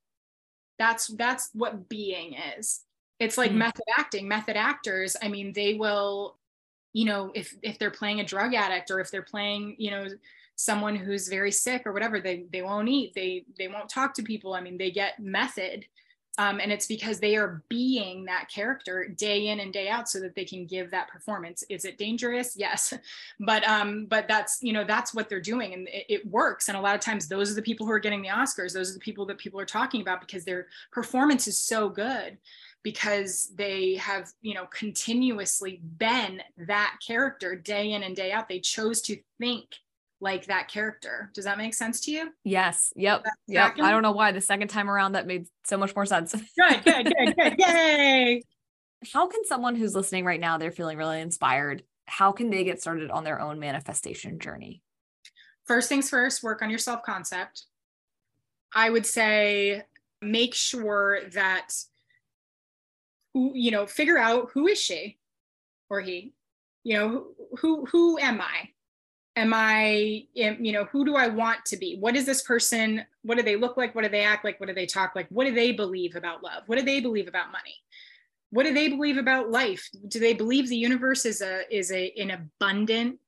That's 0.78 1.08
that's 1.08 1.50
what 1.54 1.88
being 1.88 2.34
is. 2.58 2.80
It's 3.20 3.38
like 3.38 3.52
mm. 3.52 3.56
method 3.56 3.84
acting. 3.98 4.28
Method 4.28 4.56
actors 4.56 5.16
i 5.22 5.28
mean 5.28 5.52
they 5.52 5.74
will 5.74 6.36
you 6.92 7.04
know 7.04 7.30
if 7.34 7.54
if 7.62 7.78
they're 7.78 7.90
playing 7.90 8.20
a 8.20 8.24
drug 8.24 8.54
addict 8.54 8.90
or 8.90 9.00
if 9.00 9.10
they're 9.10 9.22
playing 9.22 9.76
you 9.78 9.90
know 9.90 10.06
someone 10.56 10.94
who's 10.94 11.28
very 11.28 11.50
sick 11.50 11.82
or 11.86 11.92
whatever 11.92 12.20
they 12.20 12.44
they 12.52 12.62
won't 12.62 12.88
eat 12.88 13.12
they 13.14 13.44
they 13.58 13.68
won't 13.68 13.88
talk 13.88 14.14
to 14.14 14.22
people. 14.22 14.54
I 14.54 14.60
mean 14.60 14.78
they 14.78 14.90
get 14.90 15.18
method 15.18 15.86
um, 16.38 16.60
and 16.60 16.72
it's 16.72 16.86
because 16.86 17.20
they 17.20 17.36
are 17.36 17.62
being 17.68 18.24
that 18.24 18.48
character 18.52 19.06
day 19.06 19.48
in 19.48 19.60
and 19.60 19.70
day 19.70 19.88
out 19.88 20.08
so 20.08 20.18
that 20.20 20.34
they 20.34 20.46
can 20.46 20.66
give 20.66 20.90
that 20.90 21.08
performance. 21.08 21.62
Is 21.68 21.84
it 21.84 21.98
dangerous? 21.98 22.56
Yes. 22.62 22.94
But 23.40 23.66
um 23.66 24.06
but 24.06 24.28
that's 24.28 24.62
you 24.62 24.72
know 24.72 24.84
that's 24.84 25.12
what 25.12 25.28
they're 25.28 25.40
doing 25.40 25.74
and 25.74 25.88
it, 25.88 26.06
it 26.08 26.26
works. 26.26 26.68
And 26.68 26.76
a 26.76 26.80
lot 26.80 26.94
of 26.94 27.00
times 27.00 27.26
those 27.26 27.50
are 27.50 27.54
the 27.54 27.62
people 27.62 27.86
who 27.86 27.92
are 27.92 27.98
getting 27.98 28.22
the 28.22 28.28
oscars. 28.28 28.72
Those 28.72 28.90
are 28.90 28.94
the 28.94 29.00
people 29.00 29.26
that 29.26 29.38
people 29.38 29.58
are 29.58 29.66
talking 29.66 30.00
about 30.00 30.20
because 30.20 30.44
their 30.44 30.68
performance 30.92 31.48
is 31.48 31.58
so 31.58 31.88
good 31.88 32.38
because 32.82 33.52
they 33.54 33.94
have 33.96 34.30
you 34.40 34.54
know 34.54 34.66
continuously 34.66 35.80
been 35.98 36.42
that 36.66 36.96
character 37.06 37.54
day 37.56 37.92
in 37.92 38.02
and 38.02 38.16
day 38.16 38.32
out. 38.32 38.48
They 38.48 38.60
chose 38.60 39.00
to 39.02 39.16
think 39.38 39.66
like 40.20 40.46
that 40.46 40.68
character. 40.68 41.30
Does 41.34 41.44
that 41.44 41.58
make 41.58 41.74
sense 41.74 42.00
to 42.02 42.12
you? 42.12 42.30
Yes. 42.44 42.92
Yep. 42.94 43.24
Yep. 43.48 43.78
I 43.80 43.90
don't 43.90 44.02
know 44.02 44.12
why. 44.12 44.30
The 44.32 44.40
second 44.40 44.68
time 44.68 44.88
around 44.88 45.12
that 45.12 45.26
made 45.26 45.46
so 45.64 45.76
much 45.76 45.94
more 45.96 46.06
sense. 46.06 46.32
Good 46.56 46.84
good 46.84 47.12
good 47.16 47.36
good. 47.36 47.54
Yay! 47.58 48.42
How 49.12 49.26
can 49.26 49.44
someone 49.44 49.74
who's 49.74 49.94
listening 49.94 50.24
right 50.24 50.40
now 50.40 50.58
they're 50.58 50.70
feeling 50.70 50.96
really 50.96 51.20
inspired 51.20 51.82
how 52.06 52.32
can 52.32 52.50
they 52.50 52.64
get 52.64 52.80
started 52.80 53.10
on 53.10 53.24
their 53.24 53.40
own 53.40 53.58
manifestation 53.58 54.38
journey? 54.38 54.82
First 55.66 55.88
things 55.88 56.10
first 56.10 56.42
work 56.42 56.62
on 56.62 56.70
your 56.70 56.78
self 56.78 57.02
concept 57.02 57.64
i 58.74 58.88
would 58.88 59.06
say 59.06 59.82
make 60.20 60.54
sure 60.54 61.20
that 61.32 61.74
who 63.34 63.52
you 63.54 63.70
know 63.70 63.86
figure 63.86 64.18
out 64.18 64.50
who 64.52 64.66
is 64.66 64.80
she 64.80 65.18
or 65.88 66.00
he 66.00 66.32
you 66.84 66.98
know 66.98 67.08
who 67.08 67.56
who, 67.56 67.86
who 67.86 68.18
am 68.18 68.40
i? 68.40 68.68
Am 69.34 69.52
i 69.54 70.24
you 70.34 70.72
know 70.72 70.84
who 70.84 71.04
do 71.04 71.16
i 71.16 71.28
want 71.28 71.64
to 71.66 71.76
be? 71.76 71.96
What 71.98 72.16
is 72.16 72.26
this 72.26 72.42
person 72.42 73.04
what 73.22 73.36
do 73.36 73.42
they 73.42 73.56
look 73.56 73.76
like? 73.76 73.94
What 73.94 74.02
do 74.02 74.10
they 74.10 74.24
act 74.24 74.44
like? 74.44 74.58
What 74.58 74.66
do 74.66 74.74
they 74.74 74.86
talk 74.86 75.14
like? 75.14 75.28
What 75.30 75.46
do 75.46 75.54
they 75.54 75.72
believe 75.72 76.16
about 76.16 76.42
love? 76.42 76.64
What 76.66 76.78
do 76.78 76.84
they 76.84 77.00
believe 77.00 77.28
about 77.28 77.52
money? 77.52 77.76
What 78.50 78.64
do 78.64 78.74
they 78.74 78.88
believe 78.88 79.16
about 79.16 79.50
life? 79.50 79.88
Do 80.08 80.18
they 80.18 80.34
believe 80.34 80.68
the 80.68 80.76
universe 80.76 81.24
is 81.24 81.40
a 81.40 81.62
is 81.74 81.90
a 81.92 82.12
an 82.18 82.30
abundant 82.30 83.18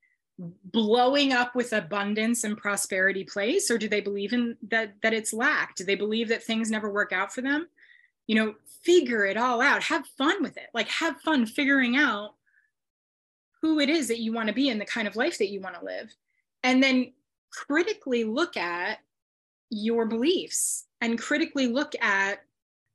blowing 0.64 1.32
up 1.32 1.55
with 1.55 1.72
abundance 1.72 2.44
and 2.44 2.59
prosperity 2.59 3.24
place? 3.24 3.70
Or 3.70 3.78
do 3.78 3.89
they 3.89 4.01
believe 4.01 4.32
in 4.32 4.56
that 4.68 4.94
that 5.02 5.14
it's 5.14 5.32
lack? 5.32 5.76
Do 5.76 5.85
they 5.85 5.94
believe 5.94 6.28
that 6.28 6.43
things 6.43 6.70
never 6.70 6.90
work 6.90 7.12
out 7.12 7.32
for 7.32 7.40
them 7.40 7.68
you 8.26 8.34
know 8.34 8.55
figure 8.82 9.24
it 9.24 9.36
all 9.36 9.60
out. 9.60 9.82
Have 9.84 10.06
fun 10.18 10.42
with 10.42 10.56
it. 10.56 10.68
Like 10.74 10.88
have 10.88 11.20
fun 11.20 11.46
figuring 11.46 11.96
out 11.96 12.34
who 13.62 13.80
it 13.80 13.88
is 13.88 14.09
that 14.09 14.20
you 14.20 14.32
want 14.32 14.48
to 14.48 14.55
be 14.55 14.68
and 14.68 14.80
the 14.80 14.84
kind 14.84 15.09
of 15.09 15.16
life 15.16 15.38
that 15.38 15.48
you 15.48 15.60
want 15.60 15.74
to 15.78 15.84
live. 15.84 16.14
And 16.62 16.82
then 16.82 17.12
critically 17.51 18.24
look 18.24 18.56
at 18.56 18.98
your 19.70 20.06
beliefs 20.06 20.86
and 21.01 21.18
critically 21.18 21.66
look 21.66 21.94
at 22.01 22.40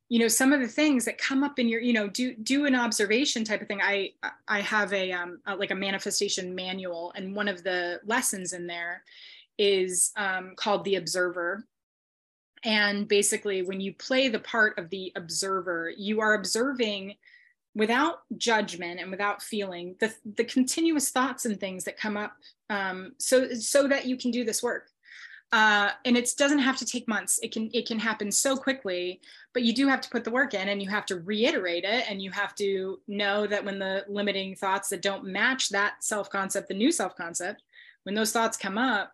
you 0.10 0.20
know 0.20 0.28
some 0.28 0.54
of 0.54 0.60
the 0.60 0.68
things 0.68 1.06
that 1.06 1.18
come 1.18 1.44
up 1.44 1.60
in 1.60 1.70
your 1.70 1.82
you 1.82 1.94
know 1.94 2.08
do 2.08 2.36
do 2.36 2.66
an 2.66 2.76
observation 2.76 3.44
type 3.44 3.62
of 3.62 3.68
thing. 3.68 3.82
I 3.82 4.12
i 4.48 4.60
have 4.62 4.92
a, 4.94 5.12
um, 5.12 5.40
a 5.46 5.56
like 5.56 5.72
a 5.72 5.76
manifestation 5.76 6.56
manual 6.56 7.12
and 7.16 7.36
one 7.36 7.48
of 7.48 7.64
the 7.64 8.00
lessons 8.06 8.54
in 8.54 8.66
there 8.66 9.04
is 9.60 10.12
um, 10.18 10.54
called 10.56 10.84
the 10.86 10.96
observer 10.96 11.66
and 12.64 13.08
basically 13.08 13.62
when 13.62 13.80
you 13.80 13.94
play 13.94 14.28
the 14.28 14.40
part 14.40 14.78
of 14.78 14.90
the 14.90 15.12
observer 15.16 15.92
you 15.98 16.20
are 16.22 16.34
observing 16.34 17.16
without 17.76 18.22
judgment 18.38 19.00
and 19.00 19.12
without 19.12 19.42
feeling 19.42 19.96
the, 20.00 20.14
the 20.36 20.44
continuous 20.44 21.12
thoughts 21.12 21.46
and 21.46 21.60
things 21.60 21.84
that 21.84 21.98
come 21.98 22.18
up 22.18 22.34
um, 22.70 23.14
so 23.18 23.54
so 23.54 23.88
that 23.88 24.06
you 24.06 24.18
can 24.18 24.32
do 24.32 24.44
this 24.44 24.62
work. 24.64 24.90
Uh, 25.52 25.90
and 26.06 26.16
it 26.16 26.30
doesn't 26.38 26.60
have 26.60 26.78
to 26.78 26.86
take 26.86 27.08
months. 27.08 27.40
It 27.42 27.52
can 27.52 27.70
it 27.74 27.88
can 27.88 27.98
happen 27.98 28.32
so 28.32 28.56
quickly 28.56 29.20
but 29.54 29.64
you 29.64 29.74
do 29.74 29.88
have 29.88 30.02
to 30.02 30.10
put 30.10 30.24
the 30.24 30.32
work 30.32 30.54
in 30.54 30.70
and 30.70 30.82
you 30.82 30.90
have 30.90 31.06
to 31.08 31.20
reiterate 31.22 31.84
it 31.84 32.06
and 32.10 32.22
you 32.22 32.30
have 32.32 32.54
to 32.56 33.00
know 33.08 33.48
that 33.48 33.66
when 33.66 33.80
the 33.80 34.06
limiting 34.08 34.56
thoughts 34.56 34.90
that 34.90 35.02
don't 35.02 35.24
match 35.24 35.70
that 35.70 36.04
self 36.04 36.30
concept 36.30 36.68
the 36.68 36.74
new 36.74 36.92
self 36.92 37.16
concept 37.16 37.64
when 38.04 38.14
those 38.14 38.32
thoughts 38.32 38.58
come 38.58 38.78
up 38.78 39.12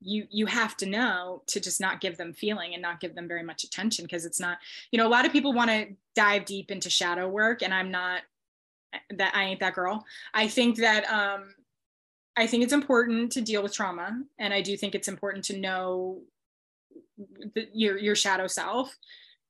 you 0.00 0.26
you 0.30 0.46
have 0.46 0.76
to 0.76 0.86
know 0.86 1.42
to 1.46 1.60
just 1.60 1.80
not 1.80 2.00
give 2.00 2.16
them 2.16 2.32
feeling 2.32 2.72
and 2.72 2.82
not 2.82 3.00
give 3.00 3.14
them 3.14 3.28
very 3.28 3.42
much 3.42 3.64
attention 3.64 4.04
because 4.04 4.24
it's 4.24 4.40
not 4.40 4.58
you 4.90 4.98
know 4.98 5.06
a 5.06 5.08
lot 5.08 5.26
of 5.26 5.32
people 5.32 5.52
want 5.52 5.70
to 5.70 5.86
dive 6.14 6.44
deep 6.44 6.70
into 6.70 6.88
shadow 6.88 7.28
work 7.28 7.62
and 7.62 7.74
i'm 7.74 7.90
not 7.90 8.22
that 9.10 9.34
i 9.34 9.44
ain't 9.44 9.60
that 9.60 9.74
girl 9.74 10.04
i 10.32 10.48
think 10.48 10.76
that 10.76 11.04
um 11.10 11.54
I 12.36 12.46
think 12.46 12.62
it's 12.62 12.72
important 12.72 13.32
to 13.32 13.40
deal 13.40 13.62
with 13.62 13.74
trauma, 13.74 14.22
and 14.38 14.54
I 14.54 14.62
do 14.62 14.76
think 14.76 14.94
it's 14.94 15.08
important 15.08 15.44
to 15.46 15.58
know 15.58 16.22
the, 17.54 17.68
your 17.72 17.98
your 17.98 18.14
shadow 18.14 18.46
self, 18.46 18.96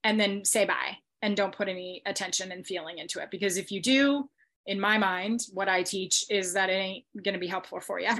and 0.02 0.18
then 0.18 0.44
say 0.44 0.64
bye 0.64 0.96
and 1.22 1.36
don't 1.36 1.54
put 1.54 1.68
any 1.68 2.02
attention 2.06 2.50
and 2.50 2.66
feeling 2.66 2.98
into 2.98 3.20
it. 3.20 3.30
Because 3.30 3.58
if 3.58 3.70
you 3.70 3.80
do, 3.80 4.28
in 4.66 4.80
my 4.80 4.96
mind, 4.96 5.42
what 5.52 5.68
I 5.68 5.82
teach 5.82 6.24
is 6.30 6.54
that 6.54 6.70
it 6.70 6.72
ain't 6.72 7.04
going 7.22 7.34
to 7.34 7.38
be 7.38 7.46
helpful 7.46 7.80
for 7.80 8.00
you. 8.00 8.10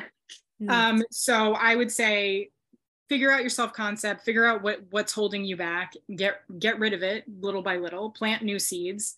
Um, 0.69 1.03
so 1.11 1.55
I 1.55 1.75
would 1.75 1.91
say 1.91 2.51
figure 3.09 3.33
out 3.33 3.41
your 3.41 3.51
self 3.51 3.73
concept 3.73 4.25
figure 4.25 4.45
out 4.45 4.63
what 4.63 4.81
what's 4.91 5.13
holding 5.13 5.45
you 5.45 5.57
back 5.57 5.95
get 6.15 6.43
get 6.61 6.79
rid 6.79 6.93
of 6.93 7.03
it 7.03 7.25
little 7.41 7.61
by 7.61 7.77
little 7.77 8.09
plant 8.11 8.45
new 8.45 8.57
seeds 8.57 9.17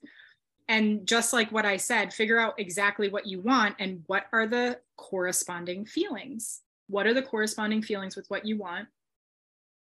and 0.69 1.07
just 1.07 1.33
like 1.33 1.51
what 1.53 1.67
I 1.67 1.77
said, 1.77 2.13
figure 2.13 2.39
out 2.39 2.59
exactly 2.59 3.09
what 3.09 3.27
you 3.27 3.41
want 3.41 3.77
and 3.79 4.03
what 4.07 4.27
are 4.33 4.47
the 4.47 4.79
corresponding 4.97 5.85
feelings. 5.85 6.63
What 6.89 7.07
are 7.07 7.15
the 7.15 7.23
corresponding 7.23 7.83
feelings 7.83 8.17
with 8.17 8.27
what 8.29 8.47
you 8.47 8.57
want? 8.57 8.89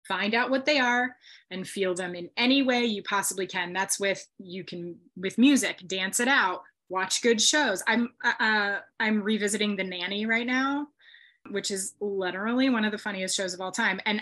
Find 0.08 0.34
out 0.34 0.50
what 0.50 0.66
they 0.66 0.80
are 0.80 1.16
and 1.52 1.68
feel 1.68 1.94
them 1.94 2.16
in 2.16 2.30
any 2.38 2.64
way 2.64 2.86
you 2.86 3.04
possibly 3.04 3.46
can. 3.46 3.74
That's 3.74 4.00
with 4.00 4.26
you 4.38 4.64
can 4.64 4.96
with 5.18 5.38
music, 5.38 5.86
dance 5.88 6.20
it 6.20 6.28
out, 6.28 6.64
watch 6.88 7.22
good 7.22 7.42
shows. 7.42 7.84
I'm 7.86 8.14
uh, 8.24 8.44
uh 8.44 8.80
I'm 9.00 9.22
revisiting 9.22 9.76
The 9.76 9.84
Nanny 9.84 10.26
right 10.26 10.48
now, 10.48 10.88
which 11.52 11.72
is 11.72 11.94
literally 12.00 12.70
one 12.70 12.86
of 12.86 12.92
the 12.92 12.98
funniest 12.98 13.36
shows 13.36 13.54
of 13.54 13.62
all 13.62 13.72
time. 13.72 14.00
And 14.06 14.22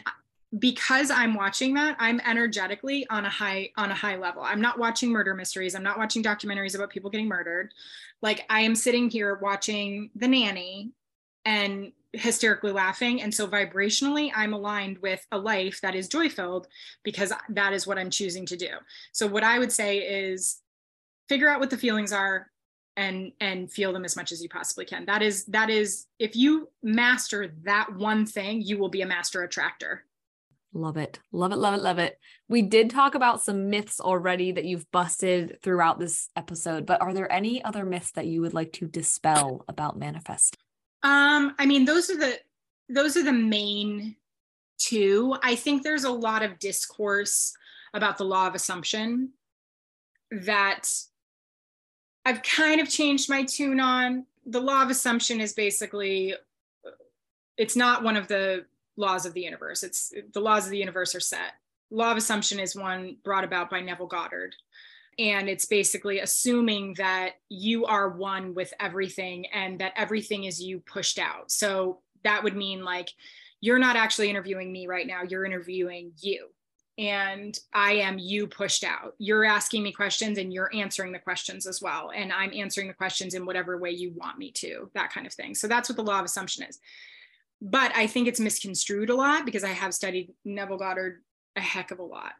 because 0.59 1.11
i'm 1.11 1.33
watching 1.33 1.73
that 1.73 1.95
i'm 1.99 2.21
energetically 2.21 3.05
on 3.09 3.25
a 3.25 3.29
high 3.29 3.69
on 3.75 3.91
a 3.91 3.95
high 3.95 4.15
level. 4.15 4.41
I'm 4.41 4.61
not 4.61 4.79
watching 4.79 5.09
murder 5.09 5.33
mysteries. 5.33 5.75
I'm 5.75 5.83
not 5.83 5.97
watching 5.97 6.23
documentaries 6.23 6.73
about 6.73 6.89
people 6.89 7.09
getting 7.09 7.27
murdered. 7.27 7.73
Like 8.21 8.45
i 8.49 8.61
am 8.61 8.75
sitting 8.75 9.09
here 9.09 9.35
watching 9.41 10.09
the 10.15 10.27
nanny 10.27 10.91
and 11.43 11.91
hysterically 12.13 12.71
laughing. 12.71 13.21
And 13.21 13.33
so 13.33 13.45
vibrationally 13.45 14.31
i'm 14.33 14.53
aligned 14.53 14.99
with 14.99 15.25
a 15.33 15.37
life 15.37 15.81
that 15.81 15.95
is 15.95 16.07
joy 16.07 16.29
filled 16.29 16.67
because 17.03 17.33
that 17.49 17.73
is 17.73 17.85
what 17.85 17.97
i'm 17.97 18.09
choosing 18.09 18.45
to 18.45 18.55
do. 18.55 18.69
So 19.11 19.27
what 19.27 19.43
i 19.43 19.59
would 19.59 19.71
say 19.71 19.97
is 19.97 20.61
figure 21.27 21.49
out 21.49 21.59
what 21.59 21.71
the 21.71 21.77
feelings 21.77 22.13
are 22.13 22.49
and 22.97 23.31
and 23.39 23.71
feel 23.71 23.93
them 23.93 24.03
as 24.03 24.15
much 24.15 24.31
as 24.31 24.43
you 24.43 24.49
possibly 24.49 24.83
can 24.83 25.05
that 25.05 25.21
is 25.21 25.45
that 25.45 25.69
is 25.69 26.07
if 26.19 26.35
you 26.35 26.67
master 26.83 27.53
that 27.63 27.87
one 27.95 28.25
thing 28.25 28.61
you 28.61 28.77
will 28.77 28.89
be 28.89 29.01
a 29.01 29.07
master 29.07 29.43
attractor 29.43 30.03
Love 30.73 30.97
it. 30.97 31.19
Love 31.31 31.51
it. 31.51 31.57
Love 31.57 31.73
it. 31.73 31.81
Love 31.81 31.99
it. 31.99 32.19
We 32.49 32.61
did 32.61 32.89
talk 32.89 33.15
about 33.15 33.41
some 33.41 33.69
myths 33.69 33.99
already 33.99 34.51
that 34.51 34.65
you've 34.65 34.89
busted 34.91 35.59
throughout 35.63 35.97
this 35.97 36.29
episode, 36.35 36.85
but 36.85 37.01
are 37.01 37.13
there 37.13 37.31
any 37.31 37.63
other 37.63 37.85
myths 37.85 38.11
that 38.11 38.27
you 38.27 38.41
would 38.41 38.53
like 38.53 38.73
to 38.73 38.87
dispel 38.87 39.63
about 39.67 39.97
manifest? 39.97 40.57
Um, 41.03 41.55
I 41.57 41.65
mean, 41.65 41.85
those 41.85 42.09
are 42.09 42.17
the 42.17 42.37
those 42.89 43.17
are 43.17 43.23
the 43.23 43.33
main 43.33 44.15
two. 44.77 45.35
I 45.41 45.55
think 45.55 45.83
there's 45.83 46.03
a 46.03 46.11
lot 46.11 46.43
of 46.43 46.59
discourse 46.59 47.53
about 47.93 48.17
the 48.17 48.25
law 48.25 48.47
of 48.47 48.55
assumption 48.55 49.31
that 50.31 50.87
I've 52.27 52.43
kind 52.43 52.81
of 52.81 52.89
changed 52.89 53.29
my 53.29 53.45
tune 53.45 53.79
on. 53.79 54.25
The 54.45 54.59
law 54.59 54.83
of 54.83 54.89
assumption 54.89 55.39
is 55.39 55.53
basically 55.53 56.33
it's 57.55 57.77
not 57.77 58.03
one 58.03 58.17
of 58.17 58.27
the 58.27 58.65
laws 58.97 59.25
of 59.25 59.33
the 59.33 59.39
universe. 59.39 59.81
It's 59.81 60.13
the 60.33 60.41
laws 60.41 60.65
of 60.65 60.71
the 60.71 60.77
universe 60.77 61.15
are 61.15 61.21
set. 61.21 61.53
Law 61.89 62.11
of 62.11 62.17
assumption 62.17 62.59
is 62.59 62.75
one 62.75 63.15
brought 63.23 63.45
about 63.45 63.69
by 63.69 63.79
Neville 63.79 64.07
Goddard. 64.07 64.55
And 65.17 65.47
it's 65.47 65.67
basically 65.67 66.19
assuming 66.19 66.95
that 66.95 67.35
you 67.47 67.85
are 67.85 68.09
one 68.09 68.53
with 68.53 68.73
everything 68.77 69.45
and 69.53 69.79
that 69.79 69.93
everything 69.95 70.43
is 70.43 70.61
you 70.61 70.81
pushed 70.81 71.19
out. 71.19 71.49
So 71.49 71.99
that 72.25 72.43
would 72.43 72.57
mean 72.57 72.83
like 72.83 73.09
you're 73.61 73.79
not 73.79 73.95
actually 73.95 74.29
interviewing 74.29 74.69
me 74.69 74.85
right 74.85 75.07
now, 75.07 75.21
you're 75.23 75.45
interviewing 75.45 76.11
you. 76.19 76.49
And 76.97 77.57
I 77.73 77.93
am 77.93 78.17
you 78.17 78.47
pushed 78.47 78.83
out. 78.83 79.13
You're 79.19 79.45
asking 79.45 79.83
me 79.83 79.91
questions 79.91 80.39
and 80.39 80.51
you're 80.51 80.71
answering 80.73 81.11
the 81.11 81.19
questions 81.19 81.67
as 81.67 81.81
well. 81.81 82.11
And 82.15 82.33
I'm 82.33 82.51
answering 82.53 82.87
the 82.87 82.93
questions 82.93 83.35
in 83.35 83.45
whatever 83.45 83.77
way 83.77 83.91
you 83.91 84.13
want 84.15 84.39
me 84.39 84.51
to, 84.53 84.89
that 84.95 85.11
kind 85.11 85.27
of 85.27 85.33
thing. 85.33 85.53
So 85.53 85.67
that's 85.67 85.89
what 85.89 85.95
the 85.95 86.03
law 86.03 86.19
of 86.19 86.25
assumption 86.25 86.63
is 86.63 86.79
but 87.61 87.91
I 87.95 88.07
think 88.07 88.27
it's 88.27 88.39
misconstrued 88.39 89.09
a 89.09 89.15
lot 89.15 89.45
because 89.45 89.63
I 89.63 89.69
have 89.69 89.93
studied 89.93 90.33
Neville 90.45 90.77
Goddard 90.77 91.21
a 91.55 91.61
heck 91.61 91.91
of 91.91 91.99
a 91.99 92.03
lot. 92.03 92.33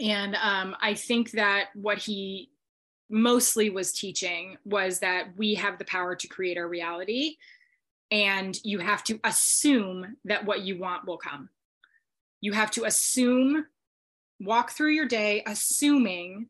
And 0.00 0.36
um, 0.36 0.76
I 0.80 0.94
think 0.94 1.32
that 1.32 1.70
what 1.74 1.98
he 1.98 2.50
mostly 3.10 3.68
was 3.68 3.92
teaching 3.92 4.56
was 4.64 5.00
that 5.00 5.36
we 5.36 5.54
have 5.54 5.78
the 5.78 5.84
power 5.84 6.14
to 6.14 6.28
create 6.28 6.56
our 6.56 6.68
reality 6.68 7.36
and 8.10 8.58
you 8.62 8.78
have 8.78 9.02
to 9.04 9.18
assume 9.24 10.16
that 10.24 10.44
what 10.44 10.60
you 10.60 10.78
want 10.78 11.06
will 11.06 11.18
come. 11.18 11.48
You 12.42 12.52
have 12.52 12.70
to 12.72 12.84
assume, 12.84 13.64
walk 14.38 14.72
through 14.72 14.90
your 14.90 15.08
day 15.08 15.42
assuming, 15.46 16.48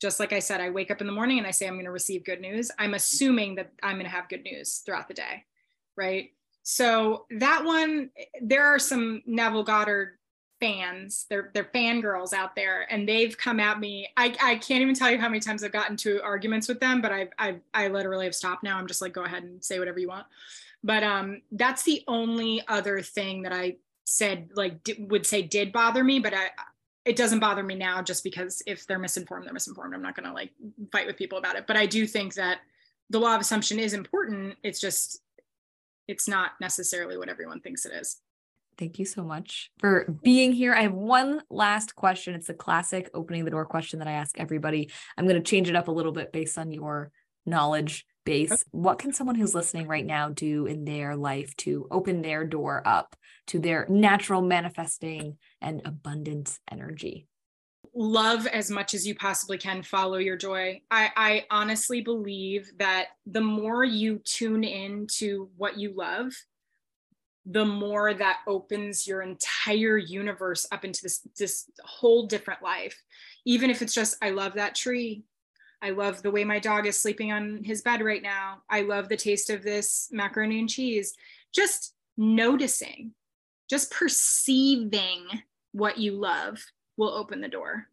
just 0.00 0.20
like 0.20 0.32
I 0.32 0.38
said, 0.38 0.60
I 0.60 0.70
wake 0.70 0.92
up 0.92 1.00
in 1.00 1.08
the 1.08 1.12
morning 1.12 1.38
and 1.38 1.46
I 1.46 1.50
say 1.50 1.66
I'm 1.66 1.74
going 1.74 1.86
to 1.86 1.90
receive 1.90 2.24
good 2.24 2.40
news. 2.40 2.70
I'm 2.78 2.94
assuming 2.94 3.56
that 3.56 3.72
I'm 3.82 3.96
going 3.96 4.04
to 4.04 4.10
have 4.10 4.28
good 4.28 4.44
news 4.44 4.82
throughout 4.86 5.08
the 5.08 5.14
day, 5.14 5.44
right? 5.96 6.30
So 6.62 7.26
that 7.38 7.64
one, 7.64 8.10
there 8.40 8.66
are 8.66 8.78
some 8.78 9.22
Neville 9.26 9.64
Goddard 9.64 10.18
fans. 10.60 11.26
They're 11.28 11.50
they're 11.54 11.64
fangirls 11.64 12.32
out 12.32 12.54
there, 12.54 12.86
and 12.88 13.08
they've 13.08 13.36
come 13.36 13.58
at 13.58 13.80
me. 13.80 14.08
I, 14.16 14.36
I 14.40 14.54
can't 14.56 14.80
even 14.80 14.94
tell 14.94 15.10
you 15.10 15.18
how 15.18 15.28
many 15.28 15.40
times 15.40 15.64
I've 15.64 15.72
gotten 15.72 15.96
to 15.98 16.22
arguments 16.22 16.68
with 16.68 16.78
them, 16.78 17.02
but 17.02 17.10
I've, 17.10 17.30
I've 17.38 17.60
I 17.74 17.88
literally 17.88 18.26
have 18.26 18.34
stopped 18.34 18.62
now. 18.62 18.78
I'm 18.78 18.86
just 18.86 19.02
like, 19.02 19.12
go 19.12 19.24
ahead 19.24 19.42
and 19.42 19.62
say 19.62 19.80
whatever 19.80 19.98
you 19.98 20.08
want. 20.08 20.26
But 20.84 21.02
um, 21.02 21.42
that's 21.50 21.82
the 21.82 22.04
only 22.06 22.62
other 22.68 23.00
thing 23.02 23.42
that 23.42 23.52
I 23.52 23.76
said 24.04 24.50
like 24.54 24.82
d- 24.84 25.06
would 25.08 25.26
say 25.26 25.42
did 25.42 25.72
bother 25.72 26.02
me, 26.02 26.18
but 26.18 26.34
I 26.34 26.50
it 27.04 27.16
doesn't 27.16 27.40
bother 27.40 27.62
me 27.62 27.74
now 27.74 28.00
just 28.00 28.22
because 28.22 28.62
if 28.66 28.86
they're 28.86 28.98
misinformed, 28.98 29.46
they're 29.46 29.52
misinformed. 29.52 29.94
I'm 29.94 30.02
not 30.02 30.14
gonna 30.14 30.32
like 30.32 30.52
fight 30.90 31.06
with 31.06 31.16
people 31.16 31.38
about 31.38 31.56
it. 31.56 31.66
But 31.66 31.76
I 31.76 31.86
do 31.86 32.06
think 32.06 32.34
that 32.34 32.58
the 33.10 33.18
law 33.18 33.34
of 33.34 33.40
assumption 33.40 33.78
is 33.78 33.92
important. 33.92 34.56
It's 34.62 34.80
just 34.80 35.20
it's 36.08 36.28
not 36.28 36.52
necessarily 36.60 37.16
what 37.16 37.28
everyone 37.28 37.60
thinks 37.60 37.86
it 37.86 37.92
is. 37.92 38.20
Thank 38.78 38.98
you 38.98 39.04
so 39.04 39.22
much 39.22 39.70
for 39.78 40.06
being 40.22 40.52
here. 40.52 40.72
I 40.72 40.82
have 40.82 40.94
one 40.94 41.42
last 41.50 41.94
question. 41.94 42.34
It's 42.34 42.48
a 42.48 42.54
classic 42.54 43.10
opening 43.12 43.44
the 43.44 43.50
door 43.50 43.66
question 43.66 43.98
that 43.98 44.08
I 44.08 44.12
ask 44.12 44.38
everybody. 44.38 44.90
I'm 45.16 45.26
going 45.26 45.40
to 45.40 45.48
change 45.48 45.68
it 45.68 45.76
up 45.76 45.88
a 45.88 45.92
little 45.92 46.12
bit 46.12 46.32
based 46.32 46.56
on 46.58 46.72
your 46.72 47.12
knowledge 47.44 48.06
base. 48.24 48.64
What 48.70 48.98
can 48.98 49.12
someone 49.12 49.36
who's 49.36 49.54
listening 49.54 49.86
right 49.86 50.06
now 50.06 50.28
do 50.30 50.66
in 50.66 50.84
their 50.84 51.16
life 51.16 51.56
to 51.58 51.86
open 51.90 52.22
their 52.22 52.44
door 52.44 52.82
up 52.86 53.16
to 53.48 53.58
their 53.58 53.86
natural 53.88 54.42
manifesting 54.42 55.38
and 55.60 55.82
abundance 55.84 56.58
energy? 56.70 57.26
love 57.94 58.46
as 58.46 58.70
much 58.70 58.94
as 58.94 59.06
you 59.06 59.14
possibly 59.14 59.58
can 59.58 59.82
follow 59.82 60.16
your 60.16 60.36
joy 60.36 60.80
I, 60.90 61.10
I 61.14 61.46
honestly 61.50 62.00
believe 62.00 62.70
that 62.78 63.08
the 63.26 63.40
more 63.40 63.84
you 63.84 64.20
tune 64.24 64.64
in 64.64 65.06
to 65.18 65.50
what 65.56 65.78
you 65.78 65.92
love 65.94 66.32
the 67.44 67.64
more 67.64 68.14
that 68.14 68.38
opens 68.46 69.06
your 69.06 69.20
entire 69.20 69.98
universe 69.98 70.66
up 70.72 70.84
into 70.84 71.02
this 71.02 71.20
this 71.38 71.70
whole 71.84 72.26
different 72.26 72.62
life 72.62 72.98
even 73.44 73.68
if 73.68 73.82
it's 73.82 73.94
just 73.94 74.16
i 74.22 74.30
love 74.30 74.54
that 74.54 74.74
tree 74.74 75.22
i 75.82 75.90
love 75.90 76.22
the 76.22 76.30
way 76.30 76.44
my 76.44 76.58
dog 76.58 76.86
is 76.86 76.98
sleeping 76.98 77.32
on 77.32 77.62
his 77.64 77.82
bed 77.82 78.02
right 78.02 78.22
now. 78.22 78.62
I 78.70 78.82
love 78.82 79.08
the 79.08 79.16
taste 79.16 79.50
of 79.50 79.62
this 79.62 80.08
macaroni 80.12 80.58
and 80.58 80.68
cheese. 80.68 81.14
Just 81.54 81.94
noticing 82.16 83.12
just 83.72 83.90
perceiving 83.90 85.26
what 85.72 85.96
you 85.96 86.12
love 86.12 86.62
will 86.98 87.08
open 87.08 87.40
the 87.40 87.48
door. 87.48 87.86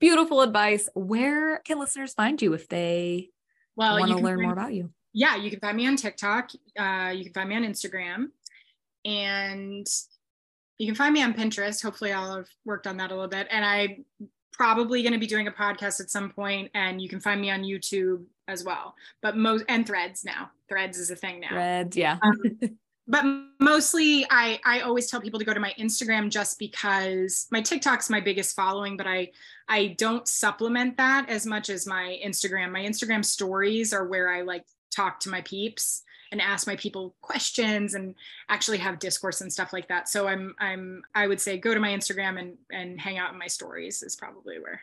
Beautiful 0.00 0.42
advice. 0.42 0.86
Where 0.94 1.60
can 1.60 1.78
listeners 1.78 2.12
find 2.12 2.40
you 2.42 2.52
if 2.52 2.68
they 2.68 3.30
well 3.74 3.98
want 3.98 4.10
to 4.10 4.18
learn 4.18 4.36
find, 4.36 4.42
more 4.42 4.52
about 4.52 4.74
you? 4.74 4.90
Yeah 5.14 5.36
you 5.36 5.50
can 5.50 5.60
find 5.60 5.76
me 5.76 5.86
on 5.86 5.96
tiktok. 5.96 6.50
Uh, 6.78 7.12
you 7.16 7.24
can 7.24 7.32
find 7.32 7.48
me 7.48 7.56
on 7.56 7.64
instagram. 7.64 8.26
And 9.04 9.88
you 10.78 10.86
can 10.86 10.94
find 10.94 11.12
me 11.12 11.22
on 11.22 11.34
Pinterest. 11.34 11.82
Hopefully, 11.82 12.12
I'll 12.12 12.36
have 12.36 12.48
worked 12.64 12.86
on 12.86 12.98
that 12.98 13.10
a 13.10 13.14
little 13.14 13.28
bit. 13.28 13.48
And 13.50 13.64
I'm 13.64 14.04
probably 14.58 15.02
going 15.02 15.12
to 15.12 15.18
be 15.18 15.26
doing 15.26 15.46
a 15.46 15.52
podcast 15.52 16.00
at 16.00 16.10
some 16.10 16.30
point, 16.30 16.70
and 16.74 17.00
you 17.00 17.08
can 17.08 17.20
find 17.20 17.40
me 17.40 17.50
on 17.50 17.62
YouTube 17.62 18.24
as 18.48 18.64
well. 18.64 18.94
But 19.22 19.36
most 19.36 19.64
and 19.68 19.86
Threads 19.86 20.24
now. 20.24 20.50
Threads 20.68 20.98
is 20.98 21.10
a 21.10 21.16
thing 21.16 21.40
now. 21.40 21.50
Threads, 21.50 21.96
yeah. 21.96 22.18
um, 22.20 22.42
but 23.08 23.24
mostly, 23.60 24.26
I 24.30 24.60
I 24.64 24.80
always 24.80 25.10
tell 25.10 25.20
people 25.20 25.38
to 25.38 25.46
go 25.46 25.54
to 25.54 25.60
my 25.60 25.72
Instagram 25.78 26.28
just 26.28 26.58
because 26.58 27.46
my 27.50 27.62
TikTok's 27.62 28.10
my 28.10 28.20
biggest 28.20 28.54
following, 28.54 28.96
but 28.96 29.06
I 29.06 29.30
I 29.68 29.94
don't 29.98 30.26
supplement 30.28 30.96
that 30.96 31.30
as 31.30 31.46
much 31.46 31.70
as 31.70 31.86
my 31.86 32.20
Instagram. 32.24 32.72
My 32.72 32.82
Instagram 32.82 33.24
stories 33.24 33.92
are 33.94 34.06
where 34.06 34.28
I 34.28 34.42
like 34.42 34.64
talk 34.90 35.20
to 35.20 35.30
my 35.30 35.40
peeps 35.42 36.02
and 36.32 36.40
ask 36.40 36.66
my 36.66 36.76
people 36.76 37.14
questions 37.20 37.94
and 37.94 38.14
actually 38.48 38.78
have 38.78 38.98
discourse 38.98 39.40
and 39.40 39.52
stuff 39.52 39.72
like 39.72 39.88
that. 39.88 40.08
So 40.08 40.26
I'm 40.26 40.54
I'm 40.58 41.02
I 41.14 41.26
would 41.26 41.40
say 41.40 41.58
go 41.58 41.74
to 41.74 41.80
my 41.80 41.90
Instagram 41.90 42.38
and 42.38 42.56
and 42.70 43.00
hang 43.00 43.18
out 43.18 43.32
in 43.32 43.38
my 43.38 43.46
stories 43.46 44.02
is 44.02 44.16
probably 44.16 44.58
where 44.58 44.80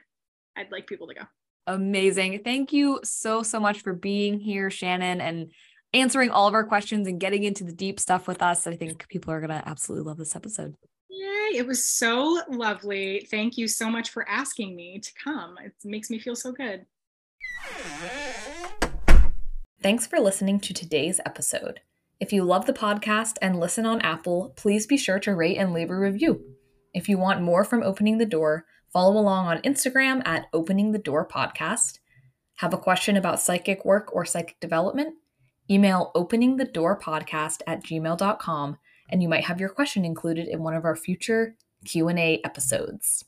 I'd 0.55 0.71
like 0.71 0.87
people 0.87 1.07
to 1.07 1.13
go. 1.13 1.21
Amazing. 1.67 2.41
Thank 2.43 2.73
you 2.73 2.99
so 3.03 3.43
so 3.43 3.59
much 3.59 3.81
for 3.81 3.93
being 3.93 4.39
here 4.39 4.69
Shannon 4.69 5.21
and 5.21 5.51
answering 5.93 6.29
all 6.29 6.47
of 6.47 6.53
our 6.53 6.65
questions 6.65 7.07
and 7.07 7.19
getting 7.19 7.43
into 7.43 7.63
the 7.63 7.71
deep 7.71 7.99
stuff 7.99 8.27
with 8.27 8.41
us. 8.41 8.67
I 8.67 8.75
think 8.75 9.07
people 9.07 9.33
are 9.33 9.39
going 9.39 9.49
to 9.49 9.67
absolutely 9.67 10.07
love 10.07 10.17
this 10.17 10.35
episode. 10.35 10.75
Yay, 11.09 11.57
it 11.57 11.65
was 11.65 11.85
so 11.85 12.41
lovely. 12.49 13.27
Thank 13.31 13.57
you 13.57 13.67
so 13.67 13.89
much 13.89 14.09
for 14.09 14.27
asking 14.27 14.75
me 14.75 14.99
to 14.99 15.11
come. 15.23 15.57
It 15.63 15.73
makes 15.85 16.09
me 16.09 16.19
feel 16.19 16.35
so 16.35 16.51
good. 16.51 16.85
Thanks 19.85 20.07
for 20.07 20.19
listening 20.19 20.59
to 20.61 20.73
today's 20.73 21.19
episode. 21.27 21.81
If 22.19 22.33
you 22.33 22.43
love 22.43 22.65
the 22.65 22.73
podcast 22.73 23.35
and 23.39 23.59
listen 23.59 23.85
on 23.85 24.01
Apple, 24.01 24.51
please 24.55 24.87
be 24.87 24.97
sure 24.97 25.19
to 25.19 25.35
rate 25.35 25.57
and 25.57 25.73
leave 25.73 25.91
a 25.91 25.95
review. 25.95 26.43
If 26.95 27.07
you 27.07 27.19
want 27.19 27.43
more 27.43 27.63
from 27.63 27.83
Opening 27.83 28.17
the 28.17 28.25
Door, 28.25 28.65
follow 28.91 29.15
along 29.15 29.45
on 29.45 29.61
Instagram 29.61 30.23
at 30.25 30.47
Opening 30.53 30.91
the 30.91 30.97
Door 30.97 31.27
Podcast. 31.27 31.99
Have 32.55 32.73
a 32.73 32.79
question 32.79 33.15
about 33.15 33.39
psychic 33.39 33.85
work 33.85 34.09
or 34.11 34.25
psychic 34.25 34.59
development? 34.59 35.17
Email 35.69 36.11
openingthedoorpodcast 36.15 37.61
at 37.67 37.83
gmail.com 37.83 38.77
and 39.11 39.21
you 39.21 39.29
might 39.29 39.43
have 39.43 39.59
your 39.59 39.69
question 39.69 40.03
included 40.03 40.47
in 40.47 40.63
one 40.63 40.73
of 40.73 40.83
our 40.83 40.95
future 40.95 41.57
Q&A 41.85 42.41
episodes. 42.43 43.23